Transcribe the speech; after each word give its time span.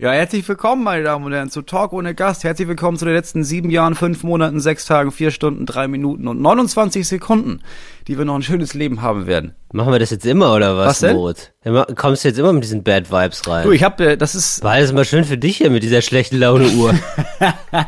Ja, 0.00 0.12
herzlich 0.12 0.48
willkommen, 0.48 0.82
meine 0.82 1.04
Damen 1.04 1.26
und 1.26 1.32
Herren, 1.34 1.50
zu 1.50 1.60
Talk 1.60 1.92
ohne 1.92 2.14
Gast. 2.14 2.42
Herzlich 2.42 2.66
willkommen 2.66 2.96
zu 2.96 3.04
den 3.04 3.12
letzten 3.12 3.44
sieben 3.44 3.68
Jahren, 3.68 3.94
fünf 3.94 4.22
Monaten, 4.22 4.58
sechs 4.58 4.86
Tagen, 4.86 5.12
vier 5.12 5.30
Stunden, 5.30 5.66
drei 5.66 5.88
Minuten 5.88 6.26
und 6.26 6.40
29 6.40 7.06
Sekunden, 7.06 7.60
die 8.08 8.16
wir 8.16 8.24
noch 8.24 8.34
ein 8.34 8.42
schönes 8.42 8.72
Leben 8.72 9.02
haben 9.02 9.26
werden. 9.26 9.54
Machen 9.74 9.92
wir 9.92 9.98
das 9.98 10.08
jetzt 10.08 10.24
immer 10.24 10.54
oder 10.54 10.78
was, 10.78 10.86
Was 10.86 10.98
denn? 11.00 11.16
Moritz? 11.16 11.50
Kommst 11.96 12.24
du 12.24 12.28
jetzt 12.28 12.38
immer 12.38 12.54
mit 12.54 12.64
diesen 12.64 12.82
Bad 12.82 13.12
Vibes 13.12 13.46
rein? 13.46 13.66
Du, 13.66 13.72
ich 13.72 13.84
hab, 13.84 14.00
äh, 14.00 14.16
das 14.16 14.34
ist 14.34 14.64
War 14.64 14.72
alles 14.72 14.90
mal 14.94 15.04
schön 15.04 15.24
für 15.24 15.36
dich 15.36 15.58
hier 15.58 15.68
mit 15.68 15.82
dieser 15.82 16.00
schlechten 16.00 16.38
Laune-Uhr. 16.38 16.94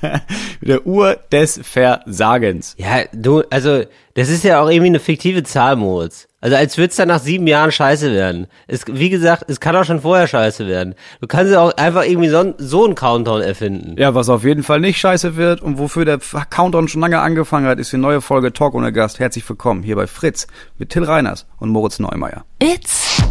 der 0.60 0.86
Uhr 0.86 1.18
des 1.32 1.58
Versagens. 1.60 2.76
ja, 2.78 3.02
du, 3.12 3.42
also, 3.50 3.82
das 4.14 4.28
ist 4.28 4.44
ja 4.44 4.60
auch 4.60 4.68
irgendwie 4.68 4.88
eine 4.88 5.00
fiktive 5.00 5.42
Zahl, 5.42 5.76
Moritz. 5.76 6.28
Also, 6.40 6.56
als 6.56 6.76
würde 6.76 6.90
es 6.90 6.96
dann 6.96 7.08
nach 7.08 7.20
sieben 7.20 7.46
Jahren 7.46 7.70
scheiße 7.70 8.12
werden. 8.12 8.48
Es, 8.66 8.84
wie 8.88 9.10
gesagt, 9.10 9.44
es 9.48 9.60
kann 9.60 9.76
auch 9.76 9.84
schon 9.84 10.00
vorher 10.00 10.26
scheiße 10.26 10.66
werden. 10.66 10.94
Du 11.20 11.28
kannst 11.28 11.52
ja 11.52 11.60
auch 11.60 11.72
einfach 11.76 12.04
irgendwie 12.04 12.28
so, 12.28 12.52
so 12.58 12.84
einen 12.84 12.94
Countdown 12.94 13.42
erfinden. 13.42 13.94
Ja, 13.96 14.14
was 14.14 14.28
auf 14.28 14.44
jeden 14.44 14.64
Fall 14.64 14.80
nicht 14.80 14.98
scheiße 14.98 15.36
wird 15.36 15.62
und 15.62 15.78
wofür 15.78 16.04
der 16.04 16.18
Countdown 16.50 16.88
schon 16.88 17.00
lange 17.00 17.20
angefangen 17.20 17.66
hat, 17.66 17.78
ist 17.78 17.92
die 17.92 17.96
neue 17.96 18.20
Folge 18.20 18.52
Talk 18.52 18.74
ohne 18.74 18.92
Gast. 18.92 19.20
Herzlich 19.20 19.48
willkommen 19.48 19.82
hier 19.82 19.96
bei 19.96 20.06
Fritz 20.06 20.48
mit 20.78 20.90
Till 20.90 21.04
Reiners 21.04 21.46
und 21.58 21.70
Moritz 21.70 22.00
Neumeier. 22.00 22.44
It's 22.60 23.22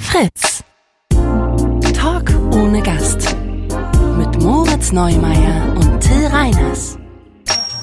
Fritz. 0.00 0.64
Talk 1.94 2.24
ohne 2.52 2.82
Gast. 2.82 3.36
Mit 4.18 4.42
Moritz 4.42 4.92
Neumeier 4.92 5.74
und 5.76 6.00
Till 6.00 6.26
Reiners. 6.26 6.98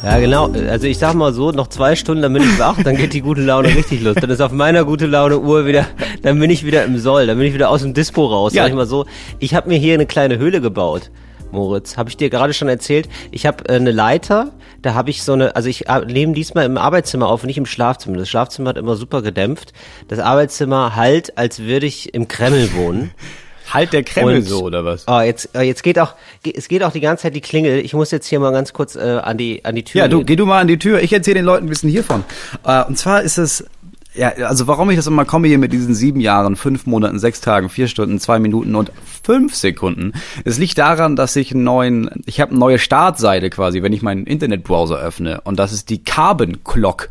Ja, 0.03 0.17
genau. 0.17 0.51
Also, 0.51 0.87
ich 0.87 0.97
sag 0.97 1.13
mal 1.13 1.31
so, 1.31 1.51
noch 1.51 1.67
zwei 1.67 1.95
Stunden, 1.95 2.23
dann 2.23 2.33
bin 2.33 2.41
ich 2.41 2.59
wach, 2.59 2.81
dann 2.83 2.95
geht 2.95 3.13
die 3.13 3.21
gute 3.21 3.41
Laune 3.41 3.67
richtig 3.67 4.01
los. 4.01 4.15
Dann 4.15 4.29
ist 4.29 4.41
auf 4.41 4.51
meiner 4.51 4.83
gute 4.83 5.05
Laune 5.05 5.39
Uhr 5.39 5.67
wieder, 5.67 5.85
dann 6.23 6.39
bin 6.39 6.49
ich 6.49 6.65
wieder 6.65 6.83
im 6.85 6.97
Soll, 6.97 7.27
dann 7.27 7.37
bin 7.37 7.47
ich 7.47 7.53
wieder 7.53 7.69
aus 7.69 7.81
dem 7.81 7.93
Dispo 7.93 8.25
raus. 8.25 8.53
Ja. 8.53 8.63
Sag 8.63 8.69
ich 8.69 8.75
mal 8.75 8.87
so. 8.87 9.05
Ich 9.39 9.53
habe 9.53 9.69
mir 9.69 9.77
hier 9.77 9.93
eine 9.93 10.07
kleine 10.07 10.39
Höhle 10.39 10.59
gebaut. 10.59 11.11
Moritz, 11.51 11.97
habe 11.97 12.09
ich 12.09 12.17
dir 12.17 12.29
gerade 12.29 12.53
schon 12.53 12.69
erzählt. 12.69 13.09
Ich 13.29 13.45
habe 13.45 13.67
äh, 13.69 13.75
eine 13.75 13.91
Leiter, 13.91 14.51
da 14.81 14.93
habe 14.93 15.09
ich 15.09 15.21
so 15.23 15.33
eine, 15.33 15.55
also 15.55 15.69
ich 15.69 15.87
äh, 15.87 16.05
nehme 16.05 16.33
diesmal 16.33 16.65
im 16.65 16.77
Arbeitszimmer 16.77 17.27
auf, 17.27 17.43
nicht 17.43 17.57
im 17.57 17.65
Schlafzimmer. 17.65 18.17
Das 18.17 18.29
Schlafzimmer 18.29 18.69
hat 18.69 18.77
immer 18.77 18.95
super 18.95 19.21
gedämpft. 19.21 19.73
Das 20.07 20.19
Arbeitszimmer 20.19 20.95
halt, 20.95 21.37
als 21.37 21.59
würde 21.59 21.85
ich 21.85 22.13
im 22.13 22.27
Kreml 22.27 22.73
wohnen. 22.73 23.11
Halt 23.73 23.93
der 23.93 24.03
Kreml 24.03 24.35
Und- 24.37 24.41
so, 24.43 24.61
oder 24.63 24.83
was? 24.85 25.05
Oh, 25.07 25.19
jetzt, 25.19 25.55
äh, 25.55 25.61
jetzt 25.61 25.83
geht 25.83 25.99
auch, 25.99 26.15
es 26.43 26.67
geht 26.67 26.83
auch 26.83 26.91
die 26.91 26.99
ganze 26.99 27.23
Zeit 27.23 27.35
die 27.35 27.41
Klingel. 27.41 27.79
Ich 27.79 27.93
muss 27.93 28.11
jetzt 28.11 28.27
hier 28.27 28.39
mal 28.39 28.51
ganz 28.51 28.73
kurz 28.73 28.95
äh, 28.95 28.99
an 29.23 29.37
die 29.37 29.63
an 29.65 29.75
die 29.75 29.83
Tür. 29.83 30.01
Ja, 30.01 30.07
du, 30.07 30.17
gehen. 30.17 30.25
geh 30.25 30.35
du 30.35 30.45
mal 30.45 30.59
an 30.59 30.67
die 30.67 30.77
Tür. 30.79 31.01
Ich 31.01 31.13
erzähle 31.13 31.35
den 31.35 31.45
Leuten 31.45 31.65
ein 31.65 31.69
bisschen 31.69 31.89
hiervon. 31.89 32.23
Äh, 32.65 32.83
und 32.85 32.97
zwar 32.97 33.21
ist 33.21 33.37
es, 33.37 33.65
ja, 34.13 34.29
also 34.47 34.67
warum 34.67 34.89
ich 34.89 34.97
das 34.97 35.07
immer 35.07 35.23
komme 35.23 35.47
hier 35.47 35.57
mit 35.57 35.71
diesen 35.71 35.95
sieben 35.95 36.19
Jahren, 36.19 36.55
fünf 36.57 36.85
Monaten, 36.85 37.17
sechs 37.17 37.39
Tagen, 37.39 37.69
vier 37.69 37.87
Stunden, 37.87 38.19
zwei 38.19 38.39
Minuten 38.39 38.75
und 38.75 38.91
fünf 39.23 39.55
Sekunden. 39.55 40.11
Es 40.43 40.57
liegt 40.57 40.77
daran, 40.77 41.15
dass 41.15 41.35
ich 41.37 41.53
einen 41.53 41.63
neuen, 41.63 42.09
ich 42.25 42.41
habe 42.41 42.51
eine 42.51 42.59
neue 42.59 42.77
Startseite 42.79 43.49
quasi, 43.49 43.81
wenn 43.83 43.93
ich 43.93 44.01
meinen 44.01 44.25
Internetbrowser 44.25 44.99
öffne. 44.99 45.39
Und 45.45 45.59
das 45.59 45.71
ist 45.71 45.89
die 45.89 46.03
Carbon 46.03 46.63
Clock. 46.63 47.09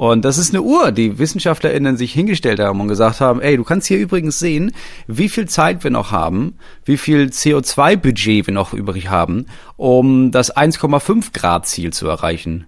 Und 0.00 0.24
das 0.24 0.38
ist 0.38 0.54
eine 0.54 0.62
Uhr, 0.62 0.92
die 0.92 1.18
WissenschaftlerInnen 1.18 1.98
sich 1.98 2.14
hingestellt 2.14 2.58
haben 2.58 2.80
und 2.80 2.88
gesagt 2.88 3.20
haben, 3.20 3.42
ey, 3.42 3.58
du 3.58 3.64
kannst 3.64 3.86
hier 3.86 3.98
übrigens 3.98 4.38
sehen, 4.38 4.72
wie 5.06 5.28
viel 5.28 5.46
Zeit 5.46 5.84
wir 5.84 5.90
noch 5.90 6.10
haben, 6.10 6.56
wie 6.86 6.96
viel 6.96 7.26
CO2-Budget 7.26 8.46
wir 8.46 8.54
noch 8.54 8.72
übrig 8.72 9.10
haben, 9.10 9.44
um 9.76 10.30
das 10.30 10.56
1,5 10.56 11.34
Grad 11.34 11.66
Ziel 11.66 11.92
zu 11.92 12.08
erreichen. 12.08 12.64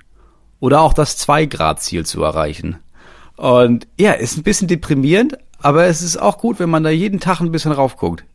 Oder 0.61 0.83
auch 0.83 0.93
das 0.93 1.17
2 1.17 1.47
Grad 1.47 1.83
Ziel 1.83 2.05
zu 2.05 2.23
erreichen. 2.23 2.81
Und 3.37 3.89
ja, 3.99 4.13
ist 4.13 4.37
ein 4.37 4.43
bisschen 4.43 4.69
deprimierend, 4.69 5.39
aber 5.59 5.87
es 5.87 6.03
ist 6.03 6.19
auch 6.19 6.37
gut, 6.37 6.59
wenn 6.59 6.69
man 6.69 6.85
da 6.85 6.91
jeden 6.91 7.19
Tag 7.19 7.41
ein 7.41 7.51
bisschen 7.51 7.73
raufguckt. 7.73 8.27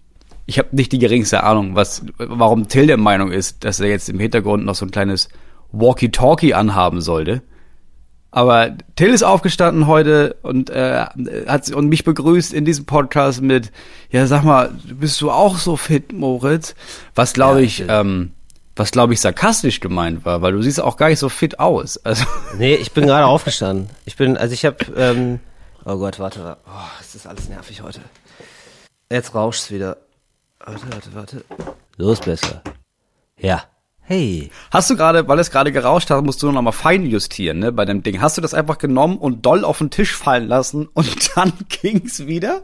Ich 0.48 0.58
habe 0.58 0.76
nicht 0.76 0.92
die 0.92 0.98
geringste 0.98 1.44
Ahnung, 1.44 1.76
was, 1.76 2.04
warum 2.18 2.68
Till 2.68 2.88
der 2.88 2.98
Meinung 2.98 3.32
ist, 3.32 3.64
dass 3.64 3.80
er 3.80 3.90
jetzt 3.90 4.10
im 4.10 4.18
Hintergrund 4.18 4.66
noch 4.66 4.74
so 4.74 4.88
ein 4.88 4.92
kleines 4.92 5.30
Walkie-Talkie 5.72 6.56
anhaben 6.56 7.00
sollte. 7.00 7.44
Aber 8.38 8.78
Till 8.96 9.10
ist 9.10 9.24
aufgestanden 9.24 9.88
heute 9.88 10.36
und 10.44 10.70
äh, 10.70 11.08
hat 11.48 11.72
und 11.72 11.90
mich 11.90 12.04
begrüßt 12.04 12.54
in 12.54 12.66
diesem 12.66 12.86
Podcast 12.86 13.42
mit, 13.42 13.72
ja 14.12 14.28
sag 14.28 14.44
mal, 14.44 14.70
bist 14.86 15.20
du 15.22 15.32
auch 15.32 15.58
so 15.58 15.76
fit, 15.76 16.14
Moritz? 16.14 16.76
Was 17.16 17.34
glaube 17.34 17.62
Ja, 17.62 17.66
ich, 17.66 17.84
ähm, 17.88 18.34
was 18.76 18.92
glaube 18.92 19.14
ich 19.14 19.22
sarkastisch 19.22 19.80
gemeint 19.80 20.24
war, 20.24 20.44
weil 20.44 20.52
du 20.52 20.62
siehst 20.62 20.80
auch 20.80 20.98
gar 20.98 21.10
nicht 21.10 21.18
so 21.18 21.30
fit 21.30 21.60
aus. 21.60 21.98
Also 22.06 22.26
Nee, 22.60 22.76
ich 22.76 22.92
bin 22.92 23.08
gerade 23.08 23.26
aufgestanden. 23.26 23.90
Ich 24.06 24.18
bin, 24.18 24.38
also 24.38 24.54
ich 24.54 24.66
habe, 24.66 24.86
ähm, 24.96 25.40
oh 25.84 25.98
Gott, 25.98 26.20
warte, 26.20 26.44
warte. 26.44 26.62
Oh, 26.68 26.92
es 27.02 27.16
ist 27.16 27.26
alles 27.26 27.50
nervig 27.50 27.82
heute. 27.82 28.02
Jetzt 29.12 29.34
rauscht's 29.34 29.72
wieder. 29.72 29.98
Warte, 30.64 30.86
warte, 30.92 31.16
warte. 31.16 31.46
So 31.98 32.12
ist 32.12 32.24
besser. 32.24 32.62
Ja. 33.40 33.64
Hey. 34.08 34.50
hast 34.72 34.90
du 34.90 34.96
gerade, 34.96 35.28
weil 35.28 35.38
es 35.40 35.52
gerade 35.52 35.74
gerauscht 35.74 36.10
hat, 36.10 36.24
musst 36.24 36.42
du 36.42 36.50
noch 36.52 36.62
mal 36.62 36.72
fein 36.72 37.06
justieren, 37.06 37.60
ne, 37.60 37.72
bei 37.74 37.84
dem 37.84 38.04
Ding. 38.04 38.22
Hast 38.22 38.38
du 38.38 38.42
das 38.42 38.54
einfach 38.54 38.78
genommen 38.78 39.18
und 39.18 39.46
doll 39.46 39.66
auf 39.66 39.80
den 39.80 39.90
Tisch 39.90 40.16
fallen 40.16 40.48
lassen 40.48 40.88
und 40.94 41.30
dann 41.36 41.52
ging's 41.68 42.26
wieder? 42.26 42.62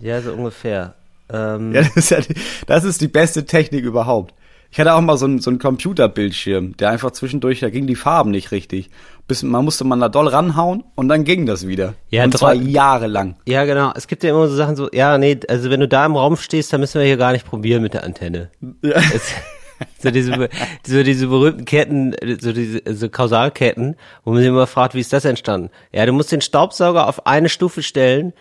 Ja, 0.00 0.20
so 0.20 0.32
ungefähr. 0.32 0.94
Ähm, 1.32 1.72
Ja, 1.72 1.82
das 1.82 1.96
ist 1.96 2.10
ja 2.10 2.20
die, 2.20 2.34
das 2.66 2.84
ist 2.84 3.00
die 3.00 3.08
beste 3.08 3.46
Technik 3.46 3.84
überhaupt. 3.84 4.34
Ich 4.70 4.78
hatte 4.78 4.94
auch 4.94 5.00
mal 5.00 5.16
so 5.16 5.24
einen, 5.24 5.38
so 5.38 5.48
einen 5.48 5.58
Computerbildschirm, 5.58 6.76
der 6.76 6.90
einfach 6.90 7.12
zwischendurch, 7.12 7.60
da 7.60 7.70
ging 7.70 7.86
die 7.86 7.94
Farben 7.94 8.30
nicht 8.30 8.50
richtig. 8.50 8.90
Bis, 9.26 9.42
man 9.42 9.64
musste 9.64 9.84
man 9.84 10.00
da 10.00 10.08
doll 10.08 10.28
ranhauen 10.28 10.84
und 10.94 11.08
dann 11.08 11.24
ging 11.24 11.46
das 11.46 11.66
wieder. 11.66 11.94
Ja, 12.10 12.24
und 12.24 12.36
zwar 12.36 12.54
jahrelang. 12.54 13.36
ja, 13.46 13.64
genau. 13.64 13.92
Es 13.94 14.06
gibt 14.08 14.24
ja 14.24 14.30
immer 14.30 14.48
so 14.48 14.56
Sachen 14.56 14.76
so, 14.76 14.90
ja, 14.92 15.16
nee, 15.18 15.38
also 15.48 15.70
wenn 15.70 15.80
du 15.80 15.88
da 15.88 16.04
im 16.04 16.16
Raum 16.16 16.36
stehst, 16.36 16.72
dann 16.72 16.80
müssen 16.80 16.98
wir 16.98 17.06
hier 17.06 17.16
gar 17.16 17.32
nicht 17.32 17.46
probieren 17.46 17.82
mit 17.82 17.94
der 17.94 18.04
Antenne. 18.04 18.50
Es, 18.82 19.32
so 20.02 20.10
diese, 20.10 20.48
so 20.86 21.02
diese 21.02 21.26
berühmten 21.26 21.64
Ketten, 21.64 22.14
so 22.40 22.52
diese 22.52 22.82
so 22.86 23.08
Kausalketten, 23.08 23.96
wo 24.24 24.32
man 24.32 24.40
sich 24.40 24.48
immer 24.48 24.66
fragt, 24.66 24.94
wie 24.94 25.00
ist 25.00 25.12
das 25.12 25.24
entstanden? 25.24 25.70
Ja, 25.92 26.06
du 26.06 26.12
musst 26.12 26.32
den 26.32 26.40
Staubsauger 26.40 27.06
auf 27.08 27.26
eine 27.26 27.48
Stufe 27.48 27.82
stellen, 27.82 28.32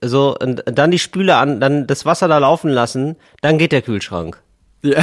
so 0.00 0.36
und 0.38 0.62
dann 0.66 0.90
die 0.90 0.98
Spüle 0.98 1.36
an, 1.36 1.60
dann 1.60 1.86
das 1.86 2.06
Wasser 2.06 2.28
da 2.28 2.38
laufen 2.38 2.70
lassen, 2.70 3.16
dann 3.40 3.58
geht 3.58 3.72
der 3.72 3.82
Kühlschrank. 3.82 4.40
Ja. 4.82 5.02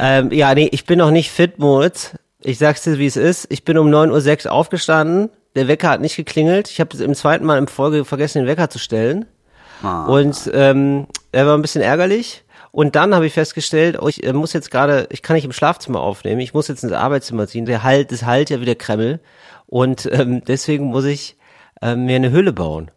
Ähm, 0.00 0.32
ja, 0.32 0.54
nee, 0.54 0.68
ich 0.72 0.86
bin 0.86 0.98
noch 0.98 1.10
nicht 1.10 1.30
fit, 1.30 1.58
Moritz. 1.58 2.14
Ich 2.40 2.58
sag's 2.58 2.82
dir, 2.82 2.98
wie 2.98 3.06
es 3.06 3.16
ist. 3.16 3.46
Ich 3.50 3.64
bin 3.64 3.78
um 3.78 3.88
9.06 3.88 4.46
Uhr 4.46 4.52
aufgestanden. 4.52 5.30
Der 5.56 5.68
Wecker 5.68 5.88
hat 5.90 6.00
nicht 6.00 6.16
geklingelt. 6.16 6.68
Ich 6.70 6.80
habe 6.80 6.96
im 7.02 7.14
zweiten 7.14 7.44
Mal 7.44 7.58
im 7.58 7.68
Folge 7.68 8.04
vergessen, 8.04 8.38
den 8.42 8.48
Wecker 8.48 8.70
zu 8.70 8.78
stellen. 8.78 9.26
Und 10.06 10.50
ähm, 10.52 11.06
er 11.32 11.46
war 11.46 11.56
ein 11.56 11.62
bisschen 11.62 11.82
ärgerlich. 11.82 12.43
Und 12.74 12.96
dann 12.96 13.14
habe 13.14 13.24
ich 13.24 13.32
festgestellt, 13.32 14.02
oh, 14.02 14.08
ich 14.08 14.24
äh, 14.24 14.32
muss 14.32 14.52
jetzt 14.52 14.68
gerade, 14.68 15.06
ich 15.12 15.22
kann 15.22 15.34
nicht 15.34 15.44
im 15.44 15.52
Schlafzimmer 15.52 16.00
aufnehmen, 16.00 16.40
ich 16.40 16.54
muss 16.54 16.66
jetzt 16.66 16.82
ins 16.82 16.92
Arbeitszimmer 16.92 17.46
ziehen. 17.46 17.66
Der 17.66 17.84
halt, 17.84 18.10
das 18.10 18.24
halt 18.24 18.50
ja 18.50 18.60
wieder 18.60 18.74
Kreml. 18.74 19.20
Und 19.66 20.06
ähm, 20.12 20.42
deswegen 20.44 20.86
muss 20.86 21.04
ich 21.04 21.36
ähm, 21.80 22.06
mir 22.06 22.16
eine 22.16 22.32
Höhle 22.32 22.52
bauen. 22.52 22.90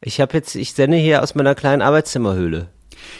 Ich 0.00 0.20
habe 0.20 0.34
jetzt, 0.34 0.54
ich 0.54 0.72
sende 0.72 0.98
hier 0.98 1.20
aus 1.20 1.34
meiner 1.34 1.56
kleinen 1.56 1.82
Arbeitszimmerhöhle. 1.82 2.68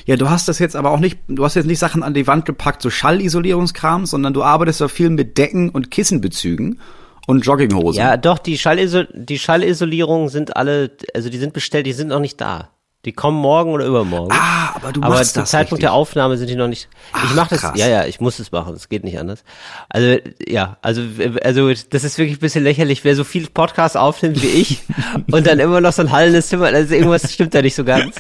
Ja, 0.07 0.15
du 0.15 0.31
hast 0.31 0.47
das 0.47 0.61
jetzt 0.61 0.77
aber 0.77 0.93
auch 0.93 1.01
nicht, 1.01 1.19
du 1.27 1.45
hast 1.45 1.57
jetzt 1.57 1.67
nicht 1.67 1.81
Sachen 1.81 2.05
an 2.05 2.15
die 2.15 2.29
Wand 2.29 2.45
gepackt, 2.45 2.81
so 2.81 2.91
Schallisolierungskram, 2.91 4.07
sondern 4.07 4.33
du 4.33 4.45
arbeitest 4.45 4.81
ja 4.81 4.87
viel 4.87 5.11
mit 5.11 5.37
Decken 5.37 5.69
und 5.69 5.91
Kissenbezügen 5.91 6.81
und 7.27 7.45
Jogginghosen. 7.45 8.01
Ja, 8.01 8.17
doch, 8.17 8.39
die, 8.39 8.57
Schallisol 8.57 9.09
die 9.13 9.41
Schallisolierungen 9.41 10.29
sind 10.29 10.57
alle, 10.57 10.93
also 11.13 11.29
die 11.29 11.39
sind 11.39 11.55
bestellt, 11.55 11.87
die 11.87 11.93
sind 11.93 12.07
noch 12.07 12.21
nicht 12.21 12.41
da. 12.41 12.71
Die 13.05 13.13
kommen 13.13 13.39
morgen 13.39 13.71
oder 13.71 13.87
übermorgen. 13.87 14.33
Ah, 14.33 14.75
aber 14.75 14.93
du 14.93 15.01
aber 15.03 15.15
machst 15.15 15.35
zum 15.35 15.43
das 15.43 15.51
Zeitpunkt 15.51 15.75
richtig. 15.75 15.83
der 15.83 15.93
Aufnahme 15.93 16.37
sind 16.37 16.51
die 16.51 16.57
noch 16.57 16.67
nicht. 16.67 16.89
Ach, 17.13 17.25
ich 17.25 17.35
mache 17.35 17.51
das, 17.51 17.61
krass. 17.61 17.73
ja, 17.77 17.87
ja, 17.87 18.07
ich 18.07 18.21
muss 18.21 18.39
es 18.41 18.51
machen, 18.51 18.75
es 18.75 18.89
geht 18.89 19.05
nicht 19.05 19.19
anders. 19.19 19.45
Also, 19.89 20.19
ja, 20.47 20.79
also, 20.83 21.03
also, 21.43 21.73
das 21.91 22.03
ist 22.03 22.19
wirklich 22.19 22.39
ein 22.39 22.41
bisschen 22.41 22.65
lächerlich, 22.65 23.05
wer 23.05 23.15
so 23.15 23.23
viel 23.23 23.49
Podcasts 23.49 23.97
aufnimmt 23.97 24.43
wie 24.43 24.49
ich 24.49 24.83
und 25.31 25.47
dann 25.47 25.61
immer 25.61 25.81
noch 25.81 25.93
so 25.93 26.03
ein 26.03 26.11
hallendes 26.11 26.49
Zimmer, 26.49 26.67
also 26.67 26.93
irgendwas 26.93 27.33
stimmt 27.33 27.55
da 27.55 27.63
nicht 27.63 27.77
so 27.77 27.85
ganz. 27.85 28.17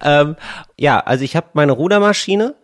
Ähm, 0.00 0.36
ja, 0.78 1.00
also 1.00 1.24
ich 1.24 1.36
habe 1.36 1.48
meine 1.54 1.72
Rudermaschine, 1.72 2.54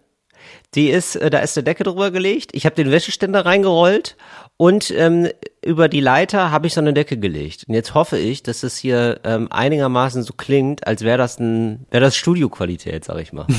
die 0.74 0.88
ist, 0.88 1.16
äh, 1.16 1.30
da 1.30 1.38
ist 1.38 1.56
eine 1.56 1.64
Decke 1.64 1.84
drüber 1.84 2.10
gelegt. 2.10 2.50
Ich 2.52 2.64
habe 2.64 2.76
den 2.76 2.90
Wäscheständer 2.90 3.46
reingerollt 3.46 4.16
und 4.56 4.90
ähm, 4.90 5.28
über 5.62 5.88
die 5.88 6.00
Leiter 6.00 6.50
habe 6.50 6.66
ich 6.66 6.74
so 6.74 6.80
eine 6.80 6.92
Decke 6.92 7.18
gelegt. 7.18 7.64
Und 7.68 7.74
jetzt 7.74 7.94
hoffe 7.94 8.18
ich, 8.18 8.42
dass 8.42 8.60
das 8.60 8.76
hier 8.76 9.20
ähm, 9.24 9.48
einigermaßen 9.50 10.22
so 10.22 10.32
klingt, 10.32 10.86
als 10.86 11.02
wäre 11.02 11.18
das 11.18 11.38
ein, 11.38 11.86
wäre 11.90 12.04
das 12.04 12.16
Studioqualität, 12.16 13.04
sag 13.04 13.20
ich 13.20 13.32
mal. 13.32 13.46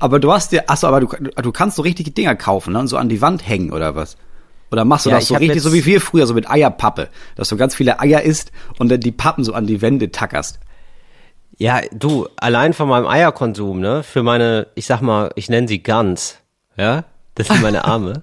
Aber 0.00 0.20
du 0.20 0.32
hast 0.32 0.52
dir, 0.52 0.70
achso, 0.70 0.86
aber 0.86 1.00
du, 1.00 1.06
du 1.06 1.52
kannst 1.52 1.76
so 1.76 1.82
richtige 1.82 2.10
Dinger 2.10 2.36
kaufen, 2.36 2.72
ne? 2.72 2.78
Und 2.78 2.86
so 2.86 2.96
an 2.96 3.08
die 3.08 3.20
Wand 3.20 3.46
hängen 3.46 3.72
oder 3.72 3.96
was? 3.96 4.16
Oder 4.70 4.84
machst 4.84 5.06
du 5.06 5.10
Ja, 5.10 5.16
das 5.16 5.28
so 5.28 5.34
richtig, 5.34 5.62
so 5.62 5.72
wie 5.72 5.84
wir 5.84 6.00
früher, 6.00 6.26
so 6.26 6.34
mit 6.34 6.48
Eierpappe, 6.48 7.08
dass 7.34 7.48
du 7.48 7.56
ganz 7.56 7.74
viele 7.74 8.00
Eier 8.00 8.22
isst 8.22 8.52
und 8.78 8.90
dann 8.90 9.00
die 9.00 9.12
Pappen 9.12 9.44
so 9.44 9.54
an 9.54 9.66
die 9.66 9.82
Wände 9.82 10.10
tackerst. 10.10 10.60
Ja, 11.56 11.80
du, 11.92 12.28
allein 12.36 12.72
von 12.72 12.88
meinem 12.88 13.06
Eierkonsum, 13.06 13.80
ne, 13.80 14.02
für 14.02 14.22
meine, 14.22 14.68
ich 14.74 14.86
sag 14.86 15.00
mal, 15.00 15.32
ich 15.34 15.48
nenne 15.48 15.66
sie 15.66 15.82
Gans, 15.82 16.38
ja, 16.76 17.04
das 17.34 17.48
sind 17.48 17.62
meine 17.62 17.84
Arme. 17.84 18.22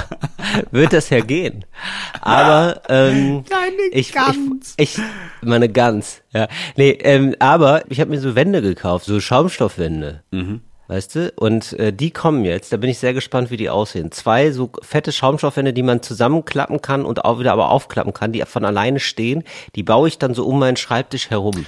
wird 0.70 0.92
das 0.92 1.10
ja 1.10 1.20
gehen. 1.20 1.64
Aber 2.20 2.82
ähm, 2.88 3.44
Deine 3.48 3.88
ich, 3.90 4.12
Gans. 4.12 4.74
ich, 4.76 4.98
ich 4.98 5.02
meine 5.42 5.68
Gans, 5.68 6.22
ja. 6.32 6.48
Nee, 6.76 6.90
ähm, 7.02 7.34
aber 7.38 7.82
ich 7.88 8.00
habe 8.00 8.10
mir 8.10 8.20
so 8.20 8.34
Wände 8.34 8.62
gekauft, 8.62 9.06
so 9.06 9.20
Schaumstoffwände. 9.20 10.22
Weißt 10.92 11.14
du? 11.14 11.32
Und 11.36 11.72
äh, 11.78 11.90
die 11.90 12.10
kommen 12.10 12.44
jetzt, 12.44 12.70
da 12.72 12.76
bin 12.76 12.90
ich 12.90 12.98
sehr 12.98 13.14
gespannt, 13.14 13.50
wie 13.50 13.56
die 13.56 13.70
aussehen. 13.70 14.12
Zwei 14.12 14.50
so 14.50 14.70
fette 14.82 15.10
Schaumstoffwände, 15.10 15.72
die 15.72 15.82
man 15.82 16.02
zusammenklappen 16.02 16.82
kann 16.82 17.06
und 17.06 17.24
auch 17.24 17.38
wieder 17.38 17.52
aber 17.52 17.70
aufklappen 17.70 18.12
kann, 18.12 18.32
die 18.32 18.42
von 18.42 18.64
alleine 18.66 19.00
stehen, 19.00 19.42
die 19.74 19.84
baue 19.84 20.08
ich 20.08 20.18
dann 20.18 20.34
so 20.34 20.44
um 20.44 20.58
meinen 20.58 20.76
Schreibtisch 20.76 21.30
herum. 21.30 21.64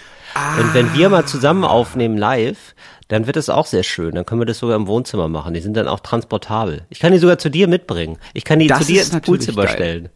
Und 0.59 0.75
wenn 0.75 0.93
wir 0.94 1.09
mal 1.09 1.25
zusammen 1.25 1.65
aufnehmen 1.65 2.19
live, 2.19 2.75
dann 3.15 3.27
wird 3.29 3.37
es 3.37 3.49
auch 3.49 3.67
sehr 3.67 3.85
schön. 3.85 4.15
Dann 4.15 4.27
können 4.27 4.41
wir 4.41 4.47
das 4.47 4.59
sogar 4.59 4.75
im 4.77 4.87
Wohnzimmer 4.89 5.29
machen. 5.29 5.55
Die 5.55 5.61
sind 5.61 5.77
dann 5.77 5.87
auch 5.89 6.01
transportabel. 6.01 6.83
Ich 6.91 6.99
kann 6.99 7.13
die 7.13 7.19
sogar 7.19 7.39
zu 7.39 7.49
dir 7.49 7.69
mitbringen. 7.69 8.19
Ich 8.33 8.45
kann 8.45 8.59
die 8.59 8.67
Das 8.67 8.81
zu 8.81 8.87
dir 8.87 9.01
ins 9.03 9.21
Poolzimmer 9.21 9.65
geil. 9.67 9.75
stellen. 9.75 10.09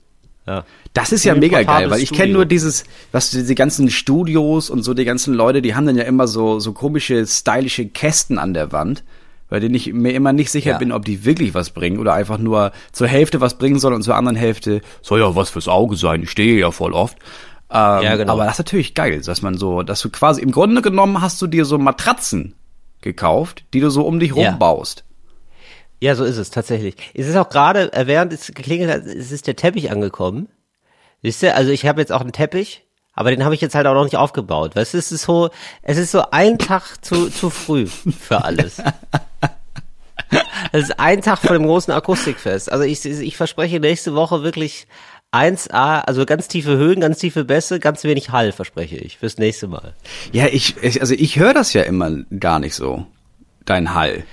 Ja. 0.49 0.65
Das 0.95 1.12
ist 1.12 1.25
ja 1.25 1.35
mega 1.35 1.62
geil, 1.62 1.91
weil 1.91 2.00
ich 2.00 2.11
kenne 2.12 2.33
nur 2.33 2.45
dieses, 2.47 2.85
was 3.12 3.31
diese 3.31 3.55
ganzen 3.55 3.91
Studios 3.91 4.69
und 4.71 4.83
so 4.83 4.95
die 4.95 5.05
ganzen 5.05 5.35
Leute, 5.35 5.62
die 5.62 5.75
haben 5.75 5.87
dann 5.87 5.97
ja 5.97 6.05
immer 6.05 6.27
so 6.27 6.59
so 6.59 6.73
komische 6.73 7.25
stylische 7.27 7.87
Kästen 7.87 8.39
an 8.39 8.55
der 8.55 8.73
Wand, 8.73 9.05
bei 9.50 9.61
denen 9.61 9.75
ich 9.75 9.93
mir 9.93 10.12
immer 10.15 10.33
nicht 10.33 10.50
sicher 10.50 10.71
Ja. 10.73 10.79
bin, 10.79 10.91
ob 10.91 11.05
die 11.05 11.25
wirklich 11.25 11.53
was 11.55 11.71
bringen 11.71 11.99
oder 11.99 12.15
einfach 12.15 12.39
nur 12.39 12.73
zur 12.93 13.06
Hälfte 13.06 13.41
was 13.41 13.59
bringen 13.59 13.79
sollen 13.79 13.95
und 13.95 14.03
zur 14.03 14.17
anderen 14.17 14.37
Hälfte 14.37 14.81
soll 15.03 15.21
ja 15.21 15.37
was 15.37 15.50
fürs 15.50 15.69
Auge 15.69 15.97
sein. 15.97 16.23
Ich 16.25 16.31
stehe 16.31 16.59
ja 16.59 16.71
voll 16.71 16.95
oft. 16.95 17.17
Ähm, 17.71 18.03
Ja, 18.03 18.17
genau. 18.17 18.33
Aber 18.33 18.45
das 18.45 18.55
ist 18.55 18.59
natürlich 18.61 18.95
geil, 18.95 19.21
dass 19.25 19.43
man 19.43 19.56
so, 19.59 19.83
dass 19.83 20.00
du 20.00 20.09
quasi 20.09 20.41
im 20.41 20.50
Grunde 20.50 20.81
genommen 20.83 21.21
hast 21.21 21.41
du 21.43 21.47
dir 21.47 21.65
so 21.67 21.77
Matratzen 21.79 22.55
gekauft, 23.03 23.65
die 23.75 23.81
du 23.81 23.91
so 23.91 24.06
um 24.06 24.19
dich 24.21 24.35
Ja. 24.35 24.50
rumbaust. 24.50 25.05
Ja, 26.00 26.15
so 26.15 26.25
ist 26.25 26.37
es 26.37 26.50
tatsächlich. 26.50 26.95
Es 27.15 27.27
ist 27.27 27.37
auch 27.37 27.49
gerade, 27.49 27.93
äh, 27.93 28.06
während 28.06 28.33
es 28.33 28.47
geklingelt 28.49 28.91
hat, 28.91 29.03
es 29.05 29.33
ist 29.33 29.47
der 29.47 29.56
Teppich 29.56 29.91
angekommen. 29.91 30.49
Siehst 31.23 31.43
du, 31.43 31.53
also 31.55 31.73
ich 31.73 31.87
habe 31.87 32.00
jetzt 32.00 32.12
auch 32.12 32.21
einen 32.21 32.31
Teppich, 32.33 32.85
aber 33.15 33.31
den 33.31 33.45
habe 33.45 33.55
ich 33.55 33.61
jetzt 33.61 33.75
halt 33.75 33.87
auch 33.89 33.95
noch 33.95 34.05
nicht 34.05 34.17
aufgebaut. 34.17 34.77
Weißt 34.77 34.95
du, 34.95 34.99
es 34.99 35.11
ist 35.11 35.23
so, 35.23 35.50
es 35.83 35.99
ist 35.99 36.12
so 36.12 36.31
ein 36.31 36.59
Tag 36.59 37.05
zu, 37.05 37.29
zu 37.31 37.50
früh 37.50 37.87
für 37.87 38.45
alles. 38.45 38.81
Es 40.73 40.85
ist 40.85 41.00
ein 41.00 41.23
Tag 41.23 41.39
vor 41.39 41.55
dem 41.56 41.65
großen 41.65 41.93
Akustikfest. 41.95 42.71
Also 42.71 42.85
ich, 42.85 43.03
ich 43.05 43.37
verspreche 43.39 43.81
nächste 43.81 44.15
Woche 44.15 44.43
wirklich 44.43 44.87
1A, 45.32 46.00
also 46.00 46.25
ganz 46.25 46.48
tiefe 46.48 46.76
Höhen, 46.76 47.00
ganz 47.00 47.19
tiefe 47.19 47.44
Bässe, 47.44 47.80
ganz 47.80 48.02
wenig 48.04 48.30
Hall, 48.30 48.52
verspreche 48.52 48.96
ich, 48.96 49.19
fürs 49.19 49.36
nächste 49.36 49.69
Mal. 49.69 49.94
Ja, 50.32 50.46
ich, 50.46 50.76
ich 50.82 51.00
also 51.00 51.14
ich 51.14 51.38
höre 51.38 51.52
das 51.52 51.75
ja 51.75 51.82
immer 51.82 52.10
gar 52.40 52.58
nicht 52.58 52.75
so, 52.75 53.06
dein 53.66 53.94
Hall. 53.94 54.25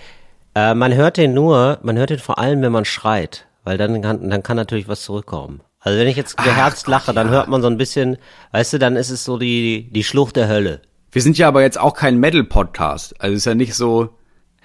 Äh, 0.55 0.73
man 0.73 0.93
hört 0.93 1.17
den 1.17 1.33
nur, 1.33 1.79
man 1.83 1.97
hört 1.97 2.11
den 2.11 2.19
vor 2.19 2.39
allem, 2.39 2.61
wenn 2.61 2.71
man 2.71 2.85
schreit, 2.85 3.45
weil 3.65 3.77
dann 3.77 4.01
kann, 4.01 4.29
dann 4.29 4.41
kann 4.41 4.55
natürlich 4.55 4.87
was 4.87 5.01
zurückkommen. 5.01 5.61
Also 5.81 5.99
wenn 5.99 6.07
ich 6.07 6.15
jetzt 6.15 6.37
beherzt 6.37 6.87
lache, 6.87 7.13
dann 7.13 7.29
hört 7.29 7.49
man 7.49 7.61
so 7.61 7.67
ein 7.67 7.77
bisschen, 7.77 8.17
weißt 8.53 8.73
du, 8.73 8.79
dann 8.79 8.95
ist 8.95 9.09
es 9.09 9.23
so 9.25 9.37
die, 9.37 9.89
die 9.91 10.03
Schlucht 10.03 10.37
der 10.37 10.47
Hölle. 10.47 10.81
Wir 11.11 11.21
sind 11.21 11.37
ja 11.37 11.47
aber 11.47 11.61
jetzt 11.61 11.79
auch 11.79 11.93
kein 11.93 12.17
Metal-Podcast. 12.17 13.21
Also 13.21 13.35
ist 13.35 13.45
ja 13.45 13.53
nicht 13.53 13.75
so, 13.75 14.09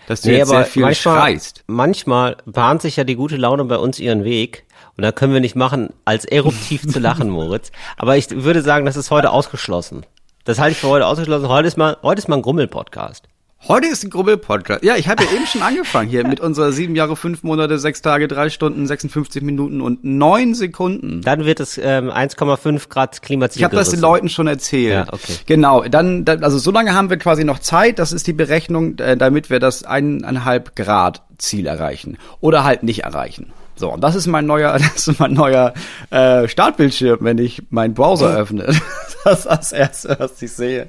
dass 0.07 0.23
du 0.23 0.33
jetzt 0.33 0.49
sehr 0.49 0.65
viel 0.65 0.83
manchmal, 0.83 1.19
schreist. 1.19 1.65
manchmal 1.67 2.37
bahnt 2.47 2.83
sich 2.83 2.97
ja 2.97 3.05
die 3.05 3.17
gute 3.17 3.37
Laune 3.37 3.65
bei 3.67 3.77
uns 3.77 3.99
ihren 3.99 4.25
Weg 4.25 4.65
und 4.97 5.03
da 5.03 5.13
können 5.13 5.33
wir 5.33 5.41
nicht 5.41 5.57
machen, 5.57 5.91
als 6.05 6.25
eruptiv 6.25 6.87
zu 6.87 6.99
lachen, 6.99 7.29
Moritz. 7.31 7.71
Aber 7.97 8.17
ich 8.17 8.31
würde 8.31 8.63
sagen, 8.63 8.87
das 8.87 8.97
ist 8.97 9.11
heute 9.11 9.31
ausgeschlossen. 9.31 10.05
Das 10.45 10.59
halte 10.59 10.73
ich 10.73 10.79
für 10.79 10.89
heute 10.89 11.07
ausgeschlossen. 11.07 11.49
Heute 11.49 11.69
ist 11.69 11.77
mal, 11.77 11.97
heute 12.03 12.19
ist 12.19 12.29
mal 12.29 12.37
ein 12.37 12.43
Grummel-Podcast. 12.43 13.29
Heute 13.69 13.89
ist 13.89 14.03
ein 14.03 14.09
Grubbel-Podcast. 14.11 14.83
Ja, 14.83 14.97
ich 14.97 15.07
habe 15.07 15.23
ja 15.23 15.31
eben 15.33 15.47
schon 15.47 15.61
angefangen 15.61 16.09
hier 16.09 16.27
mit 16.27 16.41
unserer 16.41 16.73
sieben 16.73 16.97
Jahre, 16.97 17.15
fünf 17.15 17.43
Monate, 17.43 17.79
sechs 17.79 18.01
Tage, 18.01 18.27
drei 18.27 18.49
Stunden, 18.49 18.87
56 18.87 19.43
Minuten 19.43 19.83
und 19.83 20.03
neun 20.03 20.55
Sekunden. 20.55 21.21
Dann 21.21 21.45
wird 21.45 21.61
es 21.61 21.77
ähm, 21.77 22.11
1,5 22.11 22.89
Grad 22.89 23.21
Klimaziel 23.21 23.61
Ich 23.61 23.65
habe 23.65 23.77
das 23.77 23.91
den. 23.91 24.01
Leuten 24.01 24.31
schon 24.31 24.47
erzählt. 24.47 25.07
Ja, 25.07 25.13
okay. 25.13 25.35
Genau, 25.45 25.83
dann, 25.83 26.25
dann, 26.25 26.43
also 26.43 26.57
so 26.57 26.71
lange 26.71 26.95
haben 26.95 27.11
wir 27.11 27.19
quasi 27.19 27.45
noch 27.45 27.59
Zeit, 27.59 27.99
das 27.99 28.13
ist 28.13 28.27
die 28.27 28.33
Berechnung, 28.33 28.99
äh, 28.99 29.19
damit 29.19 29.51
wir 29.51 29.61
das 29.61 29.85
eineinhalb 29.85 30.75
Grad 30.75 31.23
Ziel 31.37 31.67
erreichen. 31.67 32.17
Oder 32.41 32.65
halt 32.65 32.83
nicht 32.83 33.05
erreichen. 33.05 33.53
So, 33.81 33.91
und 33.95 34.03
das 34.05 34.15
ist 34.15 34.27
mein 34.27 34.45
neuer, 34.45 34.79
das 34.95 35.09
ist 35.09 35.19
mein 35.19 35.33
neuer 35.33 35.73
äh, 36.11 36.47
Startbildschirm, 36.47 37.19
wenn 37.23 37.39
ich 37.39 37.63
meinen 37.71 37.95
Browser 37.95 38.37
öffne. 38.37 38.67
Das 39.23 39.41
ist 39.41 39.47
das 39.51 39.73
erste, 39.73 40.17
was 40.19 40.41
ich 40.41 40.51
sehe. 40.51 40.89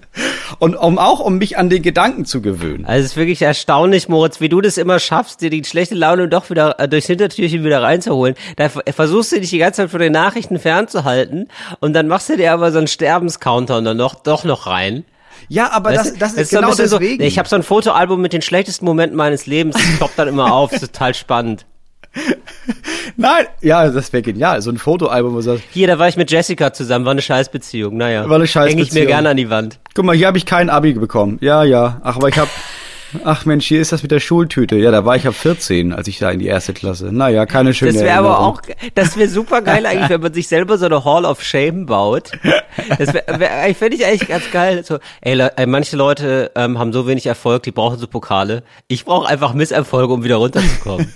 Und 0.59 0.77
um 0.77 0.99
auch 0.99 1.19
um 1.19 1.37
mich 1.37 1.57
an 1.57 1.69
den 1.69 1.81
Gedanken 1.81 2.23
zu 2.23 2.41
gewöhnen. 2.41 2.85
Also 2.85 3.03
es 3.03 3.11
ist 3.11 3.17
wirklich 3.17 3.41
erstaunlich, 3.41 4.07
Moritz, 4.07 4.39
wie 4.39 4.47
du 4.47 4.61
das 4.61 4.77
immer 4.77 4.99
schaffst, 4.99 5.41
dir 5.41 5.49
die 5.49 5.61
schlechte 5.65 5.95
Laune 5.95 6.29
doch 6.29 6.49
wieder 6.49 6.79
äh, 6.79 6.87
durchs 6.87 7.07
Hintertürchen 7.07 7.65
wieder 7.65 7.81
reinzuholen. 7.81 8.35
Da 8.55 8.69
ver- 8.69 8.83
versuchst 8.93 9.33
du 9.33 9.41
dich 9.41 9.49
die 9.49 9.57
ganze 9.57 9.81
Zeit 9.81 9.89
von 9.91 9.99
den 9.99 10.13
Nachrichten 10.13 10.59
fernzuhalten 10.59 11.49
und 11.81 11.91
dann 11.91 12.07
machst 12.07 12.29
du 12.29 12.37
dir 12.37 12.53
aber 12.53 12.71
so 12.71 12.77
einen 12.77 12.87
Sterbenscounter 12.87 13.79
und 13.79 13.83
dann 13.83 13.97
noch, 13.97 14.15
doch 14.15 14.45
noch 14.45 14.65
rein. 14.65 15.03
Ja, 15.49 15.69
aber 15.73 15.91
das, 15.91 16.13
das 16.17 16.35
du? 16.35 16.41
ist 16.41 16.53
ein 16.55 16.61
genau 16.61 16.73
deswegen. 16.73 17.21
So, 17.21 17.27
ich 17.27 17.37
habe 17.37 17.49
so 17.49 17.57
ein 17.57 17.63
Fotoalbum 17.63 18.21
mit 18.21 18.31
den 18.31 18.41
schlechtesten 18.41 18.85
Momenten 18.85 19.17
meines 19.17 19.45
Lebens, 19.45 19.75
das 19.75 19.97
ploppt 19.97 20.17
dann 20.17 20.29
immer 20.29 20.53
auf, 20.53 20.71
das 20.71 20.83
ist 20.83 20.93
total 20.93 21.13
spannend. 21.15 21.65
Nein, 23.17 23.45
ja, 23.61 23.89
das 23.89 24.11
wäre 24.13 24.21
genial. 24.21 24.61
So 24.61 24.69
ein 24.71 24.77
Fotoalbum, 24.77 25.33
wo 25.33 25.37
du 25.37 25.41
sagst, 25.41 25.63
Hier, 25.71 25.87
da 25.87 25.99
war 25.99 26.07
ich 26.07 26.17
mit 26.17 26.31
Jessica 26.31 26.73
zusammen, 26.73 27.05
war 27.05 27.11
eine 27.11 27.21
Scheißbeziehung, 27.21 27.95
naja. 27.97 28.27
War 28.29 28.35
eine 28.35 28.45
Häng 28.45 28.45
ich 28.45 28.55
mir 28.55 28.69
Scheißbeziehung. 28.69 29.07
gerne 29.07 29.29
an 29.29 29.37
die 29.37 29.49
Wand. 29.49 29.79
Guck 29.93 30.05
mal, 30.05 30.15
hier 30.15 30.27
habe 30.27 30.37
ich 30.37 30.45
kein 30.45 30.69
Abi 30.69 30.93
bekommen. 30.93 31.37
Ja, 31.41 31.63
ja. 31.63 31.99
Ach, 32.03 32.17
aber 32.17 32.29
ich 32.29 32.37
habe 32.37 32.49
Ach 33.23 33.45
Mensch, 33.45 33.65
hier 33.65 33.81
ist 33.81 33.91
das 33.91 34.01
mit 34.03 34.11
der 34.11 34.19
Schultüte. 34.19 34.75
Ja, 34.77 34.91
da 34.91 35.05
war 35.05 35.15
ich 35.15 35.27
ab 35.27 35.33
14, 35.33 35.93
als 35.93 36.07
ich 36.07 36.19
da 36.19 36.31
in 36.31 36.39
die 36.39 36.47
erste 36.47 36.73
Klasse. 36.73 37.11
Naja, 37.11 37.45
keine 37.45 37.73
schöne 37.73 37.93
Das 37.93 38.01
wäre 38.01 38.17
aber 38.17 38.39
auch, 38.39 38.61
das 38.95 39.17
wäre 39.17 39.29
super 39.29 39.61
geil 39.61 39.85
eigentlich, 39.85 40.09
wenn 40.09 40.21
man 40.21 40.33
sich 40.33 40.47
selber 40.47 40.77
so 40.77 40.85
eine 40.85 41.03
Hall 41.03 41.25
of 41.25 41.43
Shame 41.43 41.85
baut. 41.85 42.31
Das 42.97 43.13
wäre, 43.13 43.39
wär, 43.39 43.69
ich 43.69 43.77
finde 43.77 43.97
ich 43.97 44.05
eigentlich 44.05 44.27
ganz 44.27 44.49
geil. 44.51 44.83
So, 44.85 44.99
ey, 45.21 45.37
manche 45.67 45.97
Leute 45.97 46.51
ähm, 46.55 46.79
haben 46.79 46.93
so 46.93 47.07
wenig 47.07 47.25
Erfolg, 47.25 47.63
die 47.63 47.71
brauchen 47.71 47.99
so 47.99 48.07
Pokale. 48.07 48.63
Ich 48.87 49.05
brauche 49.05 49.27
einfach 49.27 49.53
Misserfolge, 49.53 50.13
um 50.13 50.23
wieder 50.23 50.37
runterzukommen. 50.37 51.13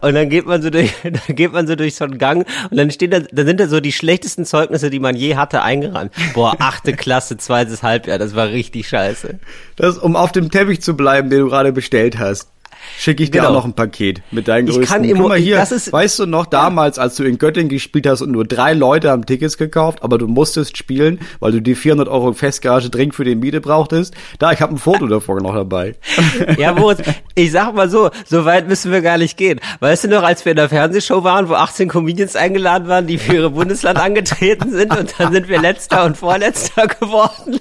und 0.00 0.14
dann 0.14 0.28
geht 0.28 0.46
man 0.46 0.62
so 0.62 0.70
durch, 0.70 0.92
dann 1.02 1.36
geht 1.36 1.52
man 1.52 1.66
so 1.66 1.76
durch 1.76 1.94
so 1.94 2.04
einen 2.04 2.18
Gang 2.18 2.46
und 2.70 2.76
dann 2.76 2.90
stehen 2.90 3.10
da, 3.10 3.20
dann 3.20 3.46
sind 3.46 3.60
da 3.60 3.68
so 3.68 3.80
die 3.80 3.92
schlechtesten 3.92 4.44
Zeugnisse, 4.44 4.90
die 4.90 5.00
man 5.00 5.16
je 5.16 5.36
hatte, 5.36 5.62
eingerannt. 5.62 6.12
Boah, 6.34 6.56
achte 6.58 6.92
Klasse, 6.92 7.36
zweites 7.36 7.82
Halbjahr, 7.82 8.18
das 8.18 8.34
war 8.34 8.48
richtig 8.48 8.88
scheiße. 8.88 9.38
Das, 9.76 9.98
um 9.98 10.16
auf 10.16 10.32
dem 10.32 10.50
Teppich 10.50 10.80
zu 10.80 10.96
bleiben, 10.96 11.30
den 11.36 11.44
du 11.44 11.50
gerade 11.50 11.72
bestellt 11.72 12.18
hast, 12.18 12.50
schicke 12.98 13.22
ich 13.24 13.30
dir 13.32 13.38
Genau. 13.40 13.50
auch 13.50 13.54
noch 13.54 13.64
ein 13.64 13.72
Paket 13.72 14.22
mit 14.30 14.46
deinen 14.46 14.68
Ich 14.68 14.74
größten. 14.76 14.92
kann 14.96 15.02
Guck 15.08 15.10
immer- 15.18 15.28
mal 15.30 15.38
hier, 15.38 15.56
das 15.56 15.72
ist- 15.72 15.92
weißt 15.92 16.20
du 16.20 16.26
noch 16.26 16.46
damals, 16.46 17.00
als 17.00 17.16
du 17.16 17.24
in 17.24 17.36
Göttingen 17.36 17.68
gespielt 17.68 18.06
hast 18.06 18.22
und 18.22 18.30
nur 18.30 18.44
drei 18.46 18.74
Leute 18.74 19.10
haben 19.10 19.26
Tickets 19.26 19.58
gekauft, 19.58 20.04
aber 20.04 20.18
du 20.18 20.28
musstest 20.28 20.76
spielen, 20.78 21.18
weil 21.40 21.50
du 21.50 21.60
die 21.60 21.74
400 21.74 22.06
Euro 22.08 22.32
Festgarage 22.32 22.88
dringend 22.88 23.16
für 23.16 23.24
die 23.24 23.34
Miete 23.34 23.60
brauchtest? 23.60 24.14
Da, 24.38 24.52
ich 24.52 24.60
habe 24.60 24.72
ein 24.74 24.78
Foto 24.78 25.06
davor 25.08 25.40
noch 25.40 25.54
dabei. 25.54 25.96
Ja, 26.58 26.72
Moritz, 26.74 27.00
ich 27.34 27.50
sag 27.50 27.74
mal 27.74 27.90
so, 27.90 28.10
so 28.24 28.44
weit 28.44 28.68
müssen 28.68 28.92
wir 28.92 29.02
gar 29.02 29.18
nicht 29.18 29.36
gehen. 29.36 29.58
Weißt 29.80 30.04
du 30.04 30.08
noch, 30.08 30.22
als 30.22 30.44
wir 30.44 30.52
in 30.52 30.56
der 30.56 30.68
Fernsehshow 30.68 31.24
waren, 31.24 31.48
wo 31.48 31.54
18 31.54 31.88
Comedians 31.88 32.36
eingeladen 32.36 32.86
waren, 32.86 33.06
die 33.08 33.18
für 33.18 33.34
ihre 33.34 33.50
Bundesland 33.50 33.98
angetreten 33.98 34.70
sind 34.70 34.96
und 34.96 35.12
dann 35.18 35.32
sind 35.32 35.48
wir 35.48 35.60
letzter 35.60 36.04
und 36.04 36.16
vorletzter 36.16 36.86
geworden. 37.00 37.58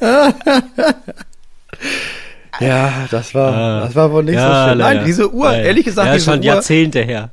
Ja, 2.60 3.06
das 3.10 3.34
war, 3.34 3.80
das 3.80 3.94
war 3.94 4.12
wohl 4.12 4.24
nicht 4.24 4.34
so 4.34 4.40
Ja, 4.40 4.68
schön. 4.68 4.78
leider. 4.78 4.94
Nein, 4.96 5.06
diese 5.06 5.32
Uhr, 5.32 5.46
Leider. 5.46 5.64
ehrlich 5.64 5.84
gesagt, 5.84 6.08
ja, 6.08 6.14
diese 6.14 6.24
schon 6.30 6.38
Uhr, 6.40 6.44
Jahrzehnte 6.44 7.00
her. 7.02 7.30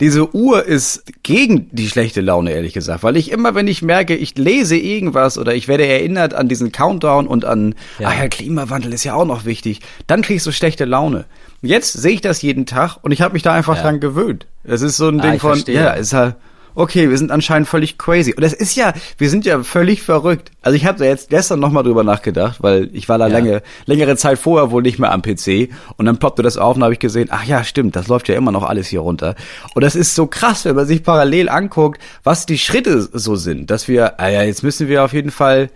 Diese 0.00 0.34
Uhr 0.34 0.64
ist 0.64 1.04
gegen 1.22 1.68
die 1.70 1.88
schlechte 1.88 2.20
Laune, 2.20 2.50
ehrlich 2.52 2.72
gesagt. 2.72 3.04
Weil 3.04 3.16
ich 3.16 3.30
immer, 3.30 3.54
wenn 3.54 3.68
ich 3.68 3.82
merke, 3.82 4.16
ich 4.16 4.36
lese 4.36 4.76
irgendwas 4.76 5.38
oder 5.38 5.54
ich 5.54 5.68
werde 5.68 5.86
erinnert 5.86 6.34
an 6.34 6.48
diesen 6.48 6.72
Countdown 6.72 7.28
und 7.28 7.44
an, 7.44 7.74
Ja. 8.00 8.08
ah 8.08 8.14
ja, 8.22 8.28
Klimawandel 8.28 8.92
ist 8.92 9.04
ja 9.04 9.14
auch 9.14 9.24
noch 9.26 9.44
wichtig, 9.44 9.80
dann 10.08 10.22
krieg 10.22 10.36
ich 10.36 10.42
so 10.42 10.50
schlechte 10.50 10.84
Laune. 10.86 11.24
Jetzt 11.60 11.92
sehe 11.92 12.12
ich 12.14 12.20
das 12.20 12.42
jeden 12.42 12.66
Tag 12.66 12.96
und 13.02 13.12
ich 13.12 13.20
habe 13.22 13.34
mich 13.34 13.42
da 13.42 13.52
einfach 13.52 13.76
Ja. 13.76 13.82
dran 13.82 14.00
gewöhnt. 14.00 14.46
Es 14.64 14.82
ist 14.82 14.96
so 14.96 15.08
ein 15.08 15.20
Ah, 15.20 15.30
Ding 15.30 15.38
von, 15.38 15.52
verstehe. 15.52 15.76
ja, 15.76 15.90
ist 15.92 16.12
halt, 16.14 16.34
okay, 16.74 17.10
wir 17.10 17.18
sind 17.18 17.30
anscheinend 17.30 17.68
völlig 17.68 17.98
crazy. 17.98 18.34
Und 18.34 18.42
das 18.42 18.52
ist 18.52 18.74
ja, 18.76 18.92
wir 19.18 19.30
sind 19.30 19.44
ja 19.44 19.62
völlig 19.62 20.02
verrückt. 20.02 20.50
Also 20.62 20.76
ich 20.76 20.86
habe 20.86 20.98
da 20.98 21.04
jetzt 21.04 21.30
gestern 21.30 21.60
nochmal 21.60 21.82
drüber 21.82 22.04
nachgedacht, 22.04 22.62
weil 22.62 22.88
ich 22.92 23.08
war 23.08 23.18
da 23.18 23.26
Ja. 23.26 23.32
lange, 23.34 23.62
längere 23.86 24.16
Zeit 24.16 24.38
vorher 24.38 24.70
wohl 24.70 24.82
nicht 24.82 24.98
mehr 24.98 25.12
am 25.12 25.22
PC 25.22 25.70
und 25.96 26.06
dann 26.06 26.18
ploppte 26.18 26.42
das 26.42 26.56
auf 26.56 26.76
und 26.76 26.82
habe 26.84 26.92
ich 26.92 26.98
gesehen, 26.98 27.28
ach 27.30 27.44
ja, 27.44 27.64
stimmt, 27.64 27.96
das 27.96 28.08
läuft 28.08 28.28
ja 28.28 28.34
immer 28.36 28.52
noch 28.52 28.62
alles 28.64 28.88
hier 28.88 29.00
runter. 29.00 29.34
Und 29.74 29.82
das 29.82 29.94
ist 29.96 30.14
so 30.14 30.26
krass, 30.26 30.64
wenn 30.64 30.76
man 30.76 30.86
sich 30.86 31.02
parallel 31.02 31.48
anguckt, 31.48 32.00
was 32.24 32.46
die 32.46 32.58
Schritte 32.58 33.00
so 33.12 33.36
sind, 33.36 33.70
dass 33.70 33.88
wir, 33.88 34.20
ah 34.20 34.28
ja, 34.28 34.42
jetzt 34.42 34.62
müssen 34.62 34.88
wir 34.88 35.04
auf 35.04 35.12
jeden 35.12 35.30
Fall 35.30 35.70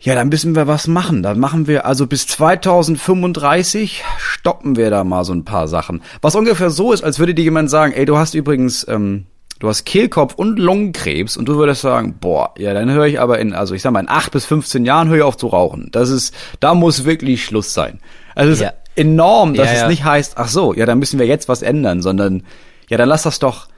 ja, 0.00 0.14
dann 0.14 0.28
müssen 0.28 0.54
wir 0.54 0.68
was 0.68 0.86
machen. 0.86 1.24
Dann 1.24 1.40
machen 1.40 1.66
wir 1.66 1.84
also 1.84 2.06
bis 2.06 2.24
2035 2.28 4.04
stoppen 4.16 4.76
wir 4.76 4.90
da 4.90 5.02
mal 5.02 5.24
so 5.24 5.32
ein 5.32 5.44
paar 5.44 5.66
Sachen. 5.66 6.02
Was 6.22 6.36
ungefähr 6.36 6.70
so 6.70 6.92
ist, 6.92 7.02
als 7.02 7.18
würde 7.18 7.34
dir 7.34 7.42
jemand 7.42 7.68
sagen, 7.68 7.92
ey, 7.92 8.04
du 8.04 8.16
hast 8.16 8.34
übrigens, 8.34 8.86
ähm, 8.88 9.26
du 9.58 9.68
hast 9.68 9.84
Kehlkopf 9.84 10.34
und 10.34 10.58
Lungenkrebs 10.58 11.36
und 11.36 11.46
du 11.48 11.56
würdest 11.56 11.82
sagen, 11.82 12.16
boah, 12.20 12.54
ja, 12.58 12.74
dann 12.74 12.90
höre 12.90 13.06
ich 13.06 13.20
aber 13.20 13.38
in, 13.38 13.52
also 13.54 13.74
ich 13.74 13.82
sag 13.82 13.92
mal, 13.92 14.00
in 14.00 14.08
acht 14.08 14.32
bis 14.32 14.44
15 14.46 14.84
Jahren 14.84 15.08
höre 15.08 15.16
ich 15.18 15.22
auf 15.22 15.36
zu 15.36 15.48
rauchen. 15.48 15.88
Das 15.92 16.10
ist, 16.10 16.34
da 16.60 16.74
muss 16.74 17.04
wirklich 17.04 17.44
Schluss 17.44 17.74
sein. 17.74 18.00
Also 18.34 18.52
es 18.52 18.60
Ja. 18.60 18.68
ist 18.68 18.76
enorm, 18.96 19.54
dass 19.54 19.66
Ja, 19.68 19.72
es 19.74 19.80
ja. 19.82 19.88
nicht 19.88 20.04
heißt, 20.04 20.34
ach 20.36 20.48
so, 20.48 20.74
ja, 20.74 20.86
dann 20.86 20.98
müssen 20.98 21.18
wir 21.18 21.26
jetzt 21.26 21.48
was 21.48 21.62
ändern, 21.62 22.02
sondern 22.02 22.42
Ja, 22.90 22.96
dann 22.96 23.08
lass 23.08 23.22
das 23.24 23.38
doch, 23.38 23.68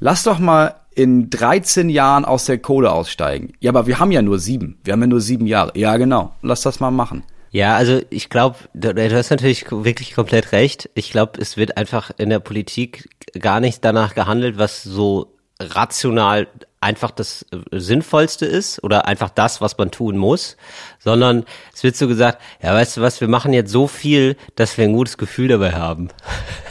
lass 0.00 0.22
doch 0.24 0.38
mal 0.38 0.74
in 0.94 1.30
13 1.30 1.88
Jahren 1.88 2.24
aus 2.26 2.44
der 2.44 2.58
Kohle 2.58 2.92
aussteigen. 2.92 3.52
Ja, 3.60 3.70
aber 3.70 3.86
wir 3.86 3.98
haben 4.00 4.12
ja 4.12 4.20
nur 4.22 4.38
sieben. 4.38 4.78
Wir 4.84 4.92
haben 4.92 5.00
ja 5.00 5.06
nur 5.06 5.20
sieben 5.22 5.46
Jahre. 5.46 5.72
Ja, 5.76 5.96
genau. 5.96 6.32
Lass 6.42 6.60
das 6.60 6.78
mal 6.80 6.90
machen. 6.90 7.22
Ja, 7.50 7.76
also 7.76 8.00
ich 8.10 8.28
glaube, 8.28 8.56
du, 8.74 8.94
du 8.94 9.16
hast 9.16 9.30
natürlich 9.30 9.66
wirklich 9.70 10.14
komplett 10.14 10.52
recht. 10.52 10.88
Ich 10.94 11.10
glaube, 11.10 11.40
es 11.40 11.56
wird 11.56 11.76
einfach 11.76 12.10
in 12.16 12.30
der 12.30 12.38
Politik 12.38 13.08
gar 13.38 13.60
nicht 13.60 13.84
danach 13.84 14.14
gehandelt, 14.14 14.56
was 14.56 14.82
so 14.82 15.34
rational 15.60 16.48
einfach 16.80 17.10
das 17.10 17.44
äh, 17.52 17.78
Sinnvollste 17.78 18.46
ist 18.46 18.82
oder 18.82 19.06
einfach 19.06 19.28
das, 19.28 19.60
was 19.60 19.76
man 19.76 19.90
tun 19.90 20.16
muss, 20.16 20.56
sondern 20.98 21.44
es 21.74 21.82
wird 21.82 21.96
so 21.96 22.08
gesagt, 22.08 22.40
ja, 22.62 22.72
weißt 22.72 22.96
du 22.96 23.00
was, 23.02 23.20
wir 23.20 23.28
machen 23.28 23.52
jetzt 23.52 23.70
so 23.70 23.86
viel, 23.86 24.36
dass 24.56 24.78
wir 24.78 24.86
ein 24.86 24.94
gutes 24.94 25.18
Gefühl 25.18 25.48
dabei 25.48 25.72
haben. 25.72 26.08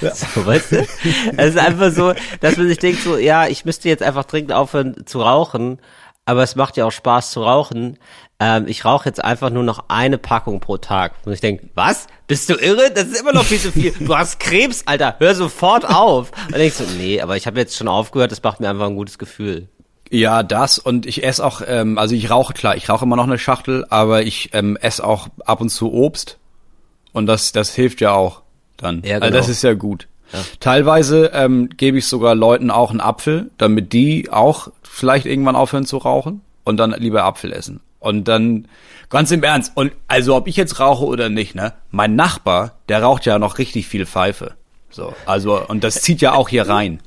Ja. 0.01 0.15
So, 0.15 0.45
weißt 0.45 0.71
du? 0.71 0.87
Es 1.35 1.49
ist 1.49 1.57
einfach 1.57 1.91
so, 1.91 2.13
dass 2.39 2.55
man 2.55 2.69
sich 2.69 2.77
denkt 2.77 3.01
so, 3.01 3.17
ja, 3.17 3.47
ich 3.47 3.65
müsste 3.65 3.89
jetzt 3.89 4.01
einfach 4.01 4.23
dringend 4.23 4.53
aufhören 4.53 5.05
zu 5.05 5.21
rauchen, 5.21 5.79
aber 6.23 6.41
es 6.41 6.55
macht 6.55 6.77
ja 6.77 6.85
auch 6.85 6.91
Spaß 6.93 7.31
zu 7.31 7.43
rauchen. 7.43 7.97
Ähm, 8.39 8.67
ich 8.67 8.85
rauche 8.85 9.07
jetzt 9.07 9.23
einfach 9.23 9.49
nur 9.49 9.63
noch 9.63 9.85
eine 9.89 10.17
Packung 10.17 10.61
pro 10.61 10.77
Tag. 10.77 11.13
Und 11.25 11.33
ich 11.33 11.41
denke, 11.41 11.67
was? 11.75 12.07
Bist 12.27 12.49
du 12.49 12.55
irre? 12.55 12.91
Das 12.93 13.05
ist 13.05 13.19
immer 13.19 13.33
noch 13.33 13.43
viel 13.43 13.59
zu 13.59 13.71
viel. 13.71 13.91
Du 13.99 14.15
hast 14.15 14.39
Krebs, 14.39 14.83
Alter. 14.85 15.15
Hör 15.19 15.35
sofort 15.35 15.85
auf. 15.85 16.31
Und 16.45 16.53
dann 16.53 16.61
ich 16.61 16.73
so, 16.73 16.85
nee, 16.97 17.19
aber 17.21 17.35
ich 17.35 17.47
habe 17.47 17.59
jetzt 17.59 17.75
schon 17.75 17.89
aufgehört. 17.89 18.31
Das 18.31 18.41
macht 18.41 18.61
mir 18.61 18.69
einfach 18.69 18.87
ein 18.87 18.95
gutes 18.95 19.17
Gefühl. 19.17 19.67
Ja, 20.11 20.41
das 20.41 20.79
und 20.79 21.05
ich 21.05 21.23
esse 21.23 21.45
auch, 21.45 21.61
ähm, 21.67 21.97
also 21.97 22.15
ich 22.15 22.31
rauche 22.31 22.53
klar, 22.53 22.75
ich 22.75 22.89
rauche 22.89 23.05
immer 23.05 23.15
noch 23.15 23.25
eine 23.25 23.37
Schachtel, 23.37 23.85
aber 23.89 24.23
ich 24.23 24.49
ähm, 24.53 24.75
esse 24.81 25.03
auch 25.03 25.27
ab 25.45 25.61
und 25.61 25.69
zu 25.69 25.93
Obst 25.93 26.39
und 27.13 27.27
das, 27.27 27.51
das 27.51 27.75
hilft 27.75 28.01
ja 28.01 28.13
auch 28.13 28.41
dann. 28.77 29.03
Ja, 29.03 29.15
genau. 29.15 29.25
Also 29.25 29.37
das 29.37 29.49
ist 29.49 29.61
ja 29.61 29.73
gut. 29.75 30.07
Ja. 30.33 30.39
Teilweise 30.59 31.31
ähm, 31.33 31.69
gebe 31.69 31.99
ich 31.99 32.07
sogar 32.07 32.33
Leuten 32.33 32.71
auch 32.71 32.89
einen 32.89 33.01
Apfel, 33.01 33.51
damit 33.59 33.93
die 33.93 34.31
auch 34.31 34.69
vielleicht 34.81 35.27
irgendwann 35.27 35.55
aufhören 35.55 35.85
zu 35.85 35.97
rauchen 35.97 36.41
und 36.63 36.77
dann 36.77 36.91
lieber 36.91 37.23
Apfel 37.23 37.53
essen. 37.53 37.81
Und 37.99 38.27
dann, 38.27 38.67
ganz 39.09 39.31
im 39.31 39.43
Ernst, 39.43 39.73
und 39.75 39.91
also 40.07 40.35
ob 40.35 40.47
ich 40.47 40.55
jetzt 40.55 40.79
rauche 40.79 41.05
oder 41.05 41.29
nicht, 41.29 41.55
ne? 41.55 41.73
Mein 41.91 42.15
Nachbar, 42.15 42.73
der 42.87 43.03
raucht 43.03 43.25
ja 43.25 43.39
noch 43.39 43.57
richtig 43.57 43.87
viel 43.87 44.05
Pfeife. 44.05 44.53
So, 44.89 45.13
also, 45.25 45.61
und 45.67 45.83
das 45.83 46.01
zieht 46.01 46.21
ja 46.21 46.33
auch 46.33 46.49
hier 46.49 46.67
rein. 46.67 46.99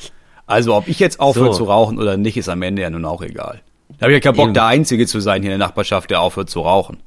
Also 0.46 0.74
ob 0.74 0.88
ich 0.88 0.98
jetzt 0.98 1.18
aufhöre 1.20 1.52
so. 1.52 1.58
zu 1.58 1.64
rauchen 1.64 1.98
oder 1.98 2.16
nicht, 2.16 2.36
ist 2.36 2.48
am 2.48 2.62
Ende 2.62 2.82
ja 2.82 2.90
nun 2.90 3.04
auch 3.04 3.22
egal. 3.22 3.60
Da 3.98 4.04
habe 4.04 4.12
ich 4.12 4.16
ja 4.16 4.20
keinen 4.20 4.36
Bock, 4.36 4.46
Eben. 4.46 4.54
der 4.54 4.66
Einzige 4.66 5.06
zu 5.06 5.20
sein 5.20 5.42
hier 5.42 5.52
in 5.52 5.58
der 5.58 5.66
Nachbarschaft, 5.66 6.10
der 6.10 6.20
aufhört 6.20 6.50
zu 6.50 6.60
rauchen. 6.60 7.00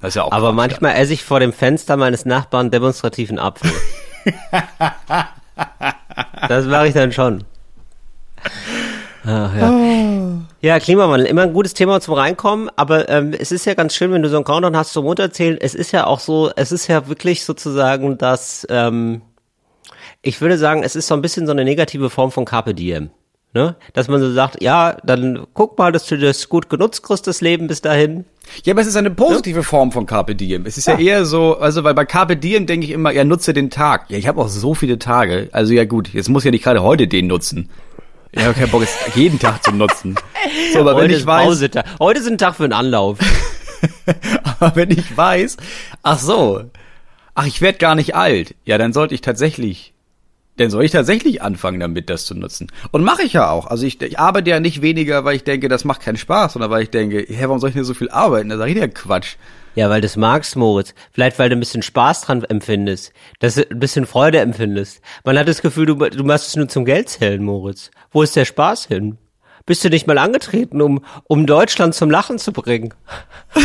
Das 0.00 0.08
ist 0.08 0.16
ja 0.16 0.24
auch 0.24 0.32
Aber 0.32 0.48
Quatsch, 0.48 0.56
manchmal 0.56 0.92
ja. 0.92 0.98
esse 0.98 1.14
ich 1.14 1.24
vor 1.24 1.40
dem 1.40 1.52
Fenster 1.52 1.96
meines 1.96 2.24
Nachbarn 2.26 2.70
demonstrativen 2.70 3.38
Apfel. 3.38 3.72
das 6.48 6.66
mache 6.66 6.88
ich 6.88 6.94
dann 6.94 7.12
schon. 7.12 7.44
Ach, 9.26 9.56
ja. 9.56 9.70
Oh. 9.70 10.38
ja, 10.60 10.78
Klimawandel, 10.78 11.26
immer 11.26 11.42
ein 11.42 11.52
gutes 11.52 11.74
Thema 11.74 12.00
zum 12.00 12.14
Reinkommen, 12.14 12.70
aber 12.76 13.08
ähm, 13.08 13.34
es 13.36 13.50
ist 13.50 13.64
ja 13.66 13.74
ganz 13.74 13.94
schön, 13.94 14.12
wenn 14.12 14.22
du 14.22 14.28
so 14.28 14.36
einen 14.36 14.44
Countdown 14.44 14.76
hast 14.76 14.92
zum 14.92 15.04
Runterzählen. 15.04 15.58
Es 15.60 15.74
ist 15.74 15.90
ja 15.92 16.06
auch 16.06 16.20
so, 16.20 16.50
es 16.54 16.70
ist 16.70 16.86
ja 16.86 17.08
wirklich 17.08 17.44
sozusagen 17.44 18.18
das, 18.18 18.66
ähm, 18.70 19.22
ich 20.22 20.40
würde 20.40 20.58
sagen, 20.58 20.84
es 20.84 20.94
ist 20.94 21.08
so 21.08 21.14
ein 21.14 21.22
bisschen 21.22 21.46
so 21.46 21.52
eine 21.52 21.64
negative 21.64 22.08
Form 22.08 22.30
von 22.30 22.44
Carpe 22.44 22.72
Diem. 22.72 23.10
Ne? 23.52 23.74
Dass 23.94 24.08
man 24.08 24.20
so 24.20 24.30
sagt, 24.32 24.62
ja, 24.62 24.98
dann 25.02 25.46
guck 25.54 25.78
mal, 25.78 25.90
dass 25.90 26.06
du 26.06 26.18
das 26.18 26.48
gut 26.48 26.68
genutzt 26.68 27.02
kriegst, 27.02 27.26
das 27.26 27.40
Leben 27.40 27.68
bis 27.68 27.80
dahin. 27.80 28.26
Ja, 28.64 28.74
aber 28.74 28.82
es 28.82 28.86
ist 28.86 28.96
eine 28.96 29.10
positive 29.10 29.60
ja? 29.60 29.62
Form 29.62 29.92
von 29.92 30.06
Carpe 30.06 30.36
Diem. 30.36 30.66
Es 30.66 30.76
ist 30.76 30.86
ja. 30.86 30.94
ja, 30.94 31.00
eher 31.00 31.24
so, 31.24 31.56
also 31.56 31.82
weil 31.82 31.94
bei 31.94 32.04
Carpe 32.04 32.36
Diem 32.36 32.66
denke 32.66 32.84
ich 32.84 32.92
immer, 32.92 33.12
ja, 33.12 33.24
nutze 33.24 33.54
den 33.54 33.70
Tag. 33.70 34.10
Ja, 34.10 34.18
ich 34.18 34.28
habe 34.28 34.40
auch 34.40 34.48
so 34.48 34.74
viele 34.74 34.98
Tage. 34.98 35.48
Also 35.52 35.72
ja 35.72 35.84
gut, 35.84 36.12
jetzt 36.12 36.28
muss 36.28 36.44
ja 36.44 36.50
nicht 36.50 36.64
gerade 36.64 36.82
heute 36.82 37.08
den 37.08 37.28
nutzen. 37.28 37.70
Ich 38.36 38.44
habe 38.44 38.54
keinen 38.54 38.70
Bock, 38.70 38.82
es 38.82 38.94
jeden 39.14 39.38
Tag 39.38 39.64
zu 39.64 39.72
nutzen. 39.72 40.14
So, 40.72 40.80
aber 40.80 40.94
heute 40.94 41.08
wenn 41.08 41.18
ich 41.18 41.26
weiß, 41.26 41.60
heute 41.98 42.20
ist 42.20 42.28
ein 42.28 42.38
Tag 42.38 42.54
für 42.54 42.64
einen 42.64 42.72
Anlauf. 42.72 43.18
aber 44.44 44.76
wenn 44.76 44.90
ich 44.90 45.16
weiß, 45.16 45.56
ach 46.02 46.18
so, 46.18 46.62
ach 47.34 47.46
ich 47.46 47.60
werde 47.60 47.78
gar 47.78 47.94
nicht 47.94 48.14
alt, 48.14 48.54
ja, 48.64 48.78
dann 48.78 48.92
sollte 48.92 49.14
ich 49.14 49.22
tatsächlich 49.22 49.92
dann 50.56 50.70
soll 50.70 50.84
ich 50.84 50.92
tatsächlich 50.92 51.42
anfangen 51.42 51.80
damit, 51.80 52.08
das 52.08 52.24
zu 52.24 52.34
nutzen. 52.34 52.68
Und 52.90 53.04
mache 53.04 53.22
ich 53.22 53.34
ja 53.34 53.50
auch. 53.50 53.66
Also 53.66 53.86
ich, 53.86 54.00
ich 54.00 54.18
arbeite 54.18 54.50
ja 54.50 54.60
nicht 54.60 54.80
weniger, 54.80 55.24
weil 55.24 55.36
ich 55.36 55.44
denke, 55.44 55.68
das 55.68 55.84
macht 55.84 56.00
keinen 56.00 56.16
Spaß, 56.16 56.54
sondern 56.54 56.70
weil 56.70 56.82
ich 56.82 56.90
denke, 56.90 57.26
hä, 57.28 57.42
warum 57.42 57.58
soll 57.58 57.70
ich 57.70 57.74
denn 57.76 57.84
so 57.84 57.94
viel 57.94 58.08
arbeiten? 58.08 58.48
Da 58.48 58.56
sag 58.56 58.68
ich 58.68 58.76
ja 58.76 58.86
Quatsch. 58.86 59.36
Ja, 59.76 59.90
weil 59.90 60.00
du 60.00 60.06
es 60.06 60.16
magst, 60.16 60.56
Moritz. 60.56 60.94
Vielleicht, 61.12 61.38
weil 61.38 61.50
du 61.50 61.56
ein 61.56 61.60
bisschen 61.60 61.82
Spaß 61.82 62.22
dran 62.22 62.42
empfindest. 62.44 63.12
Dass 63.40 63.56
du 63.56 63.70
ein 63.70 63.78
bisschen 63.78 64.06
Freude 64.06 64.40
empfindest. 64.40 65.02
Man 65.22 65.38
hat 65.38 65.46
das 65.46 65.60
Gefühl, 65.60 65.84
du, 65.84 65.94
du 65.94 66.24
machst 66.24 66.48
es 66.48 66.56
nur 66.56 66.66
zum 66.66 66.86
Geld 66.86 67.10
zählen, 67.10 67.44
Moritz. 67.44 67.90
Wo 68.10 68.22
ist 68.22 68.34
der 68.36 68.46
Spaß 68.46 68.86
hin? 68.86 69.18
Bist 69.66 69.84
du 69.84 69.90
nicht 69.90 70.06
mal 70.06 70.16
angetreten, 70.16 70.80
um, 70.80 71.04
um 71.24 71.44
Deutschland 71.44 71.94
zum 71.94 72.10
Lachen 72.10 72.38
zu 72.38 72.52
bringen? 72.52 72.94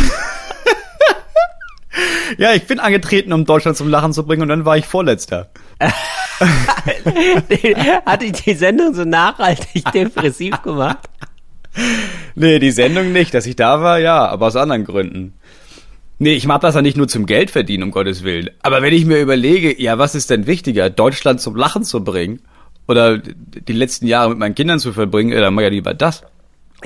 ja, 2.36 2.52
ich 2.52 2.66
bin 2.66 2.78
angetreten, 2.78 3.32
um 3.32 3.46
Deutschland 3.46 3.78
zum 3.78 3.88
Lachen 3.88 4.12
zu 4.12 4.26
bringen 4.26 4.42
und 4.42 4.48
dann 4.48 4.66
war 4.66 4.76
ich 4.76 4.86
Vorletzter. 4.86 5.50
Hatte 8.04 8.24
ich 8.26 8.32
die 8.32 8.54
Sendung 8.54 8.92
so 8.94 9.04
nachhaltig 9.04 9.84
depressiv 9.94 10.60
gemacht? 10.62 11.08
Nee, 12.34 12.58
die 12.58 12.70
Sendung 12.70 13.12
nicht. 13.12 13.32
Dass 13.32 13.46
ich 13.46 13.56
da 13.56 13.80
war, 13.80 13.98
ja, 13.98 14.26
aber 14.26 14.48
aus 14.48 14.56
anderen 14.56 14.84
Gründen. 14.84 15.34
Nee, 16.18 16.34
ich 16.34 16.46
mach 16.46 16.60
das 16.60 16.74
ja 16.74 16.82
nicht 16.82 16.96
nur 16.96 17.08
zum 17.08 17.26
Geld 17.26 17.50
verdienen, 17.50 17.84
um 17.84 17.90
Gottes 17.90 18.22
Willen. 18.22 18.50
Aber 18.62 18.80
wenn 18.82 18.92
ich 18.92 19.04
mir 19.04 19.20
überlege, 19.20 19.80
ja, 19.80 19.98
was 19.98 20.14
ist 20.14 20.30
denn 20.30 20.46
wichtiger, 20.46 20.88
Deutschland 20.88 21.40
zum 21.40 21.56
Lachen 21.56 21.82
zu 21.84 22.04
bringen 22.04 22.40
oder 22.86 23.18
die 23.18 23.72
letzten 23.72 24.06
Jahre 24.06 24.30
mit 24.30 24.38
meinen 24.38 24.54
Kindern 24.54 24.78
zu 24.78 24.92
verbringen, 24.92 25.32
dann 25.32 25.54
mach 25.54 25.62
ja 25.62 25.68
lieber 25.68 25.94
das. 25.94 26.22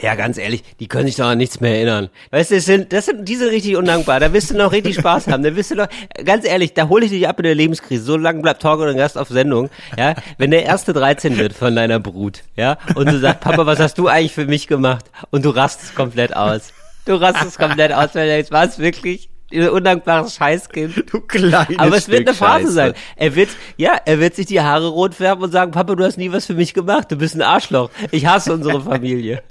Ja, 0.01 0.15
ganz 0.15 0.37
ehrlich, 0.37 0.63
die 0.79 0.89
können 0.89 1.07
sich 1.07 1.17
doch 1.17 1.27
an 1.27 1.39
nichts 1.39 1.61
mehr 1.61 1.75
erinnern. 1.75 2.11
Weißt 2.31 2.51
du, 2.51 2.57
das 2.57 2.67
sind, 2.67 2.93
das 2.93 3.07
sind, 3.07 3.27
die 3.27 3.37
sind 3.37 3.49
richtig 3.49 3.77
undankbar. 3.77 4.21
Da 4.21 4.33
wirst 4.33 4.51
du 4.51 4.55
noch 4.55 4.73
richtig 4.73 4.97
Spaß 4.97 5.29
haben. 5.29 5.43
Da 5.43 5.57
wirst 5.57 5.71
du 5.71 5.75
noch, 5.75 5.89
ganz 6.25 6.47
ehrlich, 6.47 6.75
da 6.75 6.89
hole 6.89 7.07
ich 7.07 7.11
dich 7.11 7.27
ab 7.27 7.39
in 7.39 7.45
der 7.45 7.55
Lebenskrise. 7.55 8.05
So 8.05 8.17
lange 8.17 8.43
bleibt 8.43 8.61
Talk 8.61 8.81
und 8.81 8.97
Gast 8.97 9.17
auf 9.17 9.29
Sendung. 9.29 9.71
Ja, 9.97 10.15
wenn 10.37 10.51
der 10.51 10.65
erste 10.65 10.93
13 10.93 11.39
wird 11.39 11.55
von 11.55 11.75
deiner 11.75 11.99
Brut, 11.99 12.43
ja, 12.57 12.77
und 12.95 13.11
du 13.11 13.19
sagst, 13.19 13.41
Papa, 13.41 13.65
was 13.65 13.79
hast 13.79 13.97
du 13.97 14.09
eigentlich 14.09 14.33
für 14.33 14.47
mich 14.47 14.67
gemacht? 14.67 15.07
Und 15.31 15.45
du 15.45 15.51
rastest 15.51 15.95
komplett 15.95 16.37
aus. 16.37 16.73
Du 17.07 17.15
rastest 17.15 17.59
komplett 17.59 17.93
aus, 17.93 18.15
weil 18.15 18.27
du 18.27 18.35
denkst, 18.35 18.51
was 18.51 18.79
wirklich? 18.79 19.31
Dieses 19.53 19.71
undankbare 19.71 20.29
Scheißkind. 20.29 21.05
Du 21.13 21.21
kleines 21.21 21.79
Aber 21.79 21.97
es 21.97 22.09
wird 22.09 22.27
eine 22.27 22.37
Phase 22.37 22.65
Scheiße. 22.65 22.73
sein. 22.73 22.95
Er 23.15 23.37
wird, 23.37 23.49
ja, 23.77 23.97
er 24.05 24.19
wird 24.19 24.35
sich 24.35 24.47
die 24.47 24.61
Haare 24.61 24.89
rot 24.89 25.15
färben 25.15 25.45
und 25.45 25.53
sagen, 25.53 25.71
Papa, 25.71 25.95
du 25.95 26.05
hast 26.05 26.17
nie 26.19 26.33
was 26.33 26.47
für 26.47 26.55
mich 26.55 26.75
gemacht. 26.75 27.13
Du 27.13 27.17
bist 27.17 27.37
ein 27.37 27.43
Arschloch. 27.43 27.91
Ich 28.11 28.27
hasse 28.27 28.53
unsere 28.53 28.81
Familie. 28.81 29.45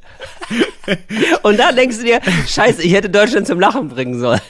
und 1.43 1.57
dann 1.57 1.77
denkst 1.77 1.99
du 1.99 2.03
dir, 2.03 2.19
Scheiße, 2.45 2.83
ich 2.83 2.93
hätte 2.93 3.09
Deutschland 3.09 3.47
zum 3.47 3.57
Lachen 3.57 3.87
bringen 3.87 4.19
sollen. 4.19 4.41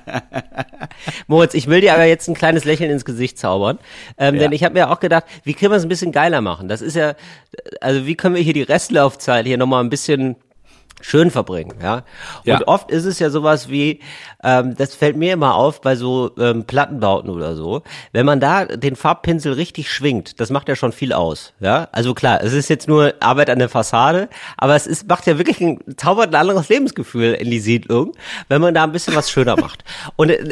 Moritz, 1.26 1.54
ich 1.54 1.66
will 1.66 1.80
dir 1.80 1.94
aber 1.94 2.04
jetzt 2.04 2.28
ein 2.28 2.34
kleines 2.34 2.64
Lächeln 2.64 2.90
ins 2.90 3.04
Gesicht 3.04 3.38
zaubern. 3.38 3.80
Ähm, 4.16 4.36
ja. 4.36 4.42
Denn 4.42 4.52
ich 4.52 4.62
habe 4.62 4.74
mir 4.74 4.90
auch 4.90 5.00
gedacht, 5.00 5.24
wie 5.42 5.54
können 5.54 5.72
wir 5.72 5.76
es 5.76 5.82
ein 5.82 5.88
bisschen 5.88 6.12
geiler 6.12 6.40
machen? 6.40 6.68
Das 6.68 6.82
ist 6.82 6.94
ja, 6.94 7.14
also 7.80 8.06
wie 8.06 8.14
können 8.14 8.36
wir 8.36 8.42
hier 8.42 8.54
die 8.54 8.62
Restlaufzeit 8.62 9.44
hier 9.44 9.58
nochmal 9.58 9.82
ein 9.82 9.90
bisschen 9.90 10.36
schön 11.06 11.30
verbringen, 11.30 11.74
ja. 11.80 12.02
Und 12.38 12.46
ja. 12.46 12.60
oft 12.66 12.90
ist 12.90 13.04
es 13.04 13.20
ja 13.20 13.30
sowas 13.30 13.68
wie, 13.68 14.00
ähm, 14.42 14.74
das 14.76 14.96
fällt 14.96 15.16
mir 15.16 15.34
immer 15.34 15.54
auf 15.54 15.80
bei 15.80 15.94
so 15.94 16.32
ähm, 16.36 16.64
Plattenbauten 16.64 17.30
oder 17.30 17.54
so, 17.54 17.82
wenn 18.10 18.26
man 18.26 18.40
da 18.40 18.64
den 18.64 18.96
Farbpinsel 18.96 19.52
richtig 19.52 19.92
schwingt, 19.92 20.40
das 20.40 20.50
macht 20.50 20.68
ja 20.68 20.74
schon 20.74 20.90
viel 20.90 21.12
aus, 21.12 21.52
ja. 21.60 21.86
Also 21.92 22.12
klar, 22.12 22.42
es 22.42 22.52
ist 22.52 22.68
jetzt 22.68 22.88
nur 22.88 23.14
Arbeit 23.20 23.50
an 23.50 23.60
der 23.60 23.68
Fassade, 23.68 24.28
aber 24.56 24.74
es 24.74 24.88
ist, 24.88 25.06
macht 25.06 25.28
ja 25.28 25.38
wirklich 25.38 25.60
ein, 25.60 25.78
zaubert 25.96 26.30
ein 26.30 26.34
anderes 26.34 26.68
Lebensgefühl 26.68 27.34
in 27.34 27.52
die 27.52 27.60
Siedlung, 27.60 28.12
wenn 28.48 28.60
man 28.60 28.74
da 28.74 28.82
ein 28.82 28.90
bisschen 28.90 29.14
was 29.14 29.30
schöner 29.30 29.54
macht. 29.54 29.84
Und 30.16 30.30
in, 30.30 30.50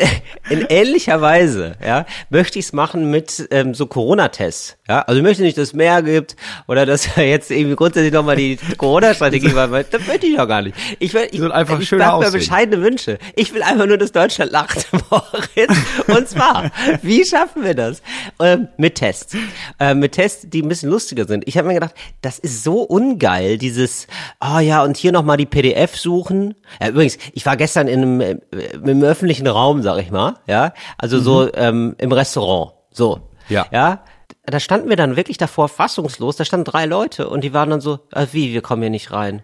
in 0.51 0.67
ähnlicher 0.69 1.21
Weise, 1.21 1.75
ja, 1.85 2.07
möchte 2.31 2.61
ich 2.61 2.67
es 2.67 2.73
machen 2.73 3.11
mit 3.11 3.49
ähm, 3.51 3.75
so 3.75 3.87
Corona-Tests, 3.87 4.77
ja. 4.89 5.01
Also 5.01 5.19
ich 5.19 5.23
möchte 5.23 5.43
nicht, 5.43 5.57
dass 5.57 5.69
es 5.69 5.73
mehr 5.73 6.03
gibt 6.03 6.37
oder 6.69 6.85
dass 6.85 7.09
jetzt 7.17 7.51
irgendwie 7.51 7.75
grundsätzlich 7.75 8.13
nochmal 8.13 8.37
die 8.37 8.59
Corona-Strategie 8.77 9.55
war, 9.55 9.69
das 9.69 10.07
möchte 10.07 10.27
ich 10.27 10.37
ja 10.37 10.45
gar 10.45 10.63
nicht. 10.63 10.77
Ich 10.99 11.15
will, 11.15 11.27
ich, 11.31 11.41
will 11.41 11.53
einfach 11.53 11.81
ich 11.81 11.89
schön 11.89 11.99
mir 11.99 12.31
bescheidene 12.31 12.83
Wünsche. 12.83 13.19
Ich 13.35 13.55
will 13.55 13.63
einfach 13.63 13.87
nur, 13.87 13.97
dass 13.97 14.13
Deutschland 14.13 14.53
lacht, 14.53 14.87
Moritz. 15.11 15.73
Und 16.07 16.29
zwar, 16.29 16.71
wie 17.03 17.25
schaffen 17.25 17.65
wir 17.65 17.75
das? 17.75 18.03
Ähm, 18.41 18.69
mit 18.77 18.97
Tests. 18.97 19.35
Ähm, 19.81 20.01
mit 20.01 20.13
Tests, 20.13 20.47
die 20.49 20.63
ein 20.63 20.69
bisschen 20.69 20.91
lustiger 20.91 21.27
sind. 21.27 21.45
Ich 21.47 21.57
habe 21.57 21.69
mir 21.69 21.75
gedacht, 21.75 21.95
das 22.21 22.39
ist 22.39 22.63
so 22.63 22.83
ungeil, 22.83 23.57
dieses, 23.57 24.07
oh 24.41 24.59
ja, 24.59 24.83
und 24.83 24.97
hier 24.97 25.13
nochmal 25.13 25.39
die 25.39 25.47
PDF 25.47 25.97
suchen. 25.97 26.55
Ja, 26.81 26.89
übrigens, 26.89 27.19
ich 27.33 27.47
war 27.47 27.57
gestern 27.57 27.89
in 27.89 28.03
einem, 28.03 28.21
äh, 28.21 28.37
im 28.73 29.03
öffentlichen 29.03 29.47
Raum, 29.47 29.83
sag 29.83 29.99
ich 29.99 30.11
mal, 30.11 30.35
ja, 30.47 30.75
also 30.99 31.19
mhm. 31.19 31.23
so 31.23 31.55
ähm, 31.55 31.95
im 31.99 32.13
Restaurant, 32.13 32.73
so, 32.91 33.21
ja, 33.49 33.67
ja, 33.73 34.05
da 34.47 34.61
standen 34.61 34.89
wir 34.89 34.97
dann 34.97 35.17
wirklich 35.17 35.39
davor 35.39 35.69
fassungslos. 35.69 36.37
Da 36.37 36.45
standen 36.45 36.65
drei 36.65 36.87
Leute 36.87 37.29
und 37.29 37.43
die 37.43 37.53
waren 37.53 37.71
dann 37.71 37.81
so, 37.81 38.01
ah, 38.13 38.27
wie, 38.33 38.53
wir 38.53 38.63
kommen 38.63 38.83
hier 38.83 38.91
nicht 38.91 39.11
rein 39.11 39.43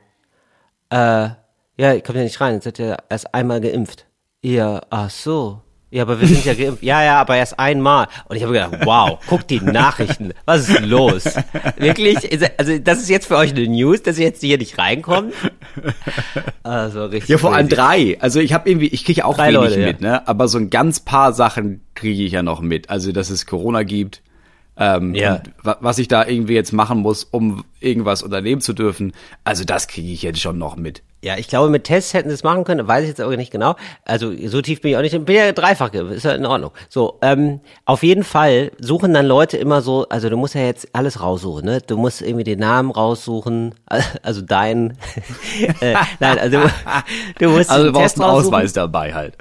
äh, 0.90 1.28
ja, 1.76 1.94
ich 1.94 2.04
komme 2.04 2.18
ja 2.18 2.24
nicht 2.24 2.40
rein, 2.40 2.54
jetzt 2.54 2.64
seid 2.64 2.78
ihr 2.78 2.98
erst 3.08 3.32
einmal 3.34 3.60
geimpft. 3.60 4.06
Ja, 4.42 4.82
ach 4.90 5.10
so. 5.10 5.62
Ja, 5.92 6.02
aber 6.02 6.20
wir 6.20 6.28
sind 6.28 6.44
ja 6.44 6.54
geimpft. 6.54 6.82
Ja, 6.84 7.02
ja, 7.02 7.20
aber 7.20 7.36
erst 7.36 7.58
einmal. 7.58 8.06
Und 8.28 8.36
ich 8.36 8.44
habe 8.44 8.52
gedacht, 8.52 8.78
wow, 8.84 9.18
guck 9.26 9.48
die 9.48 9.60
Nachrichten. 9.60 10.32
Was 10.44 10.68
ist 10.68 10.80
los? 10.82 11.24
Wirklich? 11.78 12.18
Also, 12.58 12.78
das 12.78 13.00
ist 13.00 13.08
jetzt 13.08 13.26
für 13.26 13.36
euch 13.36 13.50
eine 13.50 13.66
News, 13.66 14.02
dass 14.02 14.18
ihr 14.18 14.26
jetzt 14.26 14.40
hier 14.40 14.58
nicht 14.58 14.78
reinkommt? 14.78 15.34
Also, 16.62 17.06
richtig. 17.06 17.30
Ja, 17.30 17.38
vor 17.38 17.54
allem 17.54 17.68
drei. 17.68 18.18
Also, 18.20 18.38
ich 18.38 18.52
habe 18.52 18.70
irgendwie, 18.70 18.86
ich 18.86 19.04
kriege 19.04 19.24
auch 19.24 19.36
drei 19.36 19.48
wenig 19.48 19.60
Leute, 19.60 19.78
mit, 19.78 20.00
ja. 20.00 20.10
ne? 20.10 20.28
Aber 20.28 20.46
so 20.46 20.58
ein 20.58 20.70
ganz 20.70 21.00
paar 21.00 21.32
Sachen 21.32 21.80
kriege 21.94 22.22
ich 22.22 22.32
ja 22.32 22.42
noch 22.42 22.60
mit. 22.60 22.88
Also, 22.88 23.10
dass 23.10 23.30
es 23.30 23.46
Corona 23.46 23.82
gibt. 23.82 24.22
Ähm, 24.82 25.14
ja. 25.14 25.42
was 25.62 25.98
ich 25.98 26.08
da 26.08 26.26
irgendwie 26.26 26.54
jetzt 26.54 26.72
machen 26.72 27.00
muss, 27.00 27.24
um 27.24 27.64
irgendwas 27.80 28.22
unternehmen 28.22 28.62
zu 28.62 28.72
dürfen, 28.72 29.12
also 29.44 29.62
das 29.64 29.88
kriege 29.88 30.10
ich 30.10 30.22
jetzt 30.22 30.40
schon 30.40 30.56
noch 30.56 30.76
mit. 30.76 31.02
Ja, 31.22 31.36
ich 31.36 31.48
glaube, 31.48 31.68
mit 31.68 31.84
Tests 31.84 32.14
hätten 32.14 32.30
sie 32.30 32.34
es 32.34 32.44
machen 32.44 32.64
können, 32.64 32.88
weiß 32.88 33.02
ich 33.02 33.08
jetzt 33.08 33.20
aber 33.20 33.36
nicht 33.36 33.52
genau. 33.52 33.76
Also 34.06 34.32
so 34.46 34.62
tief 34.62 34.80
bin 34.80 34.92
ich 34.92 34.96
auch 34.96 35.02
nicht. 35.02 35.22
Bin 35.26 35.36
ja 35.36 35.52
dreifach, 35.52 35.92
ist 35.92 36.24
ja 36.24 36.32
in 36.32 36.46
Ordnung. 36.46 36.70
So, 36.88 37.18
ähm, 37.20 37.60
auf 37.84 38.02
jeden 38.02 38.24
Fall 38.24 38.72
suchen 38.78 39.12
dann 39.12 39.26
Leute 39.26 39.58
immer 39.58 39.82
so, 39.82 40.08
also 40.08 40.30
du 40.30 40.38
musst 40.38 40.54
ja 40.54 40.62
jetzt 40.62 40.88
alles 40.94 41.20
raussuchen, 41.20 41.66
ne? 41.66 41.82
Du 41.86 41.98
musst 41.98 42.22
irgendwie 42.22 42.44
den 42.44 42.60
Namen 42.60 42.90
raussuchen, 42.90 43.74
also 44.22 44.40
dein. 44.40 44.96
äh, 45.82 45.94
nein, 46.20 46.38
also 46.38 46.58
du 47.38 47.50
musst 47.50 47.70
Also 47.70 47.88
du 47.88 47.92
brauchst 47.92 48.18
einen 48.18 48.30
Ausweis 48.30 48.72
dabei 48.72 49.12
halt. 49.12 49.36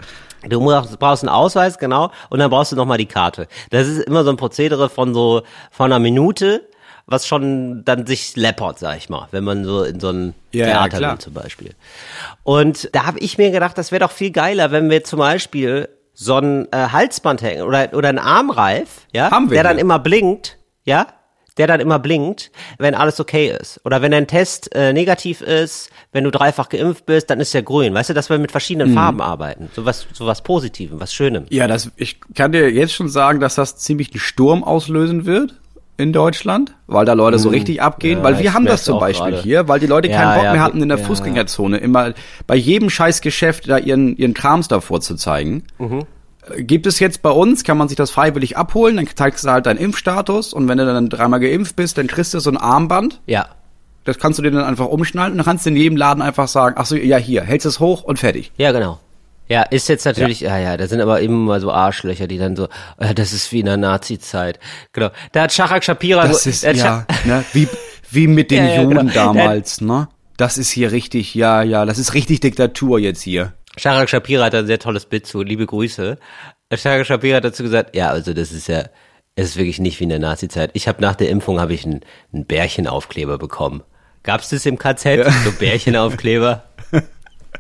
Du 0.48 0.60
brauchst, 0.62 1.24
einen 1.24 1.30
Ausweis, 1.30 1.78
genau, 1.78 2.12
und 2.30 2.40
dann 2.40 2.50
brauchst 2.50 2.72
du 2.72 2.76
nochmal 2.76 2.98
die 2.98 3.06
Karte. 3.06 3.48
Das 3.72 3.88
ist 3.88 4.00
immer 4.04 4.24
so 4.24 4.30
ein 4.30 4.38
Prozedere 4.38 4.90
von 4.90 5.14
so, 5.14 5.42
von 5.72 5.92
einer 5.92 6.00
Minute, 6.00 6.68
was 7.06 7.28
schon 7.28 7.84
dann 7.86 8.06
sich 8.06 8.36
läppert, 8.36 8.80
sag 8.80 8.98
ich 8.98 9.10
mal, 9.10 9.28
wenn 9.32 9.44
man 9.44 9.66
so 9.66 9.84
in 9.84 10.00
so 10.00 10.10
ein 10.12 10.36
ja, 10.52 10.66
Theater 10.66 11.02
ja, 11.02 11.12
will 11.12 11.18
zum 11.18 11.34
Beispiel. 11.34 11.74
Und 12.44 12.90
da 12.94 13.06
habe 13.06 13.20
ich 13.20 13.38
mir 13.38 13.52
gedacht, 13.52 13.78
das 13.78 13.92
wäre 13.92 14.02
doch 14.02 14.12
viel 14.12 14.32
geiler, 14.32 14.72
wenn 14.72 14.90
wir 14.90 15.04
zum 15.04 15.20
Beispiel 15.20 15.90
so 16.14 16.38
ein 16.38 16.68
äh, 16.72 16.90
Halsband 16.92 17.42
hängen 17.42 17.64
oder, 17.64 17.90
oder 17.94 18.10
ein 18.10 18.20
Armreif, 18.20 19.08
ja, 19.12 19.32
Haben 19.32 19.50
wir 19.50 19.56
der 19.56 19.64
hier. 19.64 19.70
dann 19.70 19.80
immer 19.80 20.00
blinkt, 20.00 20.58
ja, 20.84 21.08
der 21.60 21.68
dann 21.68 21.80
immer 21.80 22.00
blinkt, 22.00 22.52
wenn 22.78 22.96
alles 22.96 23.20
okay 23.20 23.56
ist. 23.60 23.82
Oder 23.84 24.02
wenn 24.02 24.12
dein 24.12 24.28
Test 24.28 24.74
äh, 24.74 24.94
negativ 24.94 25.42
ist, 25.42 25.92
wenn 26.12 26.24
du 26.24 26.32
dreifach 26.32 26.70
geimpft 26.70 27.06
bist, 27.06 27.30
dann 27.30 27.40
ist 27.40 27.54
der 27.54 27.62
grün. 27.62 27.94
Weißt 27.94 28.10
du, 28.10 28.14
dass 28.14 28.30
wir 28.30 28.40
mit 28.40 28.52
verschiedenen 28.52 28.92
mhm. 28.92 28.96
Farben 28.96 29.22
arbeiten. 29.22 29.70
So 29.76 29.86
was, 29.86 30.08
so 30.14 30.26
was 30.26 30.42
Positivem, 30.42 31.00
was 31.00 31.14
Schönem. 31.14 31.46
Ja, 31.50 31.68
das, 31.68 31.92
ich 31.98 32.20
kann 32.34 32.54
dir 32.54 32.72
jetzt 32.72 32.94
schon 32.94 33.10
sagen, 33.10 33.40
dass 33.42 33.56
das 33.56 33.78
ziemlich 33.78 34.12
einen 34.12 34.22
Sturm 34.22 34.64
auslösen 34.64 35.26
wird 35.26 35.54
in 35.98 36.14
Deutschland, 36.14 36.76
weil 36.88 37.06
da 37.06 37.12
Leute 37.12 37.38
so 37.40 37.50
mhm. 37.50 37.56
richtig 37.56 37.82
abgehen, 37.82 38.20
ja, 38.20 38.24
weil 38.24 38.40
wir 38.40 38.54
haben 38.54 38.66
das 38.66 38.86
zum 38.86 39.00
Beispiel 39.00 39.32
grade. 39.32 39.44
hier, 39.44 39.68
weil 39.68 39.82
die 39.82 39.86
Leute 39.86 40.08
keinen 40.08 40.30
ja, 40.30 40.36
Bock 40.36 40.44
ja, 40.46 40.54
mehr 40.54 40.62
hatten 40.64 40.82
in 40.82 40.88
der 40.88 40.98
Fußgängerzone 40.98 41.78
immer 41.78 42.14
bei 42.48 42.56
jedem 42.56 42.90
Scheißgeschäft 42.90 43.70
da 43.70 43.78
ihren 43.78 44.16
ihren 44.16 44.34
Krams 44.34 44.70
davor 44.70 45.02
zu 45.02 45.16
zeigen. 45.16 45.66
Mhm. 45.78 46.06
Gibt 46.58 46.88
es 46.88 47.00
jetzt 47.00 47.22
bei 47.22 47.32
uns, 47.32 47.64
kann 47.64 47.78
man 47.78 47.88
sich 47.88 47.98
das 47.98 48.12
freiwillig 48.12 48.58
abholen, 48.58 48.98
dann 48.98 49.08
zeigst 49.14 49.44
du 49.44 49.50
halt 49.50 49.66
deinen 49.66 49.78
Impfstatus 49.78 50.54
und 50.54 50.68
wenn 50.68 50.78
du 50.78 50.86
dann 50.86 51.10
dreimal 51.10 51.40
geimpft 51.40 51.76
bist, 51.76 51.98
dann 51.98 52.08
kriegst 52.08 52.34
du 52.34 52.40
so 52.40 52.50
ein 52.50 52.58
Armband. 52.58 53.22
Ja. 53.26 53.50
Das 54.06 54.18
kannst 54.18 54.40
du 54.40 54.44
dir 54.44 54.52
dann 54.52 54.64
einfach 54.64 54.88
umschnallen 54.88 55.34
und 55.34 55.38
dann 55.38 55.46
kannst 55.46 55.66
du 55.66 55.70
in 55.70 55.76
jedem 55.76 55.98
Laden 55.98 56.22
einfach 56.22 56.48
sagen, 56.48 56.76
ach 56.78 56.86
so, 56.86 56.96
ja 56.96 57.18
hier, 57.18 57.44
hältst 57.44 57.66
es 57.66 57.80
hoch 57.80 58.04
und 58.04 58.18
fertig. 58.18 58.52
Ja, 58.58 58.72
genau. 58.72 59.00
Ja, 59.50 59.64
ist 59.64 59.90
jetzt 59.90 60.06
natürlich, 60.06 60.42
ja. 60.42 60.58
ja, 60.58 60.72
ja, 60.72 60.78
da 60.78 60.88
sind 60.88 61.02
aber 61.02 61.22
immer 61.22 61.38
mal 61.38 61.60
so 61.60 61.72
Arschlöcher, 61.72 62.28
die 62.28 62.38
dann 62.38 62.56
so, 62.56 62.70
äh, 63.00 63.16
das 63.16 63.34
ist 63.34 63.52
wie 63.52 63.62
in 63.62 63.66
der 63.66 63.78
Nazi-Zeit. 63.78 64.60
Genau. 64.94 65.10
Da 65.32 65.44
hat 65.44 65.54
Shachak 65.54 65.84
Shapira. 65.84 66.28
Das 66.28 66.46
ist, 66.46 66.64
ja, 66.64 67.08
ne, 67.26 67.44
wie, 67.54 67.68
wie 68.12 68.28
mit 68.28 68.52
den 68.52 68.64
ja, 68.66 68.76
ja, 68.76 68.82
Juden 68.84 69.08
genau. 69.08 69.34
damals, 69.34 69.82
ne? 69.82 70.08
Das 70.38 70.58
ist 70.58 70.70
hier 70.70 70.92
richtig, 70.92 71.34
ja, 71.34 71.64
ja, 71.64 71.84
das 71.86 71.98
ist 71.98 72.14
richtig 72.14 72.40
Diktatur 72.42 73.00
jetzt 73.00 73.22
hier. 73.22 73.54
Sharak 73.80 74.10
Shapira 74.10 74.46
hat 74.46 74.56
ein 74.56 74.68
sehr 74.68 74.80
tolles 74.80 75.06
Bild 75.06 75.26
zu, 75.26 75.42
liebe 75.42 75.66
Grüße. 75.66 76.18
Sharak 76.74 77.06
Shapira 77.06 77.38
hat 77.38 77.46
dazu 77.46 77.64
gesagt, 77.64 77.96
ja, 77.96 78.10
also 78.10 78.34
das 78.34 78.52
ist 78.52 78.68
ja, 78.68 78.86
es 79.36 79.50
ist 79.50 79.58
wirklich 79.58 79.80
nicht 79.80 80.00
wie 80.00 80.04
in 80.04 80.10
der 80.10 80.20
Nazi-Zeit. 80.20 80.72
Ich 80.74 80.88
habe 80.88 81.02
nach 81.02 81.16
der 81.16 81.30
Impfung 81.30 81.60
habe 81.60 81.74
ich 81.74 81.86
einen, 81.86 82.02
einen 82.34 82.46
Bärchenaufkleber 82.46 83.38
bekommen. 83.38 83.84
Gab's 84.24 84.50
das 84.50 84.66
im 84.66 84.78
KZ? 84.78 85.06
Ja. 85.18 85.32
So 85.32 85.52
Bärchenaufkleber? 85.54 86.64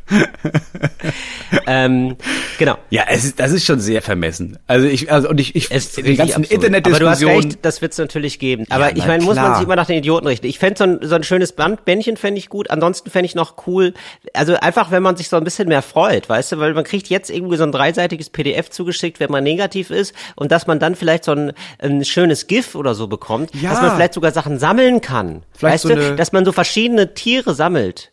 ähm, 1.68 2.16
genau. 2.58 2.78
Ja, 2.90 3.04
es 3.10 3.26
ist, 3.26 3.40
das 3.40 3.52
ist 3.52 3.66
schon 3.66 3.80
sehr 3.80 4.02
vermessen. 4.02 4.58
Also 4.68 4.88
ich, 4.88 5.12
also 5.12 5.30
und 5.30 5.40
ich, 5.40 5.56
ich 5.56 5.72
es 5.72 5.94
die 5.94 6.16
ganzen 6.16 6.44
Internetdiskussionen. 6.44 7.08
Aber 7.08 7.16
du 7.16 7.38
hast 7.38 7.46
recht, 7.46 7.60
das 7.62 7.82
wird 7.82 7.92
es 7.92 7.98
natürlich 7.98 8.40
geben. 8.40 8.66
Aber 8.70 8.90
ja, 8.90 8.96
ich 8.96 9.06
meine, 9.06 9.24
muss 9.24 9.36
man 9.36 9.56
sich 9.56 9.64
immer 9.64 9.76
nach 9.76 9.88
den 9.88 9.98
Idioten 9.98 10.28
richten. 10.28 10.48
Ich 10.48 10.60
fände 10.60 10.78
so 10.78 10.84
ein, 10.84 11.00
so 11.02 11.16
ein 11.16 11.24
schönes 11.24 11.54
Band, 11.54 11.86
Bändchen 11.86 12.18
fände 12.18 12.40
ich 12.40 12.50
gut. 12.50 12.70
Ansonsten 12.70 13.10
fände 13.10 13.26
ich 13.26 13.36
noch 13.36 13.68
cool. 13.68 13.94
Also 14.34 14.56
einfach, 14.56 14.92
wenn 14.92 15.04
man 15.04 15.16
sich 15.16 15.30
so 15.30 15.38
ein 15.38 15.44
bisschen 15.44 15.68
mehr 15.68 15.82
freut, 15.82 16.28
weißt 16.30 16.54
du, 16.54 16.60
weil 16.60 16.74
man 16.74 16.84
kriegt 16.84 17.08
jetzt 17.08 17.30
irgendwie 17.30 17.58
so 17.58 17.64
ein 17.64 17.72
dreiseitiges 17.72 18.30
PDF 18.30 18.70
zugeschickt, 18.70 19.20
wenn 19.20 19.32
man 19.32 19.44
negativ 19.44 19.92
ist 19.92 20.14
und 20.36 20.52
dass 20.52 20.68
man 20.68 20.80
dann 20.80 20.96
vielleicht 20.96 21.26
so 21.26 21.32
ein, 21.34 21.54
ein 21.80 22.04
schönes 22.06 22.48
GIF 22.48 22.76
oder 22.76 22.96
so 22.96 23.08
bekommt, 23.08 23.54
ja. 23.56 23.70
dass 23.70 23.82
man 23.82 23.96
vielleicht 23.96 24.14
sogar 24.14 24.32
Sachen 24.32 24.60
sammeln 24.60 25.02
kann. 25.02 25.44
Vielleicht 25.54 25.86
weißt 25.86 25.96
so 25.96 25.96
du, 25.96 26.16
dass 26.16 26.32
man 26.32 26.46
so 26.46 26.52
verschiedene 26.52 27.14
Tiere 27.14 27.54
sammelt 27.54 28.12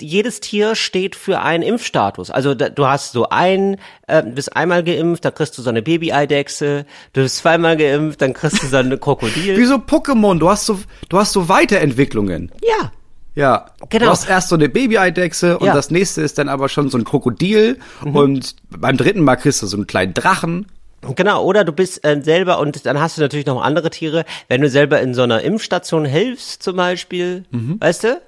jedes 0.00 0.40
Tier 0.40 0.74
steht 0.74 1.16
für 1.16 1.40
einen 1.40 1.62
Impfstatus. 1.62 2.30
Also 2.30 2.54
da, 2.54 2.68
du 2.68 2.86
hast 2.86 3.12
so 3.12 3.28
ein, 3.28 3.76
äh, 4.06 4.22
bist 4.22 4.56
einmal 4.56 4.82
geimpft, 4.82 5.24
da 5.24 5.30
kriegst 5.30 5.56
du 5.58 5.62
so 5.62 5.70
eine 5.70 5.82
Baby-Eidechse, 5.82 6.86
du 7.12 7.22
bist 7.22 7.38
zweimal 7.38 7.76
geimpft, 7.76 8.22
dann 8.22 8.32
kriegst 8.32 8.62
du 8.62 8.66
so 8.66 8.76
eine 8.76 8.98
Krokodil. 9.06 9.56
Wie 9.56 9.64
so 9.64 9.76
Pokémon, 9.76 10.38
du 10.38 10.48
hast 10.48 10.66
so, 10.66 10.78
du 11.08 11.18
hast 11.18 11.32
so 11.32 11.48
Weiterentwicklungen. 11.48 12.52
Ja. 12.62 12.92
Ja, 13.34 13.66
genau. 13.90 14.06
Du 14.06 14.10
hast 14.12 14.28
erst 14.28 14.48
so 14.48 14.54
eine 14.54 14.70
Baby-Eidechse 14.70 15.58
und 15.58 15.66
ja. 15.66 15.74
das 15.74 15.90
nächste 15.90 16.22
ist 16.22 16.38
dann 16.38 16.48
aber 16.48 16.70
schon 16.70 16.88
so 16.88 16.96
ein 16.96 17.04
Krokodil 17.04 17.78
mhm. 18.02 18.16
und 18.16 18.56
beim 18.70 18.96
dritten 18.96 19.20
Mal 19.20 19.36
kriegst 19.36 19.60
du 19.60 19.66
so 19.66 19.76
einen 19.76 19.86
kleinen 19.86 20.14
Drachen. 20.14 20.66
Genau, 21.14 21.44
oder 21.44 21.64
du 21.64 21.72
bist 21.72 22.04
äh, 22.04 22.20
selber 22.22 22.58
und 22.58 22.86
dann 22.86 22.98
hast 22.98 23.16
du 23.16 23.22
natürlich 23.22 23.46
noch 23.46 23.62
andere 23.62 23.90
Tiere. 23.90 24.24
Wenn 24.48 24.62
du 24.62 24.68
selber 24.70 25.00
in 25.00 25.14
so 25.14 25.22
einer 25.22 25.42
Impfstation 25.42 26.04
hilfst 26.04 26.62
zum 26.62 26.76
Beispiel, 26.76 27.44
mhm. 27.50 27.78
weißt 27.78 28.04
du, 28.04 28.20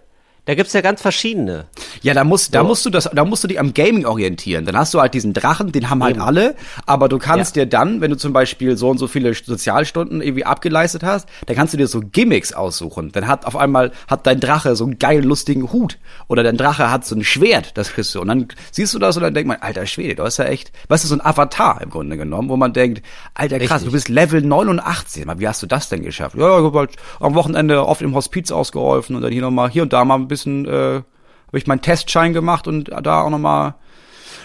da 0.48 0.54
gibt's 0.54 0.72
ja 0.72 0.80
ganz 0.80 1.02
verschiedene. 1.02 1.66
Ja, 2.00 2.14
da 2.14 2.24
musst, 2.24 2.54
da 2.54 2.64
musst 2.64 2.86
du 2.86 2.88
das, 2.88 3.10
da 3.12 3.26
musst 3.26 3.44
du 3.44 3.48
dich 3.48 3.60
am 3.60 3.74
Gaming 3.74 4.06
orientieren. 4.06 4.64
Dann 4.64 4.78
hast 4.78 4.94
du 4.94 5.00
halt 5.00 5.12
diesen 5.12 5.34
Drachen, 5.34 5.72
den 5.72 5.90
haben 5.90 6.02
halt 6.02 6.16
Eben. 6.16 6.24
alle, 6.24 6.54
aber 6.86 7.10
du 7.10 7.18
kannst 7.18 7.54
ja. 7.54 7.64
dir 7.64 7.68
dann, 7.68 8.00
wenn 8.00 8.10
du 8.10 8.16
zum 8.16 8.32
Beispiel 8.32 8.74
so 8.78 8.88
und 8.88 8.96
so 8.96 9.08
viele 9.08 9.34
Sozialstunden 9.34 10.22
irgendwie 10.22 10.46
abgeleistet 10.46 11.02
hast, 11.02 11.28
dann 11.44 11.54
kannst 11.54 11.74
du 11.74 11.76
dir 11.76 11.86
so 11.86 12.00
Gimmicks 12.00 12.54
aussuchen. 12.54 13.12
Dann 13.12 13.26
hat 13.26 13.44
auf 13.44 13.56
einmal, 13.56 13.92
hat 14.06 14.26
dein 14.26 14.40
Drache 14.40 14.74
so 14.74 14.84
einen 14.84 14.98
geilen, 14.98 15.22
lustigen 15.22 15.70
Hut. 15.70 15.98
Oder 16.28 16.42
dein 16.42 16.56
Drache 16.56 16.90
hat 16.90 17.04
so 17.04 17.14
ein 17.14 17.24
Schwert, 17.24 17.76
das 17.76 17.92
kriegst 17.92 18.14
du. 18.14 18.22
Und 18.22 18.28
dann 18.28 18.48
siehst 18.72 18.94
du 18.94 18.98
das 18.98 19.18
und 19.18 19.24
dann 19.24 19.34
denkt 19.34 19.48
man, 19.48 19.58
alter 19.60 19.84
Schwede, 19.84 20.14
du 20.14 20.22
hast 20.22 20.38
ja 20.38 20.46
echt, 20.46 20.72
weißt 20.88 21.04
du, 21.04 21.08
so 21.08 21.14
ein 21.14 21.20
Avatar 21.20 21.82
im 21.82 21.90
Grunde 21.90 22.16
genommen, 22.16 22.48
wo 22.48 22.56
man 22.56 22.72
denkt, 22.72 23.02
alter 23.34 23.58
krass, 23.58 23.82
Richtig. 23.82 23.88
du 23.88 23.92
bist 23.92 24.08
Level 24.08 24.40
89. 24.40 25.26
Wie 25.36 25.46
hast 25.46 25.62
du 25.62 25.66
das 25.66 25.90
denn 25.90 26.02
geschafft? 26.02 26.36
Ja, 26.38 26.58
ich 26.58 26.64
hab 26.64 26.72
halt 26.74 26.92
am 27.20 27.34
Wochenende 27.34 27.84
oft 27.84 28.00
im 28.00 28.14
Hospiz 28.14 28.50
ausgeholfen 28.50 29.14
und 29.14 29.20
dann 29.20 29.30
hier 29.30 29.42
nochmal, 29.42 29.68
hier 29.68 29.82
und 29.82 29.92
da 29.92 30.06
mal 30.06 30.14
ein 30.14 30.26
bisschen 30.26 30.37
bisschen, 30.38 30.66
äh, 30.66 31.02
habe 31.48 31.58
ich 31.58 31.66
meinen 31.66 31.80
Testschein 31.80 32.32
gemacht 32.32 32.66
und 32.66 32.90
da 33.02 33.22
auch 33.22 33.30
nochmal, 33.30 33.74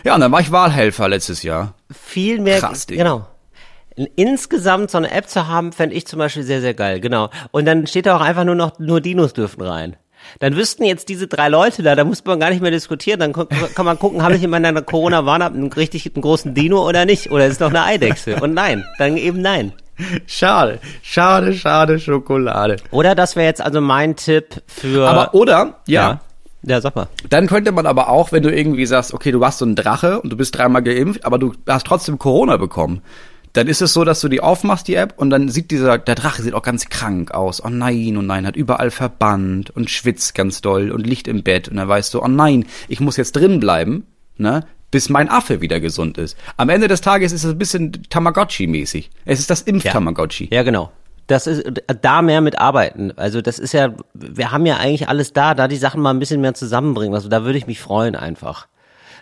ja, 0.03 0.15
und 0.15 0.21
dann 0.21 0.31
war 0.31 0.39
ich 0.41 0.51
Wahlhelfer 0.51 1.07
letztes 1.07 1.43
Jahr. 1.43 1.73
Viel 1.91 2.39
mehr, 2.39 2.59
Krass, 2.59 2.85
Ding. 2.85 2.97
genau. 2.97 3.27
Insgesamt 4.15 4.89
so 4.89 4.97
eine 4.97 5.11
App 5.11 5.29
zu 5.29 5.47
haben, 5.47 5.71
fände 5.71 5.95
ich 5.95 6.07
zum 6.07 6.17
Beispiel 6.17 6.43
sehr, 6.43 6.61
sehr 6.61 6.73
geil, 6.73 6.99
genau. 6.99 7.29
Und 7.51 7.65
dann 7.65 7.85
steht 7.85 8.07
da 8.07 8.17
auch 8.17 8.21
einfach 8.21 8.43
nur 8.43 8.55
noch, 8.55 8.79
nur 8.79 9.01
Dinos 9.01 9.33
dürfen 9.33 9.61
rein. 9.61 9.95
Dann 10.39 10.55
wüssten 10.55 10.83
jetzt 10.83 11.09
diese 11.09 11.27
drei 11.27 11.49
Leute 11.49 11.83
da, 11.83 11.95
da 11.95 12.03
muss 12.03 12.23
man 12.25 12.39
gar 12.39 12.49
nicht 12.49 12.61
mehr 12.61 12.71
diskutieren, 12.71 13.19
dann 13.19 13.33
kann 13.33 13.85
man 13.85 13.99
gucken, 13.99 14.23
habe 14.23 14.35
ich 14.35 14.43
in 14.43 14.49
meiner 14.49 14.81
Corona-Warn-App 14.81 15.53
einen 15.53 15.71
richtig 15.71 16.05
einen 16.07 16.21
großen 16.21 16.53
Dino 16.53 16.87
oder 16.87 17.05
nicht? 17.05 17.29
Oder 17.31 17.45
ist 17.47 17.59
noch 17.59 17.69
eine 17.69 17.83
Eidechse? 17.83 18.37
Und 18.41 18.53
nein, 18.53 18.85
dann 18.97 19.17
eben 19.17 19.41
nein. 19.41 19.73
Schade, 20.27 20.79
schade, 21.01 21.53
schade 21.53 21.99
Schokolade. 21.99 22.77
Oder 22.91 23.15
das 23.15 23.35
wäre 23.35 23.45
jetzt 23.45 23.61
also 23.61 23.81
mein 23.81 24.15
Tipp 24.15 24.61
für. 24.67 25.07
Aber 25.07 25.33
oder, 25.33 25.75
ja. 25.87 26.01
ja. 26.11 26.21
Ja, 26.65 26.79
sag 26.79 26.95
mal. 26.95 27.09
Dann 27.29 27.47
könnte 27.47 27.73
man 27.73 27.85
aber 27.85 28.07
auch, 28.07 28.31
wenn 28.31 28.41
du 28.41 28.49
irgendwie 28.49 28.85
sagst, 28.85 29.13
okay, 29.13 29.31
du 29.31 29.41
warst 29.41 29.59
so 29.59 29.65
ein 29.65 29.75
Drache 29.75 30.21
und 30.21 30.29
du 30.31 30.37
bist 30.37 30.57
dreimal 30.57 30.81
geimpft, 30.81 31.25
aber 31.25 31.37
du 31.37 31.53
hast 31.67 31.85
trotzdem 31.85 32.17
Corona 32.17 32.55
bekommen. 32.55 33.01
Dann 33.51 33.67
ist 33.67 33.81
es 33.81 33.93
so, 33.93 34.03
dass 34.03 34.21
du 34.21 34.29
die 34.29 34.41
aufmachst, 34.41 34.87
die 34.87 34.95
App, 34.95 35.13
und 35.17 35.29
dann 35.29 35.49
sieht 35.49 35.69
dieser, 35.69 35.99
der 35.99 36.15
Drache 36.15 36.41
sieht 36.41 36.55
auch 36.55 36.63
ganz 36.63 36.89
krank 36.89 37.31
aus. 37.31 37.63
Oh 37.63 37.69
nein, 37.69 38.17
oh 38.17 38.21
nein, 38.21 38.47
hat 38.47 38.55
überall 38.55 38.89
Verband 38.89 39.69
und 39.71 39.91
schwitzt 39.91 40.33
ganz 40.33 40.61
doll 40.61 40.89
und 40.89 41.05
liegt 41.05 41.27
im 41.27 41.43
Bett. 41.43 41.67
Und 41.67 41.75
dann 41.77 41.87
weißt 41.87 42.13
du, 42.13 42.23
oh 42.23 42.27
nein, 42.27 42.65
ich 42.87 42.99
muss 42.99 43.17
jetzt 43.17 43.33
drin 43.33 43.59
bleiben, 43.59 44.07
ne? 44.37 44.65
Bis 44.93 45.09
mein 45.09 45.27
Affe 45.27 45.59
wieder 45.59 45.79
gesund 45.79 46.19
ist. 46.19 46.37
Am 46.55 46.69
Ende 46.69 46.87
des 46.87 47.01
Tages 47.01 47.31
ist 47.31 47.43
es 47.43 47.51
ein 47.51 47.57
bisschen 47.57 47.91
Tamagotchi-mäßig. 48.11 49.09
Es 49.25 49.39
ist 49.39 49.49
das 49.49 49.63
Impf-Tamagotchi. 49.63 50.49
Ja. 50.51 50.57
ja, 50.57 50.63
genau. 50.63 50.91
Das 51.25 51.47
ist 51.47 51.63
da 52.03 52.21
mehr 52.21 52.41
mit 52.41 52.59
arbeiten. 52.59 53.11
Also 53.15 53.41
das 53.41 53.57
ist 53.57 53.73
ja, 53.73 53.91
wir 54.13 54.51
haben 54.51 54.67
ja 54.67 54.77
eigentlich 54.77 55.09
alles 55.09 55.33
da, 55.33 55.55
da 55.55 55.67
die 55.67 55.77
Sachen 55.77 55.99
mal 55.99 56.11
ein 56.11 56.19
bisschen 56.19 56.41
mehr 56.41 56.53
zusammenbringen. 56.53 57.15
Also 57.15 57.27
da 57.27 57.43
würde 57.43 57.57
ich 57.57 57.65
mich 57.65 57.79
freuen 57.79 58.15
einfach. 58.15 58.67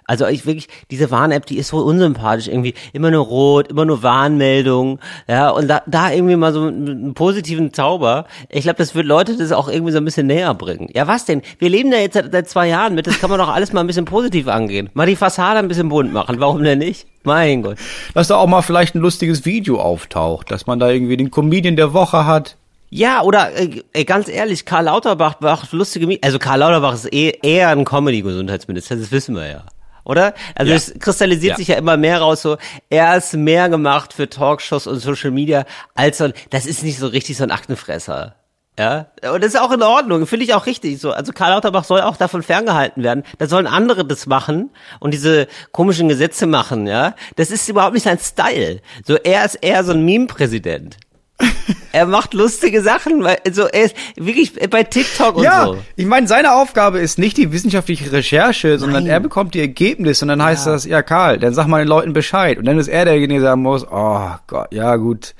Also 0.05 0.27
ich 0.27 0.45
wirklich, 0.45 0.67
diese 0.89 1.11
Warn-App, 1.11 1.45
die 1.45 1.57
ist 1.57 1.69
so 1.69 1.77
unsympathisch 1.77 2.47
irgendwie. 2.47 2.73
Immer 2.93 3.11
nur 3.11 3.25
rot, 3.25 3.69
immer 3.69 3.85
nur 3.85 4.03
Warnmeldungen. 4.03 4.99
Ja, 5.27 5.49
und 5.49 5.67
da, 5.67 5.81
da 5.85 6.11
irgendwie 6.11 6.35
mal 6.35 6.53
so 6.53 6.63
einen 6.63 7.13
positiven 7.13 7.73
Zauber. 7.73 8.25
Ich 8.49 8.63
glaube, 8.63 8.77
das 8.77 8.95
wird 8.95 9.05
Leute 9.05 9.37
das 9.37 9.51
auch 9.51 9.67
irgendwie 9.67 9.91
so 9.91 9.97
ein 9.97 10.05
bisschen 10.05 10.27
näher 10.27 10.53
bringen. 10.53 10.89
Ja, 10.93 11.07
was 11.07 11.25
denn? 11.25 11.41
Wir 11.59 11.69
leben 11.69 11.91
da 11.91 11.97
jetzt 11.97 12.13
seit, 12.13 12.31
seit 12.31 12.49
zwei 12.49 12.67
Jahren 12.67 12.95
mit. 12.95 13.07
Das 13.07 13.19
kann 13.19 13.29
man 13.29 13.39
doch 13.39 13.49
alles 13.49 13.73
mal 13.73 13.81
ein 13.81 13.87
bisschen 13.87 14.05
positiv 14.05 14.47
angehen. 14.47 14.89
Mal 14.93 15.07
die 15.07 15.15
Fassade 15.15 15.59
ein 15.59 15.67
bisschen 15.67 15.89
bunt 15.89 16.11
machen. 16.11 16.39
Warum 16.39 16.63
denn 16.63 16.79
nicht? 16.79 17.07
Mein 17.23 17.61
Gott. 17.61 17.77
Dass 18.13 18.27
da 18.27 18.35
auch 18.35 18.47
mal 18.47 18.61
vielleicht 18.61 18.95
ein 18.95 18.99
lustiges 18.99 19.45
Video 19.45 19.79
auftaucht, 19.79 20.51
dass 20.51 20.67
man 20.67 20.79
da 20.79 20.89
irgendwie 20.89 21.17
den 21.17 21.31
Comedian 21.31 21.75
der 21.75 21.93
Woche 21.93 22.25
hat. 22.25 22.57
Ja, 22.93 23.21
oder 23.21 23.51
äh, 23.93 24.03
ganz 24.03 24.27
ehrlich, 24.27 24.65
Karl 24.65 24.85
Lauterbach 24.85 25.39
macht 25.39 25.71
lustige 25.71 26.07
Mi 26.07 26.19
Also 26.21 26.39
Karl 26.39 26.59
Lauterbach 26.59 26.93
ist 26.93 27.13
eh, 27.13 27.31
eher 27.41 27.69
ein 27.69 27.85
Comedy-Gesundheitsminister, 27.85 28.97
das 28.97 29.11
wissen 29.11 29.33
wir 29.33 29.47
ja. 29.47 29.63
Oder? 30.03 30.33
Also 30.55 30.71
Ja. 30.71 30.77
es 30.77 30.93
kristallisiert 30.99 31.51
Ja. 31.51 31.57
sich 31.57 31.67
ja 31.69 31.75
immer 31.75 31.97
mehr 31.97 32.19
raus, 32.21 32.41
so, 32.41 32.57
er 32.89 33.15
ist 33.17 33.33
mehr 33.33 33.69
gemacht 33.69 34.13
für 34.13 34.29
Talkshows 34.29 34.87
und 34.87 34.99
Social 34.99 35.31
Media, 35.31 35.65
als 35.95 36.17
so, 36.19 36.25
ein- 36.25 36.33
das 36.49 36.65
ist 36.65 36.83
nicht 36.83 36.97
so 36.99 37.07
richtig 37.07 37.37
so 37.37 37.43
ein 37.43 37.51
Aktenfresser. 37.51 38.35
Ja, 38.79 39.07
und 39.33 39.43
das 39.43 39.53
ist 39.53 39.59
auch 39.59 39.71
in 39.73 39.83
Ordnung, 39.83 40.25
finde 40.25 40.45
ich 40.45 40.53
auch 40.53 40.65
richtig 40.65 40.99
so. 40.99 41.11
Also 41.11 41.33
Karl 41.33 41.51
Lauterbach 41.51 41.83
soll 41.83 42.01
auch 42.01 42.15
davon 42.15 42.41
ferngehalten 42.41 43.03
werden. 43.03 43.23
Da 43.37 43.45
sollen 43.47 43.67
andere 43.67 44.05
das 44.05 44.27
machen 44.27 44.69
und 45.01 45.13
diese 45.13 45.47
komischen 45.73 46.07
Gesetze 46.07 46.47
machen, 46.47 46.87
ja. 46.87 47.13
Das 47.35 47.51
ist 47.51 47.67
überhaupt 47.67 47.93
nicht 47.93 48.03
sein 48.03 48.17
Style. 48.17 48.79
So, 49.05 49.15
er 49.17 49.43
ist 49.45 49.55
eher 49.55 49.83
so 49.83 49.91
ein 49.91 50.05
Meme-Präsident. 50.05 50.95
er 51.91 52.05
macht 52.05 52.33
lustige 52.33 52.81
Sachen, 52.81 53.23
weil, 53.23 53.37
so, 53.51 53.67
er 53.67 53.85
ist 53.85 53.95
wirklich 54.15 54.53
bei 54.69 54.83
TikTok 54.83 55.37
und 55.37 55.43
Ja, 55.43 55.65
so. 55.65 55.77
ich 55.95 56.05
meine, 56.05 56.27
seine 56.27 56.53
Aufgabe 56.53 56.99
ist 56.99 57.17
nicht 57.19 57.37
die 57.37 57.51
wissenschaftliche 57.51 58.11
Recherche, 58.11 58.79
sondern 58.79 59.05
er 59.07 59.19
bekommt 59.19 59.53
die 59.53 59.59
Ergebnisse 59.59 60.25
und 60.25 60.29
dann 60.29 60.43
heißt 60.43 60.67
das, 60.67 60.85
ja 60.85 61.01
Karl, 61.01 61.37
dann 61.39 61.53
sag 61.53 61.67
mal 61.67 61.79
den 61.79 61.87
Leuten 61.87 62.13
Bescheid. 62.13 62.57
Und 62.57 62.65
dann 62.65 62.77
ist 62.79 62.87
er 62.87 63.05
derjenige, 63.05 63.41
der 63.41 63.49
sagen 63.51 63.61
muss, 63.61 63.85
oh 63.89 64.29
Gott, 64.47 64.67
ja 64.73 64.95
gut. 64.95 65.33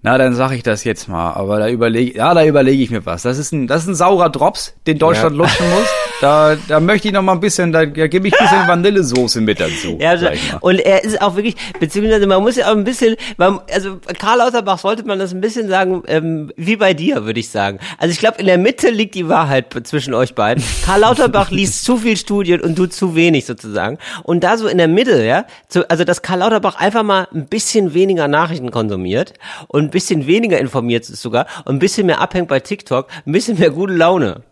Na, 0.00 0.16
dann 0.16 0.34
sag 0.34 0.52
ich 0.52 0.62
das 0.62 0.84
jetzt 0.84 1.08
mal, 1.08 1.32
aber 1.32 1.58
da 1.58 1.68
überlege, 1.68 2.16
ja, 2.16 2.32
da 2.32 2.44
überlege 2.44 2.82
ich 2.82 2.90
mir 2.90 3.04
was. 3.04 3.22
Das 3.22 3.36
ist 3.36 3.52
ein, 3.52 3.66
das 3.66 3.82
ist 3.82 3.88
ein 3.88 3.94
saurer 3.96 4.30
Drops, 4.30 4.74
den 4.86 4.98
Deutschland 4.98 5.36
Ja. 5.36 5.42
lutschen 5.42 5.68
muss. 5.70 5.88
Da, 6.20 6.56
da 6.66 6.80
möchte 6.80 7.08
ich 7.08 7.14
noch 7.14 7.22
mal 7.22 7.32
ein 7.32 7.40
bisschen, 7.40 7.70
da, 7.70 7.86
da 7.86 8.08
gebe 8.08 8.26
ich 8.26 8.34
ein 8.38 8.44
bisschen 8.44 8.66
Vanillesoße 8.68 9.40
mit 9.40 9.60
dazu. 9.60 9.98
Ja, 10.00 10.10
also, 10.10 10.26
und 10.60 10.80
er 10.80 11.04
ist 11.04 11.22
auch 11.22 11.36
wirklich, 11.36 11.54
beziehungsweise 11.78 12.26
man 12.26 12.42
muss 12.42 12.56
ja 12.56 12.66
auch 12.66 12.76
ein 12.76 12.82
bisschen, 12.82 13.16
man, 13.36 13.60
also 13.72 13.98
Karl 14.18 14.38
Lauterbach 14.38 14.78
sollte 14.78 15.04
man 15.04 15.20
das 15.20 15.32
ein 15.32 15.40
bisschen 15.40 15.68
sagen, 15.68 16.02
ähm, 16.08 16.52
wie 16.56 16.76
bei 16.76 16.92
dir, 16.92 17.24
würde 17.24 17.38
ich 17.38 17.50
sagen. 17.50 17.78
Also 17.98 18.12
ich 18.12 18.18
glaube, 18.18 18.38
in 18.38 18.46
der 18.46 18.58
Mitte 18.58 18.90
liegt 18.90 19.14
die 19.14 19.28
Wahrheit 19.28 19.66
zwischen 19.84 20.12
euch 20.12 20.34
beiden. 20.34 20.62
Karl 20.84 21.00
Lauterbach 21.00 21.50
liest 21.52 21.84
zu 21.84 21.98
viel 21.98 22.16
Studien 22.16 22.62
und 22.62 22.76
du 22.76 22.86
zu 22.86 23.14
wenig 23.14 23.46
sozusagen. 23.46 23.98
Und 24.24 24.42
da 24.42 24.56
so 24.56 24.66
in 24.66 24.78
der 24.78 24.88
Mitte, 24.88 25.24
ja, 25.24 25.44
zu, 25.68 25.88
also 25.88 26.02
dass 26.02 26.22
Karl 26.22 26.40
Lauterbach 26.40 26.76
einfach 26.76 27.04
mal 27.04 27.28
ein 27.32 27.46
bisschen 27.46 27.94
weniger 27.94 28.26
Nachrichten 28.26 28.72
konsumiert 28.72 29.34
und 29.68 29.84
ein 29.84 29.90
bisschen 29.90 30.26
weniger 30.26 30.58
informiert 30.58 31.08
ist 31.08 31.22
sogar 31.22 31.46
und 31.64 31.76
ein 31.76 31.78
bisschen 31.78 32.06
mehr 32.06 32.20
abhängt 32.20 32.48
bei 32.48 32.58
TikTok, 32.58 33.06
ein 33.24 33.32
bisschen 33.32 33.58
mehr 33.58 33.70
gute 33.70 33.94
Laune 33.94 34.42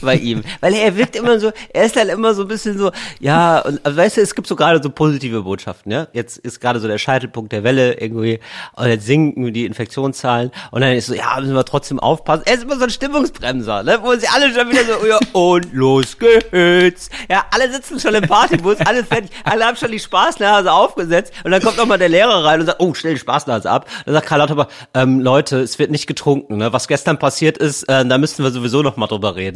bei 0.00 0.14
ihm. 0.14 0.44
Weil 0.60 0.74
er 0.74 0.96
wirkt 0.96 1.16
immer 1.16 1.40
so, 1.40 1.52
er 1.72 1.84
ist 1.84 1.96
dann 1.96 2.08
immer 2.08 2.34
so 2.34 2.42
ein 2.42 2.48
bisschen 2.48 2.78
so, 2.78 2.92
ja, 3.20 3.60
und 3.60 3.80
also 3.84 3.96
weißt 3.96 4.16
du, 4.16 4.20
es 4.20 4.34
gibt 4.34 4.46
so 4.46 4.56
gerade 4.56 4.82
so 4.82 4.90
positive 4.90 5.42
Botschaften, 5.42 5.92
ja. 5.92 6.06
Jetzt 6.12 6.38
ist 6.38 6.60
gerade 6.60 6.80
so 6.80 6.88
der 6.88 6.98
Scheitelpunkt 6.98 7.52
der 7.52 7.64
Welle 7.64 8.00
irgendwie, 8.00 8.40
und 8.74 8.86
jetzt 8.86 9.06
sinken 9.06 9.52
die 9.52 9.66
Infektionszahlen 9.66 10.50
und 10.70 10.80
dann 10.80 10.92
ist 10.92 11.06
so, 11.06 11.14
ja, 11.14 11.38
müssen 11.40 11.54
wir 11.54 11.64
trotzdem 11.64 11.98
aufpassen. 11.98 12.42
Er 12.46 12.54
ist 12.54 12.62
immer 12.62 12.76
so 12.76 12.84
ein 12.84 12.90
Stimmungsbremser, 12.90 13.82
ne, 13.82 13.98
wo 14.02 14.14
sie 14.14 14.28
alle 14.28 14.52
schon 14.52 14.68
wieder 14.70 14.84
so, 14.84 15.06
ja, 15.06 15.18
und 15.32 15.72
los 15.72 16.16
geht's. 16.18 17.10
Ja, 17.28 17.44
alle 17.50 17.72
sitzen 17.72 17.98
schon 17.98 18.14
im 18.14 18.26
Partybus, 18.28 18.76
alle 18.84 19.04
fertig, 19.04 19.30
alle 19.44 19.64
haben 19.64 19.76
schon 19.76 19.90
die 19.90 19.98
Spaßnase 19.98 20.70
aufgesetzt 20.72 21.32
und 21.44 21.50
dann 21.50 21.62
kommt 21.62 21.76
noch 21.76 21.86
mal 21.86 21.98
der 21.98 22.08
Lehrer 22.08 22.44
rein 22.44 22.60
und 22.60 22.66
sagt, 22.66 22.80
oh, 22.80 22.94
stell 22.94 23.14
die 23.14 23.20
Spaßnase 23.20 23.68
ab. 23.68 23.88
Dann 24.04 24.14
sagt 24.14 24.26
Karl 24.26 24.38
Lauterbach, 24.38 24.68
ähm, 24.94 25.20
Leute, 25.20 25.60
es 25.60 25.78
wird 25.78 25.90
nicht 25.90 26.06
getrunken, 26.06 26.58
ne? 26.58 26.72
Was 26.72 26.88
gestern 26.88 27.18
passiert 27.18 27.58
ist, 27.58 27.84
äh, 27.84 28.04
da 28.06 28.18
müssten 28.18 28.42
wir 28.42 28.50
sowieso 28.50 28.82
noch 28.82 28.96
mal 28.96 29.06
drüber 29.06 29.34
reden. 29.34 29.47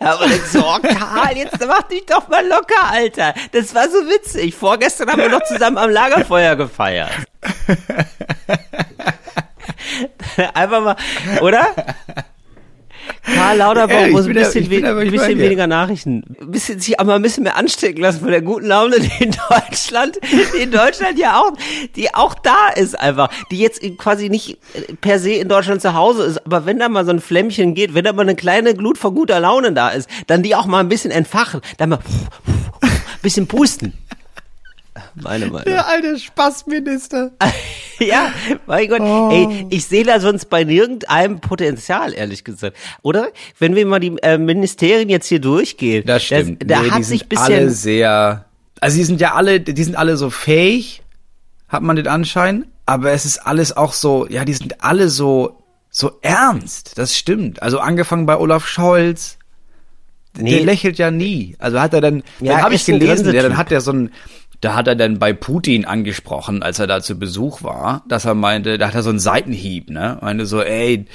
Ja, 0.00 0.14
und 0.14 0.32
ich 0.32 0.44
so, 0.46 0.60
oh, 0.60 0.78
Karl, 0.82 1.36
jetzt 1.36 1.58
mach 1.66 1.82
dich 1.82 2.06
doch 2.06 2.28
mal 2.28 2.46
locker, 2.46 2.90
Alter. 2.90 3.34
Das 3.52 3.74
war 3.74 3.88
so 3.88 3.98
witzig. 4.08 4.54
Vorgestern 4.54 5.10
haben 5.10 5.20
wir 5.20 5.28
noch 5.28 5.44
zusammen 5.44 5.78
am 5.78 5.90
Lagerfeuer 5.90 6.56
gefeiert. 6.56 7.10
Einfach 10.54 10.80
mal, 10.82 10.96
oder? 11.40 11.74
Karl 13.34 13.58
Lauterbach 13.58 14.06
ich 14.06 14.12
muss 14.12 14.26
ein 14.26 14.34
da- 14.34 14.40
bisschen, 14.40 14.70
we 14.70 14.80
da 14.80 14.94
wirklich 14.96 15.08
ein 15.20 15.26
bisschen 15.26 15.38
weniger 15.38 15.66
Nachrichten. 15.66 16.24
Ein 16.40 16.50
bisschen, 16.50 16.80
sich 16.80 16.98
aber 16.98 17.14
ein 17.14 17.22
bisschen 17.22 17.44
mehr 17.44 17.56
anstecken 17.56 18.00
lassen 18.02 18.20
von 18.20 18.30
der 18.30 18.42
guten 18.42 18.66
Laune, 18.66 19.00
die 19.00 19.24
in 19.24 19.34
Deutschland, 19.48 20.18
die 20.54 20.62
in 20.62 20.70
Deutschland 20.70 21.18
ja 21.18 21.40
auch, 21.40 21.52
die 21.96 22.14
auch 22.14 22.34
da 22.34 22.68
ist 22.74 22.98
einfach. 22.98 23.30
Die 23.50 23.58
jetzt 23.58 23.80
quasi 23.98 24.28
nicht 24.28 24.58
per 25.00 25.18
se 25.18 25.32
in 25.32 25.48
Deutschland 25.48 25.80
zu 25.82 25.94
Hause 25.94 26.24
ist. 26.24 26.44
Aber 26.46 26.66
wenn 26.66 26.78
da 26.78 26.88
mal 26.88 27.04
so 27.04 27.10
ein 27.12 27.20
Flämmchen 27.20 27.74
geht, 27.74 27.94
wenn 27.94 28.04
da 28.04 28.12
mal 28.12 28.22
eine 28.22 28.34
kleine 28.36 28.74
Glut 28.74 28.98
von 28.98 29.14
guter 29.14 29.40
Laune 29.40 29.72
da 29.72 29.90
ist, 29.90 30.08
dann 30.26 30.42
die 30.42 30.54
auch 30.54 30.66
mal 30.66 30.80
ein 30.80 30.88
bisschen 30.88 31.10
entfachen. 31.10 31.60
Dann 31.78 31.90
mal 31.90 31.98
ein 32.82 32.90
bisschen 33.22 33.46
pusten. 33.46 33.92
Meine 35.14 35.46
Meinung. 35.46 35.74
alte 35.74 36.18
Spaßminister. 36.18 37.32
Ja, 38.02 38.32
mein 38.66 38.88
Gott. 38.88 39.02
Ey, 39.02 39.66
ich 39.68 39.84
sehe 39.84 40.04
da 40.04 40.20
sonst 40.20 40.46
bei 40.48 40.64
nirgendeinem 40.64 41.40
Potenzial, 41.40 42.14
ehrlich 42.14 42.44
gesagt. 42.44 42.74
Oder? 43.02 43.28
Wenn 43.58 43.74
wir 43.76 43.84
mal 43.84 44.00
die 44.00 44.16
äh, 44.22 44.38
Ministerien 44.38 45.10
jetzt 45.10 45.26
hier 45.26 45.38
durchgehen. 45.38 46.04
Das 46.06 46.24
stimmt. 46.24 46.62
da 46.64 46.80
Nee, 46.80 46.90
hat 46.92 46.98
die 47.00 47.02
sich 47.04 47.18
sind 47.20 47.28
bisher. 47.28 47.44
alle 47.58 47.68
sehr, 47.70 48.46
also 48.80 48.96
die 48.96 49.04
sind 49.04 49.20
ja 49.20 49.34
alle, 49.34 49.60
die 49.60 49.82
sind 49.84 49.96
alle 49.96 50.16
so 50.16 50.30
fähig, 50.30 51.02
hat 51.68 51.82
man 51.82 51.96
den 51.96 52.08
Anschein, 52.08 52.64
aber 52.86 53.10
es 53.12 53.26
ist 53.26 53.36
alles 53.46 53.76
auch 53.76 53.92
so, 53.92 54.26
ja, 54.30 54.46
die 54.46 54.54
sind 54.54 54.82
alle 54.82 55.10
so, 55.10 55.62
so 55.90 56.12
ernst. 56.22 56.96
Das 56.96 57.14
stimmt. 57.14 57.60
Also 57.62 57.80
angefangen 57.80 58.24
bei 58.24 58.38
Olaf 58.38 58.66
Scholz, 58.66 59.36
Nee. 60.38 60.52
der 60.54 60.60
lächelt 60.64 60.96
ja 60.96 61.10
nie. 61.10 61.54
Also 61.58 61.78
hat 61.82 61.92
er 61.92 62.00
dann, 62.00 62.22
Ja, 62.40 62.54
dann 62.54 62.62
habe 62.62 62.74
ich 62.76 62.86
gelesen, 62.86 63.34
ja, 63.34 63.42
dann 63.42 63.58
hat 63.58 63.70
er 63.72 63.82
so 63.82 63.92
ein, 63.92 64.10
da 64.60 64.74
hat 64.74 64.88
er 64.88 64.96
dann 64.96 65.18
bei 65.18 65.32
Putin 65.32 65.84
angesprochen, 65.84 66.62
als 66.62 66.78
er 66.78 66.86
da 66.86 67.00
zu 67.00 67.18
Besuch 67.18 67.62
war, 67.62 68.04
dass 68.08 68.24
er 68.24 68.34
meinte, 68.34 68.78
da 68.78 68.88
hat 68.88 68.94
er 68.94 69.02
so 69.02 69.10
einen 69.10 69.18
Seitenhieb, 69.18 69.90
ne? 69.90 70.18
Meinte 70.20 70.46
so, 70.46 70.62
ey, 70.62 71.06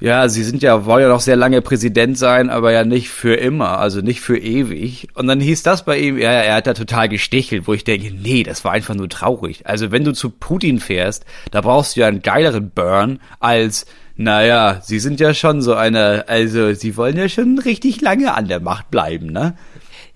ja, 0.00 0.28
sie 0.28 0.44
sind 0.44 0.62
ja, 0.62 0.84
wollen 0.84 1.02
ja 1.02 1.08
noch 1.08 1.20
sehr 1.20 1.36
lange 1.36 1.60
Präsident 1.60 2.16
sein, 2.16 2.50
aber 2.50 2.70
ja 2.72 2.84
nicht 2.84 3.08
für 3.08 3.34
immer, 3.34 3.78
also 3.78 4.00
nicht 4.00 4.20
für 4.20 4.38
ewig. 4.38 5.08
Und 5.14 5.26
dann 5.26 5.40
hieß 5.40 5.64
das 5.64 5.84
bei 5.84 5.98
ihm, 5.98 6.18
ja, 6.18 6.30
er 6.30 6.54
hat 6.56 6.68
da 6.68 6.74
total 6.74 7.08
gestichelt, 7.08 7.66
wo 7.66 7.74
ich 7.74 7.82
denke, 7.82 8.12
nee, 8.12 8.44
das 8.44 8.64
war 8.64 8.72
einfach 8.72 8.94
nur 8.94 9.08
traurig. 9.08 9.66
Also 9.66 9.90
wenn 9.90 10.04
du 10.04 10.12
zu 10.12 10.30
Putin 10.30 10.78
fährst, 10.78 11.24
da 11.50 11.62
brauchst 11.62 11.96
du 11.96 12.00
ja 12.00 12.06
einen 12.06 12.22
geileren 12.22 12.70
Burn 12.70 13.18
als, 13.40 13.86
naja, 14.14 14.80
sie 14.82 15.00
sind 15.00 15.18
ja 15.18 15.34
schon 15.34 15.62
so 15.62 15.74
eine, 15.74 16.28
also 16.28 16.72
sie 16.74 16.96
wollen 16.96 17.16
ja 17.16 17.28
schon 17.28 17.58
richtig 17.58 18.00
lange 18.00 18.34
an 18.34 18.46
der 18.46 18.60
Macht 18.60 18.90
bleiben, 18.92 19.26
ne? 19.26 19.56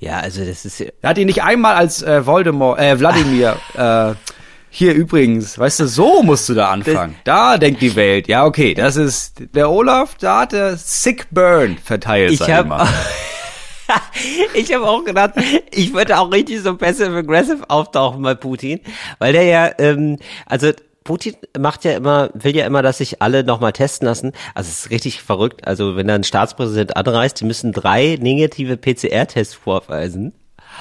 Ja, 0.03 0.19
also 0.19 0.45
das 0.45 0.65
ist. 0.65 0.81
Er 0.81 0.93
hat 1.05 1.17
ihn 1.17 1.29
nicht 1.29 1.45
einmal 1.45 1.77
als 1.77 2.03
äh, 2.03 2.27
Voldemort, 2.27 2.81
äh, 2.81 2.99
Wladimir, 2.99 3.57
äh, 3.77 4.15
hier 4.69 4.95
übrigens, 4.95 5.57
weißt 5.57 5.79
du, 5.79 5.87
so 5.87 6.25
musst 6.25 6.49
du 6.49 6.55
da 6.55 6.71
anfangen. 6.71 7.15
Da 7.23 7.57
denkt 7.57 7.81
die 7.83 7.95
Welt, 7.95 8.27
ja 8.27 8.45
okay, 8.45 8.75
das 8.75 8.97
ist, 8.97 9.55
der 9.55 9.71
Olaf, 9.71 10.17
da 10.19 10.41
hat 10.41 10.55
er 10.55 10.77
Sick 10.77 11.29
Burn 11.31 11.79
verteilt, 11.79 12.33
Ich 12.33 12.39
sag 12.41 12.49
ich 12.49 12.55
habe 12.55 12.69
mal. 12.69 12.89
ich 14.55 14.75
habe 14.75 14.89
auch 14.89 15.05
gedacht, 15.05 15.35
ich 15.71 15.95
würde 15.95 16.19
auch 16.19 16.33
richtig 16.33 16.63
so 16.63 16.77
passive-aggressive 16.77 17.71
auftauchen 17.71 18.23
bei 18.23 18.35
Putin, 18.35 18.81
weil 19.21 19.33
der 19.33 19.45
ja, 19.45 19.71
ähm, 19.79 20.19
also 20.47 20.73
Putin 21.05 21.37
macht 21.59 21.85
ja 21.85 21.93
immer, 21.93 22.31
will 22.35 22.57
ja 22.57 22.67
immer, 22.67 22.83
dass 22.83 22.99
sich 22.99 23.23
alle 23.23 23.45
nochmal 23.45 23.73
testen 23.73 24.07
lassen. 24.07 24.33
Also 24.55 24.69
es 24.69 24.87
ist 24.87 24.91
richtig 24.91 25.23
verrückt. 25.23 25.67
Also 25.67 25.97
wenn 25.97 26.09
da 26.09 26.15
ein 26.15 26.25
Staatspräsident 26.25 26.97
anreist, 26.97 27.41
die 27.41 27.45
müssen 27.45 27.73
drei 27.73 28.19
negative 28.21 28.77
PCR-Tests 28.77 29.55
vorweisen. 29.55 30.33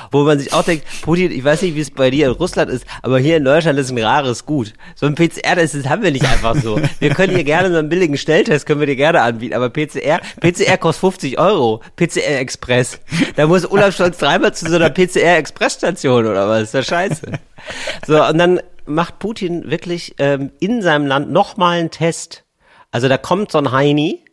Wo 0.10 0.24
man 0.24 0.40
sich 0.40 0.54
auch 0.54 0.64
denkt, 0.64 0.86
Putin, 1.02 1.32
ich 1.32 1.44
weiß 1.44 1.62
nicht, 1.62 1.76
wie 1.76 1.82
es 1.82 1.92
bei 1.92 2.10
dir 2.10 2.28
in 2.28 2.32
Russland 2.34 2.72
ist, 2.72 2.86
aber 3.02 3.20
hier 3.20 3.38
in 3.38 3.44
Deutschland 3.44 3.78
ist 3.78 3.92
ein 3.92 3.98
rares 3.98 4.46
Gut. 4.46 4.74
So 4.96 5.06
ein 5.06 5.16
PCR-Test, 5.16 5.76
das 5.76 5.90
haben 5.90 6.02
wir 6.02 6.12
nicht 6.12 6.26
einfach 6.26 6.56
so. 6.56 6.80
Wir 7.00 7.10
können 7.14 7.36
hier 7.36 7.44
gerne 7.44 7.72
so 7.72 7.78
einen 7.78 7.90
billigen 7.90 8.18
Schnelltest, 8.18 8.66
können 8.66 8.80
wir 8.80 8.88
dir 8.88 8.96
gerne 8.96 9.22
anbieten, 9.22 9.54
aber 9.54 9.70
PCR, 9.70 10.22
PCR 10.40 10.78
kostet 10.78 11.02
50 11.02 11.40
Euro. 11.40 11.82
PCR 11.96 12.40
Express. 12.40 13.00
Da 13.36 13.48
muss 13.48 13.70
Olaf 13.70 13.96
Scholz 13.96 14.18
dreimal 14.18 14.54
zu 14.54 14.70
so 14.70 14.76
einer 14.76 14.90
PCR 14.90 15.38
Express-Station 15.38 16.26
oder 16.26 16.48
was? 16.48 16.64
Ist 16.64 16.74
das 16.74 16.86
scheiße. 16.88 17.28
So, 18.08 18.24
und 18.24 18.38
dann 18.38 18.60
macht 18.86 19.20
Putin 19.20 19.70
wirklich 19.70 20.16
ähm, 20.20 20.52
in 20.60 20.82
seinem 20.82 21.06
Land 21.08 21.32
nochmal 21.32 21.80
einen 21.80 21.92
Test. 21.92 22.44
Also 22.92 23.08
da 23.08 23.18
kommt 23.18 23.52
so 23.52 23.58
ein 23.58 23.72
Heini 23.72 24.24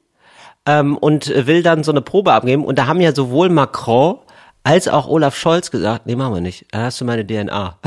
ähm, 0.67 0.97
und 0.97 1.29
will 1.47 1.63
dann 1.63 1.85
so 1.85 1.91
eine 1.93 2.01
Probe 2.03 2.33
abgeben. 2.33 2.65
Und 2.65 2.79
da 2.79 2.87
haben 2.87 3.01
ja 3.01 3.15
sowohl 3.15 3.49
Macron 3.49 4.19
als 4.65 4.87
auch 4.89 5.07
Olaf 5.09 5.35
Scholz 5.37 5.71
gesagt, 5.71 6.07
nee, 6.07 6.17
machen 6.17 6.35
wir 6.35 6.41
nicht. 6.41 6.67
Da 6.73 6.83
hast 6.83 7.01
du 7.01 7.05
meine 7.07 7.27
DNA. 7.27 7.79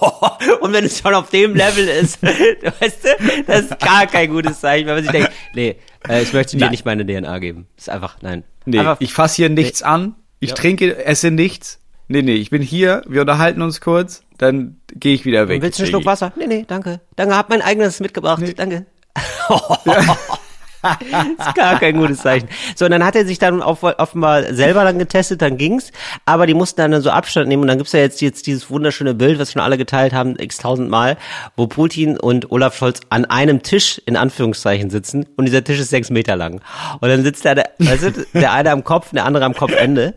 und 0.60 0.72
wenn 0.72 0.84
es 0.84 0.98
schon 0.98 1.14
auf 1.14 1.30
dem 1.30 1.54
Level 1.54 1.86
ist, 1.86 2.20
weißt 2.22 3.04
du, 3.04 3.42
das 3.46 3.60
ist 3.66 3.78
gar 3.78 4.06
kein 4.06 4.30
gutes 4.30 4.60
Zeichen, 4.60 4.86
wenn 4.86 4.94
man 4.96 5.04
sich 5.04 5.12
denkt, 5.12 5.30
nee, 5.54 5.76
äh, 6.08 6.22
ich 6.22 6.32
möchte 6.32 6.56
dir 6.56 6.64
Nein. 6.64 6.70
nicht 6.72 6.84
meine 6.84 7.06
DNA 7.06 7.38
geben. 7.38 7.68
Ist 7.76 7.88
einfach, 7.88 8.16
nein. 8.20 8.42
Nee, 8.64 8.78
einfach, 8.80 8.96
ich 8.98 9.12
fasse 9.12 9.36
hier 9.36 9.48
nichts 9.48 9.82
an, 9.82 10.16
ich 10.40 10.50
Ja. 10.50 10.54
trinke, 10.56 11.04
esse 11.04 11.30
nichts. 11.30 11.78
Nee, 12.08 12.22
nee, 12.22 12.34
ich 12.34 12.50
bin 12.50 12.62
hier, 12.62 13.02
wir 13.06 13.20
unterhalten 13.20 13.62
uns 13.62 13.80
kurz, 13.80 14.23
dann 14.38 14.80
gehe 14.94 15.14
ich 15.14 15.24
wieder 15.24 15.48
weg. 15.48 15.62
Willst 15.62 15.78
du 15.78 15.84
einen. 15.84 15.90
Schluck 15.90 16.06
Wasser? 16.06 16.32
Nee, 16.36 16.46
nee, 16.46 16.64
danke. 16.66 17.00
Danke, 17.16 17.36
hab 17.36 17.50
mein 17.50 17.62
eigenes 17.62 18.00
mitgebracht. 18.00 18.42
Danke. 18.56 18.86
ist 21.38 21.54
gar 21.54 21.78
kein 21.78 21.96
gutes 21.96 22.18
Zeichen. 22.18 22.48
So, 22.74 22.84
und 22.84 22.90
dann 22.90 23.04
hat 23.04 23.16
er 23.16 23.26
sich 23.26 23.38
dann 23.38 23.62
offenbar 23.62 24.54
selber 24.54 24.84
dann 24.84 24.98
getestet, 24.98 25.42
dann 25.42 25.56
ging's, 25.56 25.92
aber 26.24 26.46
die 26.46 26.54
mussten 26.54 26.80
dann 26.80 27.00
so 27.00 27.10
Abstand 27.10 27.48
nehmen 27.48 27.62
und 27.62 27.68
dann 27.68 27.78
gibt's 27.78 27.92
ja 27.92 28.00
jetzt, 28.00 28.20
jetzt 28.20 28.46
dieses 28.46 28.70
wunderschöne 28.70 29.14
Bild, 29.14 29.38
was 29.38 29.52
schon 29.52 29.62
alle 29.62 29.78
geteilt 29.78 30.12
haben, 30.12 30.36
x 30.38 30.58
tausend 30.58 30.90
Mal, 30.90 31.16
wo 31.56 31.66
Putin 31.66 32.18
und 32.18 32.50
Olaf 32.50 32.76
Scholz 32.76 33.00
an 33.10 33.24
einem 33.24 33.62
Tisch 33.62 34.00
in 34.06 34.16
Anführungszeichen 34.16 34.90
sitzen 34.90 35.26
und 35.36 35.46
dieser 35.46 35.64
Tisch 35.64 35.80
ist 35.80 35.90
sechs 35.90 36.10
Meter 36.10 36.36
lang. 36.36 36.60
Und 37.00 37.08
dann 37.08 37.22
sitzt 37.22 37.44
da 37.44 37.54
der, 37.54 37.70
also 37.88 38.10
der 38.32 38.52
eine 38.52 38.70
am 38.70 38.84
Kopf, 38.84 39.10
der 39.12 39.24
andere 39.24 39.44
am 39.44 39.54
Kopfende. 39.54 40.14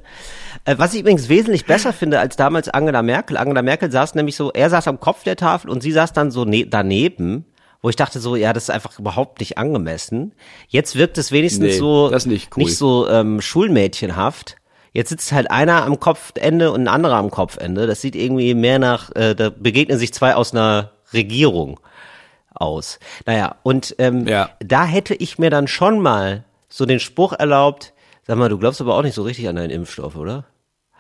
Äh, 0.68 0.78
Was 0.78 0.94
ich 0.94 1.00
übrigens 1.00 1.30
wesentlich 1.30 1.66
besser 1.66 1.94
finde 1.94 2.20
als 2.20 2.36
damals 2.36 2.68
Angela 2.70 3.02
Merkel. 3.02 3.38
Angela 3.38 3.62
Merkel 3.62 3.92
saß 3.92 4.16
nämlich 4.16 4.36
so, 4.36 4.52
er 4.52 4.70
saß 4.70 4.88
am 4.88 5.00
Kopf 5.00 5.24
der 5.24 5.38
Tafel 5.38 5.70
und 5.72 5.82
sie 5.82 5.92
saß 5.94 6.12
dann 6.14 6.30
so 6.30 6.44
ne 6.46 6.66
daneben, 6.68 7.46
wo 7.82 7.90
ich 7.90 7.96
dachte 7.96 8.20
so, 8.20 8.36
ja, 8.36 8.52
das 8.54 8.64
ist 8.64 8.70
einfach 8.72 9.00
überhaupt 9.00 9.40
nicht 9.40 9.58
angemessen. 9.58 10.34
Jetzt 10.68 10.96
wirkt 10.96 11.18
es 11.18 11.32
wenigstens 11.32 11.64
Nee, 11.64 11.78
so 11.78 12.10
nicht 12.26 12.56
cool. 12.58 12.68
so 12.70 13.08
ähm, 13.10 13.40
schulmädchenhaft. 13.40 14.58
Jetzt 14.92 15.10
sitzt 15.10 15.32
halt 15.32 15.50
einer 15.52 15.86
am 15.86 16.00
Kopfende 16.00 16.72
und 16.72 16.82
ein 16.82 16.88
anderer 16.88 17.16
am 17.16 17.30
Kopfende. 17.32 17.88
Das 17.88 18.02
sieht 18.02 18.16
irgendwie 18.16 18.54
mehr 18.54 18.80
nach, 18.80 19.16
äh, 19.16 19.36
da 19.36 19.50
begegnen 19.50 19.98
sich 19.98 20.14
zwei 20.14 20.36
aus 20.36 20.54
einer 20.54 20.92
Regierung 21.14 21.80
aus. 22.54 23.00
Naja, 23.26 23.56
und 23.64 23.96
ähm, 24.00 24.28
Ja. 24.28 24.50
da 24.60 24.84
hätte 24.86 25.14
ich 25.14 25.38
mir 25.40 25.50
dann 25.50 25.68
schon 25.68 26.00
mal 26.00 26.44
so 26.68 26.86
den 26.86 27.00
Spruch 27.00 27.32
erlaubt, 27.34 27.94
sag 28.26 28.38
mal, 28.38 28.50
du 28.50 28.58
glaubst 28.58 28.82
aber 28.82 28.96
auch 28.96 29.04
nicht 29.04 29.14
so 29.16 29.22
richtig 29.22 29.48
an 29.48 29.56
deinen 29.56 29.70
Impfstoff, 29.70 30.16
oder? 30.16 30.46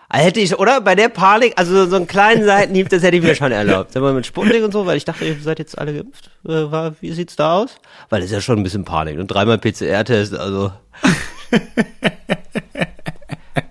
Also 0.10 0.26
Hätte 0.26 0.40
ich, 0.40 0.58
oder? 0.58 0.80
Bei 0.82 0.96
der 0.96 1.10
Panik, 1.10 1.54
also 1.58 1.86
so 1.86 1.96
einen 1.98 2.08
kleinen 2.08 2.46
Seitenhieb, 2.46 2.88
das 2.90 3.04
hätte 3.04 3.18
ich 3.18 3.24
mir 3.24 3.36
schon 3.36 3.52
erlaubt. 3.52 3.92
Sag 3.92 4.02
mal, 4.02 4.14
mit 4.14 4.26
Sputnik 4.26 4.64
und 4.64 4.72
so, 4.72 4.86
weil 4.86 4.96
ich 4.96 5.04
dachte, 5.06 5.26
ihr 5.26 5.36
seid 5.42 5.60
jetzt 5.60 5.78
alle 5.78 5.94
geimpft. 5.94 6.32
Äh, 6.48 6.72
war, 6.72 6.96
wie 7.02 7.12
sieht's 7.12 7.36
da 7.36 7.56
aus? 7.58 7.76
Weil 8.10 8.22
das 8.22 8.30
ist 8.30 8.34
ja 8.36 8.40
schon 8.42 8.58
ein 8.58 8.64
bisschen 8.64 8.86
Panik. 8.86 9.20
Und 9.20 9.28
dreimal 9.28 9.58
PCR-Test, 9.58 10.34
also. 10.34 10.72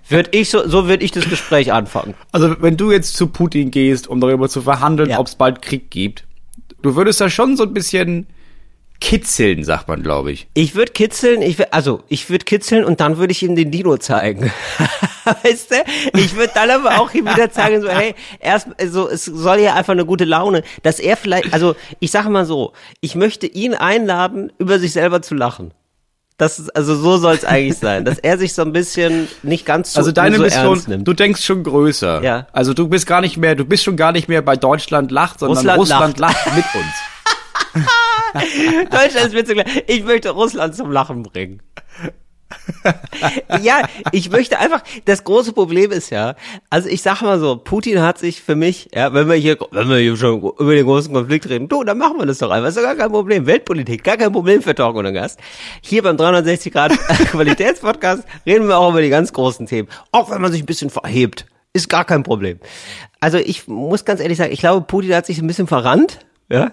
Würde 0.08 0.30
ich 0.32 0.50
so, 0.50 0.68
so 0.68 0.86
würde 0.86 1.04
ich 1.04 1.10
das 1.10 1.28
Gespräch 1.28 1.72
anfangen. 1.72 2.14
Also 2.30 2.54
wenn 2.62 2.76
du 2.76 2.92
jetzt 2.92 3.16
zu 3.16 3.26
Putin 3.26 3.72
gehst, 3.72 4.06
um 4.06 4.20
darüber 4.20 4.48
zu 4.48 4.62
verhandeln, 4.62 5.10
Ja. 5.10 5.18
ob 5.18 5.26
es 5.26 5.34
bald 5.34 5.62
Krieg 5.62 5.90
gibt, 5.90 6.24
du 6.82 6.94
würdest 6.94 7.20
da 7.20 7.28
schon 7.28 7.56
so 7.56 7.64
ein 7.64 7.74
bisschen 7.74 8.28
kitzeln, 9.00 9.64
sagt 9.64 9.88
man, 9.88 10.02
glaube 10.02 10.32
ich. 10.32 10.48
Ich 10.54 10.74
würde 10.74 10.92
kitzeln, 10.92 11.42
ich 11.42 11.58
würd, 11.58 11.72
also 11.72 12.02
ich 12.08 12.28
würde 12.30 12.44
kitzeln 12.44 12.84
und 12.84 13.00
dann 13.00 13.18
würde 13.18 13.32
ich 13.32 13.42
ihm 13.42 13.56
den 13.56 13.70
Dino 13.70 13.96
zeigen. 13.98 14.50
weißt 15.42 15.70
du? 15.70 15.74
Ich 16.18 16.36
würde 16.36 16.52
dann 16.54 16.70
aber 16.70 17.00
auch 17.00 17.12
ihm 17.14 17.26
wieder 17.26 17.50
zeigen, 17.50 17.82
so, 17.82 17.88
hey, 17.88 18.14
erst, 18.40 18.68
also 18.80 19.08
es 19.08 19.24
soll 19.24 19.60
ja 19.60 19.74
einfach 19.74 19.92
eine 19.92 20.06
gute 20.06 20.24
Laune, 20.24 20.62
dass 20.82 20.98
er 20.98 21.16
vielleicht, 21.16 21.52
also 21.52 21.74
ich 22.00 22.10
sage 22.10 22.30
mal 22.30 22.46
so, 22.46 22.72
ich 23.00 23.14
möchte 23.14 23.46
ihn 23.46 23.74
einladen, 23.74 24.52
über 24.58 24.78
sich 24.78 24.92
selber 24.92 25.22
zu 25.22 25.34
lachen. 25.34 25.72
Das 26.38 26.58
ist, 26.58 26.76
also 26.76 26.94
so 26.94 27.16
soll 27.16 27.34
es 27.34 27.46
eigentlich 27.46 27.78
sein, 27.78 28.04
dass 28.04 28.18
er 28.18 28.36
sich 28.36 28.52
so 28.52 28.60
ein 28.60 28.72
bisschen 28.72 29.26
nicht 29.42 29.64
ganz 29.64 29.94
so, 29.94 29.98
Also 30.00 30.12
deine 30.12 30.36
so 30.36 30.42
Mission, 30.42 30.66
ernst 30.66 30.88
nimmt. 30.88 31.08
du 31.08 31.14
denkst 31.14 31.42
schon 31.42 31.62
größer. 31.62 32.22
Ja. 32.22 32.46
Also 32.52 32.74
du 32.74 32.88
bist 32.88 33.06
gar 33.06 33.22
nicht 33.22 33.38
mehr, 33.38 33.54
du 33.54 33.64
bist 33.64 33.84
schon 33.84 33.96
gar 33.96 34.12
nicht 34.12 34.28
mehr 34.28 34.42
bei 34.42 34.56
Deutschland 34.56 35.10
lacht, 35.10 35.38
sondern 35.40 35.56
Russland 35.56 35.80
Russland, 35.80 36.18
lacht. 36.18 36.54
mit 36.54 36.64
uns. 36.74 37.84
Deutschland 38.90 39.26
ist 39.26 39.34
mir 39.34 39.44
zu 39.44 39.54
klein. 39.54 39.82
Ich 39.86 40.04
möchte 40.04 40.30
Russland 40.30 40.74
zum 40.74 40.90
Lachen 40.90 41.22
bringen. 41.22 41.62
ja, 43.62 43.82
ich 44.12 44.30
möchte 44.30 44.58
einfach, 44.58 44.82
das 45.04 45.24
große 45.24 45.52
Problem 45.52 45.90
ist 45.90 46.10
ja, 46.10 46.36
also 46.70 46.88
ich 46.88 47.02
sag 47.02 47.22
mal 47.22 47.38
so, 47.40 47.56
Putin 47.56 48.00
hat 48.00 48.18
sich 48.18 48.40
für 48.40 48.54
mich, 48.54 48.88
ja, 48.94 49.12
wenn 49.12 49.28
wir 49.28 49.34
hier, 49.34 49.58
wenn 49.72 49.88
wir 49.88 49.98
hier 49.98 50.16
schon 50.16 50.40
über 50.40 50.74
den 50.74 50.84
großen 50.84 51.12
Konflikt 51.12 51.48
reden, 51.48 51.68
du, 51.68 51.82
dann 51.82 51.98
machen 51.98 52.18
wir 52.18 52.26
das 52.26 52.38
doch 52.38 52.50
einfach, 52.50 52.68
ist 52.68 52.76
doch 52.76 52.82
gar 52.82 52.94
kein 52.94 53.10
Problem, 53.10 53.46
Weltpolitik, 53.46 54.04
gar 54.04 54.16
kein 54.16 54.32
Problem 54.32 54.62
für 54.62 54.74
Talk 54.74 54.96
ohne 54.96 55.12
Gast. 55.12 55.40
Hier 55.80 56.02
beim 56.02 56.16
360 56.16 56.72
Grad 56.72 56.92
Qualitätspodcast 57.30 58.24
reden 58.44 58.68
wir 58.68 58.78
auch 58.78 58.90
über 58.90 59.02
die 59.02 59.10
ganz 59.10 59.32
großen 59.32 59.66
Themen, 59.66 59.88
auch 60.12 60.30
wenn 60.30 60.40
man 60.40 60.52
sich 60.52 60.62
ein 60.62 60.66
bisschen 60.66 60.90
verhebt, 60.90 61.46
ist 61.72 61.88
gar 61.88 62.04
kein 62.04 62.22
Problem. 62.22 62.60
Also 63.20 63.38
ich 63.38 63.66
muss 63.66 64.04
ganz 64.04 64.20
ehrlich 64.20 64.38
sagen, 64.38 64.52
ich 64.52 64.60
glaube, 64.60 64.86
Putin 64.86 65.14
hat 65.14 65.26
sich 65.26 65.38
ein 65.38 65.46
bisschen 65.46 65.66
verrannt, 65.66 66.20
ja, 66.48 66.72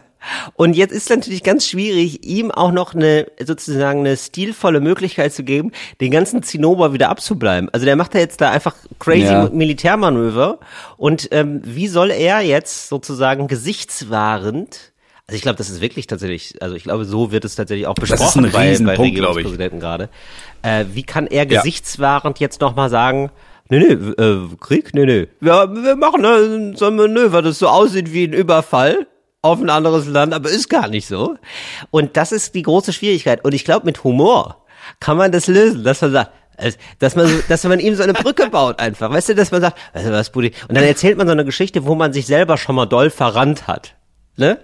und 0.56 0.76
jetzt 0.76 0.92
ist 0.92 1.10
natürlich 1.10 1.44
ganz 1.44 1.68
schwierig, 1.68 2.26
ihm 2.26 2.52
auch 2.52 2.72
noch 2.72 2.94
eine 2.96 3.28
sozusagen 3.44 4.00
eine 4.00 4.18
stilvolle 4.18 4.80
Möglichkeit 4.80 5.34
zu 5.34 5.44
geben, 5.44 5.72
den 6.02 6.12
ganzen 6.12 6.44
Zinnober 6.44 6.94
wieder 6.94 7.10
abzubleiben. 7.10 7.70
Also 7.72 7.86
der 7.86 7.96
macht 7.96 8.14
ja 8.14 8.20
jetzt 8.22 8.42
da 8.42 8.52
einfach 8.52 8.76
crazy 9.00 9.24
Ja. 9.24 9.50
Militärmanöver. 9.52 10.60
Und 10.98 11.30
ähm, 11.32 11.62
wie 11.64 11.88
soll 11.88 12.12
er 12.12 12.42
jetzt 12.42 12.90
sozusagen 12.90 13.48
gesichtswahrend 13.48 14.94
also 15.26 15.38
ich 15.38 15.42
glaube, 15.42 15.58
das 15.58 15.70
ist 15.70 15.80
wirklich 15.80 16.06
tatsächlich, 16.06 16.62
also 16.62 16.76
ich 16.76 16.84
glaube, 16.84 17.06
so 17.06 17.32
wird 17.32 17.46
es 17.46 17.56
tatsächlich 17.56 17.88
auch 17.88 17.96
ist 17.96 18.10
besprochen 18.10 18.46
ein 18.46 18.52
bei, 18.52 18.78
bei 18.78 18.94
ich. 18.94 19.00
Regierungspräsidenten 19.00 19.80
gerade. 19.80 20.10
Äh, 20.64 20.84
wie 20.94 21.04
kann 21.04 21.28
er 21.28 21.50
Ja. 21.50 21.62
gesichtswahrend 21.62 22.42
jetzt 22.42 22.60
nochmal 22.60 22.90
sagen, 22.90 23.32
nee, 23.70 23.80
nee, 23.80 23.94
äh, 24.22 24.40
Krieg? 24.60 24.94
Nee, 24.94 25.06
nee. 25.06 25.28
Ja, 25.40 25.74
wir 25.74 25.96
machen 25.96 26.22
ne, 26.22 26.74
so 26.76 26.88
ein 26.88 26.98
Manöver, 26.98 27.42
das 27.42 27.58
so 27.58 27.70
aussieht 27.70 28.12
wie 28.12 28.26
ein 28.26 28.34
Überfall 28.34 29.08
auf 29.44 29.60
ein 29.60 29.70
anderes 29.70 30.08
Land, 30.08 30.34
aber 30.34 30.50
ist 30.50 30.70
gar 30.70 30.88
nicht 30.88 31.08
so. 31.08 31.36
Und 31.92 32.18
das 32.18 32.32
ist 32.32 32.56
die 32.56 32.64
große 32.64 32.94
Schwierigkeit. 32.94 33.44
Und 33.44 33.54
ich 33.54 33.66
glaube, 33.66 33.86
mit 33.86 34.04
Humor 34.04 34.66
kann 35.00 35.18
man 35.18 35.32
das 35.32 35.48
lösen, 35.48 35.84
dass 35.84 36.02
man 36.02 36.14
sagt, 36.14 36.32
dass 37.00 37.16
man, 37.16 37.44
dass 37.50 37.64
man 37.64 37.80
ihm 37.80 37.96
so 37.96 38.04
eine 38.04 38.14
Brücke 38.14 38.50
baut 38.50 38.80
einfach, 38.80 39.12
weißt 39.12 39.30
du, 39.30 39.36
dass 39.36 39.52
man 39.52 39.62
sagt, 39.62 39.78
weißt 39.94 40.08
du 40.08 40.12
was, 40.12 40.30
Buddy, 40.32 40.54
und 40.68 40.76
dann 40.76 40.84
erzählt 40.84 41.18
man 41.18 41.28
so 41.28 41.34
eine 41.34 41.46
Geschichte, 41.46 41.86
wo 41.86 41.96
man 41.96 42.14
sich 42.14 42.26
selber 42.26 42.58
schon 42.58 42.76
mal 42.76 42.86
doll 42.86 43.10
verrannt 43.10 43.68
hat, 43.68 43.96
ne? 44.38 44.60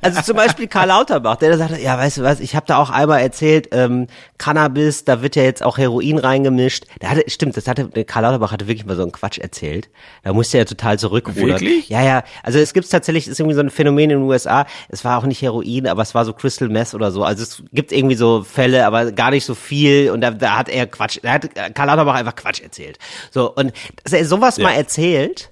Also 0.00 0.22
zum 0.22 0.36
Beispiel 0.36 0.66
Karl 0.68 0.88
Lauterbach, 0.88 1.36
der 1.36 1.50
da 1.50 1.58
sagte, 1.58 1.80
ja, 1.80 1.98
weißt 1.98 2.18
du 2.18 2.22
was, 2.22 2.40
ich 2.40 2.54
habe 2.54 2.66
da 2.66 2.78
auch 2.78 2.90
einmal 2.90 3.20
erzählt, 3.20 3.68
ähm, 3.72 4.06
Cannabis, 4.38 5.04
da 5.04 5.22
wird 5.22 5.36
ja 5.36 5.42
jetzt 5.42 5.62
auch 5.62 5.78
Heroin 5.78 6.18
reingemischt. 6.18 6.84
Der 7.00 7.10
hatte, 7.10 7.24
stimmt, 7.28 7.56
das 7.56 7.66
hatte, 7.66 7.88
Karl 8.04 8.22
Lauterbach 8.22 8.52
hatte 8.52 8.68
wirklich 8.68 8.86
mal 8.86 8.96
so 8.96 9.02
einen 9.02 9.12
Quatsch 9.12 9.38
erzählt. 9.38 9.88
Da 10.22 10.32
musste 10.32 10.58
er 10.58 10.66
total 10.66 10.98
zurückrudern. 10.98 11.60
Wirklich? 11.60 11.88
Ja, 11.88 12.02
ja. 12.02 12.22
Also 12.42 12.58
es 12.58 12.72
gibt 12.72 12.88
tatsächlich, 12.90 13.24
es 13.24 13.32
ist 13.32 13.40
irgendwie 13.40 13.56
so 13.56 13.60
ein 13.60 13.70
Phänomen 13.70 14.10
in 14.10 14.20
den 14.20 14.28
USA. 14.28 14.66
Es 14.88 15.04
war 15.04 15.18
auch 15.18 15.24
nicht 15.24 15.42
Heroin, 15.42 15.86
aber 15.86 16.02
es 16.02 16.14
war 16.14 16.24
so 16.24 16.32
Crystal 16.32 16.68
Meth 16.68 16.94
oder 16.94 17.10
so. 17.10 17.24
Also 17.24 17.42
es 17.42 17.62
gibt 17.72 17.92
irgendwie 17.92 18.16
so 18.16 18.42
Fälle, 18.42 18.86
aber 18.86 19.12
gar 19.12 19.30
nicht 19.30 19.44
so 19.44 19.54
viel. 19.54 20.10
Und 20.10 20.20
da, 20.20 20.30
da 20.30 20.58
hat 20.58 20.68
er 20.68 20.86
Quatsch, 20.86 21.18
da 21.22 21.32
hat 21.32 21.48
Karl 21.74 21.86
Lauterbach 21.86 22.14
einfach 22.14 22.36
Quatsch 22.36 22.60
erzählt. 22.60 22.98
So 23.30 23.52
und 23.52 23.72
dass 24.04 24.12
er 24.12 24.24
sowas 24.24 24.58
mal 24.58 24.72
erzählt. 24.72 25.50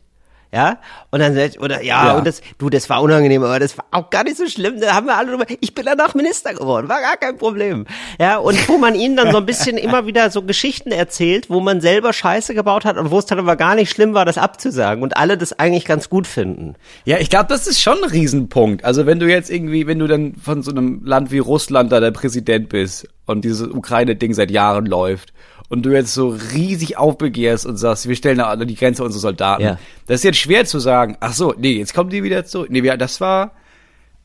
Ja, 0.54 0.78
und 1.10 1.18
dann 1.18 1.36
oder 1.58 1.82
ja, 1.82 2.06
Ja. 2.06 2.12
und 2.12 2.24
das, 2.28 2.40
du, 2.58 2.70
das 2.70 2.88
war 2.88 3.02
unangenehm, 3.02 3.42
aber 3.42 3.58
das 3.58 3.76
war 3.76 3.86
auch 3.90 4.08
gar 4.10 4.22
nicht 4.22 4.36
so 4.36 4.46
schlimm. 4.46 4.80
Da 4.80 4.94
haben 4.94 5.06
wir 5.08 5.16
alle 5.16 5.30
drüber. 5.32 5.46
Ich 5.58 5.74
bin 5.74 5.84
danach 5.84 6.14
Minister 6.14 6.54
geworden, 6.54 6.88
war 6.88 7.00
gar 7.00 7.16
kein 7.16 7.36
Problem. 7.38 7.86
Ja, 8.20 8.36
und 8.36 8.68
wo 8.68 8.78
man 8.78 8.94
ihnen 8.94 9.16
dann 9.16 9.32
so 9.32 9.38
ein 9.38 9.46
bisschen 9.46 9.76
immer 9.76 10.06
wieder 10.06 10.30
so 10.30 10.42
Geschichten 10.42 10.92
erzählt, 10.92 11.50
wo 11.50 11.58
man 11.58 11.80
selber 11.80 12.12
Scheiße 12.12 12.54
gebaut 12.54 12.84
hat 12.84 12.96
und 12.98 13.10
wo 13.10 13.18
es 13.18 13.26
dann 13.26 13.40
aber 13.40 13.56
gar 13.56 13.74
nicht 13.74 13.90
schlimm 13.90 14.14
war, 14.14 14.24
das 14.24 14.38
abzusagen 14.38 15.02
und 15.02 15.16
alle 15.16 15.36
das 15.36 15.58
eigentlich 15.58 15.86
ganz 15.86 16.08
gut 16.08 16.28
finden. 16.28 16.76
Ja, 17.04 17.18
ich 17.18 17.30
glaube, 17.30 17.46
das 17.48 17.66
ist 17.66 17.80
schon 17.80 17.98
ein 18.04 18.10
Riesenpunkt. 18.10 18.84
Also 18.84 19.06
wenn 19.06 19.18
du 19.18 19.26
jetzt 19.28 19.50
irgendwie, 19.50 19.88
wenn 19.88 19.98
du 19.98 20.06
dann 20.06 20.34
von 20.36 20.62
so 20.62 20.70
einem 20.70 21.04
Land 21.04 21.32
wie 21.32 21.38
Russland 21.40 21.90
da 21.90 21.98
der 21.98 22.12
Präsident 22.12 22.68
bist 22.68 23.08
und 23.26 23.44
dieses 23.44 23.66
Ukraine-Ding 23.66 24.34
seit 24.34 24.52
Jahren 24.52 24.86
läuft 24.86 25.32
und 25.68 25.82
du 25.82 25.90
jetzt 25.90 26.14
so 26.14 26.28
riesig 26.52 26.96
aufbegehrst 26.98 27.66
und 27.66 27.76
sagst, 27.76 28.08
wir 28.08 28.16
stellen 28.16 28.38
da 28.38 28.44
an 28.50 28.66
die 28.66 28.74
Grenze 28.74 29.02
unsere 29.04 29.20
Soldaten. 29.20 29.62
Ja. 29.62 29.78
Das 30.06 30.16
ist 30.20 30.24
jetzt 30.24 30.38
schwer 30.38 30.64
zu 30.66 30.78
sagen, 30.78 31.16
ach 31.20 31.32
so, 31.32 31.54
nee, 31.56 31.72
jetzt 31.78 31.94
kommen 31.94 32.10
die 32.10 32.22
wieder 32.22 32.44
zu. 32.44 32.66
Nee, 32.68 32.82
das 32.96 33.20
war, 33.20 33.52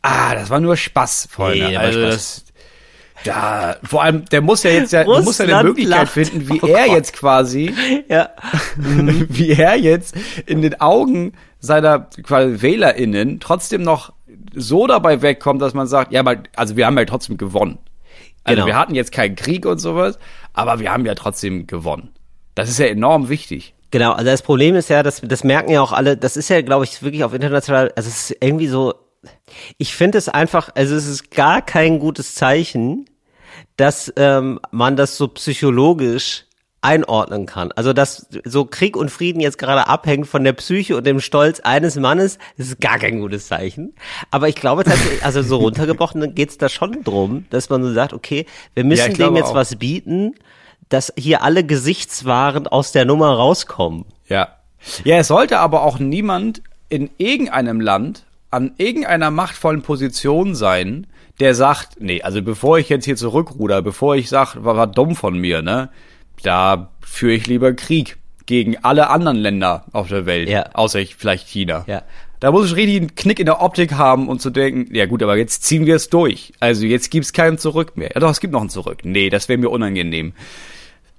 ah, 0.02 0.34
das 0.36 0.50
war 0.50 0.60
nur 0.60 0.76
Spaß, 0.76 1.30
Freunde. 1.32 1.68
Nee, 1.70 1.78
also 1.78 2.00
Spaß. 2.00 2.14
das, 2.14 2.44
da, 3.26 3.76
vor 3.84 4.04
allem, 4.04 4.26
der 4.26 4.42
muss 4.42 4.64
ja 4.64 4.72
jetzt 4.72 4.94
ja, 4.94 5.04
der 5.04 5.22
muss 5.22 5.38
ja 5.38 5.44
eine 5.46 5.54
Russland 5.54 5.68
Möglichkeit 5.70 6.00
lacht. 6.00 6.14
finden, 6.14 6.50
wie 6.50 6.62
Oh 6.62 6.68
er 6.68 6.86
Gott. 6.88 6.96
jetzt 6.96 7.14
quasi 7.14 7.74
Ja. 8.10 8.30
wie 8.78 9.52
er 9.52 9.76
jetzt 9.76 10.16
in 10.46 10.62
den 10.62 10.80
Augen 10.80 11.34
seiner 11.60 12.08
quasi 12.24 12.62
WählerInnen 12.62 13.40
trotzdem 13.40 13.82
noch 13.82 14.14
so 14.56 14.88
dabei 14.88 15.22
wegkommt, 15.22 15.62
dass 15.62 15.74
man 15.74 15.88
sagt, 15.88 16.12
ja, 16.12 16.22
aber, 16.22 16.38
also 16.56 16.78
wir 16.78 16.86
haben 16.86 16.98
ja 16.98 17.06
trotzdem 17.06 17.38
gewonnen. 17.38 17.78
Also 18.50 18.56
Genau. 18.56 18.68
wir 18.68 18.78
hatten 18.78 18.96
jetzt 18.96 19.12
keinen 19.12 19.36
Krieg 19.36 19.66
und 19.66 19.80
sowas, 19.80 20.20
aber 20.54 20.80
wir 20.80 20.92
haben 20.92 21.06
ja 21.06 21.16
trotzdem 21.16 21.68
gewonnen. 21.68 22.10
Das 22.56 22.70
ist 22.70 22.80
ja 22.80 22.88
enorm 22.88 23.30
wichtig. 23.30 23.74
Genau, 23.92 24.12
also 24.12 24.26
das 24.26 24.42
Problem 24.42 24.76
ist 24.76 24.90
ja, 24.90 25.02
das, 25.02 25.22
das 25.24 25.44
merken 25.44 25.72
ja 25.72 25.82
auch 25.82 25.94
alle, 25.94 26.16
das 26.16 26.38
ist 26.38 26.50
ja, 26.50 26.62
glaube 26.62 26.86
ich, 26.86 27.02
wirklich 27.02 27.24
auf 27.24 27.34
international, 27.34 27.92
also 27.96 28.08
es 28.08 28.30
ist 28.30 28.38
irgendwie 28.42 28.68
so, 28.68 28.94
ich 29.78 29.94
finde 29.96 30.18
es 30.18 30.30
einfach, 30.30 30.70
also 30.76 30.96
es 30.96 31.08
ist 31.08 31.32
gar 31.32 31.62
kein 31.62 32.00
gutes 32.00 32.36
Zeichen, 32.36 33.06
dass 33.78 34.14
ähm, 34.16 34.60
man 34.72 34.96
das 34.96 35.18
so 35.18 35.28
psychologisch 35.30 36.46
einordnen 36.82 37.46
kann. 37.46 37.72
Also 37.74 37.94
dass 37.94 38.28
so 38.46 38.66
Krieg 38.66 38.96
und 38.96 39.10
Frieden 39.10 39.40
jetzt 39.40 39.58
gerade 39.58 39.88
abhängt 39.88 40.28
von 40.28 40.44
der 40.44 40.54
Psyche 40.54 40.96
und 40.96 41.06
dem 41.06 41.20
Stolz 41.20 41.60
eines 41.60 41.96
Mannes, 41.96 42.38
ist 42.58 42.80
gar 42.80 43.00
kein 43.00 43.20
gutes 43.20 43.48
Zeichen. 43.48 43.94
Aber 44.32 44.48
ich 44.48 44.56
glaube 44.56 44.84
tatsächlich, 44.84 45.24
also 45.26 45.42
so 45.42 45.58
runtergebrochen 45.58 46.36
geht 46.36 46.50
es 46.50 46.58
da 46.58 46.70
schon 46.70 47.04
drum, 47.04 47.46
dass 47.50 47.70
man 47.70 47.84
so 47.84 47.94
sagt, 47.94 48.14
okay, 48.14 48.46
wir 48.74 48.84
müssen 48.84 49.12
ich 49.12 49.18
dem 49.18 49.36
jetzt 49.36 49.50
auch. 49.50 49.56
was 49.56 49.76
bieten, 49.76 50.36
dass 50.88 51.14
hier 51.18 51.44
alle 51.44 51.64
gesichtswahrend 51.64 52.72
aus 52.72 52.92
der 52.92 53.06
Nummer 53.06 53.34
rauskommen. 53.34 54.06
Ja. 54.28 54.50
Ja, 55.04 55.18
es 55.18 55.28
sollte 55.28 55.60
aber 55.60 55.84
auch 55.84 56.00
niemand 56.00 56.62
in 56.88 57.10
irgendeinem 57.18 57.82
Land 57.82 58.24
an 58.52 58.72
irgendeiner 58.78 59.30
machtvollen 59.30 59.82
Position 59.82 60.56
sein, 60.56 61.08
der 61.40 61.56
sagt, 61.56 62.02
nee, 62.02 62.22
also 62.22 62.42
bevor 62.42 62.80
ich 62.80 62.90
jetzt 62.90 63.06
hier 63.06 63.16
zurückruder, 63.16 63.82
bevor 63.82 64.16
ich 64.16 64.30
sag, 64.30 64.56
war, 64.64 64.76
war 64.76 64.88
dumm 64.88 65.16
von 65.16 65.38
mir, 65.38 65.62
ne, 65.62 65.90
da 66.44 66.90
führe 67.02 67.34
ich 67.34 67.48
lieber 67.48 67.74
Krieg 67.74 68.18
gegen 68.46 68.78
alle 68.84 69.10
anderen 69.10 69.38
Länder 69.38 69.86
auf 69.92 70.08
der 70.10 70.26
Welt, 70.26 70.50
Ja. 70.50 70.70
außer 70.74 71.00
ich, 71.00 71.16
vielleicht 71.16 71.48
China. 71.48 71.84
Ja. 71.88 72.04
Da 72.40 72.52
muss 72.52 72.68
ich 72.72 72.76
richtig 72.78 72.98
einen 73.02 73.16
Knick 73.16 73.40
in 73.40 73.46
der 73.46 73.62
Optik 73.62 73.94
haben 73.94 74.30
und 74.30 74.42
zu 74.42 74.50
denken, 74.50 74.94
ja 74.96 75.06
gut, 75.08 75.22
aber 75.22 75.36
jetzt 75.38 75.64
ziehen 75.66 75.86
wir 75.86 75.96
es 75.96 76.10
durch. 76.10 76.54
Also 76.60 76.86
jetzt 76.86 77.12
gibt's 77.12 77.34
keinen 77.34 77.58
Zurück 77.58 77.98
mehr. 77.98 78.12
Ja 78.14 78.22
doch, 78.22 78.30
es 78.30 78.40
gibt 78.40 78.54
noch 78.54 78.62
ein 78.62 78.70
Zurück. 78.70 79.00
Nee, 79.04 79.30
das 79.30 79.50
wäre 79.50 79.60
mir 79.60 79.70
unangenehm. 79.70 80.34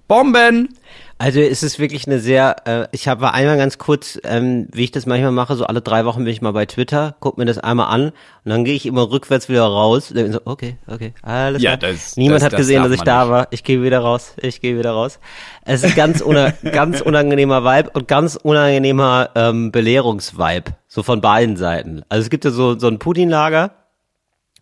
Bomben! 0.08 0.76
Also 1.22 1.38
es 1.38 1.62
ist 1.62 1.78
wirklich 1.78 2.06
eine 2.06 2.18
sehr, 2.18 2.56
äh, 2.66 2.86
ich 2.92 3.06
habe 3.06 3.34
einmal 3.34 3.58
ganz 3.58 3.76
kurz, 3.76 4.18
ähm, 4.24 4.68
wie 4.72 4.84
ich 4.84 4.90
das 4.90 5.04
manchmal 5.04 5.32
mache, 5.32 5.54
so 5.54 5.66
alle 5.66 5.82
drei 5.82 6.06
Wochen 6.06 6.24
bin 6.24 6.32
ich 6.32 6.40
mal 6.40 6.52
bei 6.54 6.64
Twitter, 6.64 7.14
guck 7.20 7.36
mir 7.36 7.44
das 7.44 7.58
einmal 7.58 7.88
an 7.94 8.04
und 8.06 8.12
dann 8.46 8.64
gehe 8.64 8.74
ich 8.74 8.86
immer 8.86 9.10
rückwärts 9.10 9.50
wieder 9.50 9.64
raus. 9.64 10.10
Und 10.10 10.16
dann 10.16 10.32
so, 10.32 10.40
okay, 10.46 10.78
okay, 10.86 11.12
alles 11.20 11.60
Ja, 11.60 11.76
klar. 11.76 11.90
das- 11.92 12.16
Niemand 12.16 12.36
das- 12.38 12.44
hat 12.46 12.52
das 12.54 12.60
gesehen, 12.60 12.82
dass 12.82 12.92
ich 12.92 13.02
da 13.02 13.24
nicht. 13.24 13.30
war. 13.32 13.48
Ich 13.50 13.64
gehe 13.64 13.82
wieder 13.82 13.98
raus, 13.98 14.32
ich 14.40 14.62
gehe 14.62 14.78
wieder 14.78 14.92
raus. 14.92 15.20
Es 15.66 15.84
ist 15.84 15.94
ganz, 15.94 16.22
una 16.22 16.52
ganz 16.72 17.02
unangenehmer 17.02 17.64
Vibe 17.64 17.90
und 17.90 18.08
ganz 18.08 18.36
unangenehmer 18.42 19.28
ähm, 19.34 19.72
Belehrungsvibe, 19.72 20.72
so 20.88 21.02
von 21.02 21.20
beiden 21.20 21.58
Seiten. 21.58 22.00
Also 22.08 22.22
es 22.22 22.30
gibt 22.30 22.46
ja 22.46 22.50
so, 22.50 22.78
so 22.78 22.88
ein 22.88 22.98
Putin-Lager, 22.98 23.72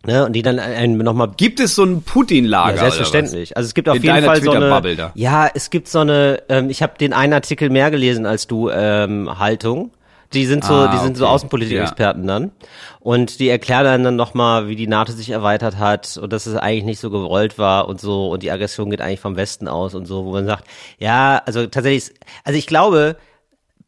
ne, 0.05 0.25
und 0.25 0.33
die 0.33 0.41
dann 0.41 0.97
nochmal 0.97 1.31
Gibt 1.37 1.59
es 1.59 1.75
so 1.75 1.83
ein 1.83 2.01
Putin-Lager? 2.03 2.75
ja, 2.75 2.79
selbstverständlich. 2.81 3.55
Also 3.57 3.67
es 3.67 3.73
gibt 3.73 3.89
auf 3.89 3.95
In 3.97 4.03
jeden 4.03 4.23
Fall 4.23 4.41
so 4.41 4.51
eine. 4.51 5.11
Ja, 5.15 5.49
es 5.53 5.69
gibt 5.69 5.87
so 5.87 5.99
eine. 5.99 6.41
Ähm, 6.49 6.69
ich 6.69 6.81
habe 6.81 6.97
den 6.99 7.13
einen 7.13 7.33
Artikel 7.33 7.69
mehr 7.69 7.91
gelesen 7.91 8.25
als 8.25 8.47
du. 8.47 8.69
Ähm, 8.69 9.39
Haltung. 9.39 9.91
Die 10.33 10.45
sind 10.45 10.63
so, 10.63 10.75
Ah, 10.75 10.91
die 10.91 10.99
sind 10.99 11.17
so 11.17 11.25
okay. 11.25 11.33
Außenpolitik-Experten 11.33 12.27
dann. 12.27 12.51
Und 12.99 13.39
die 13.39 13.49
erklären 13.49 13.83
dann, 13.83 14.03
dann 14.03 14.15
nochmal, 14.15 14.67
wie 14.67 14.75
die 14.75 14.85
NATO 14.85 15.11
sich 15.11 15.31
erweitert 15.31 15.79
hat 15.79 16.17
und 16.21 16.31
dass 16.31 16.45
es 16.45 16.55
eigentlich 16.55 16.83
nicht 16.83 16.99
so 16.99 17.09
gewollt 17.09 17.57
war 17.57 17.87
und 17.87 17.99
so 17.99 18.29
und 18.29 18.43
die 18.43 18.51
Aggression 18.51 18.91
geht 18.91 19.01
eigentlich 19.01 19.21
vom 19.21 19.37
Westen 19.37 19.67
aus 19.67 19.95
und 19.95 20.05
so, 20.05 20.25
wo 20.25 20.31
man 20.31 20.45
sagt, 20.45 20.65
ja, 20.99 21.41
also 21.45 21.65
tatsächlich, 21.65 22.13
also 22.43 22.59
ich 22.59 22.67
glaube, 22.67 23.15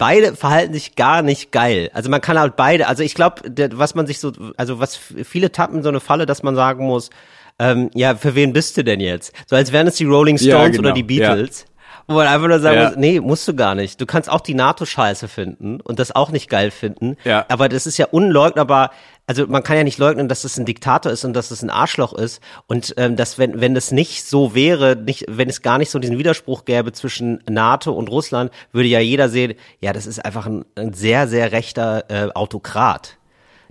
beide 0.01 0.35
verhalten 0.35 0.73
sich 0.73 0.95
gar 0.95 1.21
nicht 1.21 1.51
geil. 1.51 1.91
Also 1.93 2.09
man 2.09 2.21
kann 2.21 2.39
halt 2.39 2.55
beide, 2.55 2.87
also 2.87 3.03
ich 3.03 3.13
glaube, 3.13 3.43
was 3.75 3.93
man 3.93 4.07
sich 4.07 4.19
so, 4.19 4.31
also 4.57 4.79
was 4.79 4.95
viele 4.95 5.51
tappen 5.51 5.83
so 5.83 5.89
eine 5.89 5.99
Falle, 5.99 6.25
dass 6.25 6.41
man 6.41 6.55
sagen 6.55 6.87
muss, 6.87 7.11
ähm, 7.59 7.91
ja, 7.93 8.15
für 8.15 8.33
wen 8.33 8.51
bist 8.51 8.75
du 8.77 8.83
denn 8.83 8.99
jetzt? 8.99 9.31
So 9.45 9.55
als 9.55 9.71
wären 9.71 9.85
es 9.85 9.97
die 9.97 10.05
Rolling 10.05 10.39
Stones 10.39 10.53
Ja, 10.53 10.67
genau, 10.69 10.79
oder 10.79 10.91
die 10.93 11.01
ja. 11.01 11.35
Beatles. 11.35 11.65
Wo 12.07 12.15
man 12.15 12.25
einfach 12.25 12.47
nur 12.47 12.59
sagen 12.59 12.77
Ja. 12.77 12.87
muss, 12.87 12.95
nee, 12.97 13.19
musst 13.19 13.47
du 13.47 13.53
gar 13.55 13.75
nicht. 13.75 14.01
Du 14.01 14.07
kannst 14.07 14.27
auch 14.27 14.41
die 14.41 14.55
NATO 14.55 14.85
scheiße 14.85 15.27
finden 15.27 15.79
und 15.79 15.99
das 15.99 16.11
auch 16.15 16.31
nicht 16.31 16.49
geil 16.49 16.71
finden. 16.71 17.15
Ja. 17.23 17.45
Aber 17.47 17.69
das 17.69 17.85
ist 17.85 17.99
ja 17.99 18.07
unleugnbar. 18.09 18.89
Also 19.27 19.47
man 19.47 19.63
kann 19.63 19.77
ja 19.77 19.83
nicht 19.83 19.97
leugnen, 19.97 20.27
dass 20.27 20.43
es 20.43 20.57
ein 20.57 20.65
Diktator 20.65 21.11
ist 21.11 21.23
und 21.23 21.33
dass 21.33 21.51
es 21.51 21.61
ein 21.61 21.69
Arschloch 21.69 22.13
ist. 22.13 22.41
Und 22.67 22.93
ähm, 22.97 23.15
dass 23.15 23.37
wenn, 23.37 23.61
wenn 23.61 23.73
das 23.73 23.91
nicht 23.91 24.25
so 24.25 24.55
wäre, 24.55 24.95
nicht, 24.95 25.25
wenn 25.29 25.49
es 25.49 25.61
gar 25.61 25.77
nicht 25.77 25.89
so 25.89 25.99
diesen 25.99 26.17
Widerspruch 26.17 26.65
gäbe 26.65 26.91
zwischen 26.91 27.41
NATO 27.49 27.93
und 27.93 28.09
Russland, 28.09 28.51
würde 28.71 28.89
ja 28.89 28.99
jeder 28.99 29.29
sehen, 29.29 29.53
ja, 29.79 29.93
das 29.93 30.05
ist 30.05 30.23
einfach 30.23 30.47
ein, 30.47 30.65
ein 30.75 30.93
sehr, 30.93 31.27
sehr 31.27 31.51
rechter 31.51 32.05
äh, 32.09 32.31
Autokrat. 32.33 33.17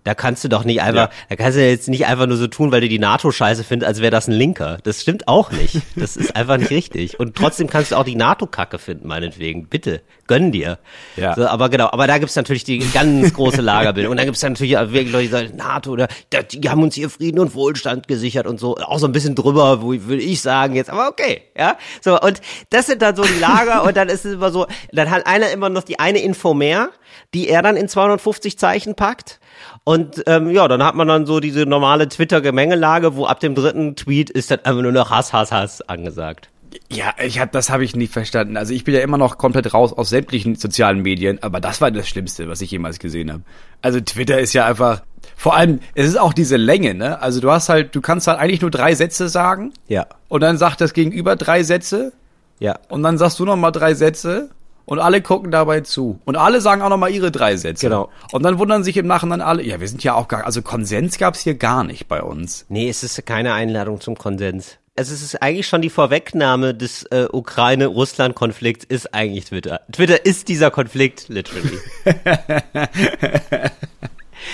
Da 0.05 0.15
kannst 0.15 0.43
du 0.45 0.49
doch 0.49 0.65
nicht 0.65 0.81
einfach, 0.83 1.11
Ja. 1.11 1.17
da 1.29 1.37
kannst 1.37 1.59
du 1.59 1.67
jetzt 1.67 1.89
nicht 1.89 2.07
einfach 2.07 2.27
nur 2.27 2.37
so 2.37 2.47
tun, 2.47 2.73
weil 2.73 2.81
du 2.81 2.89
die 2.89 2.99
NATO 2.99 3.31
scheiße 3.31 3.65
findest, 3.65 3.89
als 3.89 4.01
wäre 4.01 4.11
das 4.11 4.29
ein 4.29 4.33
Linker. 4.33 4.79
Das 4.83 5.01
stimmt 5.03 5.29
auch 5.29 5.51
nicht. 5.51 5.77
Das 5.97 6.17
ist 6.17 6.35
einfach 6.37 6.57
nicht 6.57 6.71
richtig. 6.71 7.21
Und 7.21 7.37
trotzdem 7.37 7.69
kannst 7.69 7.93
du 7.93 7.97
auch 7.97 8.05
die 8.05 8.15
NATO-Kacke 8.17 8.79
finden, 8.79 9.07
meinetwegen. 9.09 9.67
Bitte, 9.67 10.01
gönn 10.27 10.53
dir. 10.53 10.79
Ja. 11.17 11.35
So, 11.35 11.47
aber 11.47 11.69
genau, 11.69 11.89
aber 11.91 12.07
da 12.07 12.19
gibt's 12.19 12.37
natürlich 12.37 12.65
die 12.65 12.79
ganz 12.79 13.35
große 13.35 13.61
Lagerbildung. 13.61 14.13
Und 14.13 14.17
dann 14.17 14.27
gibt's 14.27 14.43
natürlich 14.43 14.77
auch 14.79 14.91
wirklich 14.93 15.13
Leute, 15.13 15.25
die 15.25 15.31
sagen, 15.31 15.57
NATO, 15.57 15.91
oder 15.91 16.09
die 16.53 16.71
haben 16.71 16.83
uns 16.83 16.95
hier 16.95 17.11
Frieden 17.11 17.39
und 17.41 17.55
Wohlstand 17.55 18.09
gesichert 18.09 18.47
und 18.47 18.59
so. 18.59 18.77
Auch 18.79 18.99
so 18.99 19.07
ein 19.07 19.13
bisschen 19.13 19.35
drüber, 19.35 19.83
wo 19.83 19.93
würde 19.93 20.23
ich 20.23 20.41
sagen 20.41 20.75
jetzt, 20.77 20.91
aber 20.91 21.09
okay, 21.09 21.43
ja. 21.57 21.77
So, 22.01 22.19
und 22.21 22.41
das 22.71 22.87
sind 22.87 23.03
dann 23.03 23.17
so 23.17 23.23
die 23.23 23.39
Lager 23.41 23.85
und 23.85 23.97
dann 23.97 24.09
ist 24.09 24.25
es 24.25 24.35
immer 24.35 24.51
so, 24.51 24.67
dann 24.93 25.11
hat 25.11 25.27
einer 25.27 25.51
immer 25.51 25.69
noch 25.69 25.83
die 25.83 25.99
eine 25.99 26.21
Info 26.21 26.55
mehr, 26.55 26.91
die 27.35 27.49
er 27.49 27.63
dann 27.63 27.77
in 27.77 27.89
250 27.89 28.59
Zeichen 28.59 28.95
packt. 28.95 29.41
Und 29.85 30.23
ähm, 30.27 30.51
ja, 30.51 30.69
dann 30.69 30.83
hat 30.83 30.95
man 30.95 31.09
dann 31.09 31.27
so 31.27 31.41
diese 31.41 31.65
normale 31.67 32.09
Twitter-Gemengelage, 32.09 33.17
wo 33.17 33.27
ab 33.27 33.41
dem 33.41 33.55
dritten 33.55 33.97
Tweet 33.97 34.31
ist 34.31 34.51
dann 34.51 34.61
einfach 34.61 34.83
nur 34.83 34.93
noch 34.93 35.11
Hass, 35.11 35.33
Hass, 35.33 35.53
Hass 35.53 35.81
angesagt. 35.83 36.51
Ja, 36.93 37.15
ich 37.25 37.41
hab, 37.41 37.53
das 37.53 37.71
habe 37.71 37.85
ich 37.85 37.97
nie 37.97 38.07
verstanden. 38.07 38.57
Also 38.57 38.75
ich 38.75 38.85
bin 38.85 38.95
ja 38.95 39.01
immer 39.01 39.19
noch 39.19 39.39
komplett 39.39 39.73
raus 39.75 39.93
aus 39.93 40.11
sämtlichen 40.11 40.55
sozialen 40.55 41.01
Medien, 41.01 41.43
aber 41.43 41.61
das 41.61 41.81
war 41.81 41.91
das 41.91 42.09
Schlimmste, 42.09 42.49
was 42.49 42.61
ich 42.61 42.71
jemals 42.71 42.99
gesehen 42.99 43.33
habe. 43.33 43.43
Also 43.83 44.01
Twitter 44.01 44.39
ist 44.39 44.53
ja 44.53 44.67
einfach, 44.67 45.03
vor 45.37 45.57
allem, 45.57 45.81
es 45.95 46.07
ist 46.07 46.19
auch 46.19 46.33
diese 46.33 46.57
Länge, 46.57 46.95
ne? 46.95 47.21
Also 47.21 47.41
du 47.41 47.51
hast 47.51 47.69
halt, 47.69 47.95
du 47.95 48.01
kannst 48.01 48.27
halt 48.27 48.39
eigentlich 48.39 48.61
nur 48.61 48.71
drei 48.71 48.95
Sätze 48.95 49.29
sagen 49.29 49.73
Ja, 49.89 50.07
und 50.29 50.43
dann 50.43 50.59
sagt 50.59 50.81
das 50.81 50.93
Gegenüber 50.93 51.35
drei 51.35 51.63
Sätze 51.63 52.13
ja. 52.59 52.79
und 52.89 53.03
dann 53.03 53.19
sagst 53.19 53.39
du 53.41 53.45
noch 53.45 53.57
mal 53.57 53.71
drei 53.71 53.95
Sätze 53.95 54.51
und 54.91 54.99
alle 54.99 55.23
gucken 55.23 55.53
dabei 55.53 55.83
zu 55.83 56.19
und 56.25 56.37
alle 56.37 56.61
sagen 56.61 56.83
auch 56.83 56.89
noch 56.89 56.97
mal 56.97 57.11
ihre 57.11 57.31
drei 57.31 57.57
Sätze. 57.57 57.87
Genau. 57.87 58.11
Und 58.33 58.43
dann 58.43 58.59
wundern 58.59 58.83
sich 58.83 58.97
im 58.97 59.07
Nachhinein 59.07 59.41
alle, 59.41 59.63
ja, 59.63 59.79
wir 59.79 59.87
sind 59.87 60.03
ja 60.03 60.15
auch 60.15 60.27
gar, 60.27 60.45
also 60.45 60.63
Konsens 60.63 61.17
gab's 61.17 61.41
hier 61.41 61.55
gar 61.55 61.85
nicht 61.85 62.09
bei 62.09 62.21
uns. 62.21 62.67
Nee, 62.69 62.89
es 62.89 63.05
ist 63.05 63.25
keine 63.25 63.53
Einladung 63.53 64.01
zum 64.01 64.19
Konsens. 64.19 64.79
Also 64.97 65.15
es 65.15 65.23
ist 65.23 65.41
eigentlich 65.41 65.69
schon 65.69 65.81
die 65.81 65.91
Vorwegnahme 65.91 66.75
des 66.75 67.05
äh, 67.05 67.29
Ukraine-Russland-Konflikts 67.31 68.85
ist 68.85 69.15
eigentlich 69.15 69.45
Twitter. 69.45 69.83
Twitter 69.93 70.27
ist 70.27 70.49
dieser 70.49 70.73
Konflikt, 70.73 71.29
literally. 71.29 71.79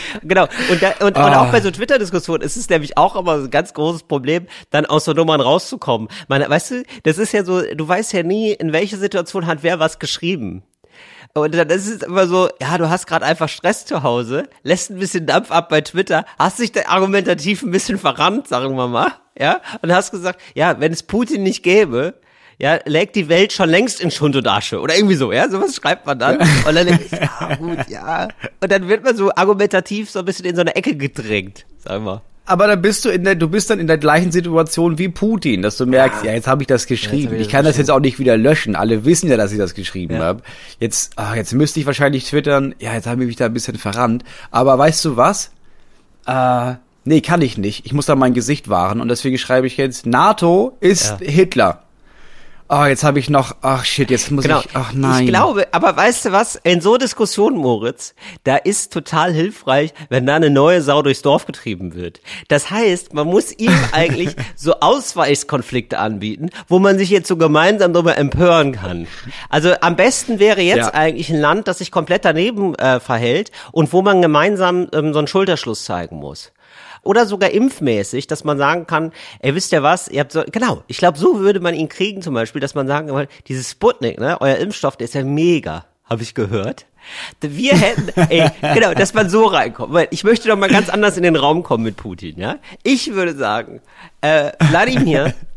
Genau, 0.22 0.46
und, 0.70 0.82
da, 0.82 0.90
und, 1.00 1.16
und 1.16 1.16
auch 1.16 1.50
bei 1.50 1.60
so 1.60 1.70
Twitter-Diskussionen 1.70 2.42
ist 2.42 2.56
es 2.56 2.68
nämlich 2.68 2.96
auch 2.96 3.16
immer 3.16 3.34
ein 3.34 3.50
ganz 3.50 3.74
großes 3.74 4.04
Problem, 4.04 4.46
dann 4.70 4.86
aus 4.86 5.04
so 5.04 5.12
Nummern 5.12 5.40
rauszukommen. 5.40 6.08
Man, 6.28 6.48
weißt 6.48 6.70
du, 6.70 6.82
das 7.04 7.18
ist 7.18 7.32
ja 7.32 7.44
so, 7.44 7.62
du 7.62 7.86
weißt 7.86 8.12
ja 8.12 8.22
nie, 8.22 8.52
in 8.52 8.72
welche 8.72 8.96
Situation 8.96 9.46
hat 9.46 9.62
wer 9.62 9.78
was 9.78 9.98
geschrieben. 9.98 10.62
Und 11.34 11.54
dann 11.54 11.68
ist 11.68 11.86
es 11.86 12.02
immer 12.02 12.26
so, 12.26 12.48
ja, 12.60 12.78
du 12.78 12.88
hast 12.88 13.06
gerade 13.06 13.26
einfach 13.26 13.48
Stress 13.48 13.84
zu 13.84 14.02
Hause, 14.02 14.48
lässt 14.62 14.90
ein 14.90 14.98
bisschen 14.98 15.26
Dampf 15.26 15.50
ab 15.50 15.68
bei 15.68 15.82
Twitter, 15.82 16.24
hast 16.38 16.58
dich 16.58 16.72
da 16.72 16.82
argumentativ 16.86 17.62
ein 17.62 17.70
bisschen 17.70 17.98
verrannt, 17.98 18.48
sagen 18.48 18.74
wir 18.74 18.88
mal, 18.88 19.12
ja, 19.38 19.60
und 19.82 19.92
hast 19.92 20.12
gesagt, 20.12 20.40
ja, 20.54 20.80
wenn 20.80 20.92
es 20.92 21.02
Putin 21.02 21.42
nicht 21.42 21.62
gäbe, 21.62 22.14
ja, 22.58 22.78
lägt 22.86 23.16
die 23.16 23.28
Welt 23.28 23.52
schon 23.52 23.68
längst 23.68 24.00
in 24.00 24.10
Schund 24.10 24.34
und 24.36 24.46
Asche 24.48 24.80
oder 24.80 24.96
irgendwie 24.96 25.14
so, 25.16 25.32
ja, 25.32 25.48
sowas 25.48 25.76
schreibt 25.76 26.06
man 26.06 26.18
dann 26.18 26.38
und 26.38 26.74
dann 26.74 26.86
denke 26.86 27.04
ich, 27.04 27.12
ja, 27.12 27.54
gut, 27.56 27.88
ja, 27.88 28.28
und 28.60 28.72
dann 28.72 28.88
wird 28.88 29.04
man 29.04 29.16
so 29.16 29.30
argumentativ 29.34 30.10
so 30.10 30.20
ein 30.20 30.24
bisschen 30.24 30.46
in 30.46 30.54
so 30.54 30.62
eine 30.62 30.74
Ecke 30.74 30.96
gedrängt, 30.96 31.66
sagen 31.78 32.04
wir. 32.04 32.22
Aber 32.48 32.68
da 32.68 32.76
bist 32.76 33.04
du 33.04 33.08
in 33.08 33.24
der, 33.24 33.34
du 33.34 33.48
bist 33.48 33.70
dann 33.70 33.80
in 33.80 33.88
der 33.88 33.98
gleichen 33.98 34.30
Situation 34.30 34.98
wie 34.98 35.08
Putin, 35.08 35.62
dass 35.62 35.76
du 35.78 35.84
merkst, 35.84 36.24
ja, 36.24 36.32
jetzt 36.32 36.46
habe 36.46 36.62
ich 36.62 36.68
das 36.68 36.86
geschrieben. 36.86 37.26
hab 37.32 37.34
ich 37.34 37.40
ich 37.40 37.48
kann 37.48 37.64
das 37.64 37.76
jetzt 37.76 37.90
auch 37.90 37.98
nicht 37.98 38.20
wieder 38.20 38.36
löschen. 38.36 38.76
Alle 38.76 39.04
wissen 39.04 39.28
ja, 39.28 39.36
dass 39.36 39.50
ich 39.50 39.58
das 39.58 39.74
geschrieben 39.74 40.14
Ja. 40.14 40.20
habe. 40.20 40.42
Jetzt, 40.78 41.12
ah, 41.16 41.34
jetzt 41.34 41.52
müsste 41.54 41.80
ich 41.80 41.86
wahrscheinlich 41.86 42.24
twittern, 42.24 42.72
ja, 42.78 42.94
jetzt 42.94 43.08
habe 43.08 43.22
ich 43.22 43.26
mich 43.26 43.34
da 43.36 43.46
ein 43.46 43.52
bisschen 43.52 43.78
verrannt. 43.78 44.22
Aber 44.52 44.78
weißt 44.78 45.04
du 45.06 45.16
was? 45.16 45.50
Äh, 46.26 46.74
nee, 47.04 47.20
kann 47.20 47.42
ich 47.42 47.58
nicht. 47.58 47.84
Ich 47.84 47.92
muss 47.92 48.06
da 48.06 48.14
mein 48.14 48.32
Gesicht 48.32 48.68
wahren 48.68 49.00
und 49.00 49.08
deswegen 49.08 49.38
schreibe 49.38 49.66
ich 49.66 49.76
jetzt, 49.76 50.06
NATO 50.06 50.76
ist 50.78 51.16
Ja. 51.20 51.26
Hitler. 51.26 51.82
Ah, 52.68 52.88
jetzt 52.88 53.04
habe 53.04 53.18
ich 53.20 53.30
noch, 53.30 53.54
ach 53.62 53.84
shit, 53.84 54.10
jetzt 54.10 54.30
muss 54.32 54.42
Genau. 54.44 54.60
ich, 54.60 54.68
ach 54.74 54.92
nein. 54.92 55.24
Ich 55.24 55.28
glaube, 55.30 55.68
aber 55.72 55.96
weißt 55.96 56.24
du 56.24 56.32
was? 56.32 56.56
In 56.56 56.80
so 56.80 56.96
Diskussionen, 56.96 57.56
Moritz, 57.58 58.14
da 58.44 58.56
ist 58.56 58.92
total 58.92 59.32
hilfreich, 59.32 59.94
wenn 60.08 60.26
da 60.26 60.34
eine 60.34 60.50
neue 60.50 60.82
Sau 60.82 61.02
durchs 61.02 61.22
Dorf 61.22 61.46
getrieben 61.46 61.94
wird. 61.94 62.20
Das 62.48 62.70
heißt, 62.70 63.14
man 63.14 63.28
muss 63.28 63.52
ihm 63.56 63.72
eigentlich 63.92 64.34
so 64.56 64.80
Ausweichskonflikte 64.80 65.98
anbieten, 65.98 66.50
wo 66.68 66.78
man 66.78 66.98
sich 66.98 67.10
jetzt 67.10 67.28
so 67.28 67.36
gemeinsam 67.36 67.92
darüber 67.92 68.16
empören 68.16 68.72
kann. 68.72 69.06
Also 69.48 69.72
am 69.80 69.96
besten 69.96 70.38
wäre 70.38 70.60
jetzt 70.60 70.76
Ja. 70.78 70.94
eigentlich 70.94 71.30
ein 71.30 71.40
Land, 71.40 71.68
das 71.68 71.78
sich 71.78 71.90
komplett 71.90 72.24
daneben 72.24 72.74
äh, 72.74 73.00
verhält 73.00 73.50
und 73.72 73.92
wo 73.92 74.02
man 74.02 74.22
gemeinsam 74.22 74.88
ähm, 74.92 75.12
so 75.12 75.18
einen 75.20 75.28
Schulterschluss 75.28 75.84
zeigen 75.84 76.16
muss 76.16 76.52
oder 77.06 77.26
sogar 77.26 77.50
impfmäßig, 77.50 78.26
dass 78.26 78.44
man 78.44 78.58
sagen 78.58 78.86
kann, 78.86 79.12
ey, 79.40 79.54
wisst 79.54 79.72
ihr 79.72 79.82
was, 79.82 80.08
ihr 80.08 80.20
habt 80.20 80.32
so, 80.32 80.42
genau, 80.50 80.82
ich 80.86 80.98
glaube, 80.98 81.18
so 81.18 81.40
würde 81.40 81.60
man 81.60 81.74
ihn 81.74 81.88
kriegen 81.88 82.22
zum 82.22 82.34
Beispiel, 82.34 82.60
dass 82.60 82.74
man 82.74 82.86
sagen 82.86 83.08
kann, 83.08 83.26
dieses 83.48 83.70
Sputnik, 83.70 84.18
ne, 84.20 84.40
euer 84.40 84.56
Impfstoff, 84.56 84.96
der 84.96 85.06
ist 85.06 85.14
ja 85.14 85.24
mega, 85.24 85.86
habe 86.04 86.22
ich 86.22 86.34
gehört. 86.34 86.86
Wir 87.40 87.76
hätten, 87.76 88.08
ey, 88.30 88.50
genau, 88.74 88.94
dass 88.94 89.14
man 89.14 89.28
so 89.28 89.46
reinkommt. 89.46 89.92
Weil 89.92 90.08
ich 90.10 90.24
möchte 90.24 90.48
doch 90.48 90.56
mal 90.56 90.68
ganz 90.68 90.88
anders 90.88 91.16
in 91.16 91.22
den 91.22 91.36
Raum 91.36 91.62
kommen 91.62 91.84
mit 91.84 91.96
Putin, 91.96 92.38
ja. 92.38 92.56
Ich 92.82 93.14
würde 93.14 93.34
sagen, 93.34 93.80
äh, 94.20 94.52
Wladimir, 94.70 95.34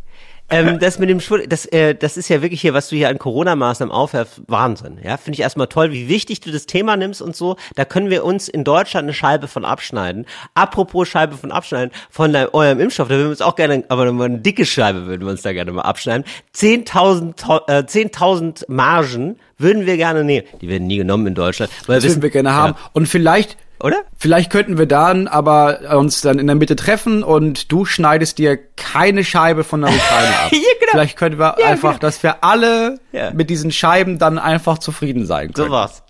ähm, 0.49 0.79
das 0.79 0.99
mit 0.99 1.09
dem 1.09 1.19
Schwul, 1.19 1.47
das, 1.47 1.65
äh, 1.67 1.95
das 1.95 2.17
ist 2.17 2.29
ja 2.29 2.41
wirklich 2.41 2.61
hier, 2.61 2.73
was 2.73 2.89
du 2.89 2.95
hier 2.95 3.09
an 3.09 3.17
Corona-Maßnahmen 3.19 3.91
aufhörst, 3.93 4.41
Wahnsinn. 4.47 4.97
Ja, 5.03 5.17
finde 5.17 5.35
ich 5.35 5.41
erstmal 5.41 5.67
toll, 5.67 5.91
wie 5.91 6.07
wichtig 6.07 6.39
du 6.41 6.51
das 6.51 6.65
Thema 6.65 6.97
nimmst 6.97 7.21
und 7.21 7.35
so. 7.35 7.55
Da 7.75 7.85
können 7.85 8.09
wir 8.09 8.23
uns 8.25 8.47
in 8.47 8.63
Deutschland 8.63 9.05
eine 9.05 9.13
Scheibe 9.13 9.47
von 9.47 9.65
abschneiden. 9.65 10.25
Apropos 10.53 11.07
Scheibe 11.07 11.37
von 11.37 11.51
abschneiden, 11.51 11.91
von 12.09 12.33
deinem, 12.33 12.49
eurem 12.53 12.79
Impfstoff, 12.79 13.07
da 13.07 13.15
würden 13.15 13.25
wir 13.27 13.31
uns 13.31 13.41
auch 13.41 13.55
gerne, 13.55 13.83
aber 13.89 14.11
mal 14.11 14.25
eine 14.25 14.39
dicke 14.39 14.65
Scheibe 14.65 15.05
würden 15.05 15.21
wir 15.25 15.31
uns 15.31 15.41
da 15.41 15.53
gerne 15.53 15.71
mal 15.71 15.81
abschneiden. 15.83 16.25
10.000 16.55 17.35
To- 17.35 17.61
äh, 17.67 17.83
10.000 17.85 18.65
Margen 18.67 19.37
würden 19.57 19.85
wir 19.85 19.97
gerne 19.97 20.23
nehmen. 20.23 20.47
Die 20.61 20.69
werden 20.69 20.87
nie 20.87 20.97
genommen 20.97 21.27
in 21.27 21.35
Deutschland. 21.35 21.71
Weil 21.87 21.97
Das 21.97 22.05
würden 22.05 22.21
wir 22.21 22.29
gerne 22.29 22.53
haben. 22.53 22.75
Und 22.93 23.07
vielleicht 23.07 23.57
oder? 23.81 24.03
Vielleicht 24.17 24.51
könnten 24.51 24.77
wir 24.77 24.85
dann 24.85 25.27
aber 25.27 25.95
uns 25.97 26.21
dann 26.21 26.39
in 26.39 26.47
der 26.47 26.55
Mitte 26.55 26.75
treffen 26.75 27.23
und 27.23 27.71
du 27.71 27.85
schneidest 27.85 28.37
dir 28.37 28.57
keine 28.75 29.23
Scheibe 29.23 29.63
von 29.63 29.81
der 29.81 29.89
Ukraine 29.91 30.27
ab. 30.45 30.51
Ja, 30.51 30.57
genau. 30.79 30.91
Vielleicht 30.91 31.17
können 31.17 31.39
wir 31.39 31.55
Ja, 31.59 31.67
einfach, 31.67 31.91
genau. 31.91 31.99
dass 32.01 32.21
wir 32.23 32.43
alle 32.43 32.99
Ja. 33.11 33.31
mit 33.31 33.49
diesen 33.49 33.71
Scheiben 33.71 34.19
dann 34.19 34.37
einfach 34.39 34.77
zufrieden 34.79 35.25
sein 35.25 35.53
können. 35.53 35.67
So 35.67 35.73
war's. 35.73 36.03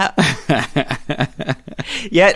Ja. 0.00 0.14
ja, 2.10 2.28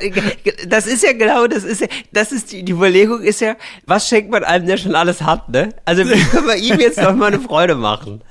das 0.68 0.86
ist 0.86 1.02
ja 1.02 1.12
genau, 1.12 1.46
das 1.46 1.64
ist 1.64 1.80
ja, 1.80 1.86
das 2.12 2.32
ist 2.32 2.52
die, 2.52 2.62
die 2.62 2.72
Überlegung 2.72 3.22
ist 3.22 3.40
ja, 3.40 3.56
was 3.86 4.08
schenkt 4.08 4.30
man 4.30 4.44
einem, 4.44 4.66
der 4.66 4.76
schon 4.76 4.94
alles 4.94 5.22
hat, 5.22 5.48
ne? 5.48 5.70
Also 5.84 6.04
wie 6.04 6.20
können 6.30 6.46
wir 6.46 6.56
ihm 6.56 6.78
jetzt 6.78 7.00
noch 7.00 7.14
mal 7.14 7.26
eine 7.26 7.40
Freude 7.40 7.74
machen? 7.74 8.22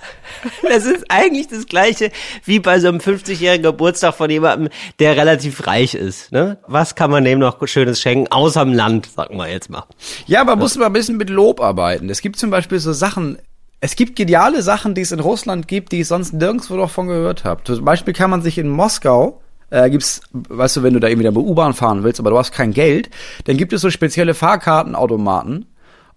Das 0.67 0.86
ist 0.86 1.05
eigentlich 1.09 1.47
das 1.47 1.65
Gleiche 1.65 2.11
wie 2.45 2.59
bei 2.59 2.79
so 2.79 2.88
einem 2.89 2.99
50-jährigen 2.99 3.63
Geburtstag 3.63 4.15
von 4.15 4.29
jemandem, 4.29 4.69
der 4.99 5.17
relativ 5.17 5.65
reich 5.67 5.95
ist, 5.95 6.31
ne? 6.31 6.57
Was 6.67 6.95
kann 6.95 7.11
man 7.11 7.23
dem 7.23 7.39
noch 7.39 7.57
Schönes 7.67 8.01
schenken, 8.01 8.31
außer 8.31 8.63
dem 8.63 8.73
Land, 8.73 9.07
sagen 9.07 9.38
wir 9.38 9.49
jetzt 9.49 9.69
mal. 9.69 9.86
Ja, 10.27 10.43
man 10.43 10.59
muss 10.59 10.75
mal 10.77 10.88
ein 10.88 10.93
bisschen 10.93 11.17
mit 11.17 11.29
Lob 11.29 11.61
arbeiten. 11.61 12.09
Es 12.09 12.21
gibt 12.21 12.38
zum 12.38 12.49
Beispiel 12.49 12.79
so 12.79 12.93
Sachen, 12.93 13.38
es 13.84 13.97
gibt 13.97 14.15
geniale 14.15 14.61
Sachen, 14.61 14.95
die 14.95 15.01
es 15.01 15.11
in 15.11 15.19
Russland 15.19 15.67
gibt, 15.67 15.91
die 15.91 15.99
ich 15.99 16.07
sonst 16.07 16.31
nirgendwo 16.31 16.77
davon 16.77 17.07
gehört 17.07 17.43
habe. 17.43 17.65
Zum 17.65 17.84
Beispiel 17.84 18.13
kann 18.13 18.29
man 18.29 18.41
sich 18.41 18.57
in 18.57 18.69
Moskau, 18.69 19.41
äh, 19.71 19.89
gibt's, 19.89 20.21
weißt 20.31 20.77
du, 20.77 20.84
wenn 20.84 20.93
du 20.93 21.01
da 21.01 21.09
irgendwie 21.09 21.27
mit 21.27 21.36
der 21.36 21.43
U-Bahn 21.43 21.73
fahren 21.73 22.01
willst, 22.01 22.21
aber 22.21 22.29
du 22.29 22.38
hast 22.38 22.53
kein 22.53 22.71
Geld, 22.71 23.09
dann 23.43 23.57
gibt 23.57 23.73
es 23.73 23.81
so 23.81 23.89
spezielle 23.89 24.36
Fahrkartenautomaten 24.36 25.65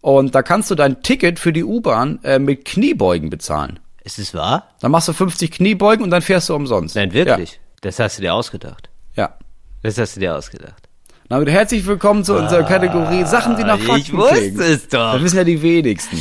und 0.01 0.37
da 0.37 0.43
kannst 0.43 0.71
du 0.71 0.77
dein 0.77 1.03
Ticket 1.03 1.41
für 1.41 1.53
die 1.53 1.65
U-Bahn 1.65 2.21
äh, 2.23 2.39
mit 2.39 2.67
Kniebeugen 2.67 3.31
bezahlen. 3.31 3.81
Ist 4.05 4.21
es 4.21 4.33
wahr? 4.33 4.69
Dann 4.81 4.93
machst 4.93 5.09
du 5.09 5.13
50 5.13 5.51
Kniebeugen 5.51 6.05
und 6.05 6.11
dann 6.11 6.23
fährst 6.23 6.49
du 6.49 6.55
umsonst. 6.55 6.95
Nein, 6.95 7.13
wirklich. 7.13 7.59
Das 7.81 7.99
hast 7.99 8.19
du 8.19 8.23
dir 8.23 8.35
ausgedacht. 8.35 8.91
Ja. 9.17 9.25
ja. 9.25 9.35
Das 9.83 9.99
hast 9.99 10.15
du 10.15 10.21
dir 10.21 10.37
ausgedacht. 10.37 10.89
Na, 11.29 11.41
gut, 11.41 11.49
herzlich 11.49 11.85
willkommen 11.85 12.23
zu 12.23 12.37
unserer 12.39 12.63
Kategorie 12.63 13.25
Sachen, 13.25 13.57
die 13.57 13.65
nach 13.65 13.81
Fakten 13.81 13.91
Ah, 13.91 13.97
ich 13.97 14.13
wusste 14.13 14.37
klingen. 14.37 14.61
es 14.61 14.87
doch. 14.87 15.15
Das 15.15 15.23
wissen 15.23 15.39
ja 15.39 15.43
die 15.43 15.61
wenigsten. 15.61 16.17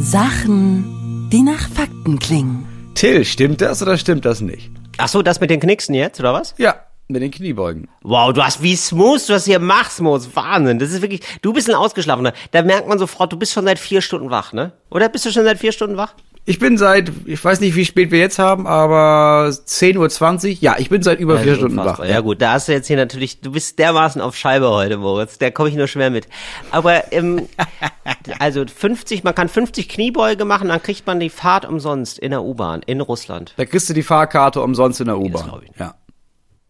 Sachen, 0.00 1.28
die 1.30 1.42
nach 1.42 1.68
Fakten 1.68 2.18
klingen. 2.18 2.66
Till, 2.94 3.24
stimmt 3.24 3.60
das 3.60 3.82
oder 3.82 3.98
stimmt 3.98 4.24
das 4.24 4.40
nicht? 4.40 4.70
Ach 4.96 5.08
so, 5.08 5.22
das 5.22 5.40
mit 5.40 5.50
den 5.50 5.60
Knicksen 5.60 5.94
jetzt, 5.94 6.18
oder 6.18 6.32
was? 6.32 6.54
Ja, 6.58 6.76
mit 7.08 7.22
den 7.22 7.30
Kniebeugen. 7.30 7.88
Wow, 8.02 8.32
du 8.32 8.42
hast 8.42 8.62
wie 8.62 8.74
smooth 8.74 9.28
du 9.28 9.32
das 9.34 9.44
hier 9.44 9.58
machst, 9.58 10.00
Moos. 10.00 10.34
Wahnsinn. 10.34 10.78
Das 10.78 10.90
ist 10.90 11.02
wirklich, 11.02 11.20
du 11.42 11.52
bist 11.52 11.68
ein 11.68 11.74
Ausgeschlafener. 11.74 12.32
Da 12.50 12.62
merkt 12.62 12.88
man 12.88 12.98
sofort, 12.98 13.32
du 13.32 13.36
bist 13.36 13.52
schon 13.52 13.64
seit 13.64 13.78
vier 13.78 14.00
Stunden 14.02 14.30
wach, 14.30 14.52
ne? 14.52 14.72
Oder 14.90 15.08
bist 15.08 15.24
du 15.26 15.30
schon 15.30 15.44
seit 15.44 15.58
vier 15.58 15.72
Stunden 15.72 15.96
wach? 15.96 16.14
Ich 16.48 16.58
bin 16.58 16.78
seit, 16.78 17.12
ich 17.26 17.44
weiß 17.44 17.60
nicht, 17.60 17.76
wie 17.76 17.84
spät 17.84 18.10
wir 18.10 18.20
jetzt 18.20 18.38
haben, 18.38 18.66
aber 18.66 19.50
10.20 19.50 20.48
Uhr. 20.48 20.56
Ja, 20.60 20.76
ich 20.78 20.88
bin 20.88 21.02
seit 21.02 21.20
über 21.20 21.38
vier 21.40 21.56
Stunden 21.56 21.76
wach. 21.76 22.02
Ja 22.02 22.20
gut, 22.20 22.40
da 22.40 22.52
hast 22.52 22.68
du 22.68 22.72
jetzt 22.72 22.86
hier 22.86 22.96
natürlich, 22.96 23.42
du 23.42 23.52
bist 23.52 23.78
dermaßen 23.78 24.22
auf 24.22 24.34
Scheibe 24.34 24.70
heute, 24.70 24.96
Moritz. 24.96 25.36
Da 25.36 25.50
komme 25.50 25.68
ich 25.68 25.74
nur 25.74 25.88
schwer 25.88 26.08
mit. 26.08 26.26
Aber, 26.70 27.12
ähm, 27.12 27.46
also 28.38 28.64
50, 28.66 29.24
man 29.24 29.34
kann 29.34 29.50
50 29.50 29.90
Kniebeuge 29.90 30.46
machen, 30.46 30.68
dann 30.68 30.82
kriegt 30.82 31.06
man 31.06 31.20
die 31.20 31.28
Fahrt 31.28 31.66
umsonst 31.66 32.18
in 32.18 32.30
der 32.30 32.42
U-Bahn 32.42 32.80
in 32.80 33.02
Russland. 33.02 33.52
Da 33.58 33.66
kriegst 33.66 33.90
du 33.90 33.92
die 33.92 34.02
Fahrkarte 34.02 34.62
umsonst 34.62 35.00
in 35.00 35.06
der 35.08 35.16
das 35.16 35.24
U-Bahn. 35.24 35.44
glaub 35.44 35.62
ich 35.62 35.68
nicht. 35.68 35.80
Ja. 35.80 35.96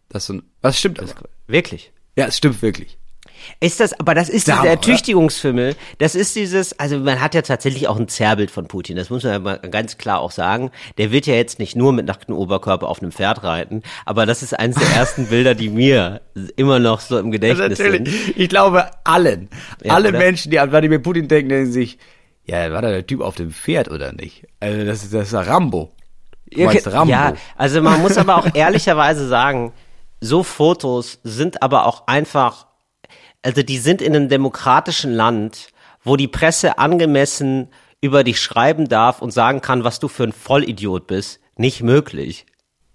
Das 0.09 0.27
sind, 0.27 0.43
was 0.61 0.77
stimmt 0.77 0.99
aber. 0.99 1.13
Wirklich. 1.47 1.93
Ja, 2.17 2.27
es 2.27 2.37
stimmt 2.37 2.63
wirklich. 2.63 2.99
Ist 3.61 3.81
das, 3.81 3.99
aber 3.99 4.15
das 4.15 4.29
ist 4.29 4.49
Der 4.49 4.57
dieser? 4.57 4.69
Ertüchtigungsfimmel. 4.69 5.77
Das 5.99 6.15
ist 6.15 6.37
dieses, 6.37 6.79
also 6.79 6.99
man 6.99 7.21
hat 7.21 7.35
ja 7.35 7.43
tatsächlich 7.43 7.89
auch 7.89 7.97
ein 7.99 8.09
Zerrbild 8.09 8.51
von 8.51 8.69
Putin. 8.69 8.97
Das 8.97 9.11
muss 9.11 9.23
man 9.25 9.33
ja 9.33 9.39
mal 9.39 9.59
ganz 9.59 9.99
klar 9.99 10.21
auch 10.21 10.31
sagen. 10.31 10.71
Der 10.99 11.13
wird 11.13 11.27
ja 11.27 11.35
jetzt 11.35 11.59
nicht 11.59 11.77
nur 11.77 11.93
mit 11.93 12.07
nacktem 12.07 12.35
Oberkörper 12.37 12.89
auf 12.89 13.01
einem 13.03 13.13
Pferd 13.13 13.43
reiten, 13.43 13.83
aber 14.05 14.27
das 14.27 14.43
ist 14.43 14.59
eines 14.59 14.77
der 14.77 14.89
ersten 14.97 15.27
Bilder, 15.31 15.55
die 15.55 15.69
mir 15.69 16.21
immer 16.57 16.79
noch 16.79 17.01
so 17.01 17.19
im 17.19 17.31
Gedächtnis 17.31 17.79
sind. 17.79 18.09
Ich 18.37 18.49
glaube, 18.49 18.91
allen, 19.05 19.49
Ja, 19.83 19.95
alle 19.95 20.11
oder? 20.11 20.19
Menschen, 20.19 20.51
die 20.51 20.59
an 20.59 20.71
Wladimir 20.71 20.99
Putin 21.01 21.29
denken, 21.29 21.49
denken 21.51 21.73
sich, 21.73 21.99
ja, 22.45 22.73
war 22.73 22.81
da 22.81 22.91
der 22.91 23.07
Typ 23.07 23.21
auf 23.21 23.35
dem 23.35 23.51
Pferd 23.53 23.91
oder 23.91 24.13
nicht? 24.13 24.47
Also, 24.61 24.85
das 24.87 25.03
ist, 25.05 25.13
das 25.13 25.29
ist 25.29 25.35
Rambo. 25.35 25.93
Du 26.51 26.65
meinst 26.65 26.87
Rambo. 26.91 27.13
Ja, 27.13 27.35
also 27.57 27.83
man 27.83 28.01
muss 28.01 28.17
aber 28.17 28.37
auch 28.39 28.55
ehrlicherweise 28.55 29.29
sagen, 29.29 29.73
so 30.21 30.43
Fotos 30.43 31.19
sind 31.23 31.63
aber 31.63 31.85
auch 31.85 32.07
einfach, 32.07 32.68
also 33.43 33.63
die 33.63 33.79
sind 33.79 34.03
in 34.03 34.15
einem 34.15 34.29
demokratischen 34.29 35.13
Land, 35.13 35.69
wo 36.03 36.17
die 36.17 36.29
Presse 36.29 36.79
angemessen 36.79 37.69
über 38.01 38.25
dich 38.25 38.41
schreiben 38.41 38.89
darf 38.89 39.21
und 39.23 39.33
sagen 39.33 39.61
kann, 39.61 39.85
was 39.85 39.99
du 39.99 40.09
für 40.09 40.25
ein 40.25 40.33
Vollidiot 40.33 41.07
bist, 41.07 41.41
nicht 41.57 41.83
möglich. 41.83 42.47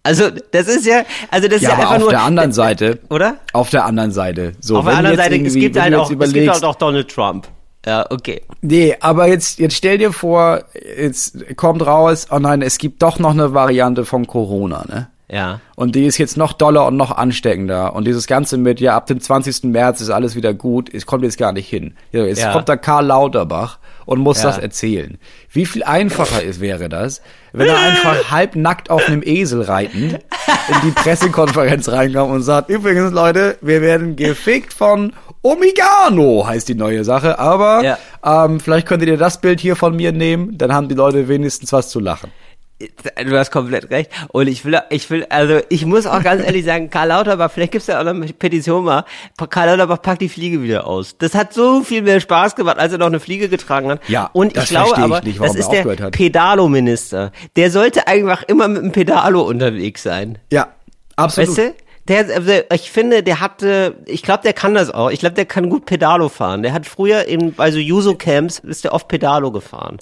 Also 0.03 0.29
das 0.51 0.67
ist 0.67 0.85
ja, 0.85 1.03
also 1.31 1.47
das 1.47 1.61
Ja, 1.61 1.69
ist 1.69 1.71
ja 1.71 1.73
aber 1.73 1.81
einfach 1.83 1.95
auf 1.95 2.01
nur, 2.01 2.09
der 2.09 2.23
anderen 2.23 2.51
Seite, 2.51 2.99
oder? 3.09 3.37
Auf 3.53 3.69
der 3.69 3.85
anderen 3.85 4.11
Seite. 4.11 4.53
So, 4.59 4.77
Auf 4.77 4.85
der 4.85 4.97
anderen 4.97 5.17
Seite, 5.17 5.35
es 5.37 5.53
gibt 5.53 5.79
halt 5.79 5.95
auch, 5.95 6.11
es 6.11 6.33
gibt 6.33 6.49
halt 6.49 6.63
auch 6.63 6.75
Donald 6.75 7.09
Trump. 7.09 7.47
Ja, 7.85 8.05
okay. 8.09 8.41
Nee, 8.61 8.95
aber 8.99 9.27
jetzt, 9.27 9.59
jetzt 9.59 9.75
stell 9.75 9.97
dir 9.97 10.13
vor, 10.13 10.63
jetzt 10.97 11.57
kommt 11.57 11.85
raus, 11.85 12.27
oh 12.31 12.39
nein, 12.39 12.61
es 12.61 12.77
gibt 12.77 13.01
doch 13.01 13.19
noch 13.19 13.31
eine 13.31 13.53
Variante 13.53 14.05
von 14.05 14.25
Corona, 14.27 14.85
ne? 14.87 15.09
Ja. 15.34 15.59
Und 15.75 15.95
die 15.95 16.05
ist 16.05 16.17
jetzt 16.19 16.38
noch 16.38 16.53
doller 16.53 16.86
und 16.86 16.95
noch 16.95 17.09
ansteckender. 17.11 17.95
Und 17.95 18.05
dieses 18.05 18.27
Ganze 18.27 18.57
mit, 18.57 18.79
ja, 18.79 18.95
ab 18.95 19.07
dem 19.07 19.19
20. 19.19 19.63
März 19.71 19.99
ist 20.01 20.11
alles 20.11 20.36
wieder 20.36 20.53
gut, 20.53 20.93
es 20.93 21.05
kommt 21.07 21.23
jetzt 21.23 21.38
gar 21.39 21.51
nicht 21.51 21.67
hin. 21.67 21.95
Jetzt 22.11 22.39
Ja. 22.41 22.53
kommt 22.53 22.69
da 22.69 22.77
Karl 22.77 23.07
Lauterbach 23.07 23.79
und 24.05 24.19
muss 24.19 24.38
Ja. 24.43 24.49
das 24.49 24.59
erzählen. 24.59 25.17
Wie 25.51 25.65
viel 25.65 25.84
einfacher 25.84 26.43
ist, 26.43 26.61
wäre 26.61 26.88
das, 26.88 27.21
wenn 27.51 27.67
er 27.67 27.79
einfach 27.79 28.15
halbnackt 28.31 28.89
auf 28.91 29.07
einem 29.07 29.23
Esel 29.23 29.63
reitend 29.63 30.13
in 30.13 30.75
die 30.84 30.91
Pressekonferenz 30.91 31.89
reinkommt 31.89 32.31
und 32.31 32.43
sagt, 32.43 32.69
übrigens 32.69 33.11
Leute, 33.11 33.57
wir 33.61 33.81
werden 33.81 34.15
gefickt 34.15 34.71
von 34.73 35.13
Omigano, 35.41 36.45
heißt 36.47 36.67
die 36.69 36.75
neue 36.75 37.03
Sache. 37.03 37.39
Aber 37.39 37.84
Ja. 37.84 37.97
ähm, 38.45 38.59
vielleicht 38.59 38.88
könntet 38.88 39.09
ihr 39.09 39.17
das 39.17 39.41
Bild 39.41 39.59
hier 39.59 39.75
von 39.75 39.95
mir 39.95 40.11
nehmen, 40.11 40.57
dann 40.57 40.73
haben 40.73 40.88
die 40.89 40.95
Leute 40.95 41.27
wenigstens 41.27 41.73
was 41.73 41.89
zu 41.89 41.99
lachen. 41.99 42.31
Du 42.80 43.38
hast 43.38 43.51
komplett 43.51 43.89
recht. 43.91 44.11
Und 44.30 44.47
ich 44.47 44.65
will, 44.65 44.80
ich 44.89 45.09
will, 45.09 45.26
also 45.30 45.59
ich 45.69 45.86
muss 45.86 46.05
auch 46.05 46.21
ganz 46.21 46.43
ehrlich 46.43 46.65
sagen, 46.65 46.89
Karl 46.89 47.09
Lauterbach, 47.09 47.51
vielleicht 47.51 47.71
gibt's 47.71 47.88
ja 47.88 47.99
auch 47.99 48.03
noch 48.03 48.11
eine 48.11 48.26
Petition 48.34 48.84
mal, 48.84 49.05
Karl 49.49 49.69
Lauterbach 49.69 50.01
packt 50.01 50.21
die 50.21 50.30
Fliege 50.30 50.61
wieder 50.61 50.86
aus. 50.88 51.17
Das 51.17 51.34
hat 51.34 51.53
so 51.53 51.82
viel 51.84 52.01
mehr 52.01 52.19
Spaß 52.19 52.55
gemacht, 52.55 52.80
als 52.80 52.91
er 52.91 52.97
noch 52.97 53.07
eine 53.07 53.19
Fliege 53.19 53.47
getragen 53.47 53.89
hat. 53.91 54.01
Ja, 54.09 54.30
und 54.34 54.57
das 54.57 54.65
ich 54.65 54.69
glaube 54.71 54.89
verstehe 54.89 55.05
ich 55.05 55.11
aber, 55.13 55.21
nicht, 55.21 55.41
das 55.41 55.55
ist 55.55 55.71
er 55.71 55.95
der. 55.95 56.09
Pedalo-Minister. 56.09 57.32
Der 57.55 57.71
sollte 57.71 58.07
einfach 58.07 58.43
immer 58.43 58.67
mit 58.67 58.84
dem 58.84 58.91
Pedalo 58.91 59.41
unterwegs 59.41 60.03
sein. 60.03 60.39
Ja, 60.51 60.69
absolut. 61.15 61.49
Weißt 61.49 61.57
du? 61.57 61.74
Der, 62.09 62.36
also 62.36 62.51
ich 62.74 62.91
finde, 62.91 63.24
der 63.24 63.39
hatte, 63.39 63.95
ich 64.07 64.24
glaube, 64.24 64.43
der 64.43 64.51
kann 64.51 64.74
das 64.74 64.89
auch. 64.89 65.09
Ich 65.09 65.19
glaube, 65.19 65.36
der 65.36 65.45
kann 65.45 65.69
gut 65.69 65.86
Pedalo 65.86 66.28
fahren. 66.28 66.61
Der 66.61 66.74
hat 66.74 66.86
früher 66.86 67.26
in, 67.26 67.53
bei 67.53 67.71
so 67.71 67.80
Juso-Camps, 67.80 68.59
ist 68.59 68.84
der 68.84 68.93
oft 68.93 69.07
Pedalo 69.07 69.51
gefahren. 69.51 69.99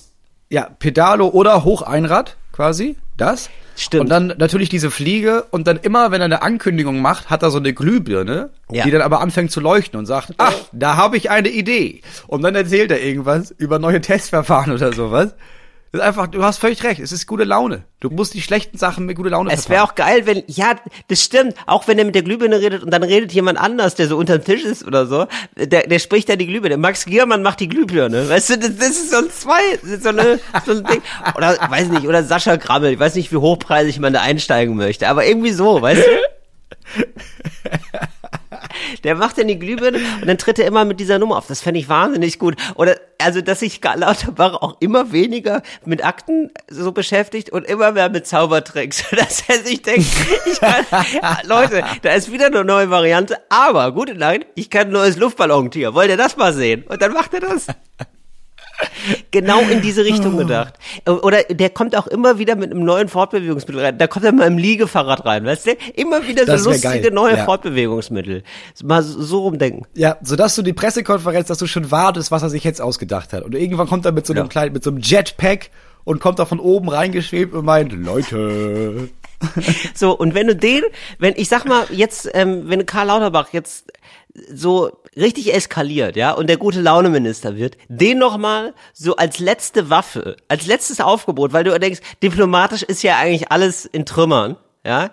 Ja, 0.49 0.67
Pedalo 0.79 1.27
oder 1.27 1.63
Hocheinrad 1.63 2.37
quasi, 2.51 2.95
das. 3.17 3.49
Stimmt. 3.77 4.01
Und 4.01 4.09
dann 4.09 4.33
natürlich 4.37 4.69
diese 4.69 4.91
Fliege 4.91 5.43
und 5.51 5.65
dann 5.67 5.77
immer, 5.77 6.11
wenn 6.11 6.21
er 6.21 6.25
eine 6.25 6.41
Ankündigung 6.41 7.01
macht, 7.01 7.29
hat 7.29 7.41
er 7.41 7.49
so 7.51 7.57
eine 7.57 7.73
Glühbirne, 7.73 8.49
Ja. 8.69 8.83
die 8.83 8.91
dann 8.91 9.01
aber 9.01 9.21
anfängt 9.21 9.51
zu 9.51 9.59
leuchten 9.59 9.97
und 9.97 10.05
sagt, 10.05 10.33
ach, 10.37 10.53
da 10.71 10.97
habe 10.97 11.17
ich 11.17 11.29
eine 11.31 11.49
Idee. 11.49 12.01
Und 12.27 12.41
dann 12.43 12.53
erzählt 12.55 12.91
er 12.91 13.01
irgendwas 13.01 13.51
über 13.51 13.79
neue 13.79 14.01
Testverfahren 14.01 14.71
oder 14.75 14.91
sowas. 14.93 15.33
Das 15.91 15.99
ist 15.99 16.07
einfach, 16.07 16.27
du 16.27 16.41
hast 16.41 16.59
völlig 16.59 16.81
recht, 16.85 17.01
es 17.01 17.11
ist 17.11 17.27
gute 17.27 17.43
Laune. 17.43 17.83
Du 17.99 18.09
musst 18.09 18.33
die 18.33 18.41
schlechten 18.41 18.77
Sachen 18.77 19.05
mit 19.05 19.17
guter 19.17 19.31
Laune 19.31 19.51
Es 19.51 19.67
wäre 19.67 19.83
auch 19.83 19.95
geil, 19.95 20.25
wenn, 20.25 20.41
ja, 20.47 20.75
das 21.09 21.21
stimmt, 21.21 21.53
auch 21.65 21.85
wenn 21.89 21.99
er 21.99 22.05
mit 22.05 22.15
der 22.15 22.21
Glühbirne 22.21 22.61
redet 22.61 22.81
und 22.81 22.91
dann 22.91 23.03
redet 23.03 23.33
jemand 23.33 23.59
anders, 23.59 23.95
der 23.95 24.07
so 24.07 24.15
unterm 24.15 24.41
Tisch 24.41 24.63
ist 24.63 24.85
oder 24.85 25.05
so, 25.05 25.27
der, 25.57 25.87
der 25.87 25.99
spricht 25.99 26.29
dann 26.29 26.39
die 26.39 26.47
Glühbirne. 26.47 26.77
Max 26.77 27.03
Giermann 27.03 27.43
macht 27.43 27.59
die 27.59 27.67
Glühbirne, 27.67 28.29
weißt 28.29 28.51
du, 28.51 28.57
das, 28.59 28.77
das 28.77 28.89
ist 28.91 29.11
so 29.11 29.17
ein 29.17 29.29
zwei, 29.31 29.61
das 29.81 29.89
ist 29.91 30.03
so, 30.03 30.09
eine, 30.09 30.39
so 30.65 30.71
ein 30.71 30.83
Ding. 30.85 31.01
Oder, 31.35 31.57
weiß 31.69 31.89
nicht, 31.89 32.07
oder 32.07 32.23
Sascha 32.23 32.55
Grammel, 32.55 32.93
ich 32.93 32.99
weiß 32.99 33.15
nicht, 33.15 33.33
wie 33.33 33.37
hochpreisig 33.37 33.99
man 33.99 34.13
da 34.13 34.21
einsteigen 34.21 34.77
möchte, 34.77 35.09
aber 35.09 35.25
irgendwie 35.25 35.51
so, 35.51 35.81
weißt 35.81 36.05
du? 36.05 37.01
Der 39.03 39.15
macht 39.15 39.37
dann 39.37 39.47
die 39.47 39.59
Glühbirne 39.59 39.99
und 40.21 40.27
dann 40.27 40.37
tritt 40.37 40.59
er 40.59 40.67
immer 40.67 40.85
mit 40.85 40.99
dieser 40.99 41.19
Nummer 41.19 41.37
auf. 41.37 41.47
Das 41.47 41.61
fände 41.61 41.79
ich 41.79 41.89
wahnsinnig 41.89 42.39
gut. 42.39 42.55
Oder, 42.75 42.97
also, 43.19 43.41
dass 43.41 43.59
sich 43.59 43.81
Lauterbach 43.83 44.55
auch 44.61 44.77
immer 44.79 45.11
weniger 45.11 45.61
mit 45.85 46.03
Akten 46.03 46.51
so 46.69 46.91
beschäftigt 46.91 47.49
und 47.49 47.65
immer 47.65 47.91
mehr 47.91 48.09
mit 48.09 48.27
Zaubertricks. 48.27 49.03
Dass 49.11 49.43
er 49.47 49.59
sich 49.59 49.81
denkt, 49.81 50.07
ich 50.45 50.59
kann, 50.59 50.85
Leute, 51.43 51.83
da 52.01 52.13
ist 52.13 52.31
wieder 52.31 52.47
eine 52.47 52.63
neue 52.63 52.89
Variante, 52.89 53.37
aber, 53.49 53.91
gute 53.91 54.15
Nacht, 54.15 54.47
ich 54.55 54.69
kann 54.69 54.87
ein 54.87 54.93
neues 54.93 55.17
Luftballontier. 55.17 55.93
Wollt 55.93 56.09
ihr 56.09 56.17
das 56.17 56.37
mal 56.37 56.53
sehen? 56.53 56.83
Und 56.87 57.01
dann 57.01 57.13
macht 57.13 57.33
er 57.33 57.41
das. 57.41 57.67
Genau 59.31 59.61
in 59.61 59.81
diese 59.81 60.03
Richtung 60.03 60.37
gedacht. 60.37 60.73
Oder 61.07 61.43
der 61.43 61.69
kommt 61.69 61.95
auch 61.95 62.07
immer 62.07 62.37
wieder 62.37 62.55
mit 62.55 62.71
einem 62.71 62.83
neuen 62.83 63.07
Fortbewegungsmittel 63.07 63.83
rein. 63.83 63.97
Da 63.97 64.07
kommt 64.07 64.25
er 64.25 64.31
mal 64.31 64.47
im 64.47 64.57
Liegefahrrad 64.57 65.25
rein, 65.25 65.45
weißt 65.45 65.67
du? 65.67 65.71
Immer 65.95 66.27
wieder 66.27 66.57
so 66.57 66.69
lustige 66.69 67.01
geil, 67.01 67.11
neue 67.11 67.37
ja. 67.37 67.45
Fortbewegungsmittel. 67.45 68.43
Mal 68.83 69.03
so, 69.03 69.21
so 69.21 69.39
rumdenken. 69.41 69.87
Ja, 69.95 70.17
sodass 70.21 70.55
du 70.55 70.61
die 70.61 70.73
Pressekonferenz, 70.73 71.47
dass 71.47 71.57
du 71.57 71.67
schon 71.67 71.91
wartest, 71.91 72.31
was 72.31 72.43
er 72.43 72.49
sich 72.49 72.63
jetzt 72.63 72.81
ausgedacht 72.81 73.33
hat. 73.33 73.43
Und 73.43 73.55
irgendwann 73.55 73.87
kommt 73.87 74.05
er 74.05 74.11
mit 74.11 74.25
so 74.25 74.33
einem 74.33 74.43
Ja. 74.43 74.49
kleinen, 74.49 74.73
mit 74.73 74.83
so 74.83 74.89
einem 74.89 74.99
Jetpack 74.99 75.69
und 76.03 76.19
kommt 76.19 76.39
da 76.39 76.45
von 76.45 76.59
oben 76.59 76.89
reingeschwebt 76.89 77.53
und 77.53 77.65
meint, 77.65 77.93
Leute, 77.93 79.09
So, 79.95 80.15
und 80.17 80.35
wenn 80.35 80.47
du 80.47 80.55
den, 80.55 80.83
wenn, 81.19 81.33
ich 81.35 81.49
sag 81.49 81.65
mal, 81.65 81.85
jetzt, 81.89 82.29
ähm, 82.33 82.63
wenn 82.65 82.85
Karl 82.85 83.07
Lauterbach 83.07 83.49
jetzt 83.53 83.91
so 84.53 84.91
richtig 85.15 85.53
eskaliert, 85.53 86.15
ja, 86.15 86.31
und 86.31 86.47
der 86.47 86.57
gute 86.57 86.81
Launeminister 86.81 87.55
wird, 87.55 87.77
den 87.89 88.17
nochmal 88.17 88.73
so 88.93 89.15
als 89.15 89.39
letzte 89.39 89.89
Waffe, 89.89 90.37
als 90.47 90.67
letztes 90.67 91.01
Aufgebot, 91.01 91.53
weil 91.53 91.63
du 91.63 91.77
denkst, 91.79 92.01
diplomatisch 92.23 92.83
ist 92.83 93.03
ja 93.03 93.17
eigentlich 93.17 93.51
alles 93.51 93.85
in 93.85 94.05
Trümmern, 94.05 94.57
ja, 94.83 95.11